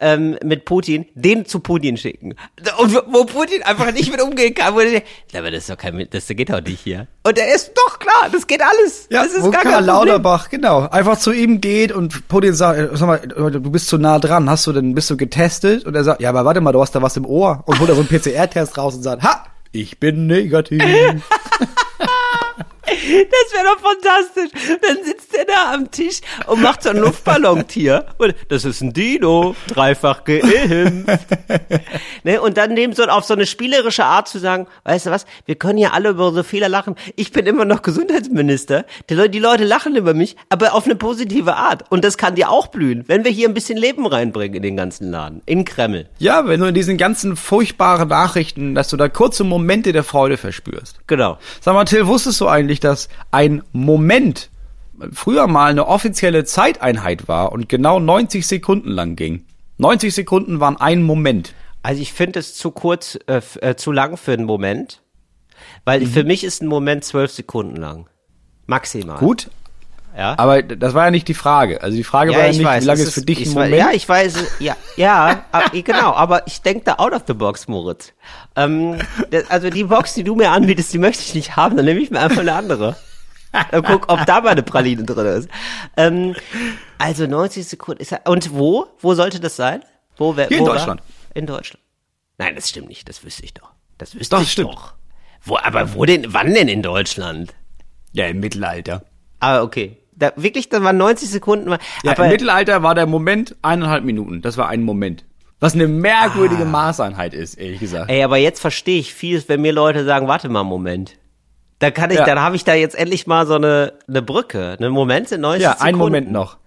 ähm, 0.00 0.36
mit 0.42 0.64
Putin, 0.64 1.06
den 1.14 1.46
zu 1.46 1.60
Putin 1.60 1.96
schicken. 1.96 2.34
Und 2.78 2.94
wo 3.06 3.24
Putin 3.24 3.62
einfach 3.62 3.92
nicht 3.92 4.10
mit 4.10 4.20
umgehen 4.20 4.54
kann, 4.54 4.74
wo 4.74 4.80
der, 4.80 5.02
aber 5.38 5.50
das 5.50 5.60
ist 5.60 5.70
doch 5.70 5.76
kein, 5.76 6.08
das 6.10 6.26
geht 6.26 6.50
doch 6.50 6.60
nicht 6.60 6.80
hier. 6.80 7.06
Und 7.22 7.38
er 7.38 7.54
ist 7.54 7.72
doch 7.74 7.98
klar, 8.00 8.28
das 8.32 8.46
geht 8.46 8.60
alles. 8.60 9.06
Ja, 9.10 9.22
das 9.22 9.34
ist 9.34 9.44
wo 9.44 9.50
gar 9.50 9.62
Karl 9.62 9.74
kein 9.74 9.86
Problem. 9.86 10.08
Lauterbach, 10.08 10.48
genau, 10.48 10.88
einfach 10.88 11.18
zu 11.18 11.32
ihm 11.32 11.60
geht 11.60 11.92
und 11.92 12.26
Putin 12.26 12.54
sagt, 12.54 12.78
äh, 12.78 12.96
sag 12.96 13.06
mal, 13.06 13.18
du 13.20 13.70
bist 13.70 13.86
zu 13.86 13.98
nah 13.98 14.18
dran, 14.18 14.50
hast 14.50 14.66
du 14.66 14.72
denn, 14.72 14.94
bist 14.94 15.10
du 15.10 15.16
getestet? 15.16 15.84
Und 15.84 15.94
er 15.94 16.02
sagt, 16.02 16.20
ja, 16.20 16.30
aber 16.30 16.44
warte 16.44 16.60
mal, 16.60 16.72
du 16.72 16.80
hast 16.80 16.94
da 16.94 17.00
was 17.00 17.16
im 17.16 17.24
Ohr. 17.24 17.62
Und 17.66 17.78
holt 17.78 17.88
er 17.88 17.94
so 17.94 18.02
einen 18.02 18.08
PCR-Test 18.08 18.76
raus 18.76 18.96
und 18.96 19.02
sagt, 19.02 19.22
ha, 19.22 19.46
ich 19.70 20.00
bin 20.00 20.26
negativ. 20.26 20.82
Das 22.86 23.52
wäre 23.52 23.64
doch 23.64 23.80
fantastisch. 23.80 24.78
Dann 24.82 25.04
sitzt 25.04 25.34
er 25.34 25.46
da 25.46 25.72
am 25.72 25.90
Tisch 25.90 26.20
und 26.46 26.62
macht 26.62 26.82
so 26.82 26.90
ein 26.90 26.98
Luftballontier. 26.98 28.06
Und 28.18 28.34
das 28.48 28.64
ist 28.64 28.82
ein 28.82 28.92
Dino, 28.92 29.56
dreifach 29.68 30.24
geimpft. 30.24 31.26
ne, 32.24 32.40
und 32.40 32.56
dann 32.58 32.74
neben 32.74 32.92
so 32.92 33.04
auf 33.04 33.24
so 33.24 33.34
eine 33.34 33.46
spielerische 33.46 34.04
Art 34.04 34.28
zu 34.28 34.38
sagen, 34.38 34.66
weißt 34.84 35.06
du 35.06 35.10
was, 35.10 35.24
wir 35.46 35.54
können 35.54 35.78
ja 35.78 35.90
alle 35.92 36.10
über 36.10 36.32
so 36.32 36.42
Fehler 36.42 36.68
lachen. 36.68 36.94
Ich 37.16 37.32
bin 37.32 37.46
immer 37.46 37.64
noch 37.64 37.82
Gesundheitsminister. 37.82 38.84
Die 39.08 39.14
Leute, 39.14 39.30
die 39.30 39.38
Leute 39.38 39.64
lachen 39.64 39.96
über 39.96 40.12
mich, 40.12 40.36
aber 40.50 40.74
auf 40.74 40.84
eine 40.84 40.96
positive 40.96 41.56
Art. 41.56 41.90
Und 41.90 42.04
das 42.04 42.18
kann 42.18 42.34
dir 42.34 42.50
auch 42.50 42.66
blühen, 42.66 43.04
wenn 43.06 43.24
wir 43.24 43.30
hier 43.30 43.48
ein 43.48 43.54
bisschen 43.54 43.78
Leben 43.78 44.06
reinbringen 44.06 44.56
in 44.56 44.62
den 44.62 44.76
ganzen 44.76 45.10
Laden, 45.10 45.40
in 45.46 45.64
Kreml. 45.64 46.06
ja, 46.18 46.46
wenn 46.46 46.60
du 46.60 46.66
in 46.66 46.74
diesen 46.74 46.98
ganzen 46.98 47.36
furchtbaren 47.36 48.08
Nachrichten, 48.08 48.74
dass 48.74 48.88
du 48.88 48.96
da 48.98 49.08
kurze 49.08 49.42
Momente 49.42 49.92
der 49.92 50.04
Freude 50.04 50.36
verspürst. 50.36 51.00
Genau. 51.06 51.38
Sag 51.60 51.74
mal, 51.74 51.83
Till, 51.86 52.06
wusstest 52.06 52.40
du 52.40 52.48
eigentlich, 52.48 52.80
dass 52.80 53.08
ein 53.30 53.62
Moment 53.72 54.50
früher 55.12 55.46
mal 55.46 55.70
eine 55.70 55.86
offizielle 55.88 56.44
Zeiteinheit 56.44 57.28
war 57.28 57.52
und 57.52 57.68
genau 57.68 57.98
90 57.98 58.46
Sekunden 58.46 58.90
lang 58.90 59.16
ging? 59.16 59.44
90 59.78 60.14
Sekunden 60.14 60.60
waren 60.60 60.76
ein 60.76 61.02
Moment. 61.02 61.54
Also 61.82 62.00
ich 62.00 62.12
finde 62.12 62.38
es 62.38 62.54
zu 62.54 62.70
kurz, 62.70 63.18
äh, 63.26 63.40
äh, 63.60 63.76
zu 63.76 63.92
lang 63.92 64.16
für 64.16 64.32
einen 64.32 64.44
Moment. 64.44 65.02
Weil 65.84 66.06
für 66.06 66.24
mich 66.24 66.44
ist 66.44 66.62
ein 66.62 66.66
Moment 66.66 67.04
zwölf 67.04 67.30
Sekunden 67.30 67.76
lang. 67.76 68.08
Maximal. 68.66 69.18
Gut, 69.18 69.50
Ja. 70.16 70.38
aber 70.38 70.62
das 70.62 70.94
war 70.94 71.06
ja 71.06 71.10
nicht 71.10 71.26
die 71.26 71.34
Frage. 71.34 71.82
Also 71.82 71.96
die 71.96 72.04
Frage 72.04 72.32
war 72.32 72.40
ja 72.42 72.48
nicht, 72.48 72.60
wie 72.60 72.62
lange 72.86 73.00
es 73.02 73.08
ist 73.08 73.14
für 73.14 73.22
dich 73.22 73.40
weiß- 73.48 73.54
Moment? 73.54 73.74
Ja, 73.76 73.90
ich 73.92 74.08
weiß, 74.08 74.36
ja, 74.60 74.76
ja, 74.96 75.44
ab- 75.52 75.72
genau, 75.72 76.12
aber 76.12 76.46
ich 76.46 76.62
denke 76.62 76.84
da 76.84 76.94
out 76.98 77.12
of 77.12 77.22
the 77.26 77.34
box, 77.34 77.66
Moritz. 77.66 78.12
Ähm, 78.54 78.98
das, 79.30 79.50
also 79.50 79.70
die 79.70 79.84
Box, 79.84 80.14
die 80.14 80.22
du 80.22 80.36
mir 80.36 80.50
anbietest, 80.52 80.92
die 80.92 80.98
möchte 80.98 81.22
ich 81.22 81.34
nicht 81.34 81.56
haben, 81.56 81.76
dann 81.76 81.84
nehme 81.84 81.98
ich 82.00 82.10
mir 82.12 82.20
einfach 82.20 82.42
eine 82.42 82.54
andere. 82.54 82.96
Dann 83.70 83.82
guck, 83.82 84.10
ob 84.12 84.24
da 84.26 84.40
mal 84.40 84.50
eine 84.50 84.62
Praline 84.62 85.04
drin 85.04 85.26
ist. 85.26 85.48
Ähm, 85.96 86.34
also 86.98 87.26
90 87.26 87.66
Sekunden 87.66 88.00
ist 88.02 88.10
ja, 88.10 88.18
und 88.24 88.52
wo? 88.52 88.86
Wo 89.00 89.14
sollte 89.14 89.40
das 89.40 89.56
sein? 89.56 89.82
Wo, 90.16 90.36
wer, 90.36 90.48
Hier 90.48 90.58
in 90.58 90.62
wo 90.62 90.68
war- 90.68 90.74
Deutschland. 90.76 91.02
In 91.34 91.46
Deutschland. 91.46 91.82
Nein, 92.38 92.54
das 92.56 92.68
stimmt 92.68 92.88
nicht, 92.88 93.08
das 93.08 93.24
wüsste 93.24 93.44
ich 93.44 93.54
doch. 93.54 93.70
Das 93.98 94.14
wüsste 94.14 94.36
Doch, 94.36 94.42
ich 94.42 94.52
stimmt. 94.52 94.72
doch. 94.72 94.94
Wo, 95.42 95.56
aber 95.56 95.94
wo 95.94 96.04
denn, 96.04 96.32
wann 96.32 96.52
denn 96.54 96.68
in 96.68 96.82
Deutschland? 96.82 97.54
Ja, 98.12 98.26
im 98.26 98.40
Mittelalter. 98.40 99.04
Ah, 99.40 99.60
okay. 99.62 99.98
Da, 100.16 100.32
wirklich, 100.36 100.68
da 100.68 100.82
waren 100.82 100.96
90 100.96 101.28
Sekunden. 101.30 101.70
Ja, 101.70 102.12
aber 102.12 102.24
im 102.26 102.30
Mittelalter 102.30 102.82
war 102.82 102.94
der 102.94 103.06
Moment 103.06 103.56
eineinhalb 103.62 104.04
Minuten. 104.04 104.42
Das 104.42 104.56
war 104.56 104.68
ein 104.68 104.82
Moment. 104.82 105.24
Was 105.60 105.74
eine 105.74 105.88
merkwürdige 105.88 106.64
Maßeinheit 106.64 107.32
ist, 107.34 107.54
ehrlich 107.54 107.80
gesagt. 107.80 108.10
Ah. 108.10 108.12
Ey, 108.12 108.22
aber 108.22 108.36
jetzt 108.36 108.60
verstehe 108.60 108.98
ich 109.00 109.14
vieles, 109.14 109.48
wenn 109.48 109.60
mir 109.62 109.72
Leute 109.72 110.04
sagen, 110.04 110.28
warte 110.28 110.48
mal 110.48 110.60
einen 110.60 110.68
Moment. 110.68 111.16
Da 111.78 111.90
kann 111.90 112.10
ich, 112.10 112.18
Ja. 112.18 112.24
dann 112.24 112.38
habe 112.40 112.54
ich 112.56 112.64
da 112.64 112.74
jetzt 112.74 112.94
endlich 112.94 113.26
mal 113.26 113.46
so 113.46 113.54
eine, 113.54 113.94
eine 114.08 114.22
Brücke. 114.22 114.76
Einen 114.78 114.92
Moment 114.92 115.28
sind 115.28 115.40
90 115.40 115.62
ja, 115.62 115.70
Sekunden. 115.70 115.88
einen 115.88 115.98
Moment 115.98 116.32
noch. 116.32 116.58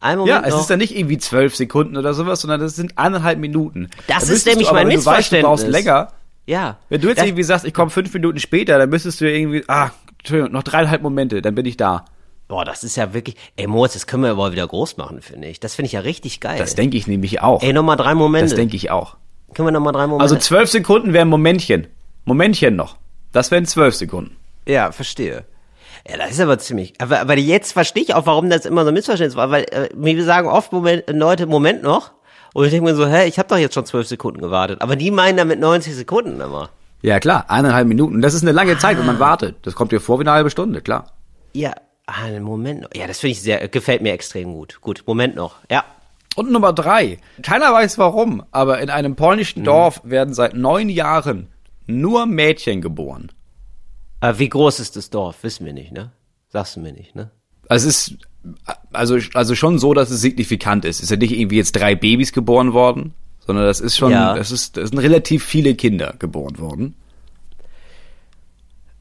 Ein 0.00 0.12
Ja, 0.12 0.16
Moment 0.16 0.46
es 0.46 0.52
noch. 0.54 0.60
ist 0.62 0.70
dann 0.70 0.78
nicht 0.78 0.96
irgendwie 0.96 1.18
zwölf 1.18 1.54
Sekunden 1.56 1.96
oder 1.96 2.12
sowas, 2.14 2.40
sondern 2.40 2.60
das 2.60 2.74
sind 2.76 2.98
eineinhalb 2.98 3.38
Minuten. 3.38 3.88
Das 4.08 4.26
Da 4.26 4.32
ist 4.32 4.46
nämlich 4.46 4.68
aber, 4.68 4.78
mein 4.80 4.88
wenn 4.88 4.98
du 5.00 5.06
weißt, 5.06 5.32
du 5.32 5.40
brauchst 5.42 5.64
Missverständnis. 5.66 5.84
länger. 5.84 6.12
ja. 6.46 6.76
Wenn 6.88 7.00
du 7.00 7.08
jetzt 7.08 7.22
irgendwie 7.22 7.42
sagst, 7.42 7.64
ich 7.66 7.74
komme 7.74 7.90
fünf 7.90 8.12
Minuten 8.14 8.38
später, 8.38 8.78
dann 8.78 8.90
müsstest 8.90 9.20
du 9.20 9.30
irgendwie, 9.30 9.62
ah, 9.68 9.90
Entschuldigung, 10.18 10.52
noch 10.52 10.62
dreieinhalb 10.62 11.02
Momente, 11.02 11.40
dann 11.42 11.54
bin 11.54 11.66
ich 11.66 11.76
da. 11.76 12.04
Boah, 12.50 12.64
das 12.64 12.82
ist 12.82 12.96
ja 12.96 13.14
wirklich, 13.14 13.36
ey 13.54 13.68
Moritz, 13.68 13.92
das 13.92 14.08
können 14.08 14.24
wir 14.24 14.30
aber 14.32 14.50
wieder 14.50 14.66
groß 14.66 14.96
machen, 14.96 15.22
finde 15.22 15.46
ich. 15.46 15.60
Das 15.60 15.76
finde 15.76 15.86
ich 15.86 15.92
ja 15.92 16.00
richtig 16.00 16.40
geil. 16.40 16.58
Das 16.58 16.74
denke 16.74 16.96
ich 16.96 17.06
nämlich 17.06 17.40
auch. 17.40 17.62
ey, 17.62 17.72
nochmal 17.72 17.96
drei 17.96 18.16
Momente. 18.16 18.48
Das 18.48 18.56
denke 18.56 18.74
ich 18.74 18.90
auch. 18.90 19.16
können 19.54 19.68
wir 19.68 19.72
nochmal 19.72 19.92
drei 19.92 20.08
Momente? 20.08 20.24
Also 20.24 20.36
zwölf 20.36 20.68
Sekunden 20.68 21.12
wären 21.12 21.28
Momentchen. 21.28 21.86
Momentchen 22.24 22.74
noch. 22.74 22.96
Das 23.30 23.52
wären 23.52 23.66
zwölf 23.66 23.94
Sekunden. 23.94 24.36
Ja, 24.66 24.90
verstehe. 24.90 25.44
Ja, 26.08 26.16
das 26.16 26.32
ist 26.32 26.40
aber 26.40 26.58
ziemlich. 26.58 26.94
Aber, 26.98 27.20
aber 27.20 27.38
jetzt 27.38 27.70
verstehe 27.70 28.02
ich 28.02 28.14
auch, 28.14 28.26
warum 28.26 28.50
das 28.50 28.66
immer 28.66 28.82
so 28.82 28.88
ein 28.88 28.94
Missverständnis 28.94 29.36
war, 29.36 29.52
weil 29.52 29.66
äh, 29.70 29.88
wir 29.94 30.24
sagen 30.24 30.48
oft 30.48 30.72
Moment, 30.72 31.04
Leute, 31.08 31.46
Moment 31.46 31.84
noch. 31.84 32.10
Und 32.52 32.64
ich 32.64 32.72
denke 32.72 32.90
mir 32.90 32.96
so, 32.96 33.06
hä, 33.06 33.28
ich 33.28 33.38
habe 33.38 33.48
doch 33.48 33.58
jetzt 33.58 33.74
schon 33.74 33.86
zwölf 33.86 34.08
Sekunden 34.08 34.40
gewartet. 34.40 34.82
Aber 34.82 34.96
die 34.96 35.12
meinen 35.12 35.36
damit 35.36 35.60
90 35.60 35.94
Sekunden 35.94 36.40
immer. 36.40 36.70
Ja, 37.00 37.20
klar, 37.20 37.44
eineinhalb 37.46 37.86
Minuten. 37.86 38.20
Das 38.22 38.34
ist 38.34 38.42
eine 38.42 38.50
lange 38.50 38.76
Zeit, 38.76 38.98
wenn 38.98 39.06
man 39.06 39.20
wartet. 39.20 39.54
Das 39.62 39.76
kommt 39.76 39.92
dir 39.92 40.00
vor 40.00 40.18
wie 40.18 40.24
eine 40.24 40.32
halbe 40.32 40.50
Stunde, 40.50 40.80
klar. 40.80 41.12
Ja, 41.52 41.74
ah, 42.10 42.40
Moment 42.40 42.82
noch. 42.82 42.90
Ja, 42.94 43.06
das 43.06 43.20
finde 43.20 43.32
ich 43.32 43.42
sehr, 43.42 43.68
gefällt 43.68 44.02
mir 44.02 44.12
extrem 44.12 44.52
gut. 44.52 44.80
Gut, 44.80 45.04
Moment 45.06 45.34
noch. 45.36 45.56
Ja. 45.70 45.84
Und 46.36 46.50
Nummer 46.52 46.72
drei. 46.72 47.18
Keiner 47.42 47.72
weiß 47.72 47.98
warum, 47.98 48.44
aber 48.52 48.80
in 48.80 48.90
einem 48.90 49.16
polnischen 49.16 49.64
Dorf 49.64 50.00
werden 50.04 50.32
seit 50.32 50.54
neun 50.54 50.88
Jahren 50.88 51.48
nur 51.86 52.26
Mädchen 52.26 52.80
geboren. 52.80 53.32
Äh, 54.20 54.34
wie 54.36 54.48
groß 54.48 54.80
ist 54.80 54.96
das 54.96 55.10
Dorf? 55.10 55.42
Wissen 55.42 55.66
wir 55.66 55.72
nicht, 55.72 55.92
ne? 55.92 56.12
Sagst 56.48 56.76
du 56.76 56.80
mir 56.80 56.92
nicht, 56.92 57.14
ne? 57.16 57.30
Also 57.68 57.88
es 57.88 58.08
ist 58.08 58.18
also 58.92 59.18
also 59.34 59.54
schon 59.54 59.78
so, 59.78 59.92
dass 59.94 60.10
es 60.10 60.20
signifikant 60.20 60.84
ist. 60.84 61.02
Es 61.02 61.08
sind 61.08 61.20
nicht 61.20 61.32
irgendwie 61.38 61.56
jetzt 61.56 61.72
drei 61.72 61.94
Babys 61.94 62.32
geboren 62.32 62.72
worden, 62.72 63.14
sondern 63.40 63.66
das 63.66 63.80
ist 63.80 63.96
schon, 63.96 64.12
Ja. 64.12 64.34
das 64.34 64.50
ist, 64.50 64.76
das 64.76 64.90
sind 64.90 64.98
relativ 64.98 65.44
viele 65.44 65.74
Kinder 65.74 66.14
geboren 66.18 66.58
worden. 66.58 66.94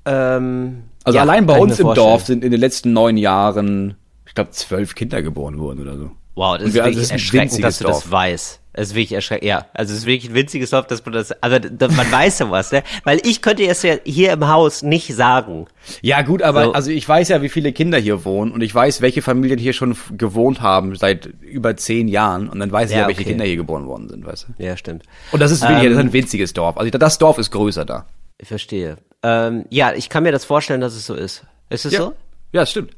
Ähm, 0.06 0.84
Also 1.10 1.18
ja, 1.18 1.22
allein 1.24 1.46
bei 1.46 1.58
uns 1.60 1.80
im. 1.80 1.94
Dorf 1.94 2.26
sind 2.26 2.44
in 2.44 2.52
den 2.52 2.60
letzten 2.60 2.94
neun 2.94 3.18
Jahren, 3.18 3.96
ich 4.28 4.34
glaube, 4.34 4.52
zwölf 4.52 4.96
Kinder 4.96 5.22
geboren 5.22 5.60
worden 5.60 5.82
oder 5.82 5.98
so. 5.98 6.12
Wow, 6.36 6.58
das 6.58 6.70
ist 6.70 6.74
wir- 6.76 6.84
also 6.86 6.96
wirklich 6.96 6.96
das 6.96 7.04
ist 7.06 7.12
ein 7.12 7.14
erschreckend, 7.16 7.52
winziges 7.52 7.62
dass 7.62 7.78
du 7.80 7.84
das 7.86 8.02
Dorf. 8.04 8.12
weißt. 8.12 8.60
Es 8.72 8.90
ist 8.90 8.96
wirklich 8.96 9.12
erschreckend, 9.14 9.46
ja. 9.50 9.66
Also 9.74 9.92
es 9.92 10.00
ist 10.02 10.06
wirklich 10.06 10.32
ein 10.32 10.36
winziges 10.36 10.70
Dorf, 10.70 10.88
dass 10.88 11.04
man 11.04 11.12
das, 11.14 11.32
also 11.42 11.58
man 11.80 11.90
weiß 12.12 12.38
sowas, 12.38 12.72
ne? 12.72 12.84
Weil 13.04 13.20
ich 13.26 13.42
könnte 13.42 13.66
es 13.66 13.82
ja 13.82 13.96
hier 14.06 14.32
im 14.32 14.48
Haus 14.48 14.82
nicht 14.84 15.14
sagen. 15.14 15.66
Ja 16.02 16.22
gut, 16.22 16.42
aber 16.44 16.66
So. 16.66 16.72
also 16.74 16.92
ich 16.92 17.10
weiß 17.10 17.28
ja, 17.30 17.42
wie 17.42 17.50
viele 17.50 17.74
Kinder 17.74 17.98
hier 17.98 18.24
wohnen 18.24 18.52
und 18.54 18.62
ich 18.62 18.74
weiß, 18.74 19.02
welche 19.02 19.22
Familien 19.22 19.60
hier 19.60 19.74
schon 19.74 19.98
gewohnt 20.18 20.62
haben 20.62 20.96
seit 20.96 21.26
über 21.42 21.76
zehn 21.76 22.08
Jahren 22.08 22.48
und 22.48 22.60
dann 22.60 22.72
weiß 22.72 22.92
ich 22.92 22.96
Ja, 22.96 23.02
ja, 23.02 23.08
welche 23.08 23.22
okay. 23.22 23.32
Kinder 23.32 23.44
hier 23.46 23.58
geboren 23.58 23.86
worden 23.88 24.08
sind, 24.08 24.26
weißt 24.26 24.48
du. 24.58 24.64
Ja, 24.64 24.78
stimmt. 24.78 25.04
Und 25.34 25.42
das 25.42 25.52
ist 25.52 25.62
wirklich, 25.64 25.80
Ähm, 25.80 25.90
das 25.90 26.00
ist 26.00 26.06
ein 26.06 26.14
winziges 26.14 26.54
Dorf. 26.54 26.78
Also 26.78 26.90
das 26.98 27.18
Dorf 27.18 27.38
ist 27.38 27.52
größer 27.52 27.84
da. 27.84 28.06
Ich 28.38 28.48
verstehe. 28.48 28.96
Ähm, 29.24 29.66
ja, 29.70 29.94
ich 29.94 30.10
kann 30.10 30.24
mir 30.24 30.32
das 30.32 30.46
vorstellen, 30.46 30.82
dass 30.82 30.96
es 30.96 31.06
so 31.06 31.14
ist. 31.14 31.44
Ist 31.70 31.86
es 31.86 31.94
Ja, 31.94 32.00
so? 32.00 32.14
ja 32.52 32.66
stimmt. 32.66 32.92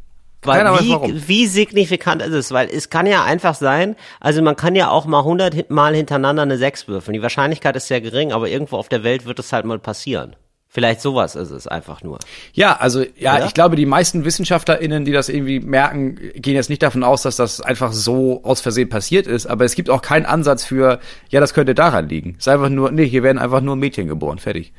Weil 0.44 0.58
Keiner 0.58 0.74
weiß 0.74 0.84
wie, 0.84 0.92
warum. 0.92 1.28
wie 1.28 1.46
signifikant 1.46 2.22
ist 2.24 2.34
es? 2.34 2.52
Weil 2.52 2.68
es 2.70 2.90
kann 2.90 3.06
ja 3.06 3.24
einfach 3.24 3.54
sein, 3.54 3.96
also 4.20 4.42
man 4.42 4.56
kann 4.56 4.76
ja 4.76 4.90
auch 4.90 5.06
mal 5.06 5.24
hundert 5.24 5.70
Mal 5.70 5.94
hintereinander 5.96 6.42
eine 6.42 6.58
Sechs 6.58 6.88
würfeln. 6.88 7.14
Die 7.14 7.22
Wahrscheinlichkeit 7.22 7.76
ist 7.76 7.88
sehr 7.88 8.02
gering, 8.02 8.32
aber 8.32 8.50
irgendwo 8.50 8.78
auf 8.78 8.90
der 8.90 9.04
Welt 9.04 9.26
wird 9.26 9.38
es 9.38 9.54
halt 9.54 9.66
mal 9.66 9.78
passieren. 9.78 10.36
Vielleicht 10.68 11.02
sowas 11.02 11.36
ist 11.36 11.52
es 11.52 11.68
einfach 11.68 12.02
nur. 12.02 12.18
Ja, 12.54 12.78
also 12.78 13.04
ja, 13.18 13.36
Oder? 13.36 13.46
ich 13.46 13.54
glaube, 13.54 13.76
die 13.76 13.86
meisten 13.86 14.24
WissenschaftlerInnen, 14.26 15.04
die 15.06 15.12
das 15.12 15.28
irgendwie 15.28 15.60
merken, 15.60 16.16
gehen 16.36 16.56
jetzt 16.56 16.70
nicht 16.70 16.82
davon 16.82 17.04
aus, 17.04 17.24
dass 17.24 17.36
das 17.36 17.60
einfach 17.62 17.92
so 17.92 18.42
aus 18.44 18.62
Versehen 18.62 18.88
passiert 18.90 19.28
ist, 19.28 19.46
aber 19.48 19.66
es 19.66 19.76
gibt 19.76 19.90
auch 19.90 20.02
keinen 20.02 20.26
Ansatz 20.26 20.64
für, 20.64 21.00
ja, 21.30 21.40
das 21.42 21.54
könnte 21.54 21.76
daran 21.76 22.08
liegen. 22.08 22.36
Es 22.40 22.46
ist 22.46 22.48
einfach 22.48 22.70
nur, 22.70 22.90
nee, 22.92 23.06
hier 23.06 23.22
werden 23.22 23.38
einfach 23.38 23.60
nur 23.62 23.76
Mädchen 23.76 24.08
geboren, 24.08 24.40
fertig. 24.40 24.72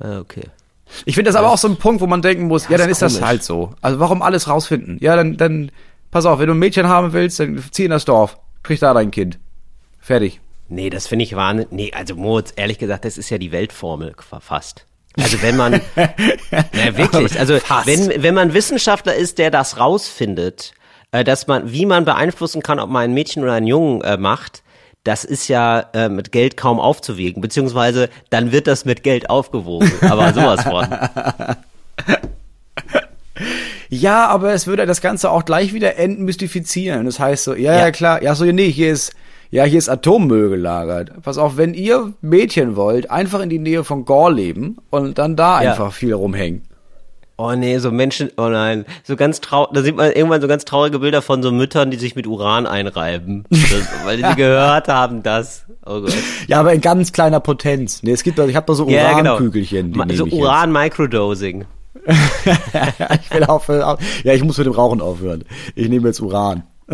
Ah, 0.00 0.18
Okay. 0.18 0.42
Ich 1.04 1.14
finde 1.14 1.28
das 1.30 1.36
aber 1.36 1.50
auch 1.50 1.58
so 1.58 1.68
ein 1.68 1.76
Punkt, 1.76 2.00
wo 2.00 2.06
man 2.06 2.22
denken 2.22 2.46
muss, 2.46 2.68
ja, 2.68 2.78
dann 2.78 2.88
ist 2.88 3.02
ist 3.02 3.16
das 3.16 3.22
halt 3.22 3.42
so. 3.42 3.74
Also 3.80 3.98
warum 3.98 4.22
alles 4.22 4.48
rausfinden? 4.48 4.98
Ja, 5.00 5.16
dann, 5.16 5.36
dann, 5.36 5.70
pass 6.10 6.26
auf, 6.26 6.38
wenn 6.38 6.46
du 6.46 6.54
ein 6.54 6.58
Mädchen 6.58 6.88
haben 6.88 7.12
willst, 7.12 7.40
dann 7.40 7.62
zieh 7.70 7.84
in 7.84 7.90
das 7.90 8.04
Dorf, 8.04 8.38
krieg 8.62 8.80
da 8.80 8.94
dein 8.94 9.10
Kind. 9.10 9.38
Fertig. 10.00 10.40
Nee, 10.68 10.90
das 10.90 11.06
finde 11.06 11.24
ich 11.24 11.36
wahnsinnig. 11.36 11.72
Nee, 11.72 11.92
also 11.94 12.14
Moritz, 12.14 12.52
ehrlich 12.56 12.78
gesagt, 12.78 13.04
das 13.04 13.18
ist 13.18 13.30
ja 13.30 13.38
die 13.38 13.52
Weltformel 13.52 14.14
fast. 14.40 14.86
Also 15.18 15.40
wenn 15.42 15.56
man, 15.56 15.72
ja 15.96 16.96
wirklich, 16.96 17.38
also 17.38 17.58
Fast. 17.58 17.86
wenn, 17.86 18.22
wenn 18.22 18.34
man 18.34 18.52
Wissenschaftler 18.52 19.14
ist, 19.14 19.38
der 19.38 19.50
das 19.50 19.78
rausfindet, 19.78 20.74
äh, 21.10 21.24
dass 21.24 21.46
man, 21.46 21.72
wie 21.72 21.86
man 21.86 22.04
beeinflussen 22.04 22.62
kann, 22.62 22.78
ob 22.78 22.90
man 22.90 23.04
ein 23.04 23.14
Mädchen 23.14 23.42
oder 23.42 23.54
einen 23.54 23.66
Jungen 23.66 24.02
äh, 24.02 24.16
macht, 24.18 24.62
das 25.06 25.24
ist 25.24 25.48
ja 25.48 25.80
äh, 25.92 26.08
mit 26.08 26.32
Geld 26.32 26.56
kaum 26.56 26.80
aufzuwiegen, 26.80 27.40
beziehungsweise 27.40 28.08
dann 28.30 28.50
wird 28.52 28.66
das 28.66 28.84
mit 28.84 29.02
Geld 29.02 29.30
aufgewogen, 29.30 29.90
aber 30.02 30.32
sowas 30.32 30.62
von. 30.64 30.86
Ja, 33.88 34.26
aber 34.28 34.52
es 34.52 34.66
würde 34.66 34.84
das 34.86 35.00
Ganze 35.00 35.30
auch 35.30 35.44
gleich 35.44 35.72
wieder 35.72 35.96
entmystifizieren. 35.96 37.04
Das 37.06 37.20
heißt 37.20 37.44
so, 37.44 37.54
ja, 37.54 37.72
ja, 37.74 37.78
Ja. 37.80 37.90
klar, 37.92 38.22
ja, 38.22 38.34
so, 38.34 38.44
nee, 38.44 38.70
hier 38.70 38.90
ist, 38.92 39.12
ja, 39.50 39.62
hier 39.64 39.78
ist 39.78 39.88
Atommüll 39.88 40.48
gelagert. 40.48 41.12
Pass 41.22 41.38
auf, 41.38 41.56
wenn 41.56 41.72
ihr 41.74 42.12
Mädchen 42.20 42.74
wollt, 42.76 43.10
einfach 43.10 43.40
in 43.40 43.48
die 43.48 43.58
Nähe 43.60 43.84
von 43.84 44.04
Gore 44.04 44.32
leben 44.32 44.78
und 44.90 45.18
dann 45.18 45.36
da 45.36 45.62
Ja. 45.62 45.70
einfach 45.70 45.92
viel 45.92 46.14
rumhängen. 46.14 46.62
Oh 47.38 47.52
nee, 47.52 47.76
so 47.78 47.90
Menschen, 47.90 48.30
oh 48.38 48.48
nein, 48.48 48.86
so 49.04 49.14
ganz 49.14 49.42
traurig, 49.42 49.70
da 49.74 49.82
sieht 49.82 49.94
man 49.94 50.10
irgendwann 50.12 50.40
so 50.40 50.48
ganz 50.48 50.64
traurige 50.64 51.00
Bilder 51.00 51.20
von 51.20 51.42
so 51.42 51.52
Müttern, 51.52 51.90
die 51.90 51.98
sich 51.98 52.16
mit 52.16 52.26
Uran 52.26 52.66
einreiben, 52.66 53.44
das, 53.50 53.60
weil 54.06 54.16
sie 54.16 54.22
gehört 54.36 54.88
haben, 54.88 55.22
das. 55.22 55.66
Oh 55.84 56.00
Gott. 56.00 56.14
Ja, 56.48 56.60
aber 56.60 56.72
in 56.72 56.80
ganz 56.80 57.12
kleiner 57.12 57.40
Potenz. 57.40 58.02
Nee, 58.02 58.12
es 58.12 58.22
gibt 58.22 58.38
doch, 58.38 58.48
ich 58.48 58.56
habe 58.56 58.64
da 58.66 58.72
so 58.74 58.88
Ja, 58.88 59.12
genau. 59.18 59.32
Urankügelchen, 59.34 59.92
die 59.92 59.98
Ma- 59.98 60.06
nehme 60.06 60.16
So. 60.18 60.24
Uran-Microdosing. 60.24 61.66
ich 62.06 63.30
will 63.34 63.44
aufhören. 63.44 63.98
Ja, 64.24 64.32
ich 64.32 64.42
muss 64.42 64.56
mit 64.58 64.66
dem 64.66 64.72
Rauchen 64.72 65.00
aufhören. 65.02 65.44
Ich 65.74 65.88
nehme 65.88 66.08
jetzt 66.08 66.20
Uran. 66.20 66.62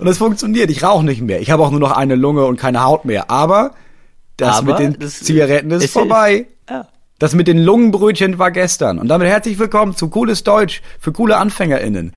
und 0.00 0.06
es 0.06 0.18
funktioniert. 0.18 0.70
Ich 0.70 0.82
rauche 0.82 1.04
nicht 1.04 1.22
mehr. 1.22 1.40
Ich 1.40 1.50
habe 1.50 1.62
auch 1.62 1.70
nur 1.70 1.80
noch 1.80 1.92
eine 1.92 2.14
Lunge 2.16 2.44
und 2.44 2.56
keine 2.58 2.82
Haut 2.82 3.04
mehr. 3.04 3.30
Aber 3.30 3.72
das 4.36 4.58
Aber 4.58 4.72
mit 4.72 4.78
den 4.80 4.98
das- 4.98 5.20
Zigaretten 5.20 5.70
ist 5.70 5.92
vorbei. 5.92 6.46
Ja. 6.48 6.53
Das 7.18 7.34
mit 7.34 7.46
den 7.46 7.58
Lungenbrötchen 7.58 8.38
war 8.38 8.50
gestern. 8.50 8.98
Und 8.98 9.08
damit 9.08 9.28
herzlich 9.28 9.58
willkommen 9.58 9.94
zu 9.96 10.08
Cooles 10.08 10.42
Deutsch 10.42 10.82
für 10.98 11.12
coole 11.12 11.36
AnfängerInnen. 11.36 12.12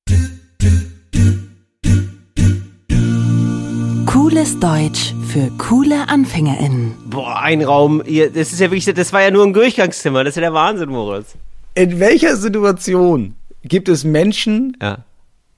Cooles 4.05 4.59
Deutsch 4.59 5.13
für 5.27 5.51
coole 5.57 6.09
AnfängerInnen. 6.09 6.95
Boah, 7.05 7.39
ein 7.41 7.61
Raum, 7.61 8.01
hier, 8.05 8.31
das 8.31 8.51
ist 8.51 8.59
ja 8.59 8.71
wirklich, 8.71 8.85
das 8.85 9.13
war 9.13 9.21
ja 9.21 9.31
nur 9.31 9.43
ein 9.45 9.53
Durchgangszimmer, 9.53 10.23
das 10.23 10.31
ist 10.31 10.35
ja 10.37 10.41
der 10.41 10.53
Wahnsinn, 10.53 10.89
Moritz. 10.89 11.35
In 11.75 11.99
welcher 11.99 12.35
Situation 12.35 13.35
gibt 13.63 13.89
es 13.89 14.03
Menschen, 14.03 14.75
Ja. 14.81 14.99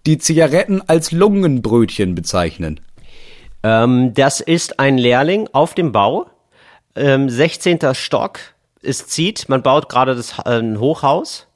die 0.05 0.17
Zigaretten 0.17 0.81
als 0.87 1.11
Lungenbrötchen 1.11 2.13
bezeichnen? 2.15 2.81
Ähm, 3.63 4.13
das 4.13 4.41
ist 4.41 4.79
ein 4.79 4.97
Lehrling 4.97 5.47
auf 5.53 5.73
dem 5.75 5.91
Bau, 5.91 6.27
ähm, 6.95 7.29
16. 7.29 7.93
Stock, 7.95 8.39
es 8.81 9.07
zieht, 9.07 9.49
man 9.49 9.61
baut 9.61 9.89
gerade 9.89 10.15
das 10.15 10.39
äh, 10.39 10.59
ein 10.59 10.79
Hochhaus 10.79 11.47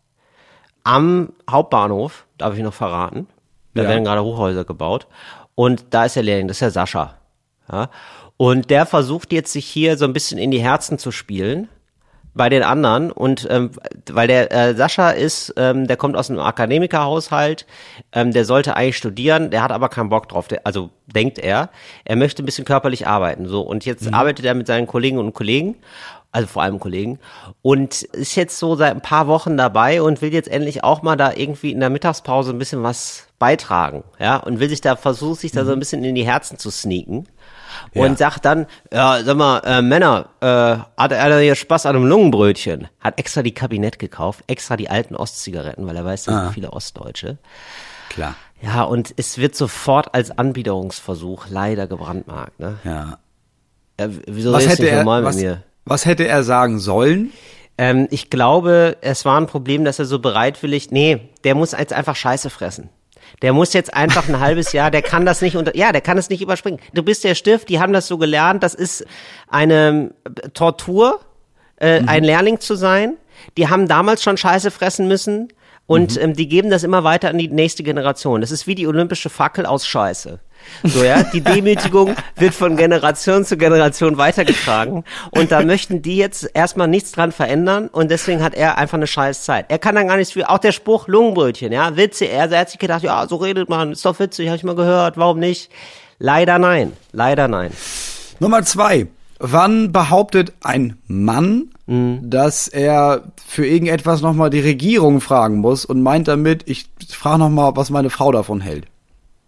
am 0.83 1.33
Hauptbahnhof, 1.49 2.25
darf 2.37 2.55
ich 2.55 2.63
noch 2.63 2.73
verraten. 2.73 3.27
Da 3.73 3.83
Ja. 3.83 3.89
werden 3.89 4.03
gerade 4.03 4.23
Hochhäuser 4.23 4.65
gebaut. 4.65 5.07
Und 5.55 5.85
da 5.91 6.05
ist 6.05 6.15
der 6.15 6.23
Lehrling, 6.23 6.47
das 6.47 6.55
ist 6.57 6.61
der 6.61 6.71
Sascha. 6.71 7.15
Ja? 7.71 7.89
Und 8.37 8.69
der 8.69 8.85
versucht 8.85 9.31
jetzt 9.31 9.53
sich 9.53 9.65
hier 9.65 9.97
so 9.97 10.05
ein 10.05 10.13
bisschen 10.13 10.37
in 10.37 10.51
die 10.51 10.59
Herzen 10.61 10.97
zu 10.97 11.11
spielen 11.11 11.69
bei 12.35 12.49
den 12.49 12.63
anderen 12.63 13.11
und 13.11 13.47
ähm, 13.51 13.69
weil 14.11 14.27
der 14.27 14.51
äh, 14.51 14.73
Sascha 14.73 15.11
ist, 15.11 15.53
ähm, 15.55 15.85
der 15.85 15.97
kommt 15.97 16.17
aus 16.17 16.31
einem 16.31 16.39
Akademikerhaushalt, 16.39 17.67
ähm, 18.11 18.31
der 18.33 18.43
sollte 18.45 18.75
eigentlich 18.75 18.97
studieren, 18.97 19.51
der 19.51 19.61
hat 19.61 19.71
aber 19.71 19.87
keinen 19.87 20.09
Bock 20.09 20.27
drauf, 20.29 20.47
der, 20.47 20.61
also 20.65 20.89
denkt 21.05 21.37
er, 21.37 21.69
er 22.05 22.15
möchte 22.15 22.41
ein 22.41 22.45
bisschen 22.47 22.65
körperlich 22.65 23.05
arbeiten, 23.05 23.47
so 23.47 23.61
und 23.61 23.85
jetzt 23.85 24.11
arbeitet 24.11 24.45
er 24.45 24.55
mit 24.55 24.65
seinen 24.65 24.87
Kollegen 24.87 25.19
und 25.19 25.33
Kollegen, 25.33 25.75
also 26.33 26.47
vor 26.47 26.63
allem 26.63 26.79
Kollegen 26.79 27.19
und 27.61 28.01
ist 28.01 28.35
jetzt 28.35 28.59
so 28.59 28.75
seit 28.75 28.91
ein 28.93 29.01
paar 29.01 29.27
Wochen 29.27 29.55
dabei 29.55 30.01
und 30.01 30.21
will 30.21 30.33
jetzt 30.33 30.49
endlich 30.49 30.83
auch 30.83 31.01
mal 31.01 31.15
da 31.15 31.31
irgendwie 31.33 31.71
in 31.71 31.79
der 31.79 31.89
Mittagspause 31.89 32.51
ein 32.51 32.57
bisschen 32.59 32.83
was 32.83 33.27
beitragen, 33.39 34.03
ja 34.19 34.37
und 34.37 34.59
will 34.59 34.67
sich 34.67 34.81
da 34.81 34.95
versucht 34.97 35.39
sich 35.41 35.51
da 35.51 35.63
so 35.63 35.71
ein 35.71 35.79
bisschen 35.79 36.03
in 36.03 36.15
die 36.15 36.25
Herzen 36.25 36.57
zu 36.57 36.69
sneaken 36.71 37.27
und 37.95 38.01
Ja. 38.11 38.15
sagt 38.15 38.45
dann, 38.45 38.65
ja, 38.91 39.23
sag 39.23 39.35
mal, 39.37 39.59
äh, 39.59 39.81
Männer, 39.81 40.29
äh, 40.41 40.45
hat 41.01 41.13
einer 41.13 41.39
hier 41.39 41.55
Spaß 41.55 41.85
an 41.87 41.95
einem 41.95 42.05
Lungenbrötchen? 42.05 42.87
Hat 42.99 43.17
extra 43.19 43.41
die 43.41 43.53
Kabinett 43.53 43.97
gekauft, 43.99 44.43
extra 44.47 44.75
die 44.77 44.89
alten 44.89 45.15
Ostzigaretten, 45.15 45.85
weil 45.87 45.95
er 45.95 46.05
weiß, 46.05 46.25
da 46.25 46.31
Ah. 46.31 46.43
sind 46.45 46.53
viele 46.53 46.71
Ostdeutsche. 46.73 47.37
Klar. 48.09 48.35
Ja, 48.61 48.83
und 48.83 49.13
es 49.17 49.37
wird 49.39 49.55
sofort 49.55 50.13
als 50.13 50.31
Anbiederungsversuch 50.37 51.45
leider 51.49 51.87
gebrandmarkt, 51.87 52.59
ne? 52.59 52.77
Ja. 52.83 53.17
Äh, 53.97 54.09
wieso 54.27 54.53
Was 54.53 54.67
hätte 54.67 54.83
nicht 54.83 54.91
er, 54.91 55.05
was, 55.05 55.35
mir? 55.35 55.63
Was 55.85 56.05
hätte 56.05 56.27
er 56.27 56.43
sagen 56.43 56.79
sollen? 56.79 57.31
Ähm, 57.77 58.07
ich 58.11 58.29
glaube, 58.29 58.97
es 59.01 59.25
war 59.25 59.39
ein 59.39 59.47
Problem, 59.47 59.85
dass 59.85 59.99
er 59.99 60.05
so 60.05 60.19
bereitwillig, 60.19 60.91
nee, 60.91 61.29
der 61.43 61.55
muss 61.55 61.71
jetzt 61.71 61.93
einfach 61.93 62.15
Scheiße 62.15 62.49
fressen. 62.49 62.89
Der 63.41 63.51
muss 63.51 63.73
jetzt 63.73 63.93
einfach 63.93 64.29
ein 64.29 64.39
halbes 64.39 64.73
Jahr, 64.73 64.91
der 64.91 65.01
kann 65.01 65.25
das 65.25 65.41
nicht 65.41 65.57
unter, 65.57 65.75
ja, 65.75 65.91
der 65.91 66.01
kann 66.01 66.17
es 66.17 66.29
nicht 66.29 66.41
überspringen. 66.41 66.79
Du 66.93 67.03
bist 67.03 67.23
der 67.23 67.35
Stift, 67.35 67.69
die 67.69 67.79
haben 67.79 67.91
das 67.91 68.07
so 68.07 68.17
gelernt, 68.17 68.63
das 68.63 68.75
ist 68.75 69.05
eine 69.47 70.13
Tortur, 70.53 71.19
äh, 71.77 72.01
ein 72.05 72.23
Lehrling 72.23 72.59
zu 72.59 72.75
sein. 72.75 73.17
Die 73.57 73.67
haben 73.67 73.87
damals 73.87 74.21
schon 74.23 74.37
Scheiße 74.37 74.69
fressen 74.71 75.07
müssen 75.07 75.49
und 75.87 76.21
ähm, 76.21 76.33
die 76.33 76.47
geben 76.47 76.69
das 76.69 76.83
immer 76.83 77.03
weiter 77.03 77.29
an 77.29 77.37
die 77.37 77.49
nächste 77.49 77.83
Generation. 77.83 78.41
Das 78.41 78.51
ist 78.51 78.67
wie 78.67 78.75
die 78.75 78.87
olympische 78.87 79.29
Fackel 79.29 79.65
aus 79.65 79.85
Scheiße. 79.87 80.39
So, 80.83 81.03
ja, 81.03 81.23
die 81.23 81.41
Demütigung 81.41 82.15
wird 82.35 82.53
von 82.53 82.75
Generation 82.75 83.45
zu 83.45 83.57
Generation 83.57 84.17
weitergetragen 84.17 85.03
und 85.31 85.51
da 85.51 85.63
möchten 85.63 86.01
die 86.01 86.17
jetzt 86.17 86.49
erstmal 86.53 86.87
nichts 86.87 87.11
dran 87.11 87.31
verändern 87.31 87.87
und 87.87 88.11
deswegen 88.11 88.43
hat 88.43 88.53
er 88.53 88.77
einfach 88.77 88.97
eine 88.97 89.07
scheiß 89.07 89.43
Zeit. 89.43 89.65
Er 89.69 89.79
kann 89.79 89.95
dann 89.95 90.07
gar 90.07 90.17
nichts 90.17 90.33
für, 90.33 90.49
auch 90.49 90.57
der 90.59 90.71
Spruch 90.71 91.07
Lungenbrötchen, 91.07 91.71
ja, 91.71 91.95
Witze, 91.95 92.25
er, 92.25 92.51
er 92.51 92.59
hat 92.61 92.69
sich 92.69 92.79
gedacht, 92.79 93.03
ja, 93.03 93.27
so 93.27 93.37
redet 93.37 93.69
man, 93.69 93.93
ist 93.93 94.05
doch 94.05 94.19
witzig, 94.19 94.47
habe 94.47 94.57
ich 94.57 94.63
mal 94.63 94.75
gehört, 94.75 95.17
warum 95.17 95.39
nicht? 95.39 95.69
Leider 96.19 96.59
nein, 96.59 96.93
leider 97.11 97.47
nein. 97.47 97.71
Nummer 98.39 98.63
zwei. 98.63 99.07
Wann 99.39 99.91
behauptet 99.91 100.53
ein 100.61 100.97
Mann, 101.07 101.73
Mhm. 101.85 102.29
dass 102.29 102.69
er 102.69 103.23
für 103.45 103.65
irgendetwas 103.65 104.21
nochmal 104.21 104.49
die 104.49 104.61
Regierung 104.61 105.19
fragen 105.19 105.57
muss 105.57 105.83
und 105.83 106.01
meint 106.01 106.29
damit, 106.29 106.63
ich 106.69 106.85
frage 107.09 107.39
nochmal, 107.39 107.75
was 107.75 107.89
meine 107.89 108.09
Frau 108.09 108.31
davon 108.31 108.61
hält? 108.61 108.85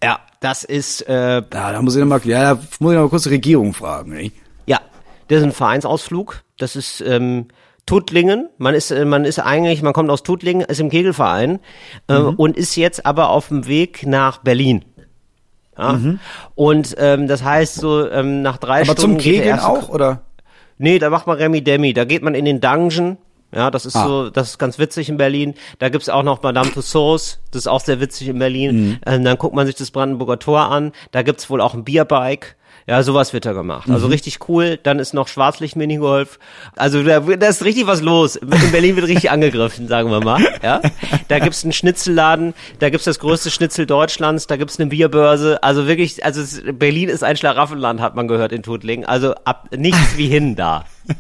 Ja, 0.04 0.20
das 0.40 0.64
ist, 0.64 1.02
äh, 1.08 1.36
Ja, 1.36 1.42
da 1.52 1.82
muss 1.82 1.96
ich 1.96 2.00
nochmal, 2.02 2.22
ja, 2.26 2.54
da 2.56 2.62
muss 2.80 2.92
ich 2.92 2.96
noch 2.98 3.04
mal 3.04 3.10
kurz 3.10 3.24
die 3.24 3.30
Regierung 3.30 3.74
fragen. 3.74 4.14
Nicht? 4.14 4.36
Ja, 4.66 4.80
das 5.28 5.40
ist 5.40 5.44
ein 5.46 5.52
Vereinsausflug. 5.52 6.44
Das 6.58 6.76
ist 6.76 7.02
ähm, 7.02 7.48
Tuttlingen. 7.86 8.50
Man 8.58 8.76
ist, 8.76 8.92
äh, 8.92 9.06
man 9.06 9.26
ist 9.26 9.40
eigentlich, 9.40 9.82
man 9.82 9.94
kommt 9.94 10.10
aus 10.10 10.24
Tuttlingen, 10.24 10.62
ist 10.68 10.80
im 10.80 10.90
Kegelverein 10.90 11.60
äh, 12.08 12.20
Mhm. 12.20 12.36
und 12.36 12.58
ist 12.58 12.76
jetzt 12.76 13.06
aber 13.06 13.30
auf 13.30 13.48
dem 13.50 13.68
Weg 13.68 14.06
nach 14.06 14.40
Berlin. 14.40 14.86
Ja? 15.78 15.94
Mhm. 15.94 16.20
Und 16.56 16.96
ähm, 17.00 17.28
das 17.28 17.44
heißt 17.44 17.76
so 17.76 18.10
ähm, 18.10 18.42
nach 18.42 18.58
drei 18.58 18.82
Aber 18.82 18.94
Stunden 18.94 19.02
zum 19.02 19.18
geht 19.18 19.44
der 19.46 19.56
Kegeln 19.56 19.60
auch, 19.60 19.90
oder? 19.90 20.22
Nee, 20.78 21.00
da 21.00 21.10
macht 21.10 21.26
man 21.28 21.38
Remi 21.38 21.64
Demi. 21.64 21.94
Da 21.94 22.06
geht 22.06 22.22
man 22.22 22.36
in 22.36 22.46
den 22.46 22.60
Dungeon. 22.62 23.18
Ja, 23.56 23.72
das 23.72 23.86
ist 23.86 23.96
Ah. 23.96 24.06
so, 24.08 24.30
das 24.30 24.50
ist 24.50 24.58
ganz 24.60 24.78
witzig 24.78 25.10
in 25.10 25.18
Berlin. 25.18 25.54
Da 25.80 25.90
gibt's 25.90 26.10
auch 26.10 26.24
noch 26.24 26.44
Madame 26.44 26.72
Tussauds, 26.72 27.40
das 27.52 27.62
ist 27.64 27.68
auch 27.68 27.80
sehr 27.82 28.00
witzig 28.02 28.28
in 28.28 28.38
Berlin. 28.40 29.00
Ähm, 29.06 29.24
dann 29.24 29.38
guckt 29.38 29.56
man 29.56 29.66
sich 29.66 29.76
das 29.76 29.92
Brandenburger 29.92 30.38
Tor 30.40 30.70
an. 30.72 30.92
Da 31.12 31.22
gibt's 31.24 31.50
wohl 31.50 31.62
auch 31.62 31.74
ein 31.74 31.84
Bierbike. 31.86 32.56
Ja, 32.88 33.02
sowas 33.02 33.34
wird 33.34 33.48
da 33.48 33.54
gemacht. 33.54 33.90
Also 33.90 34.06
richtig 34.06 34.48
cool. 34.48 34.78
Dann 34.84 35.00
ist 35.00 35.16
noch 35.16 35.28
Schwarzlicht-Minigolf. 35.28 36.38
Also 36.76 37.02
da, 37.02 37.20
da 37.20 37.48
ist 37.48 37.64
richtig 37.66 37.88
was 37.88 38.02
los. 38.02 38.36
In 38.36 38.50
Berlin 38.72 38.96
wird 38.96 39.08
richtig 39.08 39.32
angegriffen, 39.32 39.88
sagen 39.88 40.12
wir 40.12 40.20
mal. 40.24 40.40
Ja, 40.62 40.82
da 41.30 41.40
gibt's 41.40 41.64
einen 41.64 41.74
Schnitzelladen. 41.74 42.54
Da 42.78 42.92
gibt's 42.92 43.06
das 43.06 43.18
größte 43.18 43.50
Schnitzel 43.50 43.88
Deutschlands. 43.88 44.46
Da 44.46 44.58
gibt's 44.58 44.80
eine 44.80 44.88
Bierbörse. 44.90 45.64
Also 45.64 45.88
wirklich, 45.88 46.24
also 46.24 46.44
Berlin 46.74 47.10
ist 47.10 47.24
ein 47.24 47.38
Schlaraffenland, 47.38 48.02
hat 48.02 48.16
man 48.16 48.28
gehört 48.28 48.52
in 48.52 48.62
Tuttlingen. 48.62 49.04
Also 49.06 49.34
ab 49.46 49.70
nichts 49.76 50.18
wie 50.18 50.28
hin 50.28 50.56
da. 50.56 50.86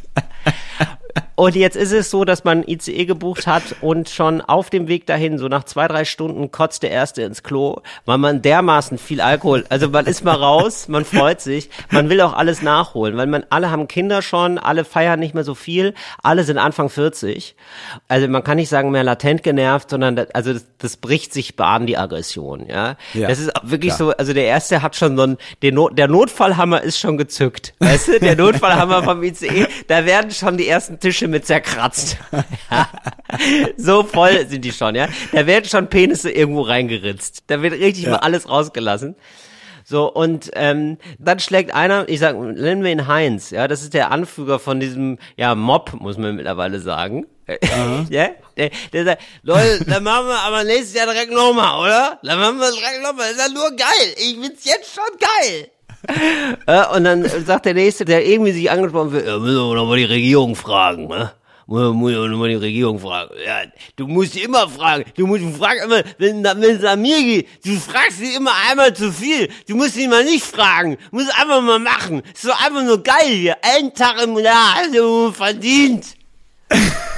Und 1.35 1.55
jetzt 1.55 1.75
ist 1.75 1.91
es 1.91 2.09
so, 2.09 2.23
dass 2.23 2.45
man 2.45 2.63
ICE 2.65 3.05
gebucht 3.05 3.45
hat 3.45 3.63
und 3.81 4.09
schon 4.09 4.39
auf 4.39 4.69
dem 4.69 4.87
Weg 4.87 5.05
dahin, 5.05 5.37
so 5.37 5.49
nach 5.49 5.65
zwei, 5.65 5.87
drei 5.87 6.05
Stunden, 6.05 6.49
kotzt 6.49 6.81
der 6.81 6.91
Erste 6.91 7.23
ins 7.23 7.43
Klo, 7.43 7.81
weil 8.05 8.17
man 8.17 8.41
dermaßen 8.41 8.97
viel 8.97 9.19
Alkohol, 9.19 9.65
also 9.67 9.89
man 9.89 10.05
ist 10.05 10.23
mal 10.23 10.35
raus, 10.35 10.87
man 10.87 11.03
freut 11.03 11.41
sich, 11.41 11.69
man 11.91 12.09
will 12.09 12.21
auch 12.21 12.33
alles 12.33 12.61
nachholen, 12.61 13.17
weil 13.17 13.27
man, 13.27 13.45
alle 13.49 13.69
haben 13.69 13.89
Kinder 13.89 14.21
schon, 14.21 14.57
alle 14.57 14.85
feiern 14.85 15.19
nicht 15.19 15.35
mehr 15.35 15.43
so 15.43 15.55
viel, 15.55 15.93
alle 16.23 16.45
sind 16.45 16.57
Anfang 16.57 16.89
40. 16.89 17.55
Also 18.07 18.27
man 18.29 18.43
kann 18.43 18.55
nicht 18.55 18.69
sagen 18.69 18.91
mehr 18.91 19.03
latent 19.03 19.43
genervt, 19.43 19.89
sondern 19.89 20.15
das, 20.15 20.31
also 20.31 20.53
das, 20.53 20.65
das 20.77 20.97
bricht 20.97 21.33
sich 21.33 21.57
Bahn, 21.57 21.85
die 21.85 21.97
Aggression, 21.97 22.65
ja. 22.67 22.95
Ja, 23.13 23.27
das 23.27 23.39
ist 23.39 23.51
wirklich 23.63 23.93
klar. 23.95 24.11
so, 24.11 24.17
also 24.17 24.31
der 24.31 24.45
Erste 24.45 24.81
hat 24.81 24.95
schon 24.95 25.17
so 25.17 25.23
ein, 25.23 25.37
den 25.61 25.75
Not, 25.75 25.97
der 25.97 26.07
Notfallhammer 26.07 26.81
ist 26.81 26.97
schon 26.97 27.17
gezückt, 27.17 27.73
weißt 27.79 28.07
du, 28.07 28.19
der 28.21 28.37
Notfallhammer 28.37 29.03
vom 29.03 29.21
ICE, 29.21 29.67
da 29.87 30.05
werden 30.05 30.31
schon 30.31 30.57
die 30.57 30.67
ersten 30.67 30.99
Tische 31.05 31.27
mit 31.27 31.45
zerkratzt. 31.45 32.17
Ja. 32.71 32.89
so 33.77 34.01
voll 34.01 34.47
sind 34.47 34.65
die 34.65 34.71
schon, 34.71 34.95
ja. 34.95 35.07
Da 35.31 35.45
werden 35.45 35.65
schon 35.65 35.87
Penisse 35.87 36.31
irgendwo 36.31 36.61
reingeritzt. 36.61 37.43
Da 37.45 37.61
wird 37.61 37.73
richtig 37.73 38.07
mal 38.07 38.17
alles 38.17 38.49
rausgelassen. 38.49 39.15
So, 39.83 40.11
und 40.11 40.49
ähm, 40.53 40.97
dann 41.19 41.39
schlägt 41.39 41.75
einer, 41.75 42.09
ich 42.09 42.19
sag, 42.19 42.35
nennen 42.35 42.83
wir 42.83 42.91
ihn 42.91 43.05
Heinz, 43.05 43.51
ja, 43.51 43.67
das 43.67 43.83
ist 43.83 43.93
der 43.93 44.09
Anführer 44.09 44.57
von 44.57 44.79
diesem, 44.79 45.19
ja, 45.37 45.53
Mob, 45.53 45.93
muss 45.93 46.17
man 46.17 46.35
mittlerweile 46.35 46.79
sagen. 46.79 47.27
ja, 48.09 48.29
der, 48.57 48.71
der 48.91 49.05
sagt, 49.05 49.21
Leute, 49.43 49.85
dann 49.85 50.03
machen 50.03 50.25
wir 50.25 50.39
aber 50.39 50.63
nächstes 50.63 50.95
Jahr 50.95 51.05
direkt 51.05 51.31
nochmal, 51.31 51.85
oder? 51.85 52.19
Dann 52.23 52.39
machen 52.39 52.57
wir 52.57 52.71
direkt 52.71 53.03
nochmal, 53.03 53.29
ist 53.29 53.39
ja 53.39 53.49
nur 53.49 53.69
geil, 53.75 54.15
ich 54.17 54.39
find's 54.41 54.65
jetzt 54.65 54.91
schon 54.91 55.19
geil. 55.19 55.69
Äh, 56.67 56.83
und 56.95 57.03
dann 57.03 57.23
sagt 57.45 57.65
der 57.65 57.75
Nächste, 57.75 58.05
der 58.05 58.25
irgendwie 58.25 58.51
sich 58.51 58.71
angesprochen 58.71 59.11
wird, 59.11 59.27
ja, 59.27 59.37
müssen 59.37 59.55
wir 59.55 59.75
noch 59.75 59.85
mal 59.85 59.97
die 59.97 60.05
Regierung 60.05 60.55
fragen, 60.55 61.07
ne? 61.07 61.31
Muss, 61.67 62.11
ich 62.11 62.17
nochmal 62.17 62.49
die 62.49 62.55
Regierung 62.55 62.99
fragen. 62.99 63.33
Ja, 63.43 63.63
du 63.95 64.05
musst 64.05 64.37
immer 64.37 64.69
fragen. 64.69 65.03
Du 65.15 65.25
musst 65.25 65.43
fragen 65.57 65.81
immer, 65.83 66.03
wenn, 66.19 66.45
es 66.45 66.83
an 66.83 67.01
mir 67.01 67.23
geht. 67.23 67.47
Du 67.65 67.75
fragst 67.79 68.19
sie 68.19 68.35
immer 68.35 68.51
einmal 68.69 68.93
zu 68.93 69.11
viel. 69.11 69.49
Du 69.67 69.75
musst 69.75 69.95
sie 69.95 70.07
mal 70.07 70.23
nicht 70.23 70.45
fragen. 70.45 70.97
Du 71.09 71.17
musst 71.17 71.39
einfach 71.39 71.61
mal 71.61 71.79
machen. 71.79 72.21
Ist 72.33 72.43
so 72.43 72.51
einfach 72.51 72.83
nur 72.83 73.01
geil 73.01 73.29
hier. 73.29 73.57
Einen 73.63 73.91
Tag 73.95 74.21
im 74.21 74.37
Jahr 74.37 74.75
hast 74.75 74.95
du 74.95 75.31
verdient. 75.31 76.05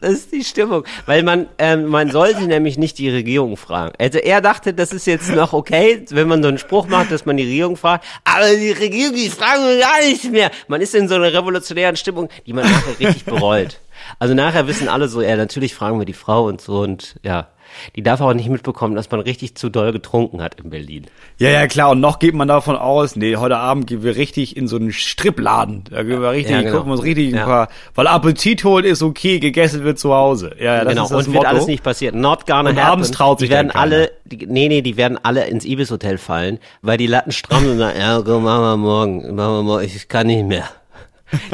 Das 0.00 0.12
ist 0.12 0.32
die 0.32 0.44
Stimmung. 0.44 0.84
Weil 1.06 1.22
man, 1.22 1.46
ähm, 1.58 1.86
man 1.86 2.10
sollte 2.10 2.42
nämlich 2.42 2.78
nicht 2.78 2.98
die 2.98 3.10
Regierung 3.10 3.56
fragen. 3.56 3.92
Also 3.98 4.18
er 4.18 4.40
dachte, 4.40 4.74
das 4.74 4.92
ist 4.92 5.06
jetzt 5.06 5.34
noch 5.34 5.52
okay, 5.52 6.04
wenn 6.10 6.28
man 6.28 6.42
so 6.42 6.48
einen 6.48 6.58
Spruch 6.58 6.86
macht, 6.88 7.10
dass 7.10 7.26
man 7.26 7.36
die 7.36 7.44
Regierung 7.44 7.76
fragt. 7.76 8.04
Aber 8.24 8.48
die 8.54 8.72
Regierung, 8.72 9.14
die 9.14 9.28
fragen 9.28 9.62
wir 9.62 9.78
gar 9.78 10.00
nicht 10.00 10.30
mehr. 10.30 10.50
Man 10.68 10.80
ist 10.80 10.94
in 10.94 11.08
so 11.08 11.16
einer 11.16 11.32
revolutionären 11.32 11.96
Stimmung, 11.96 12.28
die 12.46 12.52
man 12.52 12.64
nachher 12.64 12.98
richtig 12.98 13.24
bereut. 13.24 13.80
Also 14.18 14.34
nachher 14.34 14.66
wissen 14.66 14.88
alle 14.88 15.08
so, 15.08 15.20
ja, 15.20 15.36
natürlich 15.36 15.74
fragen 15.74 15.98
wir 15.98 16.06
die 16.06 16.14
Frau 16.14 16.46
und 16.46 16.60
so 16.60 16.80
und 16.80 17.16
ja. 17.22 17.48
Die 17.96 18.02
darf 18.02 18.20
auch 18.20 18.32
nicht 18.34 18.48
mitbekommen, 18.48 18.94
dass 18.94 19.10
man 19.10 19.20
richtig 19.20 19.54
zu 19.56 19.68
doll 19.68 19.92
getrunken 19.92 20.42
hat 20.42 20.60
in 20.60 20.70
Berlin. 20.70 21.06
Ja, 21.38 21.50
ja, 21.50 21.66
klar. 21.66 21.90
Und 21.90 22.00
noch 22.00 22.18
geht 22.18 22.34
man 22.34 22.48
davon 22.48 22.76
aus, 22.76 23.16
nee, 23.16 23.36
heute 23.36 23.56
Abend 23.56 23.86
gehen 23.86 24.02
wir 24.02 24.16
richtig 24.16 24.56
in 24.56 24.68
so 24.68 24.76
einen 24.76 24.92
Stripladen. 24.92 25.84
Da 25.90 26.02
gehen 26.02 26.20
wir 26.20 26.30
richtig, 26.30 26.52
Ja, 26.54 26.62
genau. 26.62 26.72
gucken 26.78 26.88
wir 26.90 26.92
uns 26.96 27.02
richtig 27.04 27.32
Ja. 27.32 27.40
ein 27.40 27.46
paar, 27.46 27.68
weil 27.94 28.06
Appetit 28.06 28.64
holen 28.64 28.84
ist 28.84 29.02
okay, 29.02 29.38
gegessen 29.40 29.84
wird 29.84 29.98
zu 29.98 30.14
Hause. 30.14 30.54
Ja, 30.58 30.64
ja, 30.76 30.84
das 30.84 30.88
genau, 30.92 31.04
ist 31.04 31.10
das 31.10 31.18
und 31.18 31.32
wird 31.32 31.34
Motto. 31.44 31.48
alles 31.48 31.66
nicht 31.66 31.82
passieren. 31.82 32.20
Not 32.20 32.46
gonna 32.46 32.70
Und 32.70 32.76
happen. 32.76 32.78
abends 32.92 33.10
traut 33.10 33.38
sich 33.40 33.48
die 33.48 33.54
werden 33.54 33.70
alle, 33.70 34.10
die, 34.24 34.46
nee, 34.46 34.68
nee, 34.68 34.82
die 34.82 34.96
werden 34.96 35.18
alle 35.22 35.46
ins 35.46 35.64
Ibis 35.64 35.90
Hotel 35.90 36.18
fallen, 36.18 36.58
weil 36.82 36.98
die 36.98 37.06
Latten 37.06 37.32
stramm 37.32 37.62
sind 37.62 37.72
und 37.72 37.78
sagen, 37.78 37.98
ja, 37.98 38.20
komm, 38.24 38.44
machen 38.44 38.62
wir 38.62 38.76
morgen, 38.76 39.34
machen 39.34 39.52
wir 39.58 39.62
morgen, 39.62 39.84
ich 39.84 40.08
kann 40.08 40.26
nicht 40.26 40.44
mehr. 40.46 40.64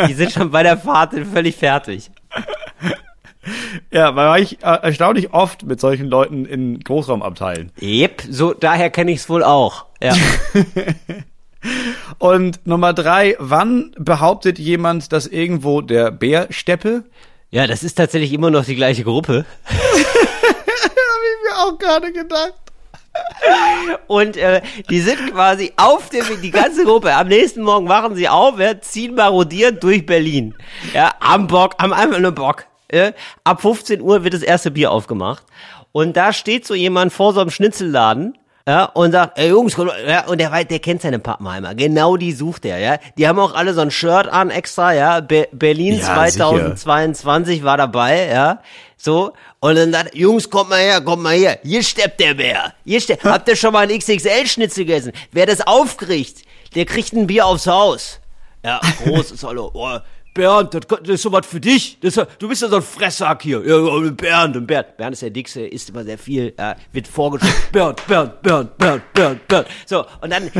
Die 0.08 0.14
sind 0.14 0.32
schon 0.32 0.50
bei 0.50 0.62
der 0.62 0.78
Fahrt 0.78 1.12
völlig 1.32 1.54
fertig. 1.56 2.10
Ja, 3.90 4.16
weil 4.16 4.26
war 4.26 4.38
ich 4.38 4.62
äh, 4.62 4.78
erstaunlich 4.82 5.32
oft 5.32 5.64
mit 5.64 5.80
solchen 5.80 6.08
Leuten 6.08 6.44
in 6.46 6.80
Großraumabteilen. 6.80 7.72
Yep, 7.80 8.22
so, 8.30 8.54
daher 8.54 8.90
kenne 8.90 9.12
ich 9.12 9.18
es 9.18 9.28
wohl 9.28 9.44
auch. 9.44 9.86
Ja. 10.02 10.14
Und 12.18 12.64
Nummer 12.66 12.92
drei, 12.92 13.36
wann 13.38 13.92
behauptet 13.98 14.58
jemand, 14.58 15.12
dass 15.12 15.26
irgendwo 15.26 15.80
der 15.80 16.10
Bär 16.10 16.46
steppe? 16.50 17.04
ja, 17.50 17.66
das 17.66 17.82
ist 17.82 17.94
tatsächlich 17.94 18.32
immer 18.32 18.50
noch 18.50 18.64
die 18.64 18.76
gleiche 18.76 19.04
Gruppe. 19.04 19.44
Hab 19.64 19.74
ich 19.74 21.42
mir 21.44 21.58
auch 21.58 21.78
gerade 21.78 22.12
gedacht. 22.12 22.54
Und 24.08 24.36
äh, 24.36 24.60
die 24.90 25.00
sind 25.00 25.32
quasi 25.32 25.72
auf 25.76 26.10
dem, 26.10 26.24
die 26.42 26.50
ganze 26.50 26.84
Gruppe, 26.84 27.14
am 27.14 27.28
nächsten 27.28 27.62
Morgen 27.62 27.88
wachen 27.88 28.14
sie 28.14 28.28
auf, 28.28 28.58
ja, 28.58 28.78
ziehen 28.78 29.14
marodierend 29.14 29.82
durch 29.82 30.04
Berlin. 30.04 30.54
Ja, 30.92 31.14
am 31.20 31.46
Bock, 31.46 31.74
am 31.78 31.94
einfach 31.94 32.18
nur 32.18 32.32
Bock. 32.32 32.66
Ja. 32.92 33.12
Ab 33.44 33.62
15 33.62 34.00
Uhr 34.00 34.24
wird 34.24 34.34
das 34.34 34.42
erste 34.42 34.70
Bier 34.70 34.90
aufgemacht. 34.90 35.44
Und 35.92 36.16
da 36.16 36.32
steht 36.32 36.66
so 36.66 36.74
jemand 36.74 37.12
vor 37.12 37.32
so 37.32 37.40
einem 37.40 37.50
Schnitzelladen, 37.50 38.36
ja, 38.68 38.86
und 38.86 39.12
sagt, 39.12 39.38
ey 39.38 39.50
Jungs, 39.50 39.76
komm, 39.76 39.90
ja, 40.08 40.26
und 40.26 40.38
der 40.38 40.50
weiß, 40.50 40.66
der 40.66 40.80
kennt 40.80 41.00
seine 41.00 41.20
Pappenheimer. 41.20 41.76
Genau 41.76 42.16
die 42.16 42.32
sucht 42.32 42.64
er, 42.64 42.78
ja. 42.78 42.98
Die 43.16 43.28
haben 43.28 43.38
auch 43.38 43.54
alle 43.54 43.72
so 43.74 43.80
ein 43.80 43.92
Shirt 43.92 44.26
an 44.26 44.50
extra, 44.50 44.92
ja. 44.92 45.20
Be 45.20 45.46
Berlin 45.52 45.98
Ja, 46.00 46.26
2022 46.26 47.62
war 47.62 47.76
dabei, 47.76 48.26
ja. 48.26 48.60
So. 48.96 49.32
Und 49.60 49.76
dann 49.76 49.92
sagt, 49.92 50.16
Jungs, 50.16 50.50
kommt 50.50 50.70
mal 50.70 50.80
her, 50.80 51.00
kommt 51.00 51.22
mal 51.22 51.36
her. 51.36 51.60
Hier 51.62 51.84
steppt 51.84 52.18
der 52.18 52.34
Bär. 52.34 52.74
Hier 52.84 53.00
steppt, 53.00 53.24
habt 53.24 53.48
ihr 53.48 53.54
schon 53.54 53.72
mal 53.72 53.88
einen 53.88 53.96
XXL-Schnitzel 53.98 54.84
gegessen? 54.84 55.12
Wer 55.30 55.46
das 55.46 55.64
aufkriegt, 55.64 56.42
der 56.74 56.86
kriegt 56.86 57.12
ein 57.12 57.28
Bier 57.28 57.46
aufs 57.46 57.68
Haus. 57.68 58.20
Ja, 58.64 58.80
groß 59.04 59.30
ist 59.30 59.44
hallo. 59.44 59.70
Oh, 59.74 59.98
Bernd, 60.36 60.74
das, 60.74 60.82
das 60.86 61.08
ist 61.08 61.22
so 61.22 61.32
was 61.32 61.46
für 61.46 61.60
dich. 61.60 61.98
Das, 62.00 62.14
du 62.14 62.48
bist 62.48 62.60
ja 62.60 62.68
so 62.68 62.76
ein 62.76 62.82
Fressack 62.82 63.42
hier. 63.42 63.62
Ja, 63.66 63.78
Bernd, 64.10 64.56
und 64.56 64.66
Bernd. 64.66 64.96
Bernd 64.98 65.14
ist 65.14 65.22
der 65.22 65.30
Dickste, 65.30 65.66
isst 65.66 65.88
immer 65.88 66.04
sehr 66.04 66.18
viel, 66.18 66.52
äh, 66.58 66.74
wird 66.92 67.08
vorgestellt. 67.08 67.54
Bernd, 67.72 68.06
Bernd, 68.06 68.42
Bernd, 68.42 68.76
Bernd, 68.76 69.12
Bernd, 69.14 69.48
Bernd. 69.48 69.66
So, 69.86 70.04
und 70.20 70.30
dann, 70.30 70.50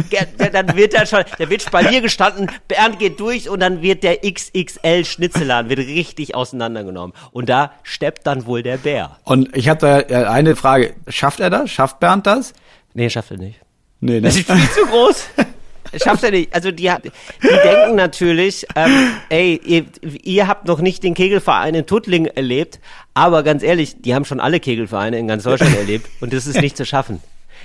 dann 0.53 0.77
wird 0.77 0.95
da 0.95 1.05
schon, 1.05 1.25
da 1.39 1.51
wird 1.51 1.63
Spalier 1.63 2.01
gestanden, 2.01 2.51
Bernd 2.67 2.99
geht 2.99 3.21
durch 3.21 3.51
und 3.51 3.61
dann 3.61 3.83
wird 3.83 4.03
der 4.03 4.19
XXL 4.23 5.05
Schnitzelladen, 5.05 5.69
wird 5.69 5.81
richtig 5.81 6.35
auseinandergenommen. 6.35 7.15
Und 7.31 7.51
da 7.51 7.73
steppt 7.83 8.27
dann 8.27 8.47
wohl 8.47 8.63
der 8.63 8.79
Bär. 8.79 9.19
Und 9.25 9.55
ich 9.55 9.69
habe 9.69 9.81
da 9.81 10.01
äh, 10.01 10.25
eine 10.25 10.57
Frage. 10.57 10.95
Schafft 11.09 11.41
er 11.41 11.51
das? 11.51 11.71
Schafft 11.71 12.01
Bernd 12.01 12.27
das? 12.27 12.55
Nee, 12.95 13.11
schafft 13.11 13.31
er 13.31 13.37
nicht. 13.37 13.61
Nee, 14.01 14.15
ne? 14.15 14.23
Das 14.23 14.37
ist 14.37 14.51
viel 14.51 14.71
zu 14.71 14.87
groß. 14.87 15.29
Schafft 16.03 16.25
er 16.25 16.31
nicht. 16.31 16.55
Also 16.55 16.71
die, 16.71 16.91
die 17.03 17.49
denken 17.49 17.97
natürlich, 17.97 18.67
ähm, 18.75 19.11
ey, 19.29 19.61
ihr, 19.65 19.85
ihr 20.23 20.49
habt 20.49 20.67
noch 20.67 20.81
nicht 20.81 21.03
den 21.03 21.15
Kegelverein 21.15 21.75
in 21.75 21.87
Tuttlingen 21.87 22.35
erlebt, 22.35 22.81
aber 23.15 23.43
ganz 23.43 23.63
ehrlich, 23.63 24.03
die 24.03 24.15
haben 24.15 24.25
schon 24.25 24.41
alle 24.41 24.61
Kegelvereine 24.61 25.19
in 25.19 25.29
ganz 25.29 25.45
Deutschland 25.45 25.77
erlebt 25.79 26.09
und 26.21 26.33
das 26.33 26.47
ist 26.47 26.61
nicht 26.61 26.77
zu 26.77 26.85
schaffen. 26.85 27.21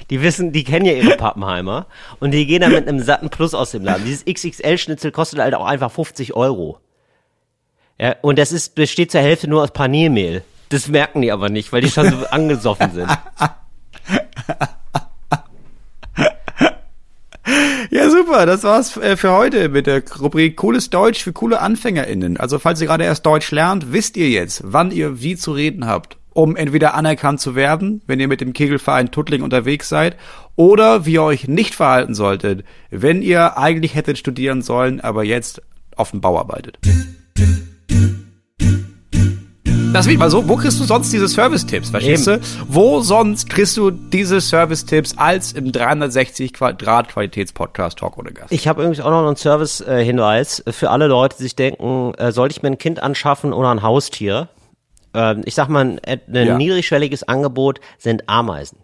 Die 0.10 0.22
wissen, 0.22 0.52
die 0.52 0.64
kennen 0.64 0.86
ja 0.86 0.94
ihre 0.94 1.16
Pappenheimer 1.16 1.88
und 2.20 2.32
die 2.32 2.46
gehen 2.46 2.62
da 2.62 2.70
mit 2.70 2.88
einem 2.88 3.02
satten 3.02 3.30
Plus 3.30 3.54
aus 3.54 3.72
dem 3.72 3.84
Laden. 3.84 4.06
Dieses 4.06 4.26
XXL-Schnitzel 4.26 5.12
kostet 5.12 5.40
halt 5.40 5.54
auch 5.54 5.66
einfach 5.66 5.92
50 5.92 6.34
Euro. 6.34 6.80
Ja, 8.00 8.16
und 8.22 8.40
das 8.40 8.52
ist, 8.52 8.74
besteht 8.76 9.12
zur 9.12 9.22
Hälfte 9.22 9.48
nur 9.48 9.62
aus 9.62 9.72
Paniermehl. 9.72 10.44
Das 10.70 10.88
merken 10.88 11.22
die 11.22 11.32
aber 11.32 11.50
nicht, 11.50 11.72
weil 11.72 11.82
die 11.82 11.92
schon 11.92 12.10
so 12.10 12.26
angesoffen 12.28 12.92
sind. 12.94 13.10
Ja, 18.02 18.10
super. 18.10 18.48
Das 18.48 18.64
war's 18.64 18.98
äh, 18.98 19.16
für 19.16 19.32
heute 19.32 19.70
mit 19.70 19.86
der 19.86 20.02
Rubrik 20.20 20.58
Cooles 20.58 20.90
Deutsch 20.90 21.24
für 21.24 21.34
coole 21.34 21.62
AnfängerInnen. 21.62 22.38
Also, 22.38 22.58
falls 22.58 22.82
ihr 22.82 22.88
gerade 22.88 23.04
erst 23.04 23.28
Deutsch 23.28 23.52
lernt, 23.52 23.94
wisst 23.94 24.18
ihr 24.18 24.28
jetzt, 24.28 24.64
wann 24.66 24.90
ihr 24.90 25.22
wie 25.22 25.36
zu 25.36 25.52
reden 25.52 25.86
habt, 25.86 26.18
um 26.34 26.56
entweder 26.56 26.96
anerkannt 26.96 27.42
zu 27.42 27.54
werden, 27.54 28.02
wenn 28.08 28.20
ihr 28.20 28.28
mit 28.28 28.42
dem 28.42 28.54
Kegelverein 28.54 29.12
Tuttling 29.12 29.44
unterwegs 29.44 29.88
seid, 29.88 30.18
oder 30.56 31.06
wie 31.06 31.14
ihr 31.14 31.24
euch 31.24 31.48
nicht 31.48 31.76
verhalten 31.76 32.16
solltet, 32.16 32.66
wenn 32.90 33.22
ihr 33.22 33.60
eigentlich 33.60 33.94
hättet 33.94 34.18
studieren 34.18 34.64
sollen, 34.64 35.00
aber 35.00 35.24
jetzt 35.24 35.62
auf 35.96 36.10
dem 36.10 36.22
Bau 36.22 36.40
arbeitet. 36.40 36.80
Das 39.94 40.08
wie, 40.08 40.18
also, 40.22 40.48
wo 40.48 40.56
kriegst 40.56 40.80
du 40.80 40.86
sonst 40.86 41.12
diese 41.12 41.28
Service-Tipps, 41.28 41.90
verstehst 41.90 42.26
Eben. 42.28 42.42
du? 42.42 42.48
Wo 42.70 43.02
sonst 43.02 43.50
kriegst 43.50 43.76
du 43.76 43.92
diese 43.92 44.40
Service-Tipps 44.40 45.18
als 45.18 45.52
im 45.52 45.74
360 45.74 46.54
Quadrat 46.54 47.10
Qualitätspodcast 47.10 48.00
Talk 48.00 48.18
ohne 48.18 48.32
Gast? 48.32 48.54
Ich 48.54 48.70
habe 48.70 48.82
übrigens 48.84 49.02
auch 49.02 49.12
noch 49.12 49.28
einen 49.28 49.36
Service-Hinweis 49.36 50.64
für 50.70 50.92
alle 50.92 51.08
Leute, 51.08 51.36
die 51.38 51.44
sich 51.44 51.58
denken, 51.58 52.14
äh, 52.18 52.32
sollte 52.32 52.54
ich 52.56 52.64
mir 52.64 52.70
ein 52.70 52.78
Kind 52.78 53.04
anschaffen 53.04 53.52
oder 53.52 53.70
ein 53.70 53.82
Haustier? 53.82 54.48
Ähm, 55.14 55.42
ich 55.44 55.56
sag 55.56 55.68
mal, 55.68 55.82
ein, 55.82 56.00
ein 56.06 56.48
Ja. 56.48 56.58
niedrigschwelliges 56.58 57.24
Angebot 57.24 57.82
sind 57.98 58.30
Ameisen. 58.30 58.78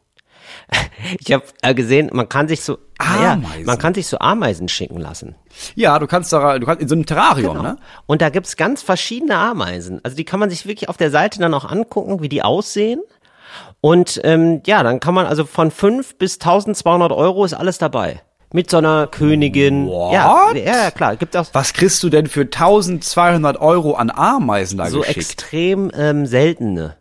Ich 1.20 1.32
habe 1.32 1.44
äh, 1.62 1.74
gesehen, 1.76 2.10
man 2.12 2.28
kann 2.28 2.48
sich 2.48 2.62
so 2.64 2.80
ja, 3.00 3.34
Ameisen? 3.34 3.66
man 3.66 3.78
kann 3.78 3.94
sich 3.94 4.08
so 4.08 4.18
Ameisen 4.20 4.68
schicken 4.68 4.98
lassen. 5.00 5.36
Ja, 5.76 6.00
du 6.00 6.08
kannst 6.08 6.34
da, 6.34 6.58
du 6.58 6.66
kannst 6.66 6.82
in 6.82 6.88
so 6.88 6.96
einem 6.96 7.06
Terrarium, 7.06 7.62
ne? 7.62 7.78
Und 8.08 8.22
da 8.22 8.30
gibt's 8.30 8.58
ganz 8.58 8.82
verschiedene 8.82 9.36
Ameisen. 9.38 10.00
Also 10.04 10.18
die 10.18 10.26
kann 10.26 10.40
man 10.40 10.50
sich 10.50 10.66
wirklich 10.66 10.90
auf 10.90 10.98
der 10.98 11.12
Seite 11.12 11.40
dann 11.40 11.54
auch 11.54 11.66
angucken, 11.66 12.22
wie 12.22 12.30
die 12.30 12.42
aussehen. 12.42 13.02
Und 13.80 14.20
ähm, 14.24 14.62
ja, 14.66 14.82
dann 14.84 15.00
kann 15.00 15.14
man 15.14 15.26
also 15.28 15.46
von 15.46 15.70
5 15.72 16.18
bis 16.18 16.36
1200 16.36 17.12
Euro 17.12 17.46
ist 17.46 17.54
alles 17.54 17.78
dabei. 17.78 18.22
Mit 18.52 18.70
so 18.72 18.78
einer 18.78 19.08
Königin. 19.08 19.88
Ja, 19.88 20.48
What? 20.48 20.56
ja, 20.56 20.84
ja, 20.84 20.92
klar. 20.92 21.16
Gibt 21.18 21.36
auch 21.38 21.46
Was 21.54 21.74
kriegst 21.74 22.02
du 22.02 22.10
denn 22.10 22.28
für 22.28 22.42
1200 22.42 23.60
Euro 23.60 23.94
an 23.96 24.10
Ameisen 24.10 24.78
da 24.78 24.88
so 24.90 25.00
geschickt? 25.02 25.18
extrem 25.18 25.92
ähm, 25.94 26.26
seltene. 26.26 26.96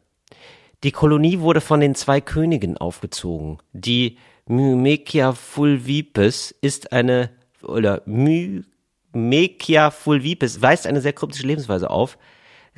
Die 0.87 0.93
Kolonie 0.93 1.41
wurde 1.41 1.61
von 1.61 1.81
den 1.81 1.97
zwei 1.97 2.21
Königen 2.21 2.77
aufgezogen. 2.77 3.59
Die 3.73 4.19
Mymekia 4.47 5.33
fulvipes 5.33 6.55
ist 6.61 6.93
eine, 6.93 7.31
oder 7.61 8.03
Mymekia 8.07 9.91
fulvipes 9.91 10.63
weist 10.63 10.87
eine 10.87 11.01
sehr 11.01 11.13
kryptische 11.13 11.45
Lebensweise 11.45 11.91
auf. 11.91 12.19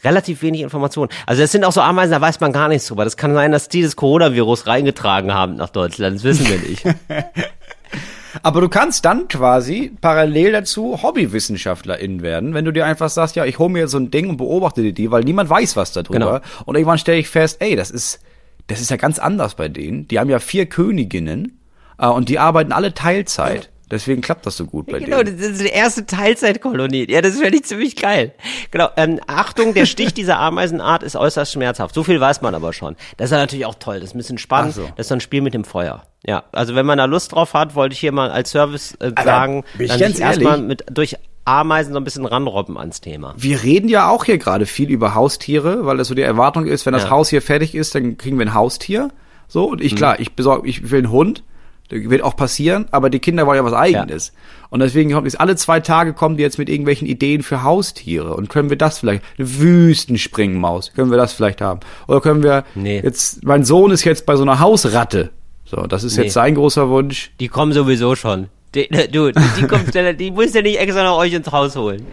Relativ 0.03 0.41
wenig 0.41 0.63
Informationen. 0.63 1.11
Also 1.27 1.43
es 1.43 1.53
sind 1.53 1.67
auch 1.67 1.73
so 1.73 1.83
Ameisen, 1.83 2.13
da 2.13 2.21
weiß 2.23 2.41
man 2.41 2.55
gar 2.55 2.69
nichts 2.69 2.87
drüber. 2.87 3.05
Das 3.05 3.19
kann 3.19 3.35
sein, 3.35 3.53
dass 3.53 3.69
die 3.69 3.83
das 3.83 3.95
Coronavirus 3.95 4.67
reingetragen 4.67 5.35
haben 5.35 5.57
nach 5.57 5.69
Deutschland. 5.69 6.17
Das 6.17 6.25
wissen 6.25 6.49
wir 6.49 6.61
nicht. 6.61 6.85
Aber 8.43 8.61
du 8.61 8.69
kannst 8.69 9.05
dann 9.05 9.29
quasi 9.29 9.93
parallel 10.01 10.53
dazu 10.53 11.03
HobbywissenschaftlerIn 11.03 12.23
werden, 12.23 12.55
wenn 12.55 12.65
du 12.65 12.73
dir 12.73 12.87
einfach 12.87 13.09
sagst, 13.09 13.37
ja, 13.37 13.45
ich 13.45 13.59
hole 13.59 13.71
mir 13.71 13.89
so 13.89 13.99
ein 13.99 14.11
Ding 14.11 14.29
und 14.29 14.37
beobachte 14.37 14.83
die, 14.83 14.93
die, 14.93 15.11
weil 15.11 15.25
niemand 15.25 15.51
weiß 15.51 15.77
was 15.77 15.93
darüber. 15.93 16.41
Genau. 16.41 16.41
Und 16.65 16.77
irgendwann 16.77 16.99
stelle 16.99 17.19
ich 17.19 17.29
fest, 17.29 17.59
ey, 17.61 17.77
das 17.77 17.91
ist, 17.91 18.21
das 18.67 18.81
ist 18.81 18.91
ja 18.91 18.97
ganz 18.97 19.19
anders 19.19 19.55
bei 19.55 19.69
denen. 19.69 20.09
Die 20.09 20.19
haben 20.19 20.31
ja 20.31 20.39
vier 20.39 20.67
Königinnen 20.67 21.59
äh, 21.99 22.07
und 22.07 22.29
die 22.29 22.39
arbeiten 22.39 22.73
alle 22.73 22.95
Teilzeit. 22.95 23.71
Deswegen 23.91 24.21
klappt 24.21 24.45
das 24.47 24.57
so 24.57 24.67
gut 24.67 24.87
bei 24.87 24.99
Genau, 24.99 25.23
denen. 25.23 25.39
das 25.39 25.49
ist 25.51 25.61
die 25.63 25.67
erste 25.69 26.05
Teilzeitkolonie. 26.07 27.07
Ja, 27.11 27.21
das 27.23 27.37
finde 27.39 27.57
ich 27.57 27.65
ziemlich 27.65 27.97
geil. 27.97 28.33
Genau, 28.71 28.89
ähm, 28.97 29.19
Achtung, 29.27 29.75
der 29.75 29.87
Stich 29.87 30.15
dieser 30.15 30.39
Ameisenart 30.39 31.03
ist 31.03 31.17
äußerst 31.17 31.53
schmerzhaft. 31.53 31.95
So 31.95 32.05
viel 32.05 32.21
weiß 32.21 32.43
man 32.43 32.55
aber 32.55 32.73
schon. 32.73 32.97
Das 33.17 33.27
ist 33.27 33.33
ja 33.33 33.39
natürlich 33.39 33.67
auch 33.67 33.77
toll. 33.77 34.01
Das 34.01 34.11
ist 34.11 34.15
ein 34.15 34.19
bisschen 34.19 34.39
spannend. 34.39 34.75
So. 34.75 34.83
Das 34.97 35.05
ist 35.07 35.09
so 35.09 35.15
ein 35.15 35.21
Spiel 35.21 35.41
mit 35.41 35.55
dem 35.55 35.65
Feuer. 35.65 36.03
Ja, 36.27 36.45
also 36.53 36.75
wenn 36.75 36.85
man 36.87 36.99
da 36.99 37.05
Lust 37.07 37.33
drauf 37.33 37.55
hat, 37.55 37.75
wollte 37.75 37.93
ich 37.95 38.01
hier 38.01 38.13
mal 38.13 38.31
als 38.31 38.51
Service 38.51 38.95
äh, 39.01 39.13
sagen, 39.23 39.65
dann 39.79 40.01
erstmal 40.01 40.59
mit 40.61 40.85
durch 40.91 41.17
Ameisen 41.45 41.95
so 41.95 41.99
ein 42.01 42.05
bisschen 42.05 42.27
ranrobben 42.27 42.77
ans 42.77 43.01
Thema. 43.01 43.35
Wir 43.39 43.63
reden 43.63 43.89
ja 43.89 44.11
auch 44.11 44.25
hier 44.25 44.37
gerade 44.37 44.67
viel 44.67 44.91
über 44.91 45.15
Haustiere, 45.15 45.87
weil 45.87 45.97
das 45.97 46.09
so 46.09 46.15
die 46.15 46.21
Erwartung 46.23 46.67
ist, 46.67 46.85
wenn 46.85 46.93
das 46.93 47.05
Ja. 47.05 47.11
Haus 47.11 47.31
hier 47.31 47.41
fertig 47.41 47.75
ist, 47.75 47.95
dann 47.95 48.19
kriegen 48.19 48.39
wir 48.39 48.45
ein 48.47 48.53
Haustier. 48.55 49.09
So, 49.47 49.65
und 49.65 49.81
Mhm. 49.81 49.87
ich, 49.87 49.97
klar, 49.97 50.21
ich 50.21 50.33
besorge, 50.35 50.69
ich 50.69 50.91
will 50.91 50.99
einen 50.99 51.11
Hund. 51.11 51.43
Das 51.91 52.01
wird 52.11 52.23
auch 52.23 52.37
passieren, 52.37 52.87
aber 52.91 53.09
die 53.09 53.19
Kinder 53.19 53.47
wollen 53.47 53.57
ja 53.57 53.65
was 53.65 53.73
Eigenes. 53.73 54.33
Und 54.71 54.81
deswegen 54.81 55.11
kommt 55.13 55.27
jetzt 55.27 55.41
alle 55.41 55.57
zwei 55.57 55.81
Tage 55.81 56.13
kommen 56.13 56.37
die 56.37 56.43
jetzt 56.43 56.59
mit 56.59 56.69
irgendwelchen 56.69 57.09
Ideen 57.09 57.43
für 57.43 57.63
Haustiere. 57.63 58.35
Und 58.35 58.51
können 58.51 58.69
wir 58.69 58.77
das 58.77 58.99
vielleicht, 58.99 59.23
eine 59.39 59.49
Wüstenspringmaus, 59.59 60.93
können 60.95 61.11
wir 61.11 61.17
das 61.19 61.33
vielleicht 61.33 61.61
haben? 61.61 61.81
Oder 62.07 62.21
können 62.21 62.43
wir 62.43 62.65
Nee. 62.75 63.01
jetzt, 63.03 63.45
mein 63.45 63.65
Sohn 63.65 63.91
ist 63.91 64.05
jetzt 64.05 64.27
bei 64.27 64.37
so 64.37 64.43
einer 64.43 64.61
Hausratte. 64.61 65.31
So, 65.65 65.87
das 65.87 66.05
ist 66.05 66.17
Nee. 66.17 66.25
jetzt 66.25 66.35
sein 66.35 66.55
großer 66.55 66.89
Wunsch. 66.89 67.31
Die 67.41 67.49
kommen 67.49 67.73
sowieso 67.73 68.15
schon. 68.17 68.49
Die, 68.75 68.87
du, 69.11 69.33
die 69.33 69.67
kommt, 69.67 69.95
die 70.21 70.31
muss 70.31 70.53
ja 70.55 70.63
nicht 70.63 70.79
extra 70.79 71.03
nach 71.03 71.17
euch 71.17 71.33
ins 71.33 71.51
Haus 71.51 71.75
holen. 71.77 72.07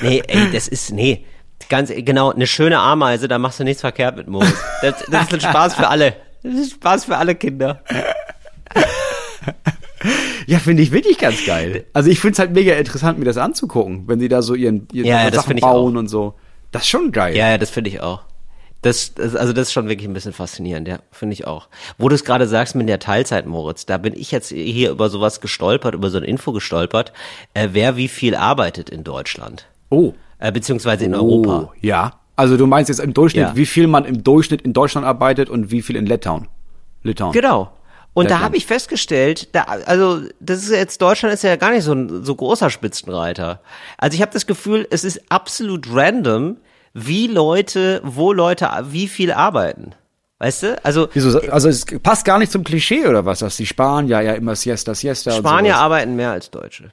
Nee, 0.00 0.22
ey, 0.28 0.50
das 0.52 0.68
ist, 0.68 0.92
nee. 0.92 1.24
Ganz, 1.68 1.90
genau, 1.92 2.30
eine 2.30 2.46
schöne 2.46 2.78
Ameise, 2.78 3.26
da 3.26 3.38
machst 3.38 3.58
du 3.58 3.64
nichts 3.64 3.80
verkehrt 3.80 4.16
mit 4.16 4.28
Moritz. 4.28 4.54
Das, 4.82 5.04
das 5.10 5.22
ist 5.24 5.34
ein 5.34 5.40
Spaß 5.40 5.74
für 5.74 5.88
alle. 5.88 6.14
Das 6.44 6.54
ist 6.54 6.72
Spaß 6.74 7.06
für 7.06 7.16
alle 7.16 7.34
Kinder. 7.34 7.82
Ja, 10.46 10.58
finde 10.58 10.82
ich 10.82 10.92
wirklich 10.92 11.18
ganz 11.18 11.44
geil. 11.44 11.84
Also 11.92 12.10
ich 12.10 12.20
finde 12.20 12.34
es 12.34 12.38
halt 12.38 12.52
mega 12.52 12.74
interessant, 12.74 13.18
mir 13.18 13.24
das 13.24 13.36
anzugucken, 13.36 14.04
wenn 14.06 14.20
sie 14.20 14.28
da 14.28 14.42
so 14.42 14.54
ihren, 14.54 14.86
ihren 14.92 15.06
Ja, 15.06 15.30
Sachen 15.32 15.58
bauen 15.58 15.96
auch. 15.96 15.98
und 16.00 16.08
so. 16.08 16.34
Das 16.70 16.82
ist 16.82 16.88
schon 16.88 17.10
geil. 17.12 17.34
Ja, 17.36 17.50
ja, 17.50 17.58
das 17.58 17.70
finde 17.70 17.90
ich 17.90 18.00
auch. 18.00 18.22
Das, 18.82 19.14
das, 19.14 19.34
also 19.34 19.52
das 19.52 19.68
ist 19.68 19.72
schon 19.72 19.88
wirklich 19.88 20.06
ein 20.06 20.12
bisschen 20.14 20.32
faszinierend, 20.32 20.86
ja, 20.86 20.98
finde 21.10 21.32
ich 21.32 21.46
auch. 21.46 21.68
Wo 21.98 22.08
du 22.08 22.14
es 22.14 22.24
gerade 22.24 22.46
sagst 22.46 22.76
mit 22.76 22.88
der 22.88 23.00
Teilzeit, 23.00 23.46
Moritz, 23.46 23.86
da 23.86 23.96
bin 23.98 24.12
ich 24.14 24.30
jetzt 24.30 24.50
hier 24.50 24.90
über 24.90 25.08
sowas 25.08 25.40
gestolpert, 25.40 25.94
über 25.94 26.10
so 26.10 26.18
eine 26.18 26.26
Info 26.26 26.52
gestolpert, 26.52 27.12
äh, 27.54 27.70
wer 27.72 27.96
wie 27.96 28.06
viel 28.08 28.36
arbeitet 28.36 28.88
in 28.90 29.02
Deutschland, 29.02 29.66
Oh. 29.90 30.12
äh, 30.38 30.52
beziehungsweise 30.52 31.04
in 31.06 31.14
Oh, 31.14 31.18
Europa. 31.18 31.72
ja. 31.80 32.20
Also 32.36 32.56
du 32.56 32.66
meinst 32.66 32.90
jetzt 32.90 33.00
im 33.00 33.14
Durchschnitt, 33.14 33.42
Ja. 33.48 33.56
wie 33.56 33.66
viel 33.66 33.86
man 33.88 34.04
im 34.04 34.22
Durchschnitt 34.22 34.60
in 34.62 34.74
Deutschland 34.74 35.06
arbeitet 35.06 35.48
und 35.48 35.70
wie 35.72 35.80
viel 35.82 35.96
in 35.96 36.06
Litauen? 36.06 36.46
Litauen. 37.02 37.32
Genau. 37.32 37.72
Und 38.16 38.30
da 38.30 38.40
habe 38.40 38.56
ich 38.56 38.64
festgestellt, 38.64 39.54
da, 39.54 39.64
also 39.64 40.22
das 40.40 40.62
ist 40.62 40.70
jetzt 40.70 41.02
Deutschland 41.02 41.34
ist 41.34 41.44
ja 41.44 41.56
gar 41.56 41.70
nicht 41.70 41.84
so 41.84 41.92
ein 41.92 42.24
so 42.24 42.34
großer 42.34 42.70
Spitzenreiter. 42.70 43.60
Also 43.98 44.14
ich 44.14 44.22
habe 44.22 44.32
das 44.32 44.46
Gefühl, 44.46 44.88
es 44.90 45.04
ist 45.04 45.30
absolut 45.30 45.86
random, 45.92 46.56
wie 46.94 47.26
Leute, 47.26 48.00
wo 48.04 48.32
Leute, 48.32 48.70
wie 48.88 49.06
viel 49.06 49.32
arbeiten. 49.32 49.94
Weißt 50.38 50.62
du? 50.62 50.82
Also 50.82 51.08
Wieso? 51.12 51.40
Also 51.50 51.68
es 51.68 51.84
passt 52.02 52.24
gar 52.24 52.38
nicht 52.38 52.50
zum 52.50 52.64
Klischee 52.64 53.06
oder 53.06 53.26
was, 53.26 53.40
dass 53.40 53.58
die 53.58 53.66
Spanier 53.66 54.22
ja 54.22 54.32
immer 54.32 54.56
Siesta, 54.56 54.94
Siesta 54.94 55.32
Spanier 55.32 55.74
und 55.74 55.80
arbeiten 55.80 56.16
mehr 56.16 56.30
als 56.30 56.50
Deutsche. 56.50 56.92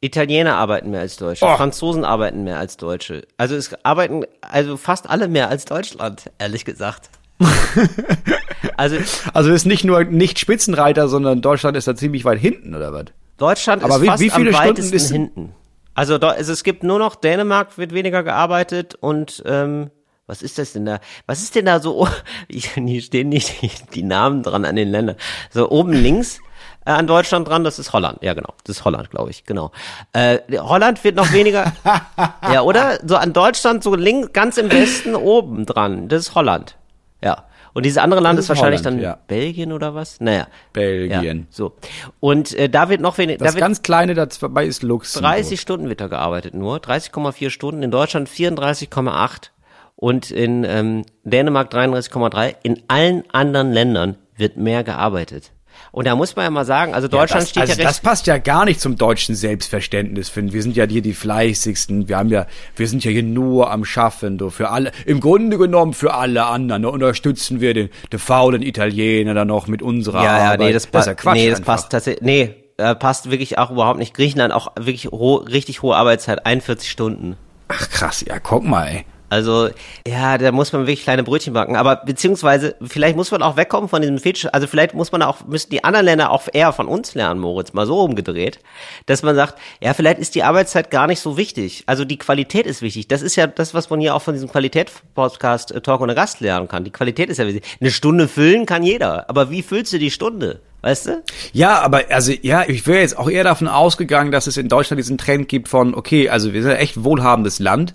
Italiener 0.00 0.56
arbeiten 0.56 0.90
mehr 0.90 1.02
als 1.02 1.16
Deutsche. 1.16 1.44
Oh. 1.44 1.56
Franzosen 1.56 2.04
arbeiten 2.04 2.42
mehr 2.42 2.58
als 2.58 2.78
Deutsche. 2.78 3.28
Also 3.36 3.54
es 3.54 3.72
arbeiten 3.84 4.24
also 4.40 4.76
fast 4.76 5.08
alle 5.08 5.28
mehr 5.28 5.48
als 5.50 5.66
Deutschland, 5.66 6.32
ehrlich 6.38 6.64
gesagt. 6.64 7.10
also 8.76 8.96
Also 9.32 9.52
ist 9.52 9.66
nicht 9.66 9.84
nur 9.84 10.04
nicht 10.04 10.38
Spitzenreiter, 10.38 11.08
sondern 11.08 11.42
Deutschland 11.42 11.76
ist 11.76 11.86
da 11.88 11.94
ziemlich 11.94 12.24
weit 12.24 12.38
hinten 12.38 12.74
oder 12.74 12.92
was? 12.92 13.06
Deutschland 13.36 13.82
Aber 13.82 13.96
ist 13.96 14.02
wie- 14.02 14.06
fast 14.06 14.22
wie 14.22 14.30
viele 14.30 14.56
am 14.56 14.62
weitesten 14.68 14.96
ist- 14.96 15.10
hinten. 15.10 15.54
Also, 15.96 16.16
also 16.18 16.52
es 16.52 16.64
gibt 16.64 16.82
nur 16.82 16.98
noch 16.98 17.14
Dänemark 17.14 17.78
wird 17.78 17.94
weniger 17.94 18.24
gearbeitet 18.24 18.96
und 18.96 19.42
ähm, 19.46 19.90
was 20.26 20.42
ist 20.42 20.58
das 20.58 20.72
denn 20.72 20.86
da? 20.86 20.98
Was 21.26 21.40
ist 21.42 21.54
denn 21.54 21.66
da 21.66 21.78
so? 21.80 22.08
Ich, 22.48 22.70
hier 22.74 23.00
stehen 23.02 23.28
nicht 23.28 23.62
die, 23.62 23.70
die 23.94 24.02
Namen 24.02 24.42
dran 24.42 24.64
an 24.64 24.74
den 24.74 24.88
Ländern. 24.88 25.16
So 25.50 25.70
oben 25.70 25.92
links 25.92 26.40
äh, 26.84 26.90
an 26.90 27.06
Deutschland 27.06 27.46
dran, 27.46 27.62
das 27.62 27.78
ist 27.78 27.92
Holland. 27.92 28.18
Ja, 28.22 28.34
genau, 28.34 28.54
das 28.64 28.78
ist 28.78 28.84
Holland, 28.84 29.10
glaube 29.10 29.30
ich. 29.30 29.44
Genau. 29.44 29.70
Äh, 30.12 30.38
Holland 30.58 31.04
wird 31.04 31.14
noch 31.14 31.32
weniger. 31.32 31.72
ja, 32.52 32.62
oder? 32.62 32.98
So 33.06 33.14
an 33.16 33.32
Deutschland 33.32 33.84
so 33.84 33.94
links, 33.94 34.32
ganz 34.32 34.56
im 34.56 34.72
Westen 34.72 35.14
oben 35.14 35.64
dran. 35.64 36.08
Das 36.08 36.22
ist 36.22 36.34
Holland. 36.34 36.76
Ja. 37.24 37.44
Und 37.72 37.84
dieses 37.84 37.98
andere 37.98 38.20
Land 38.20 38.38
ist, 38.38 38.44
ist 38.44 38.48
wahrscheinlich 38.50 38.82
Holland, 38.82 38.98
dann 38.98 39.04
ja. 39.04 39.18
Belgien 39.26 39.72
oder 39.72 39.94
was? 39.94 40.20
Naja. 40.20 40.46
Belgien. 40.72 41.38
Ja, 41.38 41.44
so. 41.50 41.74
Und 42.20 42.54
äh, 42.54 42.68
da 42.68 42.88
wird 42.88 43.00
noch 43.00 43.18
weniger. 43.18 43.38
Das 43.38 43.48
Da 43.48 43.54
wird 43.54 43.64
ganz 43.64 43.82
kleine 43.82 44.14
dabei 44.14 44.66
ist 44.66 44.84
Luxemburg. 44.84 45.32
30 45.32 45.60
Stunden 45.60 45.88
wird 45.88 46.00
da 46.00 46.06
gearbeitet 46.06 46.54
nur, 46.54 46.76
30,4 46.76 47.50
Stunden, 47.50 47.82
in 47.82 47.90
Deutschland 47.90 48.28
34,8 48.28 49.50
und 49.96 50.30
in 50.30 50.64
ähm, 50.64 51.04
Dänemark 51.24 51.72
33,3. 51.72 52.54
In 52.62 52.82
allen 52.86 53.24
anderen 53.32 53.72
Ländern 53.72 54.18
wird 54.36 54.56
mehr 54.56 54.84
gearbeitet. 54.84 55.50
Und 55.94 56.08
da 56.08 56.16
muss 56.16 56.34
man 56.34 56.46
ja 56.46 56.50
mal 56.50 56.64
sagen, 56.64 56.92
also 56.92 57.06
Deutschland 57.06 57.42
das, 57.42 57.50
steht 57.50 57.60
also 57.60 57.74
ja 57.74 57.84
das 57.84 57.98
recht. 57.98 58.02
passt 58.02 58.26
ja 58.26 58.38
gar 58.38 58.64
nicht 58.64 58.80
zum 58.80 58.96
deutschen 58.96 59.36
Selbstverständnis, 59.36 60.28
finde 60.28 60.52
Wir 60.52 60.60
sind 60.60 60.74
ja 60.74 60.86
hier 60.88 61.02
die 61.02 61.14
fleißigsten. 61.14 62.08
Wir 62.08 62.18
haben 62.18 62.30
ja, 62.30 62.46
wir 62.74 62.88
sind 62.88 63.04
ja 63.04 63.12
hier 63.12 63.22
nur 63.22 63.70
am 63.70 63.84
Schaffen, 63.84 64.36
so 64.36 64.50
für 64.50 64.70
alle. 64.70 64.90
Im 65.06 65.20
Grunde 65.20 65.56
genommen 65.56 65.92
für 65.92 66.14
alle 66.14 66.46
anderen. 66.46 66.82
Da 66.82 66.88
unterstützen 66.88 67.60
wir 67.60 67.74
den, 67.74 67.90
den 68.10 68.18
faulen 68.18 68.62
Italiener 68.62 69.34
dann 69.34 69.46
noch 69.46 69.68
mit 69.68 69.82
unserer 69.82 70.24
ja, 70.24 70.38
ja, 70.38 70.44
Arbeit. 70.46 70.60
nee, 70.60 70.72
das, 70.72 70.86
ist 70.86 70.90
passt. 70.90 71.06
ja 71.06 71.14
Quatsch 71.14 71.34
nee, 71.34 71.50
das 71.50 71.60
einfach. 71.60 71.74
passt 71.74 71.92
tatsächlich. 71.92 72.22
Nee, 72.22 72.56
äh, 72.76 72.96
passt 72.96 73.30
wirklich 73.30 73.58
auch 73.58 73.70
überhaupt 73.70 74.00
nicht. 74.00 74.14
Griechenland 74.14 74.52
auch 74.52 74.72
wirklich 74.74 75.06
ho 75.12 75.36
richtig 75.36 75.82
hohe 75.82 75.94
Arbeitszeit, 75.94 76.44
41 76.44 76.90
Stunden. 76.90 77.36
Ach 77.68 77.88
krass, 77.88 78.24
ja, 78.26 78.40
guck 78.40 78.64
mal, 78.64 78.88
ey. 78.88 79.04
Also, 79.30 79.70
ja, 80.06 80.38
da 80.38 80.52
muss 80.52 80.72
man 80.72 80.82
wirklich 80.82 81.02
kleine 81.02 81.24
Brötchen 81.24 81.54
backen. 81.54 81.76
Aber 81.76 81.96
beziehungsweise, 81.96 82.76
vielleicht 82.82 83.16
muss 83.16 83.30
man 83.30 83.42
auch 83.42 83.56
wegkommen 83.56 83.88
von 83.88 84.00
diesem 84.00 84.18
Fetisch. 84.18 84.46
Also 84.52 84.66
vielleicht 84.66 84.94
muss 84.94 85.12
man 85.12 85.22
auch, 85.22 85.44
müssen 85.46 85.70
die 85.70 85.82
anderen 85.82 86.06
Länder 86.06 86.30
auch 86.30 86.42
eher 86.52 86.72
von 86.72 86.86
uns 86.86 87.14
lernen, 87.14 87.40
Moritz, 87.40 87.72
mal 87.72 87.86
so 87.86 88.00
umgedreht. 88.00 88.60
Dass 89.06 89.22
man 89.22 89.34
sagt, 89.34 89.58
ja, 89.80 89.94
vielleicht 89.94 90.18
ist 90.18 90.34
die 90.34 90.42
Arbeitszeit 90.42 90.90
gar 90.90 91.06
nicht 91.06 91.20
so 91.20 91.36
wichtig. 91.36 91.84
Also 91.86 92.04
die 92.04 92.18
Qualität 92.18 92.66
ist 92.66 92.82
wichtig. 92.82 93.08
Das 93.08 93.22
ist 93.22 93.36
ja 93.36 93.46
das, 93.46 93.74
was 93.74 93.90
man 93.90 94.00
hier 94.00 94.14
auch 94.14 94.22
von 94.22 94.34
diesem 94.34 94.50
Qualität-Podcast 94.50 95.72
äh, 95.72 95.80
Talk 95.80 96.00
ohne 96.00 96.14
Gast 96.14 96.40
lernen 96.40 96.68
kann. 96.68 96.84
Die 96.84 96.92
Qualität 96.92 97.30
ist 97.30 97.38
ja 97.38 97.46
wichtig. 97.46 97.64
Eine 97.80 97.90
Stunde 97.90 98.28
füllen 98.28 98.66
kann 98.66 98.82
jeder. 98.82 99.28
Aber 99.28 99.50
wie 99.50 99.62
füllst 99.62 99.92
du 99.92 99.98
die 99.98 100.10
Stunde? 100.10 100.60
Weißt 100.82 101.06
du? 101.06 101.22
Ja, 101.54 101.80
aber 101.80 102.02
also 102.10 102.30
ja, 102.42 102.62
ich 102.68 102.86
wäre 102.86 103.00
jetzt 103.00 103.16
auch 103.16 103.30
eher 103.30 103.42
davon 103.42 103.68
ausgegangen, 103.68 104.30
dass 104.30 104.46
es 104.46 104.58
in 104.58 104.68
Deutschland 104.68 104.98
diesen 104.98 105.16
Trend 105.16 105.48
gibt 105.48 105.68
von, 105.68 105.94
okay, 105.94 106.28
also 106.28 106.52
wir 106.52 106.62
sind 106.62 106.72
ein 106.72 106.76
echt 106.76 107.02
wohlhabendes 107.02 107.58
Land 107.58 107.94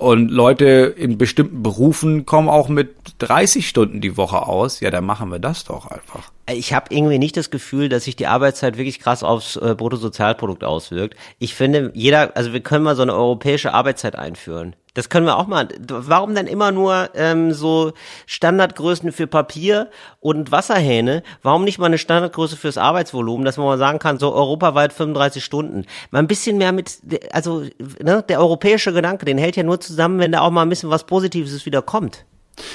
und 0.00 0.30
Leute 0.30 0.94
in 0.96 1.18
bestimmten 1.18 1.62
Berufen 1.62 2.24
kommen 2.24 2.48
auch 2.48 2.68
mit 2.68 2.94
30 3.18 3.68
Stunden 3.68 4.00
die 4.00 4.16
Woche 4.16 4.46
aus. 4.46 4.80
Ja, 4.80 4.90
dann 4.90 5.04
machen 5.04 5.30
wir 5.30 5.38
das 5.38 5.64
doch 5.64 5.90
einfach. 5.90 6.30
Ich 6.50 6.72
habe 6.72 6.86
irgendwie 6.88 7.18
nicht 7.18 7.36
das 7.36 7.50
Gefühl, 7.50 7.90
dass 7.90 8.04
sich 8.04 8.16
die 8.16 8.26
Arbeitszeit 8.26 8.78
wirklich 8.78 8.98
krass 8.98 9.22
aufs 9.22 9.56
äh, 9.56 9.74
Bruttosozialprodukt 9.76 10.64
auswirkt. 10.64 11.16
Ich 11.38 11.54
finde, 11.54 11.92
jeder, 11.94 12.34
also 12.34 12.54
wir 12.54 12.60
können 12.60 12.82
mal 12.82 12.96
so 12.96 13.02
eine 13.02 13.14
europäische 13.14 13.74
Arbeitszeit 13.74 14.16
einführen. 14.16 14.74
Das 14.94 15.08
können 15.08 15.24
wir 15.26 15.36
auch 15.38 15.46
mal. 15.46 15.68
Warum 15.88 16.34
denn 16.34 16.46
immer 16.48 16.72
nur 16.72 17.10
ähm, 17.14 17.52
so 17.52 17.92
Standardgrößen 18.26 19.12
für 19.12 19.26
Papier 19.26 19.88
und 20.20 20.50
Wasserhähne? 20.50 21.22
Warum 21.42 21.64
nicht 21.64 21.78
mal 21.78 21.86
eine 21.86 21.98
Standardgröße 21.98 22.56
fürs 22.56 22.78
Arbeitsvolumen, 22.78 23.44
dass 23.44 23.56
man 23.56 23.66
mal 23.66 23.78
sagen 23.78 23.98
kann, 23.98 24.18
so 24.18 24.32
europaweit 24.32 24.92
35 24.92 25.44
Stunden? 25.44 25.84
Mal 26.10 26.20
ein 26.20 26.26
bisschen 26.26 26.58
mehr 26.58 26.72
mit, 26.72 26.98
also 27.32 27.62
ne, 28.02 28.24
der 28.28 28.40
europäische 28.40 28.92
Gedanke, 28.92 29.24
den 29.26 29.38
hält 29.38 29.56
ja 29.56 29.62
nur 29.62 29.80
zusammen, 29.80 30.18
wenn 30.18 30.32
da 30.32 30.40
auch 30.40 30.50
mal 30.50 30.62
ein 30.62 30.68
bisschen 30.68 30.90
was 30.90 31.04
Positives 31.04 31.66
wieder 31.66 31.82
kommt. 31.82 32.24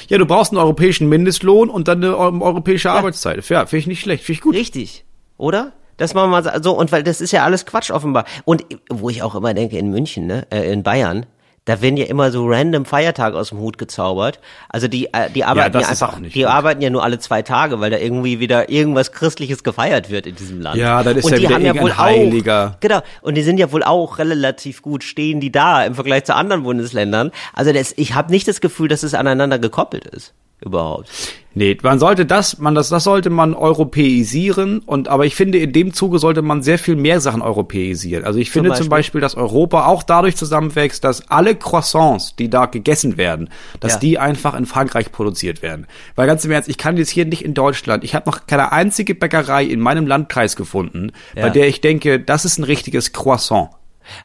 Ja, 0.07 0.17
du 0.17 0.25
brauchst 0.25 0.51
einen 0.51 0.59
europäischen 0.61 1.09
Mindestlohn 1.09 1.69
und 1.69 1.87
dann 1.87 2.03
eine 2.03 2.15
eu- 2.17 2.41
europäische 2.41 2.91
Arbeitszeit. 2.91 3.47
Ja, 3.49 3.65
finde 3.65 3.77
ich 3.79 3.87
nicht 3.87 4.01
schlecht, 4.01 4.23
finde 4.23 4.37
ich 4.37 4.41
gut. 4.41 4.55
Richtig, 4.55 5.05
oder? 5.37 5.73
Dass 5.97 6.13
man 6.13 6.29
mal 6.29 6.43
sa- 6.43 6.61
so 6.61 6.77
und 6.77 6.91
weil 6.91 7.03
das 7.03 7.21
ist 7.21 7.31
ja 7.31 7.43
alles 7.43 7.65
Quatsch 7.65 7.91
offenbar. 7.91 8.25
Und 8.45 8.65
wo 8.89 9.09
ich 9.09 9.21
auch 9.23 9.35
immer 9.35 9.53
denke 9.53 9.77
in 9.77 9.91
München, 9.91 10.27
ne, 10.27 10.45
äh, 10.49 10.71
in 10.71 10.83
Bayern, 10.83 11.25
da 11.65 11.81
werden 11.81 11.97
ja 11.97 12.05
immer 12.05 12.31
so 12.31 12.47
random 12.47 12.85
Feiertage 12.85 13.37
aus 13.37 13.49
dem 13.49 13.59
Hut 13.59 13.77
gezaubert. 13.77 14.39
Also 14.69 14.87
die 14.87 15.07
äh, 15.13 15.29
die 15.29 15.43
arbeiten 15.43 15.75
ja, 15.75 15.81
ist 15.81 16.01
einfach, 16.01 16.17
auch 16.17 16.21
die 16.21 16.41
gut. 16.41 16.45
arbeiten 16.45 16.81
ja 16.81 16.89
nur 16.89 17.03
alle 17.03 17.19
zwei 17.19 17.41
Tage, 17.41 17.79
weil 17.79 17.91
da 17.91 17.97
irgendwie 17.97 18.39
wieder 18.39 18.69
irgendwas 18.69 19.11
Christliches 19.11 19.63
gefeiert 19.63 20.09
wird 20.09 20.27
in 20.27 20.35
diesem 20.35 20.61
Land. 20.61 20.77
Ja, 20.77 21.03
dann 21.03 21.17
ist 21.17 21.25
und 21.25 21.31
ja 21.31 21.37
die 21.37 21.43
wieder 21.43 21.55
haben 21.55 21.65
ja 21.65 21.73
wohl 21.73 21.89
irgendein 21.89 22.05
Heiliger. 22.05 22.71
auch 22.75 22.79
genau 22.79 23.01
und 23.21 23.35
die 23.35 23.41
sind 23.41 23.57
ja 23.57 23.71
wohl 23.71 23.83
auch 23.83 24.19
relativ 24.19 24.81
gut 24.81 25.03
stehen 25.03 25.39
die 25.39 25.51
da 25.51 25.83
im 25.83 25.95
Vergleich 25.95 26.23
zu 26.25 26.35
anderen 26.35 26.63
Bundesländern. 26.63 27.31
Also 27.53 27.73
das, 27.73 27.93
ich 27.97 28.13
habe 28.13 28.31
nicht 28.31 28.47
das 28.47 28.61
Gefühl, 28.61 28.87
dass 28.87 29.03
es 29.03 29.13
aneinander 29.13 29.59
gekoppelt 29.59 30.05
ist 30.05 30.33
überhaupt. 30.61 31.09
Nee, 31.57 31.77
man 31.83 31.99
sollte 31.99 32.25
das, 32.25 32.57
man 32.59 32.75
das, 32.75 32.89
das 32.89 33.05
sollte 33.05 33.29
man 33.29 33.53
europäisieren 33.53 34.79
und 34.79 35.07
aber 35.07 35.25
ich 35.25 35.35
finde 35.35 35.57
in 35.57 35.71
dem 35.71 35.93
Zuge 35.93 36.19
sollte 36.19 36.41
man 36.41 36.61
sehr 36.63 36.77
viel 36.77 36.95
mehr 36.97 37.21
Sachen 37.21 37.41
europäisieren. 37.41 38.25
Also 38.25 38.39
ich 38.39 38.51
finde 38.51 38.69
zum 38.71 38.89
Beispiel? 38.89 38.95
Beispiel, 39.19 39.21
dass 39.21 39.35
Europa 39.35 39.85
auch 39.85 40.03
dadurch 40.03 40.35
zusammenwächst, 40.35 41.03
dass 41.03 41.29
alle 41.29 41.55
Croissants, 41.55 42.35
die 42.35 42.49
da 42.49 42.65
gegessen 42.65 43.17
werden, 43.17 43.49
dass 43.79 43.93
Ja. 43.93 43.99
die 43.99 44.19
einfach 44.19 44.53
in 44.55 44.65
Frankreich 44.65 45.11
produziert 45.13 45.61
werden. 45.61 45.87
Weil 46.15 46.27
ganz 46.27 46.43
im 46.43 46.51
Ernst, 46.51 46.67
ich 46.69 46.77
kann 46.77 46.97
jetzt 46.97 47.09
hier 47.09 47.25
nicht 47.25 47.43
in 47.45 47.53
Deutschland, 47.53 48.03
ich 48.03 48.15
habe 48.15 48.29
noch 48.29 48.47
keine 48.47 48.71
einzige 48.71 49.15
Bäckerei 49.15 49.63
in 49.63 49.79
meinem 49.79 50.07
Landkreis 50.07 50.55
gefunden, 50.57 51.11
bei 51.35 51.41
Ja. 51.41 51.49
der 51.49 51.67
ich 51.67 51.79
denke, 51.81 52.19
das 52.19 52.43
ist 52.45 52.57
ein 52.57 52.63
richtiges 52.65 53.13
Croissant. 53.13 53.69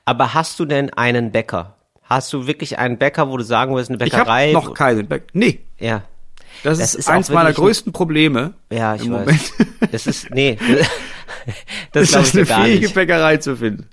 Aber 0.04 0.34
hast 0.34 0.58
du 0.58 0.64
denn 0.64 0.90
einen 0.90 1.30
Bäcker? 1.32 1.76
Hast 2.02 2.32
du 2.32 2.46
wirklich 2.48 2.78
einen 2.78 2.98
Bäcker, 2.98 3.30
wo 3.30 3.36
du 3.36 3.44
sagen 3.44 3.72
würdest, 3.72 3.90
eine 3.90 4.04
Ich 4.04 4.10
Bäckerei? 4.12 4.52
habe 4.52 4.66
noch 4.66 4.74
keinen 4.74 5.06
Bäcker. 5.06 5.26
Nee, 5.32 5.60
Ja. 5.78 6.02
Das, 6.62 6.78
Das 6.78 6.94
ist, 6.94 7.00
ist 7.00 7.08
eins 7.08 7.30
meiner 7.30 7.52
größten 7.52 7.92
Probleme. 7.92 8.54
Ja, 8.70 8.94
ich 8.94 9.04
im 9.04 9.12
weiß. 9.12 9.20
Moment. 9.26 9.52
Das 9.92 10.06
ist, 10.06 10.30
nee. 10.30 10.58
das 11.92 12.04
ist 12.04 12.14
das 12.14 12.34
eine 12.34 12.44
gar 12.44 12.64
fähige 12.64 12.80
nicht. 12.86 12.94
Bäckerei 12.94 13.36
zu 13.38 13.56
finden. 13.56 13.86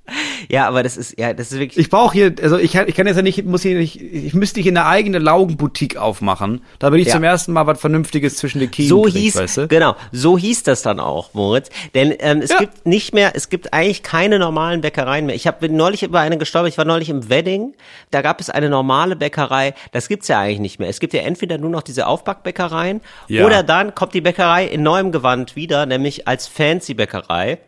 Ja, 0.50 0.68
aber 0.68 0.84
das 0.84 0.98
ist, 0.98 1.18
ja, 1.20 1.34
das 1.34 1.52
ist 1.52 1.60
wirklich. 1.60 1.78
Ich 1.78 1.90
brauche 1.90 2.14
hier, 2.14 2.34
also 2.42 2.58
ich 2.58 2.72
kann, 2.74 2.88
ich 2.88 2.96
kann 2.96 3.08
jetzt 3.08 3.18
ja 3.18 3.22
nicht, 3.22 3.44
muss 3.46 3.64
hier 3.64 3.78
nicht, 3.78 4.00
ich 4.02 4.34
müsste 4.34 4.62
hier 4.62 4.72
eine 4.72 4.86
eigene 4.86 5.20
Laugenboutique 5.20 5.98
aufmachen. 5.98 6.62
Da 6.80 6.90
bin 6.90 7.00
ich 7.00 7.08
Ja. 7.08 7.14
zum 7.14 7.24
ersten 7.24 7.54
Mal 7.54 7.68
was 7.68 7.80
Vernünftiges 7.80 8.38
zwischen 8.38 8.60
den 8.60 8.72
Kiemen 8.72 8.90
so 8.90 9.02
krieg, 9.04 9.14
hieß, 9.14 9.36
weißt 9.36 9.58
du? 9.58 9.68
genau, 9.68 9.96
so 10.12 10.38
hieß 10.38 10.64
das 10.64 10.82
dann 10.84 11.00
auch, 11.00 11.34
Moritz. 11.34 11.70
Denn 11.96 12.14
ähm, 12.20 12.42
es 12.42 12.50
Ja. 12.52 12.60
gibt 12.60 12.86
nicht 12.86 13.14
mehr, 13.14 13.32
es 13.36 13.50
gibt 13.50 13.74
eigentlich 13.74 14.04
keine 14.04 14.40
normalen 14.40 14.82
Bäckereien 14.82 15.26
mehr. 15.26 15.36
Ich 15.36 15.48
hab, 15.48 15.60
bin 15.60 15.76
neulich 15.76 16.04
über 16.04 16.20
eine 16.20 16.38
gestolpert, 16.38 16.72
ich 16.72 16.78
war 16.78 16.86
neulich 16.86 17.10
im 17.10 17.30
Wedding, 17.30 17.74
da 18.12 18.22
gab 18.22 18.40
es 18.40 18.50
eine 18.50 18.70
normale 18.70 19.16
Bäckerei, 19.16 19.74
das 19.92 20.08
gibt's 20.08 20.28
ja 20.28 20.40
eigentlich 20.40 20.60
nicht 20.60 20.80
mehr. 20.80 20.90
Es 20.90 21.00
gibt 21.00 21.14
ja 21.14 21.22
entweder 21.22 21.58
nur 21.58 21.70
noch 21.70 21.82
diese 21.84 22.08
Aufbackbäckereien 22.08 23.02
Ja. 23.28 23.46
oder 23.46 23.64
dann 23.64 23.96
kommt 23.96 24.14
die 24.14 24.22
Bäckerei 24.22 24.66
in 24.66 24.84
neuem 24.84 25.12
Gewand 25.12 25.56
wieder, 25.56 25.86
nämlich 25.86 26.28
als 26.28 26.48
drei. 27.28 27.60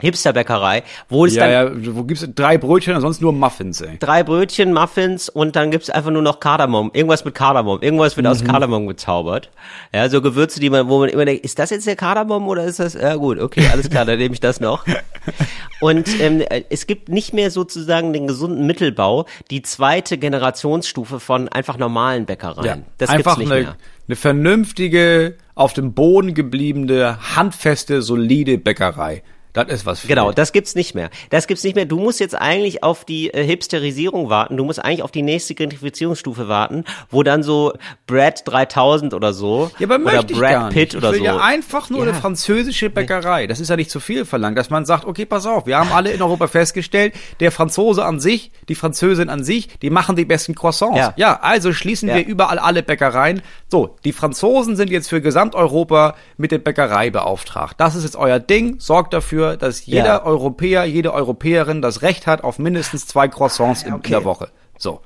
Hipsterbäckerei, 0.00 0.82
wo 1.08 1.24
es 1.24 1.34
Ja, 1.36 1.46
dann 1.62 1.82
ja, 1.84 1.94
wo 1.94 2.02
gibt's 2.02 2.26
drei 2.34 2.58
Brötchen 2.58 2.94
und 2.96 3.00
sonst 3.00 3.20
nur 3.22 3.32
Muffins, 3.32 3.80
ey. 3.80 3.96
drei 4.00 4.24
Brötchen, 4.24 4.72
Muffins 4.72 5.28
und 5.28 5.54
dann 5.54 5.70
gibt's 5.70 5.88
einfach 5.88 6.10
nur 6.10 6.20
noch 6.20 6.40
Kardamom. 6.40 6.90
Irgendwas 6.92 7.24
mit 7.24 7.34
Kardamom. 7.36 7.80
Irgendwas 7.80 8.16
wird 8.16 8.26
aus 8.26 8.42
Mhm. 8.42 8.48
Kardamom 8.48 8.86
gezaubert. 8.88 9.50
Ja, 9.94 10.08
so 10.08 10.20
Gewürze, 10.20 10.58
die 10.58 10.68
man, 10.68 10.88
wo 10.88 10.98
man 10.98 11.08
immer 11.10 11.24
denkt, 11.24 11.44
ist 11.44 11.58
das 11.60 11.70
jetzt 11.70 11.86
der 11.86 11.94
Kardamom 11.94 12.48
oder 12.48 12.64
ist 12.64 12.80
das, 12.80 12.94
ja 12.94 13.14
gut, 13.14 13.38
okay, 13.38 13.68
alles 13.72 13.88
klar, 13.88 14.04
dann 14.04 14.18
nehme 14.18 14.34
ich 14.34 14.40
das 14.40 14.58
noch. 14.60 14.84
Und 15.80 16.08
ähm, 16.20 16.40
äh, 16.40 16.64
es 16.70 16.86
gibt 16.86 17.08
nicht 17.08 17.32
mehr 17.32 17.50
sozusagen 17.50 18.12
den 18.12 18.26
gesunden 18.26 18.66
Mittelbau, 18.66 19.26
die 19.50 19.62
zweite 19.62 20.18
Generationsstufe 20.18 21.20
von 21.20 21.48
einfach 21.48 21.78
normalen 21.78 22.26
Bäckereien. 22.26 22.84
Das 22.98 23.10
Einfach 23.10 23.36
gibt's 23.36 23.38
nicht 23.38 23.52
eine, 23.52 23.62
mehr. 23.62 23.76
eine 24.08 24.16
vernünftige, 24.16 25.36
auf 25.54 25.72
dem 25.72 25.94
Boden 25.94 26.34
gebliebene, 26.34 27.18
handfeste, 27.36 28.02
solide 28.02 28.58
Bäckerei. 28.58 29.22
Das 29.54 29.68
ist 29.68 29.86
was 29.86 30.00
für 30.00 30.08
Genau, 30.08 30.26
mich. 30.26 30.34
das 30.34 30.52
gibt's 30.52 30.74
nicht 30.74 30.94
mehr. 30.94 31.08
Das 31.30 31.46
gibt's 31.46 31.64
nicht 31.64 31.74
mehr. 31.76 31.86
Du 31.86 31.98
musst 31.98 32.20
jetzt 32.20 32.34
eigentlich 32.34 32.82
auf 32.82 33.04
die 33.06 33.32
äh, 33.32 33.42
Hipsterisierung 33.44 34.28
warten. 34.28 34.56
Du 34.58 34.64
musst 34.64 34.84
eigentlich 34.84 35.02
auf 35.02 35.10
die 35.12 35.22
nächste 35.22 35.54
Gentrifizierungsstufe 35.54 36.48
warten, 36.48 36.84
wo 37.10 37.22
dann 37.22 37.42
so 37.42 37.72
Brad 38.06 38.42
3000 38.46 39.14
oder 39.14 39.32
so 39.32 39.70
Ja, 39.78 39.86
aber 39.86 39.94
oder 39.96 40.04
möchte 40.12 40.32
ich 40.32 40.38
Brad. 40.38 40.72
Pitt 40.72 40.94
oder 40.94 41.08
ich 41.08 41.12
will 41.14 41.18
so. 41.20 41.24
ja 41.24 41.36
einfach 41.38 41.88
nur 41.88 42.04
Ja. 42.04 42.10
eine 42.10 42.20
französische 42.20 42.90
Bäckerei. 42.90 43.46
Das 43.46 43.60
ist 43.60 43.70
ja 43.70 43.76
nicht 43.76 43.90
zu 43.90 44.00
viel 44.00 44.24
verlangt, 44.24 44.58
dass 44.58 44.70
man 44.70 44.84
sagt, 44.84 45.04
okay, 45.04 45.24
pass 45.24 45.46
auf, 45.46 45.66
wir 45.66 45.78
haben 45.78 45.92
alle 45.92 46.10
in 46.10 46.20
Europa 46.20 46.48
festgestellt, 46.48 47.14
der 47.40 47.52
Franzose 47.52 48.04
an 48.04 48.18
sich, 48.20 48.50
die 48.68 48.74
Französin 48.74 49.28
an 49.30 49.44
sich, 49.44 49.78
die 49.78 49.90
machen 49.90 50.16
die 50.16 50.24
besten 50.24 50.54
Croissants. 50.54 50.98
Ja. 51.16 51.40
also 51.40 51.72
schließen 51.72 52.08
Ja. 52.08 52.16
wir 52.16 52.26
überall 52.26 52.58
alle 52.58 52.82
Bäckereien. 52.82 53.40
So, 53.70 53.96
die 54.04 54.12
Franzosen 54.12 54.74
sind 54.76 54.90
jetzt 54.90 55.08
für 55.08 55.20
Gesamteuropa 55.20 56.16
mit 56.36 56.50
der 56.50 56.58
Bäckerei 56.58 57.10
beauftragt. 57.10 57.76
Das 57.78 57.94
ist 57.94 58.02
jetzt 58.04 58.16
euer 58.16 58.40
Ding. 58.40 58.76
Sorgt 58.80 59.12
dafür, 59.14 59.43
dass 59.56 59.86
jeder 59.86 60.04
Ja. 60.06 60.24
Europäer, 60.24 60.84
jede 60.84 61.12
Europäerin 61.12 61.82
das 61.82 62.02
Recht 62.02 62.26
hat 62.26 62.44
auf 62.44 62.58
mindestens 62.58 63.06
zwei 63.06 63.28
Croissants 63.28 63.82
in, 63.82 63.94
in 63.94 64.02
der 64.02 64.24
Woche. 64.24 64.48
So. 64.78 65.00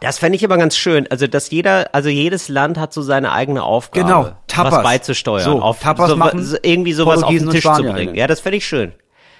Das 0.00 0.18
fände 0.18 0.34
ich 0.36 0.44
aber 0.44 0.56
ganz 0.56 0.76
schön. 0.76 1.06
Also, 1.10 1.28
dass 1.28 1.50
jeder, 1.50 1.90
also 1.94 2.08
jedes 2.08 2.48
Land 2.48 2.76
hat 2.76 2.92
so 2.92 3.02
seine 3.02 3.30
eigene 3.30 3.62
Aufgabe, 3.62 4.04
Genau, 4.06 4.28
Tapas. 4.48 4.72
was 4.72 4.82
beizusteuern. 4.82 5.44
So, 5.44 5.60
auf, 5.62 5.78
Tapas 5.80 6.10
so, 6.10 6.16
machen 6.16 6.42
so, 6.42 6.56
irgendwie 6.62 6.92
sowas 6.92 7.22
auf 7.22 7.30
den 7.30 7.48
Tisch 7.50 7.62
zu 7.62 7.82
bringen. 7.82 8.08
hin. 8.08 8.14
Ja, 8.16 8.26
das 8.26 8.40
fände 8.40 8.58
ich 8.58 8.66
schön. 8.66 8.92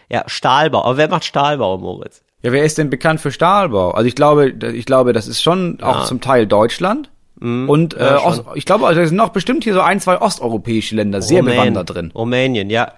Ja, 0.09 0.23
Stahlbau. 0.27 0.85
Aber 0.85 0.97
wer 0.99 1.09
macht 1.09 1.25
Stahlbau, 1.25 1.79
Moritz? 1.79 2.23
Ja, 2.43 2.53
wer 2.53 2.65
ist 2.65 2.79
denn 2.79 2.91
bekannt 2.91 3.21
für 3.21 3.33
Stahlbau? 3.33 3.91
Also 3.93 4.07
ich 4.07 4.15
glaube, 4.15 4.51
ich 4.51 4.85
glaube, 4.87 5.13
das 5.13 5.27
ist 5.27 5.43
schon 5.43 5.79
auch 5.83 6.05
zum 6.05 6.21
Teil 6.21 6.47
Deutschland. 6.47 7.11
Und 7.41 7.95
äh, 7.95 8.05
Ja. 8.05 8.25
Ost, 8.25 8.45
ich 8.55 8.65
glaube, 8.67 8.87
also 8.87 9.01
es 9.01 9.09
sind 9.09 9.17
noch 9.17 9.31
bestimmt 9.31 9.65
hier 9.65 9.75
so 9.75 9.81
ein, 9.81 9.99
zwei 10.01 10.21
osteuropäische 10.21 10.95
Länder 10.95 11.23
sehr 11.23 11.39
Rumänien. 11.41 11.61
bewandert 11.75 11.91
drin. 11.95 12.13
Rumänien, 12.15 12.71
ja. 12.71 12.93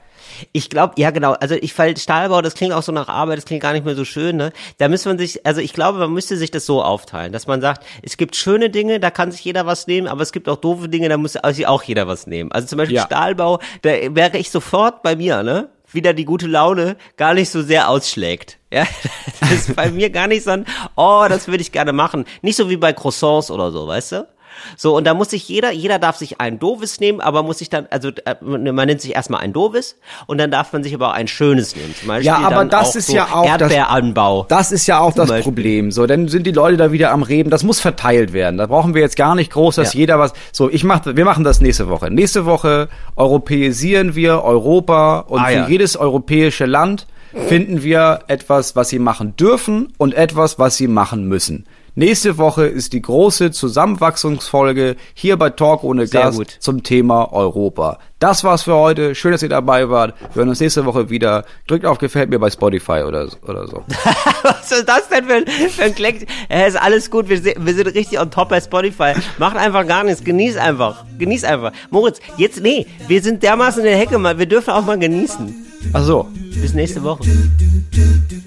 Ich 0.53 0.71
glaube, 0.71 0.95
ja 0.99 1.11
genau, 1.11 1.33
also 1.33 1.55
ich 1.55 1.73
fall 1.75 1.97
Stahlbau, 1.97 2.43
das 2.43 2.55
klingt 2.55 2.73
auch 2.73 2.83
so 2.83 2.93
nach 2.93 3.09
Arbeit, 3.09 3.39
das 3.39 3.45
klingt 3.45 3.63
gar 3.63 3.73
nicht 3.73 3.85
mehr 3.85 3.95
so 3.95 4.05
schön, 4.05 4.37
ne? 4.37 4.53
Da 4.79 4.89
müsste 4.89 5.09
man 5.09 5.19
sich, 5.19 5.45
also 5.47 5.61
ich 5.61 5.73
glaube, 5.73 5.99
man 5.99 6.13
müsste 6.13 6.37
sich 6.37 6.51
das 6.51 6.67
so 6.67 6.83
aufteilen, 6.83 7.33
dass 7.33 7.47
man 7.47 7.61
sagt, 7.61 7.85
es 8.03 8.17
gibt 8.17 8.37
schöne 8.37 8.71
Dinge, 8.71 9.01
da 9.01 9.11
kann 9.11 9.33
sich 9.33 9.45
jeder 9.45 9.67
was 9.67 9.87
nehmen, 9.87 10.09
aber 10.09 10.23
es 10.23 10.33
gibt 10.33 10.49
auch 10.49 10.57
doofe 10.57 10.89
Dinge, 10.89 11.09
da 11.09 11.17
muss 11.17 11.33
sich 11.33 11.67
auch 11.67 11.83
jeder 11.83 12.07
was 12.07 12.27
nehmen. 12.27 12.53
Also 12.53 12.69
zum 12.69 12.79
Beispiel 12.79 12.97
Ja. 12.97 13.07
Stahlbau, 13.07 13.59
da 13.83 13.91
wäre 14.15 14.39
ich 14.39 14.51
sofort 14.51 15.03
bei 15.03 15.17
mir, 15.17 15.43
ne? 15.43 15.69
Wieder 15.93 16.13
die 16.13 16.25
gute 16.25 16.49
Laune 16.49 16.97
gar 17.17 17.35
nicht 17.35 17.51
so 17.51 17.63
sehr 17.63 17.89
ausschlägt. 17.89 18.59
Ja, 18.73 18.85
das 19.41 19.53
ist 19.53 19.77
bei 19.77 19.91
mir 19.91 20.11
gar 20.11 20.27
nicht 20.27 20.43
so 20.43 20.51
ein, 20.51 20.67
oh, 20.97 21.27
das 21.29 21.47
würde 21.47 21.61
ich 21.63 21.71
gerne 21.71 21.93
machen. 21.93 22.25
Nicht 22.43 22.57
so 22.57 22.69
wie 22.69 22.77
bei 22.77 22.93
Croissants 22.93 23.51
oder 23.51 23.71
so, 23.71 23.87
weißt 23.87 24.13
du? 24.13 24.29
So, 24.77 24.97
und 24.97 25.05
da 25.05 25.15
muss 25.15 25.31
sich 25.31 25.49
jeder, 25.49 25.71
jeder 25.73 25.99
darf 25.99 26.17
sich 26.17 26.41
ein 26.41 26.59
doofes 26.59 27.01
nehmen, 27.01 27.21
aber 27.21 27.43
muss 27.43 27.59
sich 27.59 27.71
dann, 27.71 27.87
also 27.91 28.09
äh, 28.25 28.35
man 28.43 28.87
nimmt 28.87 29.01
sich 29.01 29.15
erstmal 29.15 29.41
ein 29.41 29.53
doofes 29.53 29.97
und 30.27 30.39
dann 30.39 30.51
darf 30.51 30.73
man 30.73 30.83
sich 30.83 30.95
aber 30.95 31.09
auch 31.09 31.13
ein 31.15 31.29
schönes 31.29 31.77
nehmen. 31.77 31.95
Zum 31.99 32.09
Beispiel 32.09 32.27
Ja, 32.27 32.39
aber 32.39 32.65
das 32.65 32.97
ist 32.97 33.07
so 33.09 33.15
ja 33.15 33.25
auch 33.33 33.43
das- 33.45 33.61
Erdbeeranbau. 33.63 34.47
Das 34.49 34.73
ist 34.73 34.87
ja 34.87 35.01
auch 35.01 35.13
das 35.15 35.29
Beispiel. 35.29 35.43
Problem. 35.45 35.91
So, 35.93 36.07
dann 36.07 36.29
sind 36.29 36.47
die 36.47 36.53
Leute 36.53 36.77
da 36.77 36.93
wieder 36.93 37.11
am 37.13 37.23
Reden. 37.23 37.51
Das 37.51 37.63
muss 37.63 37.81
verteilt 37.81 38.33
werden. 38.33 38.59
Da 38.59 38.67
brauchen 38.67 38.95
wir 38.95 39.03
jetzt 39.03 39.17
gar 39.17 39.35
nicht 39.35 39.51
groß, 39.53 39.77
dass 39.77 39.95
Ja. 39.95 40.01
jeder 40.01 40.19
was. 40.19 40.33
So, 40.53 40.71
ich 40.71 40.85
mach, 40.85 41.01
wir 41.05 41.25
machen 41.25 41.45
das 41.45 41.61
nächste 41.61 41.89
Woche. 41.89 42.11
Nächste 42.11 42.47
Woche 42.47 42.89
europäisieren 43.17 44.15
wir 44.15 44.43
Europa 44.43 45.21
und 45.21 45.41
Ah, 45.41 45.47
für 45.47 45.53
ja. 45.55 45.69
jedes 45.69 45.97
europäische 45.97 46.67
Land 46.67 47.07
finden 47.49 47.83
wir 47.83 48.21
etwas, 48.29 48.77
was 48.77 48.91
sie 48.91 49.01
machen 49.01 49.35
dürfen 49.37 49.93
und 49.99 50.15
etwas, 50.15 50.59
was 50.61 50.77
sie 50.77 50.87
machen 50.87 51.27
müssen. 51.29 51.67
Nächste 51.97 52.39
Woche 52.39 52.67
ist 52.67 52.93
die 52.93 53.01
große 53.01 53.53
Zusammenwachsungsfolge 53.53 54.97
hier 55.15 55.37
bei 55.37 55.51
Talk 55.51 55.85
ohne 55.85 56.09
Sehr 56.09 56.23
Gast 56.23 56.39
gut. 56.39 56.57
zum 56.59 56.83
Thema 56.83 57.33
Europa. 57.33 58.01
Das 58.19 58.43
war's 58.43 58.65
für 58.65 58.75
heute. 58.75 59.15
Schön, 59.15 59.31
dass 59.31 59.45
ihr 59.45 59.49
dabei 59.49 59.89
wart. 59.89 60.17
Wir 60.33 60.41
hören 60.41 60.49
uns 60.49 60.59
nächste 60.59 60.87
Woche 60.87 61.09
wieder. 61.09 61.45
Drückt 61.69 61.87
auf 61.87 61.99
Gefällt 61.99 62.31
mir 62.31 62.41
bei 62.41 62.51
Spotify 62.51 63.05
oder, 63.07 63.29
oder 63.47 63.69
so. 63.69 63.85
Was 64.43 64.73
ist 64.73 64.89
das 64.89 65.09
denn 65.09 65.27
für 65.27 65.35
ein, 65.35 65.47
für 65.47 65.85
ein 65.85 65.95
Kleck? 65.95 66.27
Äh, 66.49 66.67
ist 66.67 66.77
alles 66.77 67.13
gut, 67.13 67.29
wir, 67.29 67.45
wir 67.45 67.75
sind 67.75 67.87
richtig 67.87 68.19
on 68.19 68.29
top 68.29 68.49
bei 68.49 68.61
Spotify. 68.61 69.13
Macht 69.39 69.57
einfach 69.57 69.87
gar 69.87 70.03
nichts, 70.03 70.25
genieß 70.25 70.57
einfach. 70.57 71.05
Genieß 71.17 71.45
einfach. 71.45 71.71
Moritz, 71.91 72.19
jetzt, 72.39 72.61
nee, 72.61 72.89
wir 73.07 73.23
sind 73.23 73.45
dermaßen 73.45 73.85
in 73.85 73.89
der 73.89 73.99
Hecke 73.99 74.19
mal, 74.19 74.37
wir 74.37 74.47
dürfen 74.47 74.71
auch 74.71 74.85
mal 74.85 74.99
genießen. 74.99 75.74
Ach. 75.93 76.27
Bis 76.61 76.75
nächste 76.75 77.03
Woche. 77.03 77.25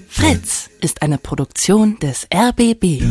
Fritz 0.08 0.70
ist 0.80 1.02
eine 1.02 1.18
Produktion 1.18 1.98
des 2.00 2.26
RBB. 2.34 3.02